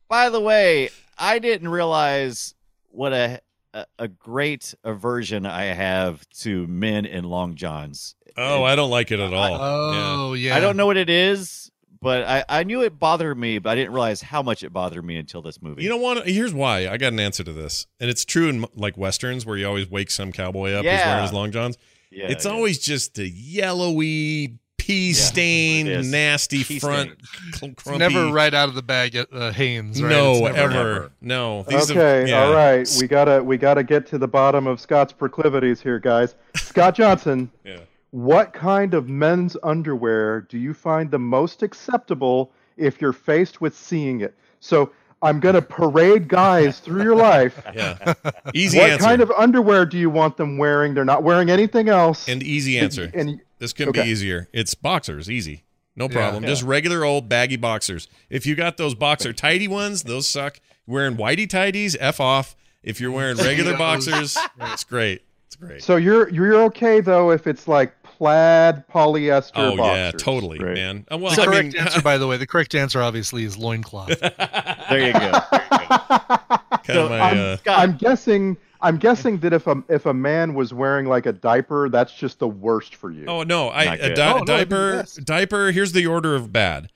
By 0.07 0.29
the 0.29 0.39
way, 0.39 0.89
I 1.19 1.37
didn't 1.37 1.69
realize 1.69 2.54
what 2.95 3.13
a 3.13 3.41
a, 3.73 3.85
a 3.99 4.07
great 4.07 4.73
aversion 4.83 5.45
I 5.45 5.65
have 5.65 6.27
to 6.41 6.65
men 6.67 7.05
in 7.05 7.25
long 7.25 7.55
johns. 7.55 8.15
Oh, 8.37 8.63
I 8.63 8.75
don't 8.75 8.89
like 8.89 9.11
it 9.11 9.19
at 9.19 9.33
all. 9.33 9.57
Oh 9.61 10.33
yeah. 10.33 10.55
I 10.55 10.59
don't 10.59 10.77
know 10.77 10.85
what 10.85 10.97
it 10.97 11.09
is, 11.09 11.71
but 12.01 12.23
I, 12.25 12.43
I 12.47 12.63
knew 12.63 12.81
it 12.83 12.97
bothered 12.99 13.37
me, 13.37 13.59
but 13.59 13.69
I 13.71 13.75
didn't 13.75 13.91
realize 13.91 14.21
how 14.21 14.41
much 14.41 14.63
it 14.63 14.71
bothered 14.71 15.03
me 15.03 15.17
until 15.17 15.41
this 15.41 15.61
movie. 15.61 15.83
You 15.83 15.89
know 15.89 15.97
what? 15.97 16.27
Here's 16.27 16.53
why. 16.53 16.87
I 16.87 16.97
got 16.97 17.13
an 17.13 17.19
answer 17.19 17.43
to 17.43 17.53
this, 17.53 17.85
and 17.99 18.09
it's 18.09 18.23
true 18.25 18.47
in 18.49 18.65
like 18.75 18.97
westerns 18.97 19.45
where 19.45 19.57
you 19.57 19.67
always 19.67 19.89
wake 19.89 20.09
some 20.11 20.31
cowboy 20.31 20.71
up 20.71 20.83
who's 20.83 20.93
Yeah. 20.93 21.07
wearing 21.07 21.23
his 21.23 21.33
long 21.33 21.51
johns. 21.51 21.77
yeah, 22.11 22.27
it's 22.29 22.45
yeah. 22.45 22.51
always 22.51 22.79
just 22.79 23.17
a 23.19 23.27
yellowy, 23.27 24.57
pea 24.85 25.13
stained, 25.13 25.89
is. 25.89 26.11
nasty 26.11 26.63
Pea 26.63 26.79
front. 26.79 27.11
It's 27.49 27.59
cl- 27.59 27.71
crumpy. 27.73 27.97
never 27.97 28.31
right 28.31 28.53
out 28.53 28.69
of 28.69 28.75
the 28.75 28.81
bag 28.83 29.15
at 29.15 29.27
uh, 29.33 29.51
Hanes. 29.51 30.01
Right? 30.01 30.09
No, 30.09 30.33
never- 30.41 30.55
ever. 30.57 30.69
never. 30.73 31.11
No. 31.21 31.63
These 31.63 31.89
have- 31.89 31.97
okay, 31.97 32.29
yeah. 32.29 32.43
all 32.43 32.53
right. 32.53 32.87
We 32.99 33.07
gotta 33.07 33.43
we 33.43 33.57
gotta 33.57 33.83
get 33.83 34.05
to 34.07 34.17
the 34.17 34.27
bottom 34.27 34.67
of 34.67 34.79
Scott's 34.79 35.13
proclivities 35.13 35.81
here, 35.81 35.99
guys. 35.99 36.35
Scott 36.55 36.95
Johnson 37.01 37.51
Yeah. 37.63 37.79
what 38.11 38.53
kind 38.53 38.93
of 38.93 39.09
men's 39.09 39.57
underwear 39.63 40.41
do 40.41 40.57
you 40.57 40.73
find 40.73 41.09
the 41.11 41.19
most 41.19 41.63
acceptable 41.63 42.51
if 42.77 43.01
you're 43.01 43.13
faced 43.13 43.61
with 43.61 43.75
seeing 43.75 44.21
it? 44.21 44.35
So 44.59 44.91
I'm 45.21 45.39
going 45.39 45.55
to 45.55 45.61
parade 45.61 46.27
guys 46.27 46.79
through 46.79 47.01
your 47.03 47.15
life. 47.15 47.61
Yeah. 47.73 48.13
Easy 48.53 48.77
answer. 48.77 48.79
what 48.79 48.89
answer. 48.91 49.05
kind 49.05 49.21
of 49.21 49.31
underwear 49.31 49.85
do 49.85 49.97
you 49.97 50.09
want 50.09 50.37
them 50.37 50.57
wearing? 50.57 50.93
They're 50.93 51.03
not 51.05 51.23
wearing 51.23 51.49
anything 51.49 51.89
else. 51.89 52.27
and 52.29 52.43
easy 52.43 52.77
answer. 52.77 53.09
And 53.13 53.41
This 53.59 53.73
couldn't 53.73 53.93
be 53.93 54.01
easier. 54.01 54.47
It's 54.53 54.75
boxers, 54.75 55.29
easy. 55.29 55.63
No 55.95 56.05
Yeah. 56.05 56.11
problem. 56.13 56.43
Just 56.45 56.63
regular 56.63 57.05
old 57.05 57.29
baggy 57.29 57.55
boxers. 57.55 58.07
If 58.29 58.45
you 58.45 58.55
got 58.55 58.77
those 58.77 58.95
boxer 58.95 59.31
tighty 59.33 59.67
ones, 59.67 60.03
those 60.03 60.27
suck. 60.27 60.59
Wearing 60.87 61.15
whitey 61.15 61.47
tighties, 61.47 61.95
F 61.99 62.19
off. 62.19 62.55
If 62.83 62.99
you're 62.99 63.11
wearing 63.11 63.37
regular 63.49 63.77
boxers, 63.77 64.37
it's 64.61 64.83
great. 64.83 65.21
It's 65.47 65.55
great. 65.55 65.81
so 65.83 65.95
you're 65.95 66.27
you're 66.29 66.63
okay 66.65 66.99
though 67.01 67.31
if 67.31 67.47
it's 67.47 67.67
like 67.67 67.93
plaid 68.03 68.83
polyester 68.87 69.51
Oh 69.55 69.77
boxers. 69.77 69.95
yeah, 69.97 70.11
totally, 70.11 70.59
Right. 70.59 70.73
man. 70.73 71.05
Uh, 71.11 71.17
Well, 71.17 71.33
The 71.35 71.41
I 71.41 71.45
correct 71.45 71.73
mean, 71.73 71.77
answer, 71.77 72.01
by 72.03 72.17
the 72.17 72.27
way, 72.27 72.37
the 72.37 72.47
correct 72.47 72.75
answer 72.75 73.01
obviously 73.01 73.43
is 73.45 73.57
loincloth. 73.57 74.09
There 74.89 75.07
you 75.07 75.13
go. 75.13 75.31
kind 75.49 76.99
of 76.99 77.09
my. 77.09 77.19
I'm, 77.19 77.37
Uh, 77.37 77.57
I'm 77.67 77.97
guessing 77.97 78.57
I'm 78.85 78.97
guessing 78.97 79.39
that 79.39 79.51
if 79.53 79.67
a 79.67 79.83
if 79.89 80.05
a 80.05 80.13
man 80.13 80.53
was 80.53 80.73
wearing 80.73 81.07
like 81.07 81.25
a 81.25 81.33
diaper, 81.33 81.89
that's 81.89 82.13
just 82.13 82.39
the 82.39 82.47
worst 82.47 82.95
for 82.95 83.11
you. 83.11 83.25
oh 83.27 83.43
no, 83.43 83.69
I 83.69 83.95
a 83.95 84.13
di- 84.15 84.33
Oh, 84.33 84.37
no, 84.39 84.45
diaper. 84.45 85.03
Diaper. 85.23 85.71
Here's 85.71 85.91
the 85.91 86.05
order 86.07 86.35
of 86.35 86.53
bad. 86.53 86.91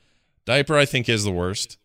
Diaper, 0.45 0.77
I 0.77 0.85
think, 0.85 1.09
is 1.09 1.23
the 1.23 1.31
worst. 1.31 1.77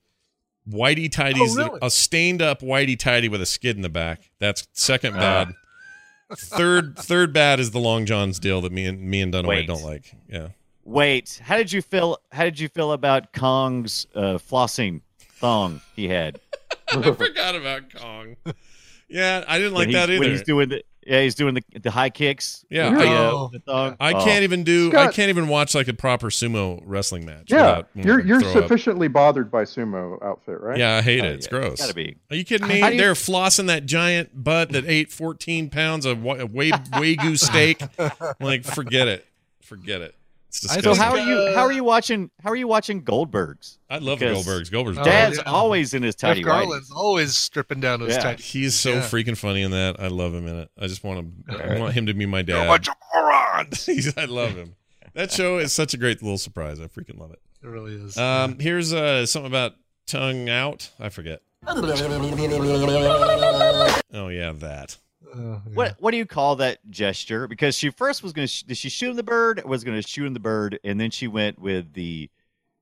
Whitey 0.69 1.11
tighties, 1.11 1.59
Oh, 1.59 1.65
really? 1.67 1.79
a 1.83 1.91
stained 1.91 2.41
up 2.41 2.61
whitey 2.61 2.99
tighty 2.99 3.29
with 3.29 3.43
a 3.43 3.47
skid 3.47 3.77
in 3.77 3.83
the 3.83 3.89
back. 3.91 4.31
That's 4.39 4.67
second 4.73 5.15
bad. 5.15 5.49
third, 6.35 6.97
third 6.99 7.33
bad 7.35 7.61
is 7.61 7.73
the 7.73 7.79
long 7.81 8.07
johns 8.07 8.39
deal 8.39 8.61
that 8.63 8.73
me 8.73 8.87
and 8.87 9.01
me 9.03 9.21
and 9.21 9.33
Dunaway 9.33 9.47
Wait. 9.49 9.67
don't 9.67 9.83
like. 9.83 10.15
Yeah. 10.29 10.49
Wait, 10.85 11.41
how 11.45 11.57
did 11.57 11.73
you 11.73 11.83
feel? 11.83 12.19
How 12.33 12.45
did 12.45 12.59
you 12.61 12.69
feel 12.69 12.93
about 12.93 13.33
Kong's 13.33 14.07
uh, 14.15 14.39
flossing 14.39 15.01
thong 15.19 15.81
he 15.97 16.09
had? 16.09 16.41
I 16.89 17.11
forgot 17.13 17.55
about 17.57 17.93
Kong. 17.95 18.37
Yeah, 19.15 19.45
I 19.47 19.59
didn't 19.59 19.75
like 19.75 19.93
that 19.93 20.09
he's, 20.09 20.17
either. 20.17 20.21
When 20.21 20.31
he's 20.31 20.43
doing 20.43 20.69
the 20.71 20.83
yeah, 21.07 21.21
he's 21.23 21.35
doing 21.35 21.55
the 21.55 21.63
the 21.81 21.91
high 21.91 22.11
kicks. 22.11 22.65
Yeah, 22.71 22.89
with 23.51 23.65
the, 23.65 23.73
I- 23.73 23.87
uh. 23.89 23.97
I 24.01 24.13
Oh. 24.15 24.25
can't 24.25 24.43
even 24.43 24.65
do. 24.65 24.93
I 24.97 25.09
can't 25.13 25.29
even 25.29 25.49
watch 25.49 25.75
like 25.75 25.87
a 25.89 25.93
proper 25.95 26.31
sumo 26.31 26.81
wrestling 26.85 27.25
match. 27.25 27.45
yeah, 27.49 27.83
you're 27.95 28.21
you're 28.21 28.41
throw 28.41 28.51
up. 28.51 28.57
sufficiently 28.63 29.07
bothered 29.09 29.51
by 29.51 29.63
sumo 29.65 30.21
outfit, 30.25 30.61
right? 30.61 30.79
Yeah, 30.79 30.97
I 30.97 31.03
hate 31.03 31.21
Oh, 31.23 31.27
it. 31.27 31.33
It's 31.35 31.47
yeah, 31.47 31.51
gross. 31.61 31.81
Gotta 31.81 31.95
be. 31.95 32.17
Are 32.31 32.37
you 32.37 32.45
kidding 32.45 32.67
me? 32.67 32.79
You- 32.79 32.99
They're 32.99 33.13
flossing 33.15 33.67
that 33.69 33.87
giant 33.87 34.43
butt 34.43 34.73
that 34.73 34.85
ate 34.87 35.13
14 35.13 35.71
pounds 35.71 36.07
of 36.07 36.23
wa- 36.23 36.37
wa- 36.47 36.65
wagyu 36.95 37.39
steak. 37.39 37.83
like, 38.41 38.65
forget 38.65 39.07
it. 39.07 39.27
Forget 39.63 40.01
it. 40.01 40.15
It's 40.55 40.61
disgusting. 40.61 40.95
So 40.95 41.03
how 41.03 41.11
are 41.11 41.19
you? 41.19 41.53
How 41.57 41.63
are 41.63 41.73
you 41.73 41.83
watching? 41.83 42.31
How 42.41 42.51
are 42.51 42.57
you 42.57 42.69
watching 42.69 43.03
Goldbergs? 43.03 43.79
I 43.91 43.99
love 43.99 44.21
because 44.21 44.47
Goldbergs. 44.47 44.71
Goldbergs. 44.71 44.99
Oh. 45.01 45.05
Dad's 45.05 45.39
yeah. 45.39 45.43
always 45.51 45.95
in 45.95 46.05
his 46.05 46.15
Jeff 46.15 46.29
tidy 46.31 46.43
Garlin's 46.43 46.93
always 46.93 47.37
stripping 47.37 47.81
down 47.81 47.99
those 47.99 48.11
Yeah. 48.13 48.21
tight. 48.23 48.41
He's 48.41 48.75
so 48.77 48.91
Yeah. 48.93 49.01
freaking 49.01 49.37
funny 49.37 49.63
in 49.63 49.73
that. 49.73 49.99
I 49.99 50.07
love 50.07 50.33
him 50.33 50.47
in 50.47 50.55
it. 50.57 50.71
I 50.81 50.87
just 50.87 51.03
want 51.03 51.27
to. 51.49 51.65
I 51.75 51.81
want 51.81 51.95
him 51.95 52.07
to 52.07 52.15
be 52.15 52.25
my 52.25 52.39
You're 52.39 52.57
a 52.57 52.61
dad. 52.61 52.67
bunch 52.69 52.89
of 52.89 52.95
morons. 53.13 53.87
He's- 53.87 54.15
I 54.17 54.27
love 54.27 54.55
him. 54.55 54.77
That 55.15 55.33
show 55.33 55.59
is 55.59 55.73
such 55.73 55.93
a 55.93 55.97
great 55.97 56.23
little 56.23 56.39
surprise. 56.39 56.81
I 56.81 56.85
freaking 56.87 57.19
love 57.19 57.33
it. 57.33 57.41
It 57.63 57.67
really 57.69 57.95
is. 57.95 58.17
Um, 58.17 58.59
here's 58.61 58.93
uh, 58.93 59.27
something 59.27 59.51
about 59.51 59.75
tongue 60.07 60.49
out. 60.49 60.91
I 61.01 61.09
forget. 61.09 61.43
Oh 64.13 64.29
yeah, 64.29 64.53
that. 64.53 64.97
Uh, 65.33 65.39
yeah. 65.39 65.59
What 65.75 65.97
What 65.99 66.11
do 66.11 66.17
you 66.17 66.27
call 66.27 66.57
that 66.57 66.79
gesture? 66.91 67.47
Because 67.47 67.77
she 67.77 67.91
first 67.91 68.23
was 68.23 68.33
going 68.33 68.47
to 68.47 68.53
sh- 68.53 68.63
did 68.63 68.77
she 68.77 68.89
shoot 68.89 69.11
him 69.11 69.17
the 69.17 69.23
bird? 69.23 69.63
Was 69.65 69.85
going 69.85 70.01
to 70.01 70.07
shoot 70.07 70.27
him 70.27 70.35
the 70.35 70.41
bird, 70.41 70.79
and 70.85 71.01
then 71.01 71.11
she 71.11 71.29
went 71.29 71.59
with 71.59 71.93
the. 71.93 72.31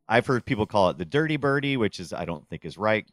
I've 0.08 0.26
heard 0.26 0.44
people 0.44 0.66
call 0.66 0.90
it 0.90 0.98
the 0.98 1.04
dirty 1.04 1.36
birdie, 1.36 1.76
which 1.76 2.00
is 2.00 2.12
I 2.12 2.24
don't 2.24 2.46
think 2.48 2.64
is 2.64 2.76
right, 2.76 3.06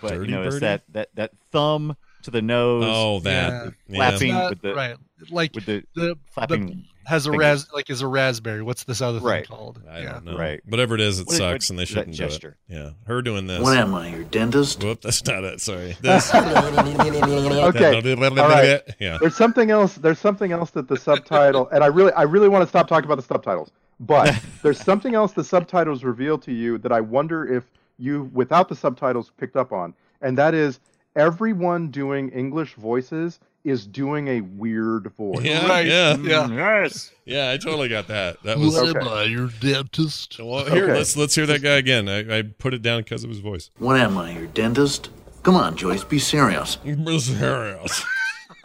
but 0.00 0.10
Dirty 0.10 0.30
you 0.30 0.36
know 0.36 0.42
it's 0.42 0.60
that 0.60 0.82
that 0.90 1.08
that 1.14 1.32
thumb 1.50 1.96
to 2.24 2.30
the 2.30 2.42
nose, 2.42 2.84
Oh, 2.86 3.20
that. 3.20 3.72
Yeah. 3.88 3.96
flapping 3.96 4.32
Not- 4.32 4.50
with 4.50 4.62
the 4.62 4.74
right, 4.74 4.96
like 5.30 5.54
with 5.54 5.66
the 5.66 5.82
the, 5.94 6.16
flapping. 6.32 6.66
the 6.66 6.76
has 7.06 7.26
a 7.26 7.30
fingers. 7.30 7.44
ras 7.44 7.66
like 7.74 7.90
is 7.90 8.00
a 8.00 8.06
raspberry. 8.06 8.62
What's 8.62 8.84
this 8.84 9.02
other 9.02 9.20
thing 9.20 9.44
called? 9.44 9.80
I 9.90 10.00
yeah. 10.00 10.12
don't 10.12 10.24
know. 10.24 10.38
Right. 10.38 10.60
Whatever 10.66 10.94
it 10.94 11.02
is, 11.02 11.20
it 11.20 11.26
What 11.26 11.32
is- 11.32 11.38
sucks, 11.38 11.64
what- 11.66 11.70
and 11.70 11.78
they 11.78 11.84
shouldn't 11.84 12.16
do 12.16 12.24
it. 12.24 12.28
gesture? 12.30 12.56
Yeah, 12.68 12.90
her 13.06 13.20
doing 13.22 13.46
this. 13.46 13.60
What 13.60 13.76
am 13.76 13.94
I, 13.94 14.08
your 14.08 14.24
dentist? 14.24 14.82
Whoop, 14.82 15.02
that's 15.02 15.24
not 15.26 15.44
it. 15.44 15.60
Sorry. 15.60 15.96
This. 16.02 16.34
Okay. 16.34 18.14
All 18.40 18.48
right. 18.48 18.82
Yeah. 18.98 19.18
There's 19.20 19.36
something 19.36 19.70
else. 19.70 19.94
There's 19.96 20.18
something 20.18 20.52
else 20.52 20.70
that 20.70 20.88
the 20.88 20.96
subtitle, 20.96 21.68
and 21.70 21.82
I 21.84 21.88
really, 21.88 22.12
I 22.12 22.22
really 22.22 22.48
want 22.48 22.62
to 22.62 22.68
stop 22.68 22.88
talking 22.88 23.04
about 23.06 23.16
the 23.16 23.22
subtitles. 23.22 23.70
But 24.00 24.34
there's 24.62 24.80
something 24.80 25.14
else 25.14 25.32
the 25.32 25.44
subtitles 25.44 26.04
reveal 26.04 26.38
to 26.38 26.52
you 26.52 26.78
that 26.78 26.92
I 26.92 27.00
wonder 27.00 27.46
if 27.54 27.64
you, 27.98 28.30
without 28.32 28.68
the 28.68 28.74
subtitles, 28.74 29.30
picked 29.38 29.56
up 29.56 29.72
on, 29.72 29.94
and 30.22 30.36
that 30.38 30.54
is 30.54 30.80
everyone 31.16 31.88
doing 31.90 32.28
English 32.30 32.74
voices 32.74 33.40
is 33.64 33.86
doing 33.86 34.28
a 34.28 34.40
weird 34.42 35.10
voice. 35.16 35.42
Yeah, 35.42 35.66
Right. 35.66 35.86
yeah, 35.86 36.14
mm, 36.16 36.28
Yeah. 36.28 36.82
Yes. 36.82 37.12
yeah. 37.24 37.50
I 37.50 37.56
totally 37.56 37.88
got 37.88 38.08
that. 38.08 38.42
That 38.42 38.58
was. 38.58 38.74
What 38.74 38.88
Okay. 38.96 38.98
am 39.06 39.08
I, 39.08 39.22
your 39.24 39.48
dentist? 39.60 40.38
Well, 40.38 40.64
here, 40.66 40.84
Okay. 40.84 40.92
let's 40.98 41.16
let's 41.16 41.34
hear 41.34 41.46
that 41.46 41.62
guy 41.62 41.76
again. 41.76 42.08
I, 42.08 42.38
I 42.38 42.42
put 42.42 42.74
it 42.74 42.82
down 42.82 43.00
because 43.02 43.24
of 43.24 43.30
his 43.30 43.38
voice. 43.38 43.70
What 43.78 43.98
am 43.98 44.18
I, 44.18 44.32
your 44.32 44.46
dentist? 44.48 45.08
Come 45.42 45.56
on, 45.56 45.76
Joyce, 45.76 46.04
be 46.04 46.18
serious. 46.18 46.76
Be 46.76 47.18
Serious. 47.18 48.04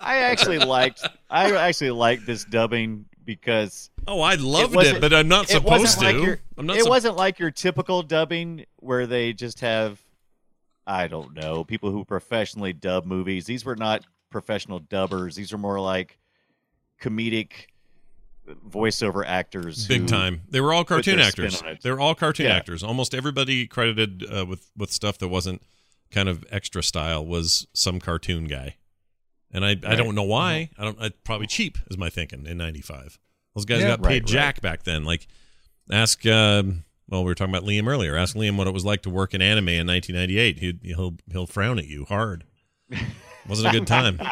I 0.00 0.18
actually 0.18 0.58
liked. 0.58 1.06
I 1.30 1.52
actually 1.56 1.90
liked 1.90 2.26
this 2.26 2.44
dubbing 2.44 3.04
because 3.24 3.90
Oh, 4.06 4.20
I 4.20 4.34
loved 4.36 4.72
it, 4.72 4.76
wasn't- 4.76 5.00
but 5.02 5.12
I'm 5.12 5.28
not 5.28 5.44
it 5.44 5.54
supposed 5.54 5.82
wasn't 5.82 6.00
to. 6.00 6.06
like 6.18 6.24
your, 6.26 6.38
I'm 6.56 6.66
not. 6.66 6.76
it 6.76 6.80
sup- 6.82 6.88
wasn't 6.88 7.16
like 7.16 7.38
your 7.38 7.50
typical 7.50 8.02
dubbing 8.02 8.64
where 8.76 9.06
they 9.06 9.32
just 9.34 9.60
have 9.60 10.00
i 10.88 11.06
don't 11.06 11.34
know 11.34 11.62
people 11.62 11.90
who 11.92 12.04
professionally 12.04 12.72
dub 12.72 13.04
movies 13.06 13.46
these 13.46 13.64
were 13.64 13.76
not 13.76 14.04
professional 14.30 14.80
dubbers 14.80 15.34
these 15.36 15.52
are 15.52 15.58
more 15.58 15.78
like 15.80 16.18
comedic 17.00 17.66
voiceover 18.68 19.24
actors 19.26 19.86
big 19.86 20.06
time. 20.06 20.40
They 20.48 20.60
were 20.60 20.72
all 20.72 20.84
cartoon 20.84 21.20
actors. 21.20 21.62
They 21.82 21.90
were 21.90 22.00
all 22.00 22.14
cartoon 22.14 22.46
Yeah. 22.46 22.56
actors. 22.56 22.82
Almost 22.82 23.14
everybody 23.14 23.66
credited 23.66 24.24
uh, 24.34 24.46
with 24.46 24.70
with 24.76 24.90
stuff 24.90 25.18
that 25.18 25.28
wasn't 25.28 25.60
kind 26.10 26.28
of 26.30 26.44
extra 26.50 26.82
style 26.82 27.24
was 27.26 27.66
some 27.74 28.00
cartoon 28.00 28.46
guy. 28.46 28.76
And 29.52 29.64
I, 29.66 29.72
I 29.72 29.94
don't 29.96 30.14
know 30.14 30.22
why. 30.22 30.70
I 30.78 30.84
don't. 30.84 30.98
I, 31.00 31.10
probably 31.24 31.46
cheap 31.46 31.76
is 31.90 31.98
my 31.98 32.08
thinking 32.08 32.46
in 32.46 32.56
'95. 32.56 33.18
Those 33.54 33.64
guys 33.66 33.80
Yeah. 33.82 33.88
got 33.88 34.02
paid 34.02 34.06
Right, 34.08 34.12
right. 34.22 34.26
jack 34.26 34.60
back 34.62 34.82
then. 34.84 35.04
Like, 35.04 35.26
ask. 35.92 36.24
Um, 36.26 36.84
well, 37.08 37.22
we 37.24 37.26
were 37.30 37.34
talking 37.34 37.54
about 37.54 37.66
Liam 37.66 37.86
earlier. 37.88 38.16
Ask 38.16 38.36
Liam 38.36 38.56
what 38.56 38.66
it 38.66 38.72
was 38.74 38.84
like 38.84 39.02
to 39.02 39.10
work 39.10 39.34
in 39.34 39.42
anime 39.42 39.68
in 39.68 39.86
1998. 39.86 40.58
He'd, 40.58 40.80
he'll 40.82 41.14
he'll 41.30 41.46
frown 41.46 41.78
at 41.78 41.86
you 41.86 42.04
hard. 42.06 42.44
Wasn't 43.48 43.68
a 43.68 43.72
good 43.72 43.86
time. 43.86 44.20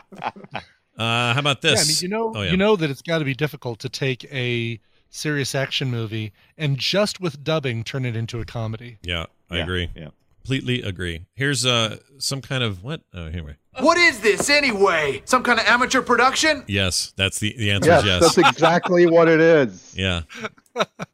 Uh, 0.98 1.34
how 1.34 1.40
about 1.40 1.62
Yeah, 1.62 1.72
this? 1.72 1.82
I 1.82 1.88
mean, 1.88 1.96
you 2.10 2.16
know, 2.16 2.32
Oh, 2.34 2.40
yeah. 2.42 2.50
you 2.52 2.56
know 2.56 2.74
that 2.74 2.88
it's 2.88 3.02
got 3.02 3.18
to 3.18 3.26
be 3.26 3.34
difficult 3.34 3.80
to 3.80 3.90
take 3.90 4.24
a 4.32 4.80
serious 5.10 5.54
action 5.54 5.90
movie 5.90 6.32
and 6.56 6.78
just 6.78 7.20
with 7.20 7.44
dubbing 7.44 7.84
turn 7.84 8.06
it 8.06 8.16
into 8.16 8.40
a 8.40 8.46
comedy. 8.46 8.96
Yeah, 9.02 9.26
I 9.50 9.58
Yeah, 9.58 9.62
agree. 9.62 9.90
yeah 9.94 10.08
Completely 10.42 10.80
agree. 10.80 11.26
Here's 11.34 11.66
uh 11.66 11.98
some 12.16 12.40
kind 12.40 12.62
of 12.62 12.82
what? 12.82 13.02
Oh, 13.12 13.26
anyway. 13.26 13.56
What 13.80 13.98
is 13.98 14.20
this 14.20 14.48
anyway? 14.48 15.20
Some 15.26 15.42
kind 15.42 15.60
of 15.60 15.66
amateur 15.66 16.00
production? 16.00 16.64
Yes, 16.66 17.12
that's 17.14 17.40
the 17.40 17.54
the 17.58 17.72
answer 17.72 17.90
Yes, 17.90 18.00
is 18.00 18.06
yes. 18.06 18.34
that's 18.34 18.48
exactly 18.48 19.06
what 19.06 19.28
it 19.28 19.40
is. 19.40 19.92
yeah. 19.94 20.22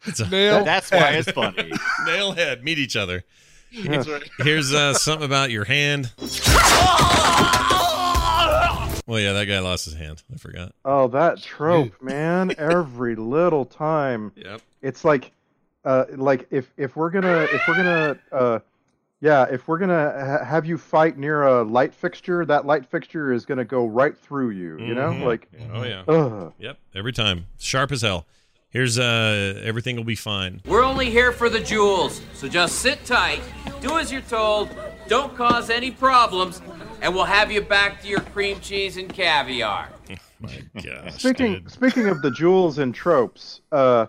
It's 0.07 0.21
a 0.21 0.29
Nail. 0.29 0.65
that's 0.65 0.91
why 0.91 1.11
it's 1.13 1.31
funny 1.31 1.71
nail 2.07 2.33
head 2.33 2.65
meet 2.65 2.79
each 2.79 2.97
other. 2.97 3.25
Yes. 3.71 4.07
Here's 4.39 4.73
uh 4.75 4.95
something 4.95 5.25
about 5.25 5.51
your 5.51 5.65
hand. 5.65 6.13
Well, 9.07 9.19
yeah, 9.21 9.33
that 9.33 9.47
guy 9.47 9.59
lost 9.59 9.85
his 9.85 9.95
hand. 9.95 10.23
I 10.33 10.37
forgot. 10.39 10.75
Oh, 10.85 11.09
that 11.09 11.43
trope, 11.43 12.01
man! 12.01 12.55
Every 12.57 13.17
little 13.17 13.65
time. 13.65 14.33
Yep. 14.37 14.61
it's 14.81 15.05
like 15.05 15.33
uh 15.85 16.05
like 16.15 16.47
if 16.51 16.71
if 16.77 16.95
we're 16.97 17.11
gonna 17.11 17.43
if 17.53 17.61
we're 17.67 17.75
gonna 17.77 18.19
uh 18.31 18.59
yeah 19.21 19.47
if 19.51 19.67
we're 19.67 19.79
gonna 19.79 20.39
ha- 20.39 20.45
have 20.45 20.65
you 20.65 20.79
fight 20.79 21.19
near 21.19 21.43
a 21.43 21.63
light 21.65 21.93
fixture 21.93 22.45
that 22.47 22.65
light 22.67 22.87
fixture 22.87 23.33
is 23.33 23.45
gonna 23.45 23.65
go 23.65 23.87
right 23.87 24.17
through 24.17 24.51
you 24.51 24.79
you 24.79 24.95
know 24.95 25.11
Mhm. 25.11 25.25
like 25.25 25.49
Oh 25.75 25.83
yeah. 25.83 26.05
ugh. 26.07 26.53
Yep. 26.61 26.79
Every 26.95 27.13
time. 27.13 27.47
Sharp 27.59 27.91
as 27.91 28.03
hell. 28.03 28.27
Here's 28.73 28.99
uh 28.99 29.61
everything 29.63 29.97
will 29.97 30.05
be 30.05 30.15
fine. 30.17 30.63
We're 30.67 30.83
only 30.83 31.11
here 31.11 31.31
for 31.31 31.51
the 31.51 31.61
jewels, 31.61 32.23
so 32.33 32.49
just 32.49 32.77
sit 32.77 33.05
tight, 33.05 33.43
do 33.83 33.99
as 33.99 34.11
you're 34.11 34.23
told, 34.23 34.71
don't 35.09 35.37
cause 35.37 35.69
any 35.69 35.91
problems, 35.91 36.63
and 37.03 37.15
we'll 37.15 37.27
have 37.27 37.53
you 37.53 37.61
back 37.61 38.01
to 38.01 38.09
your 38.09 38.21
cream 38.21 38.61
cheese 38.61 38.97
and 38.97 39.13
caviar. 39.13 39.91
My 40.41 40.63
gosh. 40.83 41.19
speaking 41.19 41.53
dude. 41.53 41.71
speaking 41.71 42.09
of 42.09 42.23
the 42.23 42.31
jewels 42.31 42.79
and 42.79 42.95
tropes 42.95 43.61
uh 43.73 44.07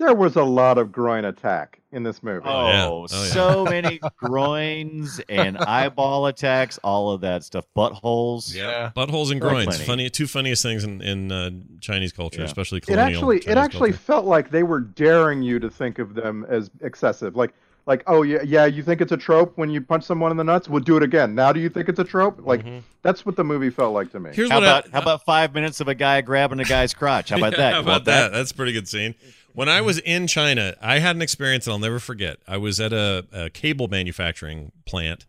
there 0.00 0.14
was 0.14 0.34
a 0.36 0.42
lot 0.42 0.78
of 0.78 0.90
groin 0.90 1.24
attack 1.24 1.80
in 1.92 2.02
this 2.02 2.22
movie. 2.22 2.44
Oh, 2.44 2.66
yeah. 2.68 2.86
Oh, 2.88 3.06
yeah. 3.10 3.16
so 3.32 3.64
many 3.70 4.00
groins 4.16 5.20
and 5.28 5.58
eyeball 5.58 6.26
attacks, 6.26 6.78
all 6.82 7.10
of 7.10 7.20
that 7.22 7.44
stuff. 7.44 7.66
Buttholes. 7.76 8.54
Yeah. 8.54 8.90
Buttholes 8.96 9.30
and 9.30 9.40
groins. 9.40 9.66
plenty. 9.66 9.84
Funny, 9.84 10.10
two 10.10 10.26
funniest 10.26 10.62
things 10.62 10.84
in 10.84 11.00
in 11.02 11.30
uh, 11.32 11.50
Chinese 11.80 12.12
culture, 12.12 12.40
Yeah. 12.40 12.46
especially 12.46 12.78
it 12.78 12.86
colonial. 12.86 13.06
actually 13.06 13.38
it 13.38 13.56
actually 13.58 13.90
culture. 13.90 14.02
felt 14.04 14.24
like 14.26 14.50
they 14.50 14.62
were 14.62 14.80
daring 14.80 15.42
you 15.42 15.58
to 15.60 15.70
think 15.70 15.98
of 15.98 16.14
them 16.14 16.46
as 16.48 16.70
excessive 16.80 17.36
like 17.36 17.52
like 17.86 18.02
oh 18.06 18.22
yeah 18.22 18.38
yeah 18.44 18.66
you 18.66 18.82
think 18.82 19.00
it's 19.00 19.10
a 19.10 19.16
trope 19.16 19.56
when 19.56 19.70
you 19.70 19.80
punch 19.80 20.04
someone 20.04 20.30
in 20.30 20.36
the 20.36 20.44
nuts 20.44 20.68
we'll 20.68 20.82
do 20.82 20.96
it 20.98 21.02
again 21.02 21.34
now 21.34 21.50
do 21.50 21.58
you 21.60 21.68
think 21.70 21.88
it's 21.88 21.98
a 21.98 22.04
trope 22.04 22.38
like 22.44 22.64
that's 23.02 23.24
what 23.24 23.36
the 23.36 23.42
movie 23.42 23.70
felt 23.70 23.94
like 23.94 24.12
to 24.12 24.20
me 24.20 24.30
Here's 24.34 24.50
How 24.50 24.56
what 24.60 24.64
I- 24.64 24.78
about 24.78 24.90
how 24.92 25.00
about 25.00 25.24
five 25.24 25.54
minutes 25.54 25.80
of 25.80 25.88
a 25.88 25.94
guy 25.94 26.20
grabbing 26.20 26.60
a 26.60 26.64
guy's 26.64 26.92
crotch? 26.94 27.30
How 27.30 27.38
about 27.38 27.52
Yeah, 27.58 27.58
that? 27.58 27.72
How 27.74 27.80
about 27.80 27.92
want 27.92 28.04
that? 28.04 28.32
That's 28.32 28.50
a 28.50 28.54
pretty 28.54 28.72
good 28.72 28.86
scene. 28.86 29.14
When 29.54 29.68
I 29.68 29.80
was 29.80 29.98
in 29.98 30.26
China, 30.26 30.74
I 30.80 30.98
had 30.98 31.16
an 31.16 31.22
experience 31.22 31.64
that 31.64 31.72
I'll 31.72 31.78
never 31.78 31.98
forget. 31.98 32.38
I 32.46 32.56
was 32.56 32.80
at 32.80 32.92
a, 32.92 33.26
a 33.32 33.50
cable 33.50 33.88
manufacturing 33.88 34.72
plant, 34.86 35.26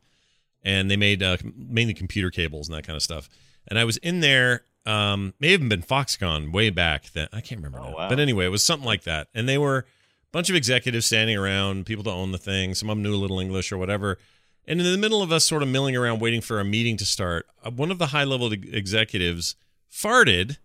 and 0.63 0.89
they 0.89 0.97
made 0.97 1.23
uh, 1.23 1.37
mainly 1.55 1.93
computer 1.93 2.29
cables 2.29 2.67
and 2.67 2.77
that 2.77 2.85
kind 2.85 2.95
of 2.95 3.03
stuff. 3.03 3.29
And 3.67 3.77
I 3.77 3.83
was 3.85 3.97
in 3.97 4.19
there. 4.19 4.63
Um, 4.83 5.35
may 5.39 5.51
have 5.51 5.67
been 5.69 5.83
Foxconn 5.83 6.51
way 6.51 6.71
back 6.71 7.11
then. 7.11 7.27
I 7.31 7.41
can't 7.41 7.61
remember 7.61 7.79
now. 7.87 7.95
wow. 7.95 8.09
But 8.09 8.19
anyway, 8.19 8.45
it 8.45 8.49
was 8.49 8.63
something 8.63 8.85
like 8.85 9.03
that. 9.03 9.27
And 9.35 9.47
they 9.47 9.59
were 9.59 9.77
a 9.77 9.85
bunch 10.31 10.49
of 10.49 10.55
executives 10.55 11.05
standing 11.05 11.37
around, 11.37 11.85
people 11.85 12.03
to 12.05 12.09
own 12.09 12.31
the 12.31 12.39
thing. 12.39 12.73
Some 12.73 12.89
of 12.89 12.97
them 12.97 13.03
knew 13.03 13.13
a 13.13 13.17
little 13.17 13.39
English 13.39 13.71
or 13.71 13.77
whatever. 13.77 14.17
And 14.65 14.79
in 14.79 14.91
the 14.91 14.97
middle 14.97 15.21
of 15.21 15.31
us 15.31 15.45
sort 15.45 15.61
of 15.61 15.69
milling 15.69 15.95
around 15.95 16.19
waiting 16.19 16.41
for 16.41 16.59
a 16.59 16.65
meeting 16.65 16.97
to 16.97 17.05
start, 17.05 17.45
uh, 17.63 17.69
one 17.69 17.91
of 17.91 17.99
the 17.99 18.07
high 18.07 18.23
level 18.23 18.51
executives 18.51 19.55
farted, 19.91 20.57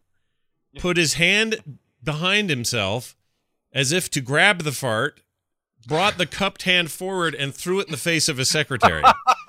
put 0.79 0.97
his 0.97 1.15
hand 1.15 1.79
behind 2.03 2.49
himself 2.51 3.16
as 3.77 3.93
if 3.93 4.11
to 4.11 4.23
grab 4.23 4.63
the 4.63 4.73
fart, 4.73 5.21
brought 5.87 6.17
the 6.17 6.25
cupped 6.25 6.63
hand 6.63 6.91
forward 6.91 7.35
and 7.35 7.55
threw 7.55 7.79
it 7.79 7.87
in 7.87 7.91
the 7.91 7.99
face 7.99 8.27
of 8.27 8.39
his 8.39 8.49
secretary. 8.49 9.03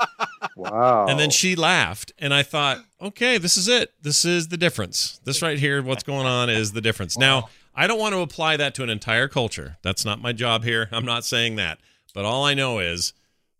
wow 0.57 1.07
And 1.07 1.17
then 1.17 1.29
she 1.29 1.55
laughed, 1.55 2.11
and 2.19 2.33
I 2.33 2.43
thought, 2.43 2.79
okay, 3.01 3.37
this 3.37 3.55
is 3.55 3.69
it. 3.69 3.93
This 4.01 4.25
is 4.25 4.49
the 4.49 4.57
difference. 4.57 5.21
This 5.23 5.41
right 5.41 5.57
here, 5.57 5.81
what's 5.81 6.03
going 6.03 6.27
on 6.27 6.49
is 6.49 6.73
the 6.73 6.81
difference. 6.81 7.17
Now, 7.17 7.47
I 7.73 7.87
don't 7.87 7.99
want 7.99 8.13
to 8.15 8.19
apply 8.19 8.57
that 8.57 8.75
to 8.75 8.83
an 8.83 8.89
entire 8.89 9.29
culture. 9.29 9.77
That's 9.81 10.03
not 10.03 10.21
my 10.21 10.33
job 10.33 10.65
here. 10.65 10.89
I'm 10.91 11.05
not 11.05 11.23
saying 11.23 11.55
that. 11.55 11.79
But 12.13 12.25
all 12.25 12.43
I 12.43 12.53
know 12.53 12.79
is, 12.79 13.13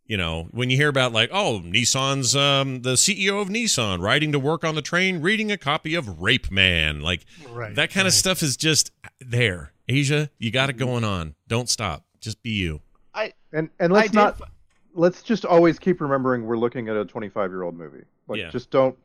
you 0.06 0.18
know, 0.18 0.50
when 0.52 0.70
you 0.70 0.76
hear 0.76 0.90
about 0.90 1.14
like, 1.14 1.30
oh, 1.32 1.62
Nissan's 1.64 2.36
um, 2.36 2.82
the 2.82 2.94
CEO 2.94 3.42
of 3.42 3.48
Nissan 3.48 4.02
riding 4.02 4.34
to 4.34 4.40
work 4.40 4.66
on 4.66 4.76
the 4.76 4.82
train, 4.82 5.22
reading 5.22 5.50
a 5.50 5.58
copy 5.58 5.96
of 5.96 6.22
Rape 6.22 6.52
Man, 6.52 7.00
like 7.00 7.26
Right, 7.50 7.74
that 7.76 7.90
kind 7.90 8.06
of 8.06 8.14
stuff 8.14 8.44
is 8.44 8.58
just 8.58 8.92
there. 9.22 9.72
Asia, 9.90 10.30
you 10.38 10.52
got 10.52 10.70
it 10.70 10.74
going 10.78 11.04
on. 11.04 11.36
Don't 11.48 11.70
stop. 11.70 12.04
Just 12.20 12.42
be 12.44 12.50
you. 12.52 12.82
I 13.14 13.34
and 13.54 13.70
and 13.80 13.92
let's 13.94 14.10
did 14.10 14.16
not 14.16 14.42
f- 14.42 14.50
let's 14.94 15.22
just 15.22 15.46
always 15.46 15.80
keep 15.80 16.02
remembering 16.02 16.46
we're 16.46 16.58
looking 16.58 16.90
at 16.90 16.96
a 16.98 17.06
25 17.06 17.52
year 17.52 17.64
old 17.64 17.76
movie 17.78 18.04
like 18.28 18.40
Yeah. 18.40 18.50
just 18.50 18.70
don't 18.70 18.96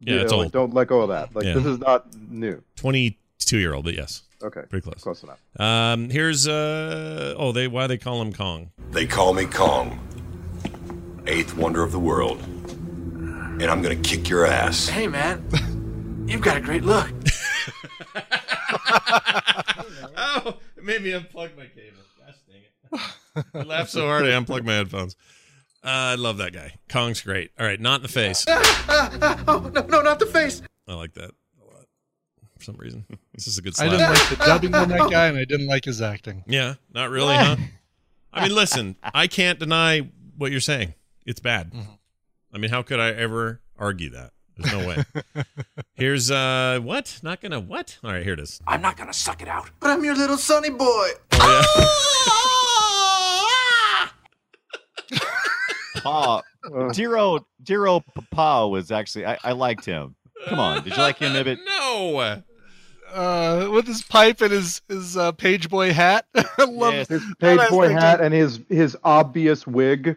Yeah, 0.00 0.14
you 0.14 0.20
it's 0.20 0.32
know, 0.32 0.38
like, 0.38 0.44
old. 0.46 0.52
don't 0.52 0.74
let 0.74 0.88
go 0.88 1.00
of 1.02 1.08
that 1.10 1.34
like 1.34 1.44
Yeah. 1.44 1.54
this 1.54 1.66
is 1.66 1.78
not 1.78 2.06
new 2.28 2.62
22 2.76 3.58
year 3.58 3.72
old, 3.74 3.84
but 3.84 3.94
yes, 3.94 4.22
okay 4.42 4.62
pretty 4.68 4.82
close. 4.84 5.00
close 5.02 5.22
enough 5.22 5.38
Um, 5.58 6.10
here's 6.10 6.48
uh 6.48 7.34
oh 7.38 7.52
they 7.52 7.68
why 7.68 7.86
they 7.86 7.98
call 7.98 8.20
him 8.20 8.32
Kong. 8.32 8.70
They 8.90 9.06
call 9.06 9.32
me 9.34 9.44
Kong, 9.46 10.00
eighth 11.26 11.56
wonder 11.56 11.82
of 11.82 11.92
the 11.92 12.00
world. 12.00 12.40
And 12.42 13.64
I'm 13.64 13.80
gonna 13.82 13.96
kick 13.96 14.28
your 14.28 14.44
ass. 14.46 14.88
Hey, 14.88 15.06
man. 15.06 15.46
You've 16.26 16.40
got 16.40 16.56
a 16.56 16.60
great 16.60 16.84
look. 16.84 17.10
Oh, 20.16 20.54
it 20.76 20.84
made 20.84 21.02
me 21.02 21.10
unplug 21.10 21.56
my 21.56 21.66
cable. 21.66 21.98
Gosh 22.18 22.34
dang 22.46 22.62
it! 23.42 23.46
I 23.54 23.62
laughed 23.62 23.90
so 23.90 24.06
hard 24.06 24.24
I 24.24 24.34
unplugged 24.34 24.66
my 24.66 24.74
headphones. 24.74 25.16
Uh, 25.84 25.88
I 25.88 26.14
love 26.14 26.38
that 26.38 26.52
guy. 26.52 26.74
Kong's 26.88 27.22
great. 27.22 27.50
All 27.58 27.66
right, 27.66 27.80
not 27.80 27.96
in 27.96 28.02
the 28.02 28.08
face. 28.08 28.44
Ah, 28.48 28.84
ah, 28.88 29.18
ah, 29.20 29.44
oh, 29.48 29.70
no, 29.74 29.82
no, 29.82 30.00
not 30.00 30.18
the 30.18 30.26
face. 30.26 30.62
I 30.86 30.94
like 30.94 31.14
that 31.14 31.32
a 31.60 31.64
lot 31.64 31.86
for 32.56 32.64
some 32.64 32.76
reason. 32.76 33.04
This 33.34 33.46
is 33.46 33.56
a 33.56 33.62
good 33.62 33.72
I 33.80 33.88
didn't 33.88 34.10
like 34.10 34.28
the 34.28 34.36
dubbing 34.36 34.74
on 34.74 34.90
that 34.90 35.10
guy, 35.10 35.26
and 35.26 35.38
I 35.38 35.46
didn't 35.46 35.66
like 35.66 35.86
his 35.86 36.02
acting. 36.02 36.44
Yeah, 36.46 36.74
not 36.92 37.08
really, 37.08 37.34
huh? 37.34 37.56
I 38.32 38.46
mean, 38.46 38.54
listen, 38.54 38.96
I 39.02 39.26
can't 39.26 39.58
deny 39.58 40.10
what 40.36 40.50
you're 40.50 40.60
saying. 40.60 40.92
It's 41.24 41.40
bad. 41.40 41.72
Mm-hmm. 41.72 41.92
I 42.52 42.58
mean, 42.58 42.70
how 42.70 42.82
could 42.82 43.00
I 43.00 43.08
ever 43.08 43.62
argue 43.78 44.10
that? 44.10 44.32
There's 44.56 44.72
no 44.72 44.86
way. 44.88 45.04
Here's 45.94 46.30
uh 46.30 46.80
what? 46.82 47.18
Not 47.22 47.40
gonna 47.40 47.60
what? 47.60 47.98
All 48.04 48.10
right, 48.12 48.22
here 48.22 48.34
it 48.34 48.40
is. 48.40 48.60
I'm 48.66 48.82
not 48.82 48.96
gonna 48.96 49.12
suck 49.12 49.42
it 49.42 49.48
out. 49.48 49.70
But 49.80 49.90
I'm 49.90 50.04
your 50.04 50.14
little 50.14 50.36
sonny 50.36 50.70
boy. 50.70 51.08
Pa, 56.02 56.42
Jiro 56.92 57.46
Jiro 57.62 58.00
Papa 58.00 58.66
was 58.68 58.90
actually 58.90 59.26
I, 59.26 59.38
I 59.44 59.52
liked 59.52 59.84
him. 59.84 60.14
Come 60.48 60.58
on, 60.58 60.82
did 60.82 60.96
you 60.96 61.02
like 61.02 61.18
him, 61.18 61.32
Ibbott? 61.36 61.58
No. 61.66 62.42
Uh, 63.12 63.68
with 63.70 63.86
his 63.86 64.02
pipe 64.02 64.40
and 64.40 64.50
his 64.50 64.80
his 64.88 65.16
uh, 65.18 65.32
page 65.32 65.68
boy 65.68 65.92
hat. 65.92 66.24
I 66.34 66.64
love 66.64 66.94
Yes. 66.94 67.08
his 67.08 67.22
that 67.40 67.58
page 67.58 67.68
boy 67.68 67.90
hat 67.90 68.20
and 68.22 68.32
his 68.32 68.60
his 68.70 68.96
obvious 69.04 69.66
wig 69.66 70.16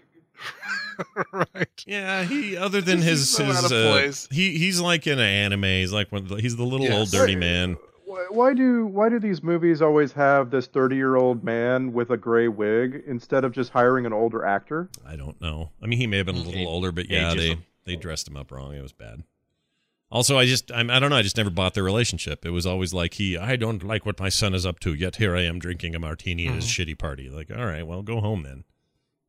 right. 1.32 1.84
Yeah, 1.86 2.24
he 2.24 2.56
other 2.58 2.82
than 2.82 2.98
He's 2.98 3.06
his 3.06 3.30
so 3.30 3.44
his 3.46 3.58
out 3.58 3.66
of 3.66 3.72
uh, 3.72 3.92
place. 3.92 4.28
he 4.32 4.58
he's 4.58 4.80
like 4.80 5.08
in 5.08 5.20
an 5.20 5.26
anime. 5.26 5.64
He's 5.64 5.94
like 5.94 6.12
one 6.12 6.28
the, 6.28 6.36
he's 6.36 6.56
the 6.56 6.64
little 6.64 6.86
old 6.92 7.08
Yes. 7.08 7.12
dirty 7.12 7.36
man. 7.36 7.78
Why- 8.06 8.26
Why 8.30 8.54
do 8.54 8.86
why 8.86 9.10
do 9.10 9.20
these 9.20 9.44
movies 9.44 9.82
always 9.82 10.12
have 10.14 10.50
this 10.52 10.68
thirty 10.68 10.96
year 10.96 11.16
old 11.16 11.44
man 11.44 11.92
with 11.94 12.10
a 12.12 12.18
gray 12.18 12.48
wig 12.48 13.04
instead 13.08 13.44
of 13.44 13.52
just 13.52 13.72
hiring 13.72 14.06
an 14.06 14.14
older 14.14 14.46
actor? 14.46 14.90
I 15.06 15.16
don't 15.16 15.40
know. 15.42 15.72
I 15.82 15.88
mean, 15.88 16.00
he 16.00 16.08
may 16.08 16.18
have 16.18 16.26
been 16.28 16.36
a 16.36 16.40
little 16.42 16.68
older, 16.68 16.92
but 16.92 17.10
yeah, 17.10 17.34
they 17.34 17.58
they 17.86 17.96
dressed 17.96 18.28
him 18.28 18.38
up 18.38 18.52
wrong. 18.52 18.74
It 18.74 18.82
was 18.82 18.94
bad. 18.94 19.24
Also, 20.12 20.38
I 20.38 20.46
just 20.46 20.72
I'm, 20.72 20.90
I 20.90 21.00
don't 21.00 21.10
know. 21.10 21.18
I 21.18 21.24
just 21.24 21.36
never 21.36 21.50
bought 21.50 21.74
their 21.74 21.84
relationship. 21.84 22.46
It 22.46 22.52
was 22.52 22.66
always 22.66 22.94
like 22.94 23.16
he 23.16 23.38
I 23.38 23.56
don't 23.58 23.84
like 23.84 24.06
what 24.06 24.20
my 24.20 24.30
son 24.30 24.54
is 24.54 24.66
up 24.66 24.80
to. 24.82 24.94
Yet 24.94 25.18
here 25.18 25.36
I 25.36 25.42
am 25.42 25.60
drinking 25.60 25.94
a 25.96 26.00
martini 26.00 26.48
at 26.48 26.54
his 26.56 26.66
shitty 26.66 26.98
party. 26.98 27.28
Like, 27.30 27.50
all 27.52 27.66
right, 27.66 27.86
well, 27.86 28.02
go 28.04 28.22
home 28.22 28.44
then. 28.44 28.64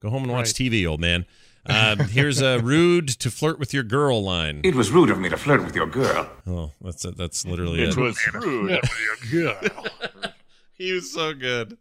Go 0.01 0.11
home 0.11 0.25
and 0.25 0.33
watch 0.33 0.49
Right. 0.61 0.71
TV, 0.71 0.87
old 0.87 1.01
man. 1.01 1.25
Um, 1.69 1.99
here's 2.09 2.41
a 2.41 2.59
rude 2.61 3.09
to 3.09 3.31
flirt 3.31 3.59
with 3.59 3.75
your 3.75 3.83
girl 3.83 4.23
line. 4.23 4.61
It 4.65 4.75
was 4.75 4.91
rude 4.91 5.11
of 5.11 5.19
me 5.19 5.29
to 5.29 5.37
flirt 5.37 5.65
with 5.65 5.75
your 5.75 5.87
girl. 5.87 6.31
Oh, 6.47 6.73
that's 6.81 7.05
it. 7.05 7.17
That's 7.17 7.45
literally 7.47 7.83
it. 7.83 7.97
Was 7.97 8.19
rude. 8.33 8.73
Of 8.73 9.31
your 9.33 9.53
girl. 9.53 9.87
he 10.75 10.93
was 10.93 11.13
so 11.13 11.35
good. 11.35 11.79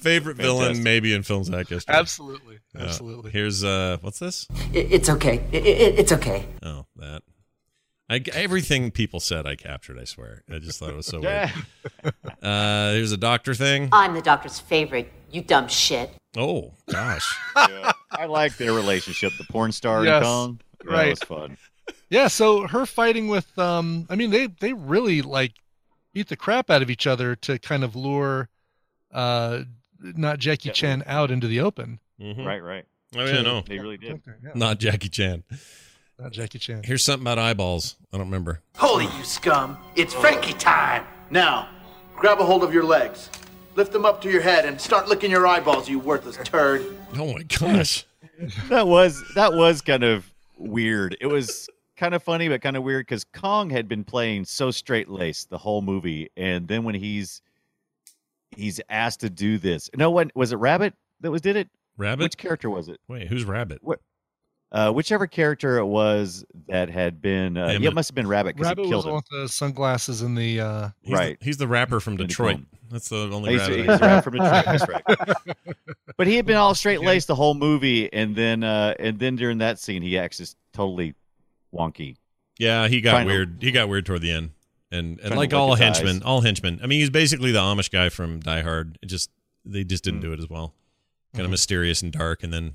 Favorite 0.00 0.38
villain, 0.38 0.82
maybe 0.82 1.12
in 1.12 1.22
Film 1.22 1.44
Sack 1.44 1.68
history. 1.68 1.94
Absolutely. 1.94 2.58
Yeah. 2.74 2.84
Absolutely. 2.84 3.30
Here's 3.30 3.62
uh, 3.62 3.98
what's 4.00 4.18
this? 4.18 4.46
It's 4.72 5.10
okay. 5.10 5.44
It's 5.52 6.12
okay. 6.12 6.46
Oh, 6.62 6.86
that. 6.96 7.22
I, 8.08 8.22
everything 8.32 8.90
people 8.90 9.20
said, 9.20 9.46
I 9.46 9.54
captured. 9.56 9.98
I 9.98 10.04
swear. 10.04 10.42
I 10.50 10.58
just 10.58 10.78
thought 10.80 10.88
it 10.90 10.96
was 10.96 11.06
so 11.06 11.20
weird. 11.22 11.52
Uh, 12.42 12.92
here's 12.92 13.12
a 13.12 13.16
doctor 13.16 13.54
thing. 13.54 13.88
I'm 13.92 14.14
the 14.14 14.22
doctor's 14.22 14.58
favorite, 14.58 15.12
you 15.30 15.42
dumb 15.42 15.68
shit. 15.68 16.10
Oh 16.36 16.72
gosh. 16.90 17.36
Yeah. 17.56 17.92
I 18.12 18.26
like 18.26 18.56
their 18.56 18.72
relationship, 18.72 19.32
the 19.38 19.44
porn 19.44 19.72
star 19.72 20.04
Yes, 20.04 20.16
and 20.16 20.24
Kong. 20.24 20.60
Yeah, 20.86 20.92
right. 20.92 21.04
That 21.04 21.10
was 21.10 21.22
fun. 21.22 21.56
Yeah, 22.08 22.28
so 22.28 22.66
her 22.66 22.86
fighting 22.86 23.28
with 23.28 23.56
um 23.58 24.06
I 24.10 24.16
mean 24.16 24.30
they 24.30 24.46
they 24.46 24.72
really 24.72 25.22
like 25.22 25.52
beat 26.12 26.28
the 26.28 26.36
crap 26.36 26.70
out 26.70 26.82
of 26.82 26.90
each 26.90 27.06
other 27.06 27.36
to 27.36 27.58
kind 27.58 27.84
of 27.84 27.94
lure 27.96 28.48
uh 29.12 29.60
not 30.00 30.38
Jackie 30.38 30.68
Yeah. 30.68 30.74
Chan 30.74 31.02
out 31.06 31.30
into 31.30 31.46
the 31.46 31.60
open. 31.60 32.00
Mhm. 32.20 32.44
Right, 32.44 32.62
right. 32.62 32.84
Oh 33.16 33.24
yeah, 33.24 33.42
no, 33.42 33.60
They 33.62 33.78
really 33.78 33.96
did. 33.98 34.20
Yeah, 34.44 34.50
not 34.54 34.78
Jackie 34.78 35.08
Chan. 35.08 35.42
not 36.18 36.32
Jackie 36.32 36.58
Chan. 36.58 36.82
Here's 36.84 37.04
something 37.04 37.24
about 37.24 37.38
eyeballs. 37.38 37.96
I 38.12 38.18
don't 38.18 38.26
remember. 38.26 38.60
Holy, 38.76 39.04
you 39.04 39.24
scum. 39.24 39.76
It's 39.96 40.14
Frankie 40.14 40.52
time. 40.54 41.04
Now, 41.30 41.68
grab 42.16 42.38
a 42.40 42.44
hold 42.44 42.62
of 42.62 42.72
your 42.74 42.84
legs. 42.84 43.28
Lift 43.76 43.92
them 43.92 44.04
up 44.04 44.20
to 44.22 44.30
your 44.30 44.42
head 44.42 44.64
and 44.64 44.80
start 44.80 45.08
licking 45.08 45.30
your 45.30 45.46
eyeballs, 45.46 45.88
you 45.88 45.98
worthless 45.98 46.36
turd. 46.44 46.84
Oh 47.16 47.32
my 47.32 47.42
gosh. 47.44 48.04
That 48.68 48.86
was 48.86 49.22
that 49.34 49.52
was 49.52 49.80
kind 49.80 50.02
of 50.02 50.32
weird. 50.58 51.16
It 51.20 51.26
was 51.26 51.68
kind 51.96 52.14
of 52.14 52.22
funny, 52.22 52.48
but 52.48 52.62
kind 52.62 52.76
of 52.76 52.82
weird 52.82 53.06
because 53.06 53.24
Kong 53.24 53.70
had 53.70 53.88
been 53.88 54.04
playing 54.04 54.44
so 54.46 54.70
straight 54.70 55.08
laced 55.08 55.50
the 55.50 55.58
whole 55.58 55.82
movie, 55.82 56.30
and 56.36 56.66
then 56.66 56.84
when 56.84 56.94
he's 56.94 57.42
he's 58.56 58.80
asked 58.88 59.20
to 59.20 59.30
do 59.30 59.58
this, 59.58 59.90
no 59.96 60.10
one 60.10 60.30
was 60.34 60.52
it 60.52 60.56
Rabbit 60.56 60.94
that 61.20 61.30
was 61.30 61.40
did 61.40 61.56
it. 61.56 61.68
Rabbit. 61.96 62.24
Which 62.24 62.38
character 62.38 62.70
was 62.70 62.88
it? 62.88 62.98
Wait, 63.08 63.26
who's 63.28 63.44
Rabbit? 63.44 63.80
Uh, 64.72 64.92
whichever 64.92 65.26
character 65.26 65.78
it 65.78 65.84
was 65.86 66.44
that 66.68 66.88
had 66.88 67.20
been, 67.20 67.56
uh, 67.56 67.66
Damn 67.72 67.82
yeah, 67.82 67.88
it. 67.88 67.92
it 67.92 67.94
must 67.94 68.10
have 68.10 68.14
been 68.14 68.28
Rabbit 68.28 68.54
because 68.54 68.68
Rabbit 68.70 68.84
he 68.86 68.86
was 68.86 68.90
killed 68.92 69.04
the 69.04 69.08
him. 69.08 69.14
one 69.14 69.22
with 69.32 69.42
the 69.42 69.48
sunglasses 69.52 70.22
and 70.22 70.38
the 70.38 70.60
uh 70.60 70.88
He's 71.02 71.12
Right. 71.12 71.38
The, 71.40 71.44
he's 71.44 71.56
the 71.56 71.66
rapper 71.66 71.98
from 71.98 72.16
Detroit. 72.16 72.60
That's 72.88 73.08
the 73.08 73.28
only 73.32 73.50
He's, 73.52 73.60
rabbit. 73.60 73.78
he's 73.80 73.88
I 73.88 73.94
a 73.94 73.98
know. 73.98 74.06
rap 74.06 74.24
from 74.24 74.32
Detroit. 74.34 74.64
That's 74.64 74.88
right. 74.88 75.36
But 76.16 76.26
he 76.26 76.36
had 76.36 76.44
been 76.44 76.56
all 76.56 76.74
straight 76.74 77.00
laced 77.00 77.28
the 77.28 77.34
whole 77.34 77.54
movie, 77.54 78.12
and 78.12 78.36
then 78.36 78.62
uh, 78.62 78.94
and 78.98 79.18
then 79.18 79.36
during 79.36 79.58
that 79.58 79.78
scene, 79.78 80.02
he 80.02 80.18
acts 80.18 80.36
just 80.36 80.56
totally 80.74 81.14
wonky. 81.74 82.16
Yeah, 82.58 82.88
he 82.88 83.00
got 83.00 83.12
Trying 83.12 83.26
to- 83.26 83.32
weird. 83.32 83.56
He 83.60 83.72
got 83.72 83.88
weird 83.88 84.04
toward 84.06 84.20
the 84.20 84.30
end. 84.32 84.50
and, 84.92 85.18
and 85.20 85.34
like 85.36 85.54
all 85.54 85.74
his 85.74 85.80
eyes. 85.80 85.98
henchmen, 85.98 86.22
all 86.22 86.42
henchmen. 86.42 86.80
I 86.82 86.86
mean, 86.86 87.00
he's 87.00 87.08
basically 87.10 87.52
the 87.52 87.58
Amish 87.60 87.90
guy 87.90 88.08
from 88.10 88.40
Die 88.40 88.60
Hard. 88.60 88.98
It 89.02 89.06
just 89.06 89.30
they 89.64 89.82
just 89.82 90.04
didn't 90.04 90.20
do 90.20 90.32
it 90.34 90.38
as 90.40 90.50
well. 90.50 90.74
Kind 91.34 91.44
of 91.46 91.50
mysterious 91.50 92.02
and 92.02 92.12
dark, 92.12 92.42
and 92.42 92.52
then 92.52 92.74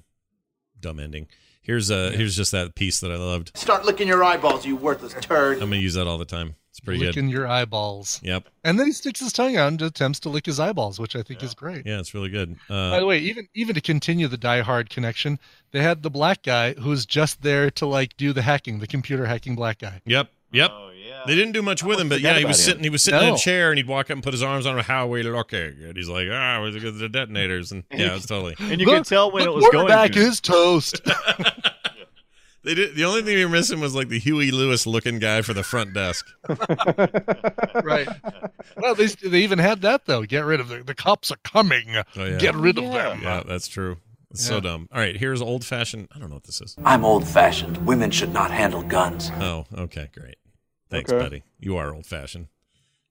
dumb 0.79 0.99
ending. 0.99 1.27
Here's 1.65 1.89
uh 1.91 2.11
here's 2.15 2.35
just 2.35 2.51
that 2.51 2.75
piece 2.75 2.99
that 2.99 3.11
I 3.11 3.15
loved. 3.17 3.51
Start 3.57 3.85
licking 3.85 4.07
your 4.07 4.23
eyeballs, 4.23 4.65
you 4.65 4.75
worthless 4.75 5.15
turd. 5.21 5.55
I'm 5.61 5.69
gonna 5.69 5.81
use 5.81 5.95
that 5.95 6.07
all 6.07 6.17
the 6.17 6.25
time. 6.25 6.55
It's 6.69 6.79
pretty 6.81 6.99
Licking 6.99 7.13
good. 7.13 7.21
Licking 7.27 7.29
your 7.29 7.47
eyeballs. 7.47 8.19
Yep. 8.21 8.49
And 8.65 8.77
then 8.77 8.87
he 8.87 8.91
sticks 8.91 9.21
his 9.21 9.31
tongue 9.31 9.55
out 9.55 9.69
and 9.69 9.81
attempts 9.81 10.19
to 10.21 10.29
lick 10.29 10.45
his 10.45 10.59
eyeballs, 10.59 10.99
which 10.99 11.15
I 11.15 11.21
think 11.23 11.41
is 11.41 11.53
great. 11.55 11.85
Yeah, 11.85 11.99
it's 11.99 12.13
really 12.13 12.27
good. 12.29 12.57
By 12.67 12.75
Uh, 12.75 12.99
the 12.99 13.05
way, 13.05 13.19
even 13.19 13.47
even 13.53 13.75
to 13.75 13.81
continue 13.81 14.27
the 14.27 14.37
Die 14.37 14.59
Hard 14.61 14.89
connection, 14.89 15.39
they 15.71 15.81
had 15.81 16.03
the 16.03 16.09
black 16.09 16.43
guy 16.43 16.73
who 16.73 16.89
was 16.89 17.05
just 17.05 17.41
there 17.41 17.71
to 17.71 17.85
like 17.85 18.17
do 18.17 18.33
the 18.33 18.41
hacking, 18.41 18.79
the 18.79 18.87
computer 18.87 19.25
hacking 19.25 19.55
black 19.55 19.79
guy. 19.79 20.01
yep. 20.05 20.29
Yep. 20.51 20.71
They 21.27 21.35
didn't 21.35 21.53
do 21.53 21.61
much 21.61 21.83
with 21.83 21.99
him, 21.99 22.09
but 22.09 22.21
yeah, 22.21 22.33
he 22.33 22.41
about 22.41 22.49
was 22.49 22.59
him. 22.59 22.63
sitting. 22.65 22.83
He 22.83 22.89
was 22.89 23.01
sitting 23.03 23.27
in 23.27 23.33
a 23.33 23.37
chair, 23.37 23.69
and 23.69 23.77
he'd 23.77 23.87
walk 23.87 24.05
up 24.07 24.11
and 24.15 24.23
put 24.23 24.33
his 24.33 24.43
arms 24.43 24.65
on 24.65 24.77
him. 24.77 24.83
How 24.83 25.07
we 25.07 25.23
looking? 25.23 25.59
And 25.83 25.95
he's 25.97 26.09
like, 26.09 26.27
ah, 26.31 26.59
we're 26.61 26.71
the 26.71 26.91
the 26.91 27.09
detonators, 27.09 27.71
and 27.71 27.83
yeah, 27.91 28.15
it's 28.15 28.25
totally. 28.25 28.55
And 28.59 28.79
you 28.79 28.85
Look- 28.87 28.97
could 28.97 29.05
tell 29.05 29.31
when 29.31 29.43
the 29.43 29.51
it 29.51 29.53
was 29.55 29.63
going. 29.65 29.87
quarterback 29.87 30.11
to. 30.13 30.19
is 30.19 30.39
toast. 30.41 31.01
They 32.63 32.73
did. 32.73 32.95
The 32.95 33.05
only 33.05 33.21
thing 33.21 33.35
they 33.35 33.45
were 33.45 33.51
missing 33.51 33.79
was 33.79 33.93
like 33.93 34.07
the 34.09 34.17
Huey 34.17 34.49
Lewis 34.49 34.87
looking 34.87 35.19
guy 35.19 35.43
for 35.43 35.53
the 35.53 35.61
front 35.61 35.93
desk. 35.93 36.25
right. 37.83 38.07
Well, 38.77 38.95
they 38.95 39.05
they 39.05 39.41
even 39.43 39.59
had 39.59 39.81
that 39.81 40.05
though. 40.05 40.23
Get 40.23 40.45
rid 40.45 40.59
of 40.59 40.69
the 40.69 40.81
the 40.83 40.95
cops 40.95 41.31
are 41.31 41.37
coming. 41.43 41.95
Oh, 41.97 42.03
yeah. 42.25 42.37
Get 42.37 42.55
rid 42.55 42.79
of 42.79 42.85
Yeah. 42.85 43.09
them. 43.09 43.21
Yeah, 43.21 43.43
that's 43.45 43.67
true. 43.67 43.97
It's 44.31 44.43
so 44.45 44.59
dumb. 44.59 44.89
All 44.91 44.99
right, 44.99 45.15
here's 45.15 45.41
old 45.43 45.63
fashioned. 45.63 46.07
I 46.13 46.19
don't 46.19 46.29
know 46.29 46.35
what 46.37 46.43
this 46.45 46.59
is. 46.59 46.75
I'm 46.83 47.05
old 47.05 47.27
fashioned. 47.27 47.85
Women 47.85 48.09
should 48.11 48.33
not 48.33 48.49
handle 48.51 48.81
guns. 48.81 49.31
Oh, 49.39 49.65
okay, 49.77 50.09
great. 50.17 50.35
Thanks, 50.89 51.11
Okay. 51.11 51.23
buddy. 51.23 51.43
You 51.59 51.77
are 51.77 51.93
old 51.93 52.05
fashioned. 52.05 52.47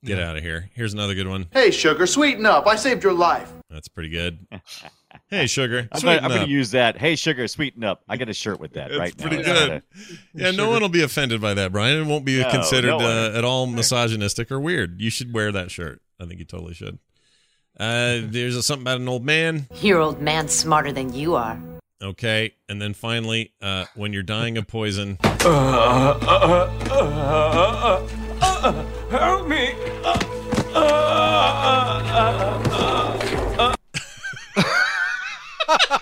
Get 0.05 0.19
out 0.21 0.37
of 0.37 0.43
here. 0.43 0.69
Here's 0.75 0.93
another 0.93 1.15
good 1.15 1.27
one. 1.29 1.47
Hey, 1.51 1.71
sugar, 1.71 2.07
sweeten 2.07 2.45
up. 2.45 2.67
I 2.67 2.77
saved 2.77 3.03
your 3.03 3.15
life. 3.15 3.51
That's 3.71 3.89
pretty 3.89 4.11
good. 4.11 4.47
Hey, 5.31 5.47
sugar. 5.47 5.89
I'm, 5.93 5.99
sweeten 6.01 6.23
gonna, 6.23 6.35
I'm 6.35 6.41
gonna 6.41 6.51
use 6.53 6.73
that. 6.73 6.99
Hey, 6.99 7.17
sugar, 7.17 7.49
sweeten 7.49 7.83
up. 7.85 8.03
I 8.07 8.19
got 8.19 8.29
a 8.29 8.35
shirt 8.35 8.61
with 8.61 8.75
that 8.75 8.91
It's 8.91 8.99
right 8.99 9.19
now. 9.19 9.27
pretty 9.29 9.43
good. 9.43 9.55
gotta- 9.69 9.83
Yeah, 10.35 10.51
no 10.51 10.69
one 10.69 10.83
will 10.83 10.91
be 10.91 11.03
offended 11.03 11.41
by 11.41 11.55
that, 11.55 11.73
Brian. 11.73 12.03
It 12.03 12.07
won't 12.07 12.27
be 12.27 12.39
No, 12.43 12.51
considered 12.51 12.89
no 12.89 12.99
uh, 12.99 13.33
at 13.35 13.45
all 13.45 13.67
misogynistic 13.67 14.53
or 14.53 14.61
weird. 14.61 15.01
You 15.01 15.09
should 15.09 15.33
wear 15.33 15.51
that 15.53 15.71
shirt. 15.71 16.03
I 16.21 16.27
think 16.27 16.39
you 16.39 16.45
totally 16.45 16.75
should. 16.75 16.99
Uh, 17.81 18.21
there's 18.25 18.57
a, 18.57 18.63
something 18.63 18.83
about 18.83 19.01
an 19.01 19.09
old 19.09 19.25
man. 19.25 19.69
Your 19.81 20.01
old 20.01 20.21
man's 20.21 20.53
smarter 20.53 20.93
than 20.93 21.15
you 21.15 21.35
are. 21.35 21.59
Okay, 22.03 22.55
and 22.69 22.83
then 22.83 22.93
finally, 22.93 23.53
uh, 23.63 23.87
when 23.95 24.13
you're 24.13 24.23
dying 24.23 24.59
of 24.59 24.67
poison, 24.67 25.19
Help 29.11 29.49
me! 29.49 29.75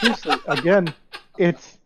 Seriously, 0.01 0.37
again, 0.47 0.95
it's 1.39 1.79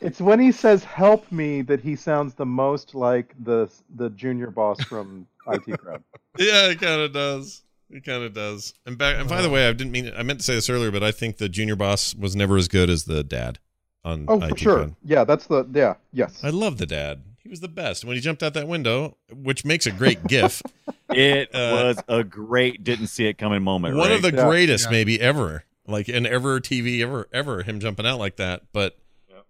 it's 0.00 0.20
when 0.20 0.40
he 0.40 0.52
says 0.52 0.84
"help 0.84 1.30
me" 1.30 1.62
that 1.62 1.80
he 1.80 1.96
sounds 1.96 2.34
the 2.34 2.46
most 2.46 2.94
like 2.94 3.34
the 3.44 3.70
the 3.96 4.10
junior 4.10 4.50
boss 4.50 4.82
from 4.84 5.26
IT 5.46 5.78
Crowd. 5.78 6.02
yeah, 6.38 6.70
it 6.70 6.80
kind 6.80 7.00
of 7.00 7.12
does. 7.12 7.62
It 7.90 8.04
kind 8.04 8.22
of 8.22 8.32
does. 8.34 8.72
And 8.86 8.96
back. 8.96 9.16
And 9.18 9.28
by 9.28 9.42
the 9.42 9.50
way, 9.50 9.66
I 9.68 9.72
didn't 9.72 9.90
mean. 9.92 10.12
I 10.16 10.22
meant 10.22 10.38
to 10.40 10.44
say 10.44 10.54
this 10.54 10.70
earlier, 10.70 10.90
but 10.90 11.02
I 11.02 11.10
think 11.12 11.38
the 11.38 11.48
junior 11.48 11.76
boss 11.76 12.14
was 12.14 12.36
never 12.36 12.56
as 12.56 12.68
good 12.68 12.88
as 12.88 13.04
the 13.04 13.24
dad 13.24 13.58
on. 14.04 14.26
Oh, 14.28 14.40
for 14.40 14.56
sure. 14.56 14.76
Crowd. 14.76 14.96
Yeah, 15.04 15.24
that's 15.24 15.46
the 15.46 15.66
yeah 15.72 15.94
yes. 16.12 16.42
I 16.44 16.50
love 16.50 16.78
the 16.78 16.86
dad. 16.86 17.22
He 17.42 17.48
was 17.48 17.60
the 17.60 17.68
best 17.68 18.04
when 18.04 18.14
he 18.14 18.20
jumped 18.20 18.42
out 18.42 18.54
that 18.54 18.68
window, 18.68 19.16
which 19.32 19.64
makes 19.64 19.86
a 19.86 19.90
great 19.90 20.26
GIF. 20.26 20.62
It 21.12 21.48
Uh, 21.52 21.92
was 21.96 21.98
a 22.06 22.22
great 22.22 22.84
didn't 22.84 23.08
see 23.08 23.26
it 23.26 23.36
coming 23.36 23.64
moment. 23.64 23.96
One 23.96 24.10
right? 24.10 24.14
of 24.16 24.22
the 24.22 24.32
Yeah. 24.32 24.46
greatest, 24.46 24.84
Yeah. 24.84 24.90
maybe 24.92 25.20
ever, 25.20 25.64
like 25.84 26.08
in 26.08 26.24
ever 26.24 26.60
TV 26.60 27.02
ever 27.02 27.26
ever. 27.32 27.64
Him 27.64 27.80
jumping 27.80 28.06
out 28.06 28.20
like 28.20 28.36
that, 28.36 28.62
but 28.72 28.96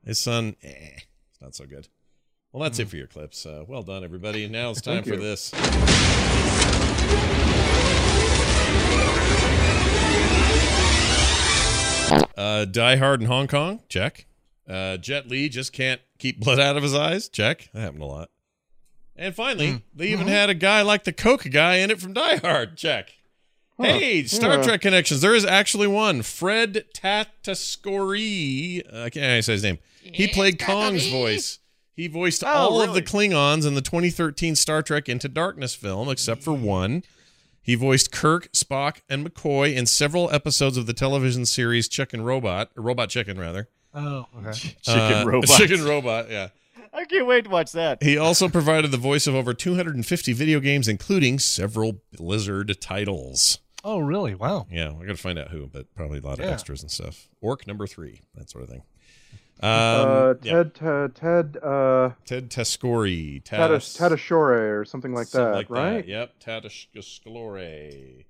his 0.02 0.18
son, 0.18 0.56
eh, 0.62 1.00
it's 1.30 1.40
not 1.42 1.54
so 1.54 1.66
good. 1.66 1.88
Well, 2.52 2.62
that's 2.62 2.78
it 2.78 2.88
for 2.88 2.96
your 2.96 3.08
clips. 3.08 3.44
Uh, 3.44 3.64
well 3.68 3.82
done, 3.82 4.02
everybody. 4.04 4.48
Now 4.48 4.70
it's 4.70 4.80
time 4.80 5.02
for 5.04 5.10
you. 5.10 5.20
this. 5.20 5.52
Uh, 12.36 12.64
Die 12.64 12.96
Hard 12.96 13.20
in 13.20 13.26
Hong 13.26 13.46
Kong, 13.46 13.80
check. 13.88 14.26
Uh, 14.68 14.96
Jet 14.96 15.28
Li 15.28 15.48
just 15.48 15.72
can't 15.72 16.00
keep 16.18 16.40
blood 16.40 16.58
out 16.58 16.76
of 16.76 16.82
his 16.82 16.94
eyes, 16.94 17.28
check. 17.28 17.68
That 17.72 17.80
happened 17.80 18.02
a 18.02 18.06
lot. 18.06 18.30
And 19.14 19.34
finally, 19.34 19.82
they 19.94 20.08
even 20.08 20.26
had 20.26 20.48
a 20.48 20.54
guy 20.54 20.80
like 20.82 21.04
the 21.04 21.12
Coke 21.12 21.44
guy 21.50 21.76
in 21.76 21.90
it 21.90 22.00
from 22.00 22.14
Die 22.14 22.36
Hard, 22.36 22.76
check. 22.76 23.12
Hey, 23.78 24.24
Star 24.24 24.56
Yeah. 24.56 24.62
Trek 24.62 24.80
connections. 24.80 25.20
There 25.20 25.34
is 25.34 25.44
actually 25.44 25.86
one. 25.86 26.22
Fred 26.22 26.84
Tatasciore. 26.94 28.82
Uh, 28.92 29.04
I 29.04 29.10
can't 29.10 29.44
say 29.44 29.52
his 29.52 29.62
name. 29.62 29.78
He 30.02 30.26
played 30.28 30.58
Kong's 30.58 31.06
voice. 31.08 31.58
He 31.94 32.06
voiced 32.08 32.42
all 32.44 32.80
of 32.82 32.94
the 32.94 33.02
Klingons 33.02 33.66
in 33.66 33.74
the 33.74 33.80
2013 33.82 34.54
Star 34.56 34.82
Trek 34.82 35.08
Into 35.08 35.28
Darkness 35.28 35.74
film, 35.74 36.08
except 36.08 36.42
for 36.42 36.52
one. 36.52 37.04
He 37.70 37.76
voiced 37.76 38.10
Kirk, 38.10 38.50
Spock, 38.50 39.02
and 39.08 39.24
McCoy 39.24 39.76
in 39.76 39.86
several 39.86 40.28
episodes 40.32 40.76
of 40.76 40.86
the 40.86 40.92
television 40.92 41.46
series 41.46 41.86
Chicken 41.86 42.22
Robot, 42.22 42.72
or 42.76 42.82
Robot 42.82 43.10
Chicken 43.10 43.38
rather. 43.38 43.68
Oh, 43.94 44.26
okay. 44.38 44.74
chicken 44.82 44.98
Uh, 44.98 45.24
robot. 45.24 45.50
Chicken 45.50 45.84
Robot, 45.84 46.28
yeah. 46.28 46.48
I 46.92 47.04
can't 47.04 47.28
wait 47.28 47.44
to 47.44 47.50
watch 47.50 47.70
that. 47.70 48.02
He 48.02 48.18
also 48.18 48.48
provided 48.48 48.90
the 48.90 48.96
voice 48.96 49.28
of 49.28 49.36
over 49.36 49.54
250 49.54 50.32
video 50.32 50.58
games, 50.58 50.88
including 50.88 51.38
several 51.38 52.00
Blizzard 52.12 52.76
titles. 52.80 53.60
Oh, 53.84 54.00
really? 54.00 54.34
Wow. 54.34 54.66
Yeah, 54.68 54.88
I 54.88 55.04
got 55.04 55.12
to 55.12 55.22
find 55.22 55.38
out 55.38 55.50
who, 55.50 55.68
but 55.68 55.94
probably 55.94 56.18
a 56.18 56.22
lot 56.22 56.40
of 56.40 56.46
extras 56.46 56.82
and 56.82 56.90
stuff. 56.90 57.28
Orc 57.40 57.68
number 57.68 57.86
three, 57.86 58.22
that 58.34 58.50
sort 58.50 58.64
of 58.64 58.70
thing. 58.70 58.82
Um, 59.62 59.68
uh, 59.68 60.34
yeah. 60.42 60.52
Ted 60.52 60.72
uh, 60.82 61.08
Ted 61.14 61.58
uh, 61.62 62.10
Ted 62.24 62.50
Tascori, 62.50 63.42
Tadash- 63.42 63.98
Tadashore 63.98 64.80
or 64.80 64.84
something 64.86 65.12
like 65.12 65.26
something 65.26 65.52
that, 65.52 65.56
like 65.56 65.70
right? 65.70 66.06
Yep, 66.06 66.40
Tadashore. 66.40 68.24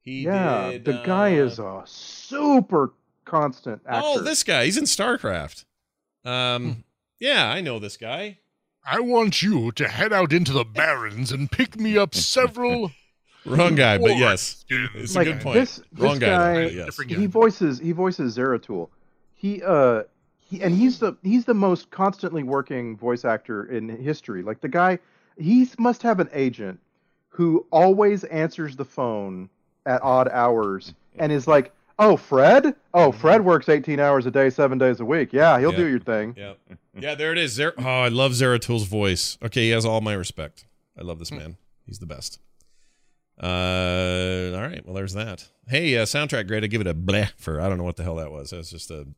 He 0.00 0.22
yeah, 0.22 0.70
did, 0.70 0.84
the 0.84 1.02
guy 1.04 1.32
uh, 1.38 1.44
is 1.44 1.58
a 1.58 1.82
super 1.86 2.92
constant 3.24 3.82
actor. 3.84 4.00
Oh, 4.04 4.20
this 4.20 4.44
guy. 4.44 4.66
He's 4.66 4.76
in 4.76 4.84
StarCraft. 4.84 5.64
Um, 6.24 6.84
yeah, 7.18 7.50
I 7.50 7.60
know 7.60 7.80
this 7.80 7.96
guy. 7.96 8.38
I 8.84 9.00
want 9.00 9.42
you 9.42 9.72
to 9.72 9.88
head 9.88 10.12
out 10.12 10.32
into 10.32 10.52
the 10.52 10.64
barrens 10.64 11.32
and 11.32 11.50
pick 11.50 11.78
me 11.78 11.98
up 11.98 12.14
several. 12.14 12.92
Wrong 13.44 13.74
guy, 13.76 13.98
but 13.98 14.16
yes, 14.16 14.64
it's 14.68 15.14
a 15.14 15.18
like 15.18 15.26
good 15.26 15.40
point. 15.40 15.54
this 15.54 15.80
Wrong 15.96 16.18
guy, 16.18 16.26
guy, 16.28 16.54
though, 16.54 16.68
yes. 16.68 17.00
He 17.00 17.26
voices 17.26 17.78
he 17.78 17.92
voices 17.92 18.36
Zeratul. 18.36 18.88
He 19.34 19.62
uh 19.62 20.02
he 20.48 20.62
and 20.62 20.74
he's 20.74 20.98
the 20.98 21.16
he's 21.22 21.44
the 21.44 21.54
most 21.54 21.90
constantly 21.90 22.42
working 22.42 22.96
voice 22.96 23.24
actor 23.24 23.64
in 23.66 23.88
history. 23.88 24.42
Like 24.42 24.60
the 24.60 24.68
guy, 24.68 24.98
he 25.38 25.68
must 25.78 26.02
have 26.02 26.20
an 26.20 26.28
agent 26.32 26.78
who 27.28 27.66
always 27.70 28.24
answers 28.24 28.76
the 28.76 28.84
phone 28.84 29.48
at 29.84 30.02
odd 30.02 30.28
hours 30.28 30.94
and 31.18 31.30
is 31.32 31.46
like, 31.46 31.72
"Oh, 31.98 32.16
Fred? 32.16 32.74
Oh, 32.94 33.12
Fred 33.12 33.44
works 33.44 33.68
18 33.68 34.00
hours 34.00 34.24
a 34.26 34.30
day, 34.30 34.48
7 34.50 34.78
days 34.78 35.00
a 35.00 35.04
week. 35.04 35.32
Yeah, 35.32 35.58
he'll 35.58 35.72
do 35.72 35.86
your 35.86 36.00
thing." 36.00 36.34
Yeah, 36.36 36.54
yeah, 36.98 37.14
there 37.14 37.32
it 37.32 37.38
is. 37.38 37.52
Zer- 37.52 37.74
oh, 37.78 37.82
I 37.84 38.08
love 38.08 38.32
Zeratul's 38.32 38.84
voice. 38.84 39.36
Okay, 39.42 39.62
he 39.64 39.70
has 39.70 39.84
all 39.84 40.00
my 40.00 40.14
respect. 40.14 40.64
I 40.98 41.02
love 41.02 41.16
Hmm. 41.18 41.22
this 41.22 41.32
man. 41.32 41.56
He's 41.86 41.98
the 41.98 42.06
best. 42.06 42.40
Uh, 43.42 44.56
all 44.56 44.62
right. 44.62 44.82
Well, 44.84 44.94
there's 44.94 45.14
that. 45.14 45.48
Hey, 45.68 45.96
uh, 45.98 46.04
soundtrack 46.04 46.46
great. 46.48 46.64
I 46.64 46.68
give 46.68 46.80
it 46.80 46.86
a 46.86 46.94
bleh 46.94 47.30
for 47.36 47.60
I 47.60 47.68
don't 47.68 47.76
know 47.78 47.84
what 47.84 47.96
the 47.96 48.02
hell 48.02 48.16
that 48.16 48.30
was. 48.30 48.52
It 48.52 48.56
was 48.56 48.70
just 48.70 48.90
a. 48.90 49.06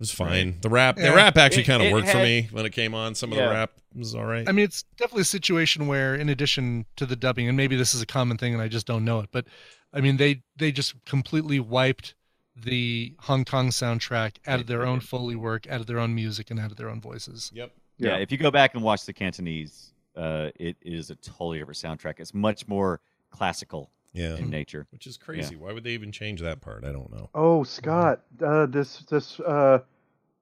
It 0.00 0.04
was 0.04 0.12
fine. 0.12 0.56
The 0.62 0.70
rap, 0.70 0.96
the 0.96 1.12
rap 1.12 1.36
actually 1.36 1.64
kind 1.64 1.82
of 1.82 1.88
it 1.88 1.92
worked 1.92 2.08
for 2.08 2.16
me 2.16 2.48
when 2.52 2.64
it 2.64 2.70
came 2.70 2.94
on. 2.94 3.14
Some 3.14 3.32
of 3.32 3.36
Yeah. 3.36 3.48
the 3.48 3.52
rap 3.52 3.72
was 3.94 4.14
all 4.14 4.24
right. 4.24 4.48
I 4.48 4.52
mean, 4.52 4.64
it's 4.64 4.82
definitely 4.96 5.20
a 5.22 5.24
situation 5.26 5.86
where, 5.88 6.14
in 6.14 6.30
addition 6.30 6.86
to 6.96 7.04
the 7.04 7.16
dubbing, 7.16 7.48
and 7.48 7.54
maybe 7.56 7.76
this 7.76 7.92
is 7.94 8.00
a 8.00 8.06
common 8.06 8.38
thing, 8.38 8.54
and 8.54 8.62
I 8.62 8.68
just 8.68 8.86
don't 8.86 9.04
know 9.04 9.18
it, 9.20 9.28
but 9.30 9.44
I 9.92 10.00
mean, 10.00 10.16
they 10.16 10.42
they 10.56 10.72
just 10.72 10.94
completely 11.04 11.60
wiped 11.60 12.14
the 12.56 13.14
Hong 13.20 13.44
Kong 13.44 13.68
soundtrack 13.68 14.36
out 14.46 14.60
of 14.60 14.68
their 14.68 14.86
own 14.86 15.00
Foley 15.00 15.36
work, 15.36 15.66
out 15.68 15.80
of 15.82 15.86
their 15.86 15.98
own 15.98 16.14
music, 16.14 16.50
and 16.50 16.58
out 16.58 16.70
of 16.70 16.78
their 16.78 16.88
own 16.88 17.02
voices. 17.02 17.50
Yep. 17.54 17.70
Yeah. 17.98 18.10
Yeah. 18.12 18.16
if 18.22 18.32
you 18.32 18.38
go 18.38 18.50
back 18.50 18.74
and 18.74 18.82
watch 18.82 19.04
the 19.04 19.12
Cantonese, 19.12 19.92
uh, 20.20 20.50
it 20.56 20.76
is 20.82 21.10
a 21.10 21.14
totally 21.16 21.58
different 21.58 21.78
soundtrack. 21.78 22.20
It's 22.20 22.34
much 22.34 22.68
more 22.68 23.00
classical 23.30 23.90
Yeah. 24.12 24.36
in 24.36 24.50
nature. 24.50 24.86
Which 24.90 25.06
is 25.06 25.16
crazy. 25.16 25.56
Why 25.56 25.72
would 25.72 25.84
they 25.84 25.92
even 25.92 26.12
change 26.12 26.40
that 26.42 26.60
part? 26.60 26.84
I 26.84 26.92
don't 26.92 27.10
know. 27.10 27.30
Oh, 27.34 27.64
Scott, 27.64 28.20
uh, 28.44 28.66
this 28.66 28.98
this 29.08 29.40
uh, 29.40 29.80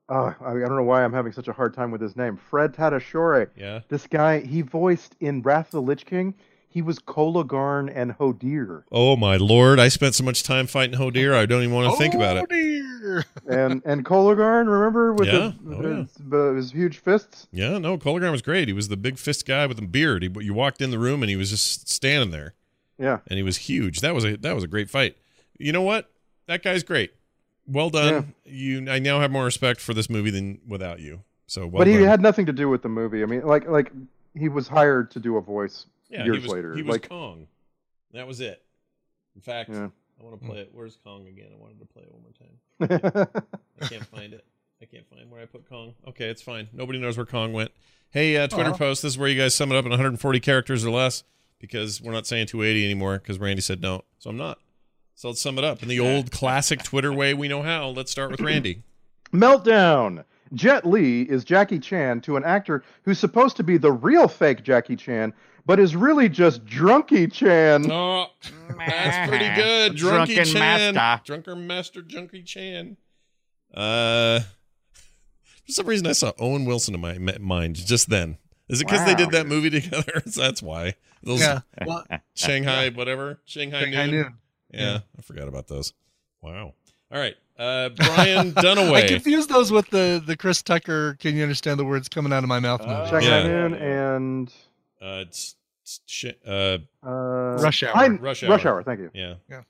uh, 0.08 0.32
I, 0.40 0.50
I 0.50 0.58
don't 0.60 0.76
know 0.76 0.82
why 0.82 1.04
I'm 1.04 1.12
having 1.12 1.32
such 1.32 1.48
a 1.48 1.52
hard 1.52 1.74
time 1.74 1.90
with 1.90 2.00
his 2.00 2.16
name. 2.16 2.36
Fred 2.36 2.72
Tadashore. 2.74 3.50
Yeah. 3.56 3.80
This 3.88 4.06
guy, 4.06 4.40
he 4.40 4.62
voiced 4.62 5.14
in 5.20 5.42
Wrath 5.42 5.66
of 5.66 5.72
the 5.72 5.82
Lich 5.82 6.06
King. 6.06 6.34
He 6.70 6.82
was 6.82 6.98
Kologarn 6.98 7.90
and 7.94 8.12
Hodir. 8.18 8.82
Oh 8.92 9.16
my 9.16 9.36
lord! 9.36 9.80
I 9.80 9.88
spent 9.88 10.14
so 10.14 10.22
much 10.22 10.42
time 10.42 10.66
fighting 10.66 10.98
Hodir. 10.98 11.34
I 11.34 11.46
don't 11.46 11.62
even 11.62 11.74
want 11.74 11.90
to 11.92 11.96
think 11.96 12.14
about 12.14 12.36
it. 12.36 12.48
dear. 12.50 13.24
and 13.48 13.80
and 13.86 14.04
Kologarn, 14.04 14.66
remember 14.70 15.14
with 15.14 15.28
Yeah. 15.28 15.52
his, 15.52 15.54
Oh, 15.66 15.82
yeah. 15.82 15.96
his, 15.96 16.32
uh, 16.32 16.52
his 16.54 16.72
huge 16.72 16.98
fists. 16.98 17.46
Yeah, 17.52 17.78
no, 17.78 17.96
Colgar 17.96 18.30
was 18.30 18.42
great. 18.42 18.68
He 18.68 18.74
was 18.74 18.88
the 18.88 18.96
big 18.98 19.18
fist 19.18 19.46
guy 19.46 19.66
with 19.66 19.78
the 19.78 19.86
beard. 19.86 20.22
He, 20.22 20.30
you 20.44 20.52
walked 20.52 20.82
in 20.82 20.90
the 20.90 20.98
room 20.98 21.22
and 21.22 21.30
he 21.30 21.36
was 21.36 21.50
just 21.50 21.88
standing 21.88 22.30
there, 22.32 22.52
Yeah, 22.98 23.20
and 23.28 23.38
he 23.38 23.42
was 23.42 23.56
huge. 23.56 24.00
That 24.00 24.14
was 24.14 24.24
a 24.24 24.36
that 24.36 24.54
was 24.54 24.62
a 24.62 24.68
great 24.68 24.90
fight. 24.90 25.16
You 25.58 25.72
know 25.72 25.82
what? 25.82 26.10
That 26.46 26.62
guy's 26.62 26.82
great. 26.82 27.12
Well 27.66 27.90
done. 27.90 28.34
You, 28.44 28.90
I 28.90 28.98
now 28.98 29.20
have 29.20 29.30
more 29.30 29.44
respect 29.44 29.80
for 29.80 29.92
this 29.94 30.08
movie 30.08 30.30
than 30.30 30.60
without 30.66 31.00
you. 31.00 31.22
So 31.46 31.62
well 31.66 31.80
but 31.80 31.86
he 31.86 31.94
done. 31.94 32.04
had 32.04 32.20
nothing 32.20 32.44
to 32.46 32.52
do 32.52 32.68
with 32.68 32.82
the 32.82 32.88
movie. 32.90 33.22
I 33.22 33.26
mean, 33.26 33.42
like 33.42 33.66
like 33.66 33.90
he 34.34 34.48
was 34.50 34.68
hired 34.68 35.10
to 35.12 35.18
do 35.20 35.36
a 35.38 35.40
voice 35.40 35.86
yeah, 36.08 36.24
years 36.24 36.38
he 36.38 36.42
was, 36.42 36.52
later. 36.52 36.74
He 36.74 36.82
was 36.82 36.92
like 36.92 37.08
Kong. 37.08 37.46
That 38.12 38.26
was 38.26 38.40
it. 38.40 38.62
In 39.34 39.42
fact, 39.42 39.70
Yeah. 39.70 39.88
I 40.20 40.24
want 40.24 40.40
to 40.40 40.46
play 40.46 40.58
it. 40.58 40.70
Where's 40.72 40.96
Kong 41.04 41.28
again? 41.28 41.48
I 41.52 41.60
wanted 41.60 41.78
to 41.78 41.86
play 41.86 42.02
it 42.02 42.12
one 42.12 42.22
more 42.22 42.32
time. 42.32 43.42
I 43.80 43.86
can't 43.86 44.06
find 44.06 44.32
it. 44.32 44.44
I 44.82 44.84
can't 44.84 45.06
find 45.08 45.30
where 45.30 45.40
I 45.40 45.44
put 45.44 45.68
Kong. 45.68 45.94
Okay, 46.08 46.28
it's 46.28 46.42
fine. 46.42 46.68
Nobody 46.72 46.98
knows 46.98 47.16
where 47.16 47.26
Kong 47.26 47.52
went. 47.52 47.70
Hey, 48.10 48.36
uh, 48.36 48.48
Twitter 48.48 48.70
Aw. 48.70 48.76
post. 48.76 49.02
This 49.02 49.12
is 49.12 49.18
where 49.18 49.28
you 49.28 49.40
guys 49.40 49.54
sum 49.54 49.70
it 49.70 49.76
up 49.76 49.84
in 49.84 49.90
140 49.90 50.40
characters 50.40 50.84
or 50.84 50.90
less 50.90 51.24
because 51.58 52.00
we're 52.00 52.12
not 52.12 52.26
saying 52.26 52.46
280 52.46 52.84
anymore 52.84 53.18
because 53.18 53.38
Randy 53.38 53.60
said 53.60 53.80
no. 53.80 54.04
So 54.18 54.30
I'm 54.30 54.36
not. 54.36 54.58
So 55.14 55.28
let's 55.28 55.40
sum 55.40 55.58
it 55.58 55.64
up 55.64 55.82
in 55.82 55.88
the 55.88 56.00
old 56.00 56.30
classic 56.32 56.82
Twitter 56.82 57.12
way 57.12 57.34
we 57.34 57.48
know 57.48 57.62
how. 57.62 57.88
Let's 57.88 58.10
start 58.10 58.30
with 58.30 58.40
Randy. 58.40 58.82
Meltdown. 59.32 60.24
Jet 60.54 60.86
Li 60.86 61.22
is 61.22 61.44
Jackie 61.44 61.78
Chan 61.78 62.22
to 62.22 62.36
an 62.36 62.44
actor 62.44 62.82
who's 63.02 63.18
supposed 63.18 63.56
to 63.56 63.62
be 63.62 63.76
the 63.76 63.92
real 63.92 64.28
fake 64.28 64.62
Jackie 64.62 64.96
Chan, 64.96 65.34
but 65.68 65.78
is 65.78 65.94
really 65.94 66.28
just 66.28 66.64
Drunky 66.64 67.30
Chan. 67.30 67.88
Oh, 67.92 68.26
that's 68.78 69.28
pretty 69.28 69.54
good. 69.54 69.92
Drunky 69.92 70.34
Drunken 70.34 70.44
Chan. 70.46 70.94
master. 70.94 71.22
Drunken 71.24 71.66
Master 71.68 72.02
Junkie 72.02 72.42
Chan. 72.42 72.96
Uh, 73.72 74.40
for 75.66 75.72
some 75.72 75.86
reason, 75.86 76.06
I 76.06 76.12
saw 76.12 76.32
Owen 76.38 76.64
Wilson 76.64 76.94
in 76.94 77.00
my 77.00 77.18
mind 77.38 77.76
just 77.76 78.08
then. 78.08 78.38
Is 78.68 78.80
it 78.80 78.86
because 78.86 79.04
they 79.06 79.14
did 79.14 79.30
that 79.30 79.46
movie 79.46 79.70
together? 79.70 80.22
That's 80.26 80.62
why. 80.62 80.94
Those 81.22 81.40
Yeah. 81.40 81.60
Well, 81.86 82.04
Shanghai, 82.34 82.88
whatever. 82.90 83.40
Shanghai, 83.44 83.82
Shanghai 83.82 84.06
Noon. 84.06 84.14
Noon. 84.22 84.34
Yeah, 84.72 84.80
Yeah. 84.80 84.98
I 85.18 85.22
forgot 85.22 85.48
about 85.48 85.68
those. 85.68 85.92
Wow. 86.42 86.74
All 87.12 87.18
right. 87.18 87.34
Uh, 87.58 87.88
Brian 87.90 88.52
Dunaway. 88.54 88.94
I 88.94 89.02
Dunaway. 89.02 89.08
confused 89.08 89.48
those 89.50 89.70
with 89.72 89.88
the 89.90 90.22
the 90.24 90.36
Chris 90.36 90.62
Tucker. 90.62 91.14
Can 91.20 91.34
you 91.36 91.42
understand 91.42 91.78
the 91.80 91.84
words 91.84 92.08
coming 92.08 92.32
out 92.32 92.42
of 92.44 92.48
my 92.48 92.60
mouth? 92.60 92.80
movie. 92.86 93.08
Shanghai 93.10 93.26
Yeah. 93.26 93.42
Noon 93.68 93.74
and 93.74 94.48
uh, 95.02 95.24
it's, 95.26 95.38
it's 95.38 95.48
sh- 95.50 95.57
uh, 96.46 96.78
uh, 97.06 97.10
Rush 97.60 97.82
Hour. 97.82 97.92
Hein- 97.94 98.18
Rush 98.18 98.42
Rush 98.42 98.44
Hour. 98.44 98.50
Rush 98.50 98.66
Hour. 98.66 98.82
Thank 98.82 99.00
you. 99.00 99.10
yeah. 99.14 99.34
Yeah. 99.50 99.62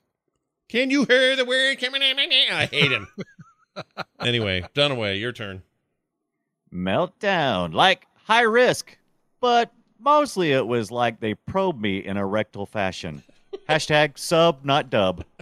Can 0.69 0.89
you 0.91 1.05
hear 1.05 1.35
the 1.35 1.45
word 1.45 1.79
coming 1.79 2.03
out 2.03 2.15
my 2.15 2.27
mouth? 2.27 2.51
I 2.51 2.65
hate 2.67 2.91
him. 2.91 3.07
anyway, 4.19 4.63
Dunaway, 4.75 5.19
your 5.19 5.31
turn. 5.31 5.63
Meltdown. 6.73 7.73
Like 7.73 8.05
high 8.25 8.41
risk, 8.43 8.95
but 9.41 9.71
mostly 9.99 10.51
it 10.51 10.67
was 10.67 10.91
like 10.91 11.19
they 11.19 11.33
probed 11.33 11.81
me 11.81 11.97
in 12.05 12.17
a 12.17 12.25
rectal 12.25 12.65
fashion. 12.67 13.23
Hashtag 13.67 14.17
sub, 14.19 14.63
not 14.63 14.89
dub. 14.89 15.23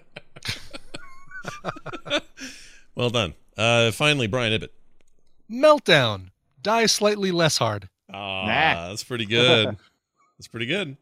Well 2.96 3.10
done. 3.12 3.36
Uh, 3.56 3.92
finally, 3.92 4.26
Brian 4.28 4.54
Ibbott. 4.54 4.70
Meltdown. 5.52 6.30
Die 6.64 6.86
slightly 6.88 7.32
less 7.32 7.58
hard. 7.60 7.90
Ah, 8.12 8.46
Nah. 8.48 8.88
that's 8.90 9.04
pretty 9.04 9.26
good. 9.26 9.78
that's 10.38 10.48
pretty 10.48 10.66
good. 10.66 10.98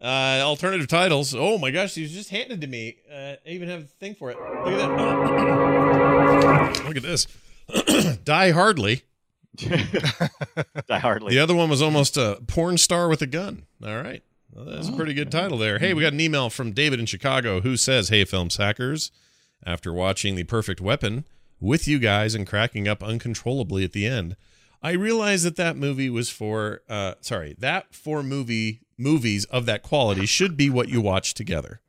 Uh, 0.00 0.40
alternative 0.44 0.86
titles. 0.86 1.34
Oh 1.34 1.58
my 1.58 1.70
gosh, 1.70 1.94
these 1.94 2.12
just 2.12 2.30
handed 2.30 2.60
to 2.60 2.66
me. 2.66 2.98
Uh, 3.12 3.34
I 3.44 3.48
even 3.48 3.68
have 3.68 3.80
a 3.80 3.86
thing 3.86 4.14
for 4.14 4.30
it. 4.30 4.36
Look 4.38 4.80
at 4.80 4.88
that. 4.88 6.84
Look 6.86 6.96
at 6.96 7.02
this. 7.02 7.26
Die 8.24 8.50
Hardly. 8.50 9.02
Die 9.58 10.98
hardly. 10.98 11.34
The 11.34 11.40
other 11.40 11.54
one 11.54 11.68
was 11.68 11.82
almost 11.82 12.16
a 12.16 12.40
porn 12.46 12.78
star 12.78 13.08
with 13.08 13.22
a 13.22 13.26
gun. 13.26 13.64
All 13.84 14.00
right. 14.00 14.22
Well, 14.52 14.66
that's 14.66 14.88
a 14.88 14.92
pretty 14.92 15.14
good 15.14 15.32
title 15.32 15.58
there. 15.58 15.78
Hey, 15.80 15.94
we 15.94 16.02
got 16.02 16.12
an 16.12 16.20
email 16.20 16.48
from 16.48 16.72
David 16.72 17.00
in 17.00 17.06
Chicago 17.06 17.60
who 17.60 17.76
says, 17.76 18.08
Hey, 18.08 18.24
film 18.24 18.50
sackers. 18.50 19.10
After 19.66 19.92
watching 19.92 20.36
The 20.36 20.44
Perfect 20.44 20.80
Weapon 20.80 21.24
with 21.60 21.88
you 21.88 21.98
guys 21.98 22.36
and 22.36 22.46
cracking 22.46 22.86
up 22.86 23.02
uncontrollably 23.02 23.82
at 23.82 23.92
the 23.92 24.06
end, 24.06 24.36
I 24.82 24.92
realized 24.92 25.44
that 25.44 25.56
that 25.56 25.76
movie 25.76 26.08
was 26.10 26.30
for, 26.30 26.82
uh, 26.88 27.14
sorry, 27.20 27.56
that 27.58 27.94
four 27.94 28.22
movie 28.22 28.80
movies 28.96 29.44
of 29.46 29.66
that 29.66 29.82
quality 29.82 30.26
should 30.26 30.56
be 30.56 30.70
what 30.70 30.88
you 30.88 31.00
watch 31.00 31.34
together. 31.34 31.80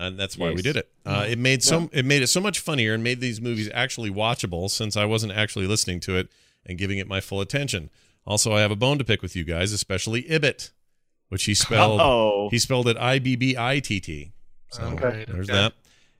And 0.00 0.18
that's 0.18 0.38
why 0.38 0.52
we 0.52 0.62
did 0.62 0.76
it. 0.76 0.88
Uh, 1.04 1.26
it 1.28 1.38
made 1.38 1.62
so 1.64 1.90
it 1.92 2.04
made 2.04 2.22
it 2.22 2.28
so 2.28 2.40
much 2.40 2.60
funnier 2.60 2.94
and 2.94 3.02
made 3.02 3.20
these 3.20 3.40
movies 3.40 3.68
actually 3.74 4.10
watchable 4.10 4.70
since 4.70 4.96
I 4.96 5.04
wasn't 5.04 5.32
actually 5.32 5.66
listening 5.66 5.98
to 6.00 6.16
it 6.16 6.28
and 6.64 6.78
giving 6.78 6.98
it 6.98 7.08
my 7.08 7.20
full 7.20 7.40
attention. 7.40 7.90
Also, 8.24 8.52
I 8.52 8.60
have 8.60 8.70
a 8.70 8.76
bone 8.76 8.98
to 8.98 9.04
pick 9.04 9.22
with 9.22 9.34
you 9.34 9.42
guys, 9.44 9.72
especially 9.72 10.22
Ibbit, 10.24 10.70
which 11.30 11.44
he 11.44 11.54
spelled 11.54 12.00
Oh. 12.04 12.48
he 12.50 12.58
spelled 12.58 12.86
it 12.86 12.96
I 12.96 13.18
B 13.18 13.34
B 13.36 13.56
I 13.58 13.80
T 13.80 13.98
T. 14.00 14.32
So 14.70 14.82
Okay. 14.84 15.24
there's 15.26 15.48
Okay. 15.50 15.58
that. 15.58 15.72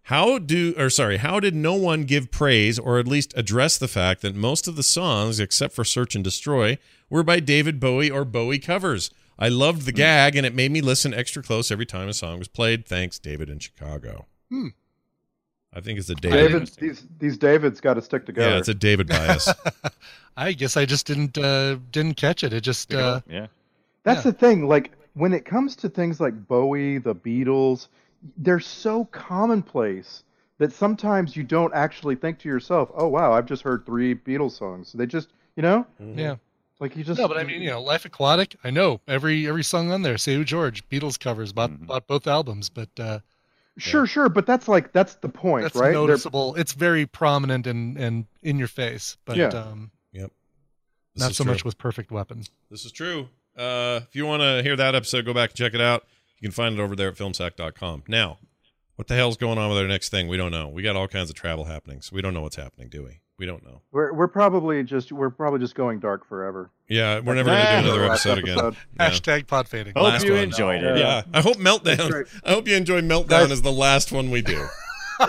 How 0.09 0.39
do 0.39 0.75
or 0.79 0.89
sorry, 0.89 1.19
how 1.19 1.39
did 1.39 1.55
no 1.55 1.75
one 1.75 2.05
give 2.05 2.31
praise 2.31 2.79
or 2.79 2.99
at 2.99 3.07
least 3.07 3.35
address 3.37 3.77
the 3.77 3.89
fact 3.89 4.23
that 4.23 4.35
most 4.35 4.67
of 4.67 4.75
the 4.75 4.83
songs 4.83 5.39
except 5.39 5.75
for 5.75 5.85
Search 5.85 6.15
and 6.15 6.25
Destroy 6.25 6.79
were 7.11 7.23
by 7.23 7.41
David 7.41 7.79
Bowie 7.79 8.11
or 8.11 8.25
Bowie 8.25 8.59
covers? 8.59 9.11
I 9.39 9.49
loved 9.51 9.83
the 9.85 9.93
gag 9.93 10.35
and 10.35 10.47
it 10.47 10.55
made 10.55 10.71
me 10.73 10.81
listen 10.81 11.13
extra 11.13 11.43
close 11.43 11.71
every 11.71 11.85
time 11.85 12.09
a 12.09 12.15
song 12.15 12.39
was 12.39 12.49
played. 12.49 12.87
Thanks, 12.87 13.19
David 13.19 13.51
in 13.51 13.59
Chicago. 13.59 14.25
Hmm. 14.49 14.69
I 15.75 15.81
think 15.81 15.99
it's 15.99 16.09
a 16.09 16.15
David. 16.15 16.53
David, 16.53 16.69
these 16.79 17.07
these 17.19 17.37
Davids 17.37 17.79
got 17.79 17.95
to 17.95 18.03
stick 18.03 18.25
together. 18.25 18.49
yeah, 18.53 18.57
it's 18.59 18.69
a 18.69 18.75
David 18.75 19.09
bias. 19.09 19.53
I 20.39 20.53
guess 20.53 20.79
I 20.79 20.87
just 20.87 21.07
didn't 21.07 21.37
uh, 21.37 21.77
didn't 21.93 22.15
catch 22.17 22.43
it. 22.45 22.55
It 22.55 22.63
just 22.63 22.95
uh, 22.95 23.21
Yeah. 23.29 23.49
That's 24.05 24.25
Yeah. 24.25 24.31
the 24.31 24.39
thing. 24.39 24.67
Like 24.69 24.93
when 25.13 25.35
it 25.35 25.45
comes 25.45 25.77
to 25.77 25.91
things 25.91 26.19
like 26.19 26.49
Bowie, 26.49 26.97
the 26.97 27.15
Beatles, 27.15 27.89
they're 28.37 28.61
so 28.61 29.05
commonplace 29.07 30.25
that 30.59 30.73
sometimes 30.73 31.37
you 31.37 31.43
don't 31.45 31.73
actually 31.75 32.17
think 32.17 32.39
to 32.41 32.49
yourself, 32.49 32.91
"Oh 32.95 33.07
wow, 33.09 33.33
I've 33.33 33.47
just 33.47 33.63
heard 33.63 33.85
three 33.87 34.15
Beatles 34.15 34.53
songs." 34.53 34.93
They 34.93 35.07
just, 35.07 35.29
you 35.57 35.63
know, 35.63 35.87
yeah. 36.01 36.37
like 36.81 36.97
you 36.97 37.05
just. 37.05 37.21
No, 37.21 37.29
but 37.29 37.37
I 37.39 37.45
mean, 37.45 37.63
you 37.63 37.71
know, 37.71 37.81
Life 37.83 38.05
Aquatic. 38.05 38.57
I 38.65 38.71
know 38.71 39.01
every 39.07 39.47
every 39.49 39.63
song 39.65 39.91
on 39.93 40.03
there. 40.03 40.19
Say 40.19 40.43
George, 40.45 40.89
Beatles 40.89 41.19
covers. 41.19 41.53
Bought 41.53 41.71
Mhm. 41.71 41.87
bought 41.87 42.07
both 42.07 42.27
albums, 42.27 42.69
but 42.69 42.89
uh, 42.99 43.21
Sure, 43.77 44.07
sure, 44.07 44.29
but 44.29 44.45
that's 44.45 44.67
like 44.67 44.93
that's 44.93 45.15
the 45.17 45.29
point, 45.29 45.63
that's 45.63 45.77
right? 45.77 45.85
They're- 45.91 45.93
noticeable. 45.95 46.57
It's 46.57 46.73
very 46.73 47.07
prominent 47.07 47.67
and 47.69 47.97
and 47.97 48.27
in 48.43 48.59
your 48.59 48.67
face, 48.67 49.17
but 49.25 49.37
Yeah. 49.37 49.49
um, 49.51 49.93
Yep. 50.13 50.33
This 51.15 51.23
not 51.23 51.35
so 51.37 51.45
true. 51.45 51.53
much 51.53 51.65
with 51.65 51.79
Perfect 51.79 52.11
Weapon. 52.11 52.43
This 52.71 52.85
is 52.85 52.91
true. 52.91 53.29
Uh, 53.57 54.01
if 54.09 54.17
you 54.17 54.27
want 54.27 54.41
to 54.43 54.63
hear 54.65 54.75
that 54.75 54.95
episode, 54.97 55.25
go 55.25 55.33
back 55.35 55.51
and 55.51 55.57
check 55.57 55.75
it 55.75 55.81
out. 55.81 56.05
You 56.41 56.49
can 56.49 56.53
find 56.55 56.79
it 56.79 56.83
over 56.83 56.95
there 56.97 57.09
at 57.09 57.17
filmsack.com. 57.17 58.05
Now, 58.09 58.39
what 58.97 59.09
the 59.09 59.15
hell's 59.15 59.37
going 59.37 59.59
on 59.59 59.69
with 59.71 59.79
our 59.79 59.87
next 59.89 60.09
thing? 60.11 60.29
We 60.29 60.37
don't 60.37 60.51
know. 60.53 60.69
We 60.69 60.83
got 60.83 60.97
all 60.97 61.09
kinds 61.09 61.31
of 61.31 61.37
travel 61.37 61.65
happenings. 61.65 62.11
We 62.13 62.23
don't 62.23 62.35
know 62.35 62.41
what's 62.43 62.57
happening, 62.57 62.89
do 62.89 63.05
we? 63.05 63.21
We 63.39 63.47
don't 63.47 63.65
know. 63.65 63.83
We're 63.93 64.13
we're 64.13 64.27
probably 64.27 64.83
just 64.83 65.13
we're 65.13 65.31
probably 65.31 65.61
just 65.61 65.77
going 65.77 66.01
dark 66.01 66.27
forever. 66.27 66.73
Yeah, 66.89 67.21
we're 67.21 67.35
never 67.37 67.51
going 67.51 67.65
to 67.65 67.83
do 67.83 67.89
another 67.89 68.05
episode 68.07 68.39
again. 68.39 68.57
Yeah. 68.59 68.71
Hashtag 69.11 69.47
pod 69.47 69.69
fading. 69.69 69.93
Hope 69.95 70.03
Last 70.05 70.25
you 70.25 70.33
one. 70.33 70.41
enjoyed 70.43 70.83
it. 70.83 70.99
Yeah. 70.99 71.23
I 71.33 71.41
hope 71.41 71.57
Meltdown. 71.59 72.11
right. 72.11 72.27
I 72.45 72.51
hope 72.51 72.67
you 72.67 72.75
enjoy 72.75 73.01
Meltdown 73.01 73.29
Guys- 73.29 73.53
as 73.53 73.63
the 73.63 73.71
last 73.73 74.11
one 74.11 74.31
we 74.31 74.43
do. 74.43 74.67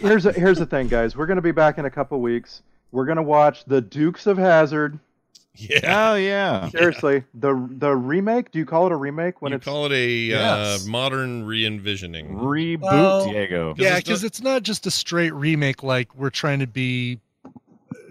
Here's 0.00 0.26
a, 0.26 0.32
here's 0.32 0.58
the 0.58 0.66
thing, 0.66 0.88
guys. 0.88 1.16
We're 1.16 1.26
gonna 1.26 1.42
be 1.42 1.52
back 1.52 1.78
in 1.78 1.84
a 1.84 1.90
couple 1.90 2.20
weeks. 2.20 2.62
We're 2.92 3.04
gonna 3.06 3.22
watch 3.22 3.64
the 3.66 3.80
Dukes 3.80 4.26
of 4.26 4.36
Hazzard. 4.38 4.98
Yeah. 5.56 6.10
Oh 6.10 6.14
yeah. 6.16 6.68
Seriously, 6.70 7.22
the 7.32 7.68
the 7.70 7.94
remake. 7.94 8.50
Do 8.50 8.58
you 8.58 8.66
call 8.66 8.86
it 8.86 8.92
a 8.92 8.96
remake 8.96 9.40
when 9.40 9.52
you 9.52 9.56
it's 9.56 9.64
call 9.64 9.86
it 9.86 9.92
a 9.92 10.08
Yes. 10.08 10.84
uh, 10.86 10.90
modern 10.90 11.44
re-envisioning. 11.44 12.34
Reboot 12.34 12.80
Well, 12.82 13.24
Diego. 13.30 13.74
Yeah, 13.78 13.96
because 13.98 14.22
not- 14.22 14.26
it's 14.26 14.42
not 14.42 14.62
just 14.64 14.86
a 14.86 14.90
straight 14.90 15.32
remake. 15.32 15.82
Like 15.84 16.14
we're 16.16 16.30
trying 16.30 16.58
to 16.58 16.66
be 16.66 17.20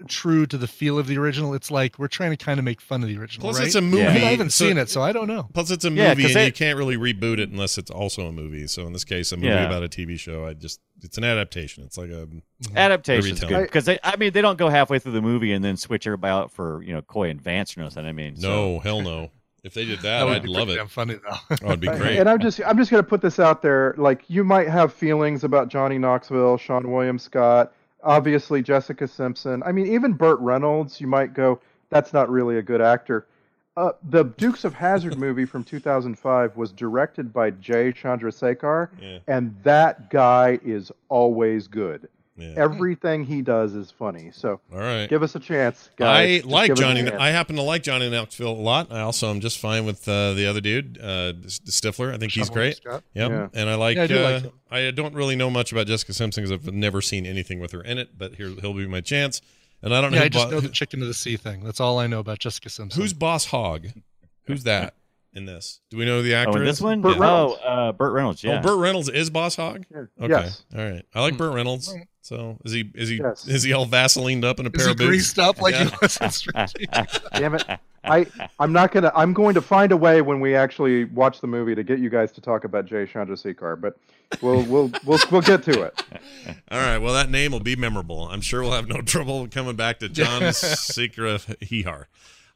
true 0.08 0.46
to 0.46 0.58
the 0.58 0.68
feel 0.68 0.98
of 1.00 1.08
the 1.08 1.18
original. 1.18 1.54
It's 1.54 1.72
like 1.72 1.98
we're 1.98 2.08
trying 2.08 2.32
to 2.32 2.38
kind 2.38 2.60
of 2.60 2.66
make 2.66 2.82
fun 2.82 3.02
of 3.04 3.10
the 3.10 3.18
original. 3.18 3.42
Plus, 3.46 3.60
right? 3.60 3.66
it's 3.68 3.76
a 3.76 3.82
movie. 3.82 4.04
Yeah. 4.04 4.10
I, 4.10 4.32
haven't 4.32 4.52
so- 4.52 4.66
seen 4.66 4.78
it, 4.78 4.90
so 4.90 5.02
I 5.02 5.12
don't 5.12 5.28
know. 5.28 5.50
Plus, 5.54 5.72
it's 5.72 5.86
a 5.86 5.90
movie, 5.90 6.02
Yeah, 6.02 6.12
and 6.12 6.22
'cause 6.22 6.36
you 6.36 6.52
can't 6.52 6.78
really 6.78 6.98
reboot 6.98 7.40
it 7.40 7.50
unless 7.50 7.78
it's 7.78 7.92
also 7.92 8.28
a 8.28 8.32
movie. 8.32 8.68
So 8.68 8.86
in 8.86 8.94
this 8.94 9.04
case, 9.04 9.32
a 9.32 9.38
movie 9.38 9.48
Yeah. 9.48 9.66
about 9.66 9.84
a 9.84 9.90
TV 9.90 10.18
show. 10.18 10.46
I 10.46 10.54
just 10.54 10.80
it's 11.02 11.18
an 11.18 11.24
adaptation. 11.24 11.84
It's 11.84 11.98
like 11.98 12.10
a 12.10 12.28
mm-hmm. 12.28 12.78
adaptation 12.78 13.32
Retelling. 13.36 13.56
good 13.56 13.64
because 13.64 13.86
they, 13.86 14.00
I 14.04 14.16
mean, 14.18 14.32
they 14.34 14.42
don't 14.42 14.58
go 14.58 14.70
halfway 14.70 15.00
through 15.00 15.14
the 15.14 15.22
movie 15.22 15.52
and 15.54 15.64
then 15.64 15.78
switch 15.78 16.08
everybody 16.08 16.32
out 16.32 16.52
for 16.52 16.82
you 16.84 16.94
know 16.94 17.02
Coy 17.02 17.30
and 17.30 17.42
Vance 17.42 17.78
or 17.78 17.82
nothing. 17.82 18.06
I 18.06 18.12
mean, 18.14 18.36
so- 18.38 18.48
no, 18.48 18.80
hell 18.80 19.02
no. 19.02 19.32
If 19.64 19.74
they 19.76 19.86
did 19.86 20.00
that, 20.00 20.26
That 20.26 20.28
I'd 20.28 20.46
love 20.46 20.68
pretty 20.68 20.74
it. 20.74 20.76
Damn 20.76 20.88
funny 20.90 21.14
though. 21.16 21.58
Oh, 21.64 21.68
it'd 21.68 21.80
be 21.80 21.88
great. 21.96 22.20
And 22.20 22.30
I'm 22.30 22.40
just 22.40 22.60
I'm 22.66 22.78
just 22.78 22.92
gonna 22.92 23.02
put 23.02 23.22
this 23.22 23.40
out 23.40 23.62
there. 23.62 23.96
Like 23.98 24.30
you 24.30 24.44
might 24.44 24.68
have 24.68 24.94
feelings 24.94 25.46
about 25.46 25.70
Johnny 25.70 25.98
Knoxville, 25.98 26.58
Seann 26.58 26.86
William 26.92 27.18
Scott, 27.18 27.72
obviously 28.04 28.62
Jessica 28.62 29.08
Simpson. 29.08 29.64
I 29.64 29.72
mean, 29.72 29.88
even 29.88 30.14
Burt 30.14 30.40
Reynolds. 30.40 31.00
You 31.02 31.08
might 31.08 31.34
go, 31.34 31.60
that's 31.90 32.14
not 32.14 32.30
really 32.30 32.58
a 32.58 32.62
good 32.62 32.82
actor. 32.82 33.26
Uh, 33.76 33.92
the 34.10 34.24
Dukes 34.24 34.66
of 34.66 34.74
Hazzard 34.76 35.18
movie 35.26 35.46
from 35.46 35.64
2005 35.64 36.56
was 36.56 36.72
directed 36.72 37.34
by 37.34 37.50
Jay 37.52 37.92
Chandrasekhar, 37.92 38.90
Yeah. 39.02 39.18
and 39.28 39.56
that 39.64 40.10
guy 40.12 40.60
is 40.64 40.92
always 41.10 41.68
good. 41.68 42.08
Yeah. 42.36 42.54
Everything 42.58 43.26
he 43.26 43.42
does 43.44 43.76
is 43.76 43.92
funny. 43.92 44.32
So 44.34 44.60
All 44.72 44.80
right. 44.80 45.08
give 45.08 45.22
us 45.22 45.36
a 45.36 45.40
chance, 45.40 45.92
guys. 45.98 46.08
I 46.08 46.36
Just 46.38 46.48
like 46.48 46.68
give 46.70 46.74
us 46.74 46.80
a 46.80 46.84
Johnny. 47.04 47.12
I 47.12 47.30
happen 47.30 47.56
to 47.58 47.62
like 47.62 47.84
Johnny 47.84 48.10
Knoxville 48.10 48.48
a 48.52 48.54
lot. 48.54 48.92
I 48.92 49.02
also 49.02 49.30
am 49.30 49.40
just 49.40 49.60
fine 49.60 49.86
with 49.86 50.08
uh, 50.08 50.34
the 50.34 50.48
other 50.48 50.60
dude, 50.60 50.98
uh, 51.00 51.34
Stifler. 51.46 52.12
I 52.14 52.18
think 52.18 52.32
he's 52.32 52.50
great. 52.50 52.82
Yep. 52.84 53.04
Yeah. 53.14 53.48
And 53.54 53.70
I 53.70 53.76
like. 53.76 53.98
Yeah, 53.98 54.04
I 54.04 54.08
do 54.08 54.18
uh, 54.18 54.32
like 54.32 54.42
him. 54.44 54.52
I 54.72 54.90
don't 54.92 55.14
really 55.14 55.36
know 55.36 55.52
much 55.52 55.72
about 55.72 55.86
Jessica 55.86 56.14
Simpson 56.14 56.44
because 56.44 56.52
I've 56.68 56.74
never 56.74 57.02
seen 57.02 57.26
anything 57.28 57.60
with 57.60 57.72
her 57.72 57.82
in 57.82 58.00
it. 58.00 58.18
But 58.18 58.34
here, 58.36 58.50
he'll 58.50 58.74
be 58.74 58.88
my 58.88 59.02
chance. 59.02 59.40
And 59.84 59.94
I 59.94 60.02
don't 60.02 60.12
know. 60.12 60.16
Yeah, 60.18 60.22
who 60.22 60.26
I 60.26 60.30
just 60.30 60.46
bo- 60.50 60.56
know 60.56 60.60
the 60.62 60.70
chicken 60.70 61.02
of 61.02 61.08
the 61.08 61.14
sea 61.14 61.38
thing. 61.38 61.64
That's 61.64 61.80
all 61.80 62.00
I 62.00 62.08
know 62.08 62.20
about 62.20 62.40
Jessica 62.40 62.70
Simpson. 62.70 63.00
who's 63.00 63.14
Boss 63.14 63.46
Hog? 63.46 63.88
Who's 64.48 64.64
that 64.64 64.96
in 65.34 65.46
this? 65.46 65.82
Do 65.90 65.98
we 65.98 66.06
know 66.06 66.18
who 66.18 66.24
the 66.24 66.34
actor 66.34 66.58
Oh, 66.58 66.62
in 66.62 66.68
is? 66.68 66.78
this 66.78 66.82
one? 66.82 67.02
Burt 67.02 67.18
oh, 67.18 67.20
Reynolds. 67.20 67.60
uh, 67.64 67.92
Burt 67.92 68.14
Reynolds. 68.14 68.44
Yeah. 68.44 68.60
Oh, 68.60 68.62
Burt 68.62 68.80
Reynolds 68.80 69.10
is 69.10 69.30
Boss 69.30 69.56
Hog. 69.56 69.86
Yeah. 69.92 69.98
Okay. 70.22 70.28
Yes. 70.30 70.64
All 70.76 70.82
right. 70.84 71.04
I 71.14 71.22
like 71.22 71.38
Burt 71.38 71.54
Reynolds. 71.54 71.94
So 72.24 72.58
is 72.64 72.72
he? 72.72 72.90
Is 72.96 73.10
he? 73.10 73.18
Yes. 73.18 73.46
Is 73.48 73.64
he 73.64 73.74
all 73.74 73.86
Vaselined 73.86 74.46
up 74.46 74.58
in 74.60 74.66
a 74.66 74.70
Is 74.70 74.76
pair 74.78 74.86
he 74.88 74.92
of 74.92 74.98
boots? 74.98 75.08
greased 75.10 75.40
up 75.40 75.62
like 75.62 75.74
Yeah. 75.76 75.90
he 75.90 75.96
was 76.02 76.18
in 76.18 76.30
Stranger 76.32 76.78
Damn 77.36 77.56
it. 77.56 77.64
I 78.06 78.26
I'm 78.60 78.72
not 78.72 78.92
gonna. 78.94 79.12
I'm 79.14 79.34
going 79.34 79.54
to 79.56 79.62
find 79.62 79.92
a 79.92 79.98
way 79.98 80.22
when 80.22 80.40
we 80.40 80.56
actually 80.56 81.04
watch 81.06 81.42
the 81.42 81.48
movie 81.48 81.76
to 81.76 81.84
get 81.84 82.00
you 82.00 82.10
guys 82.10 82.32
to 82.34 82.42
talk 82.42 82.64
about 82.64 82.86
Jay 82.86 83.06
Chandrasekhar, 83.06 83.80
but 83.80 83.98
we'll 84.42 84.64
we'll 84.64 84.90
we'll 85.06 85.20
we'll 85.32 85.42
get 85.42 85.64
to 85.64 85.82
it. 85.84 86.02
All 86.72 86.80
right. 86.80 86.98
Well, 86.98 87.14
that 87.14 87.30
name 87.30 87.52
will 87.52 87.60
be 87.60 87.76
memorable. 87.76 88.28
I'm 88.30 88.42
sure 88.42 88.62
we'll 88.62 88.72
have 88.72 88.88
no 88.88 89.02
trouble 89.02 89.46
coming 89.50 89.76
back 89.76 90.00
to 90.00 90.08
John 90.10 90.54
Secret 90.54 91.42
Hehar. 91.62 92.06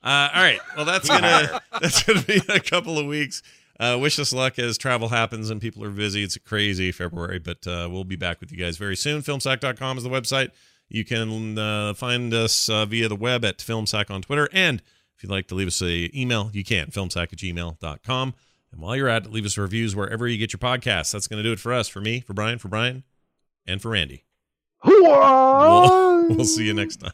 Uh, 0.03 0.29
all 0.33 0.41
right. 0.43 0.59
Well, 0.77 0.85
that's 0.85 1.09
gonna 1.09 1.59
that's 1.81 2.03
gonna 2.03 2.21
be 2.21 2.41
a 2.49 2.59
couple 2.61 2.97
of 2.97 3.05
weeks. 3.05 3.41
Uh, 3.79 3.97
wish 3.99 4.17
us 4.19 4.33
luck 4.33 4.57
as 4.57 4.77
travel 4.77 5.09
happens 5.09 5.49
and 5.49 5.61
people 5.61 5.83
are 5.83 5.89
busy. 5.89 6.23
It's 6.23 6.35
a 6.35 6.39
crazy 6.39 6.91
February, 6.91 7.39
but 7.39 7.65
uh, 7.67 7.87
we'll 7.91 8.03
be 8.03 8.15
back 8.15 8.39
with 8.39 8.51
you 8.51 8.57
guys 8.57 8.77
very 8.77 8.95
soon. 8.95 9.21
Filmsack.com 9.21 9.97
is 9.97 10.03
the 10.03 10.09
website. 10.09 10.51
You 10.89 11.05
can 11.05 11.57
uh, 11.57 11.93
find 11.93 12.33
us 12.33 12.69
uh, 12.69 12.85
via 12.85 13.07
the 13.07 13.15
web 13.15 13.43
at 13.45 13.57
Filmsack 13.57 14.09
on 14.09 14.21
Twitter. 14.21 14.49
And 14.51 14.81
if 15.15 15.23
you'd 15.23 15.31
like 15.31 15.47
to 15.47 15.55
leave 15.55 15.67
us 15.67 15.81
a 15.81 16.09
email, 16.17 16.49
you 16.53 16.63
can, 16.63 16.87
filmsack 16.87 17.33
at 17.33 17.39
gmail.com. 17.39 18.33
And 18.71 18.81
while 18.81 18.95
you're 18.95 19.09
at 19.09 19.25
it, 19.25 19.31
leave 19.31 19.45
us 19.45 19.57
reviews 19.57 19.95
wherever 19.95 20.27
you 20.27 20.37
get 20.37 20.53
your 20.53 20.59
podcasts. 20.59 21.11
That's 21.11 21.27
going 21.27 21.41
to 21.41 21.47
do 21.47 21.53
it 21.53 21.59
for 21.59 21.73
us, 21.73 21.87
for 21.87 22.01
me, 22.01 22.19
for 22.19 22.33
Brian, 22.33 22.59
for 22.59 22.67
Brian, 22.67 23.03
and 23.65 23.81
for 23.81 23.89
Randy. 23.89 24.25
We'll, 24.83 26.27
we'll 26.29 26.45
see 26.45 26.65
you 26.65 26.73
next 26.73 26.97
time. 26.97 27.13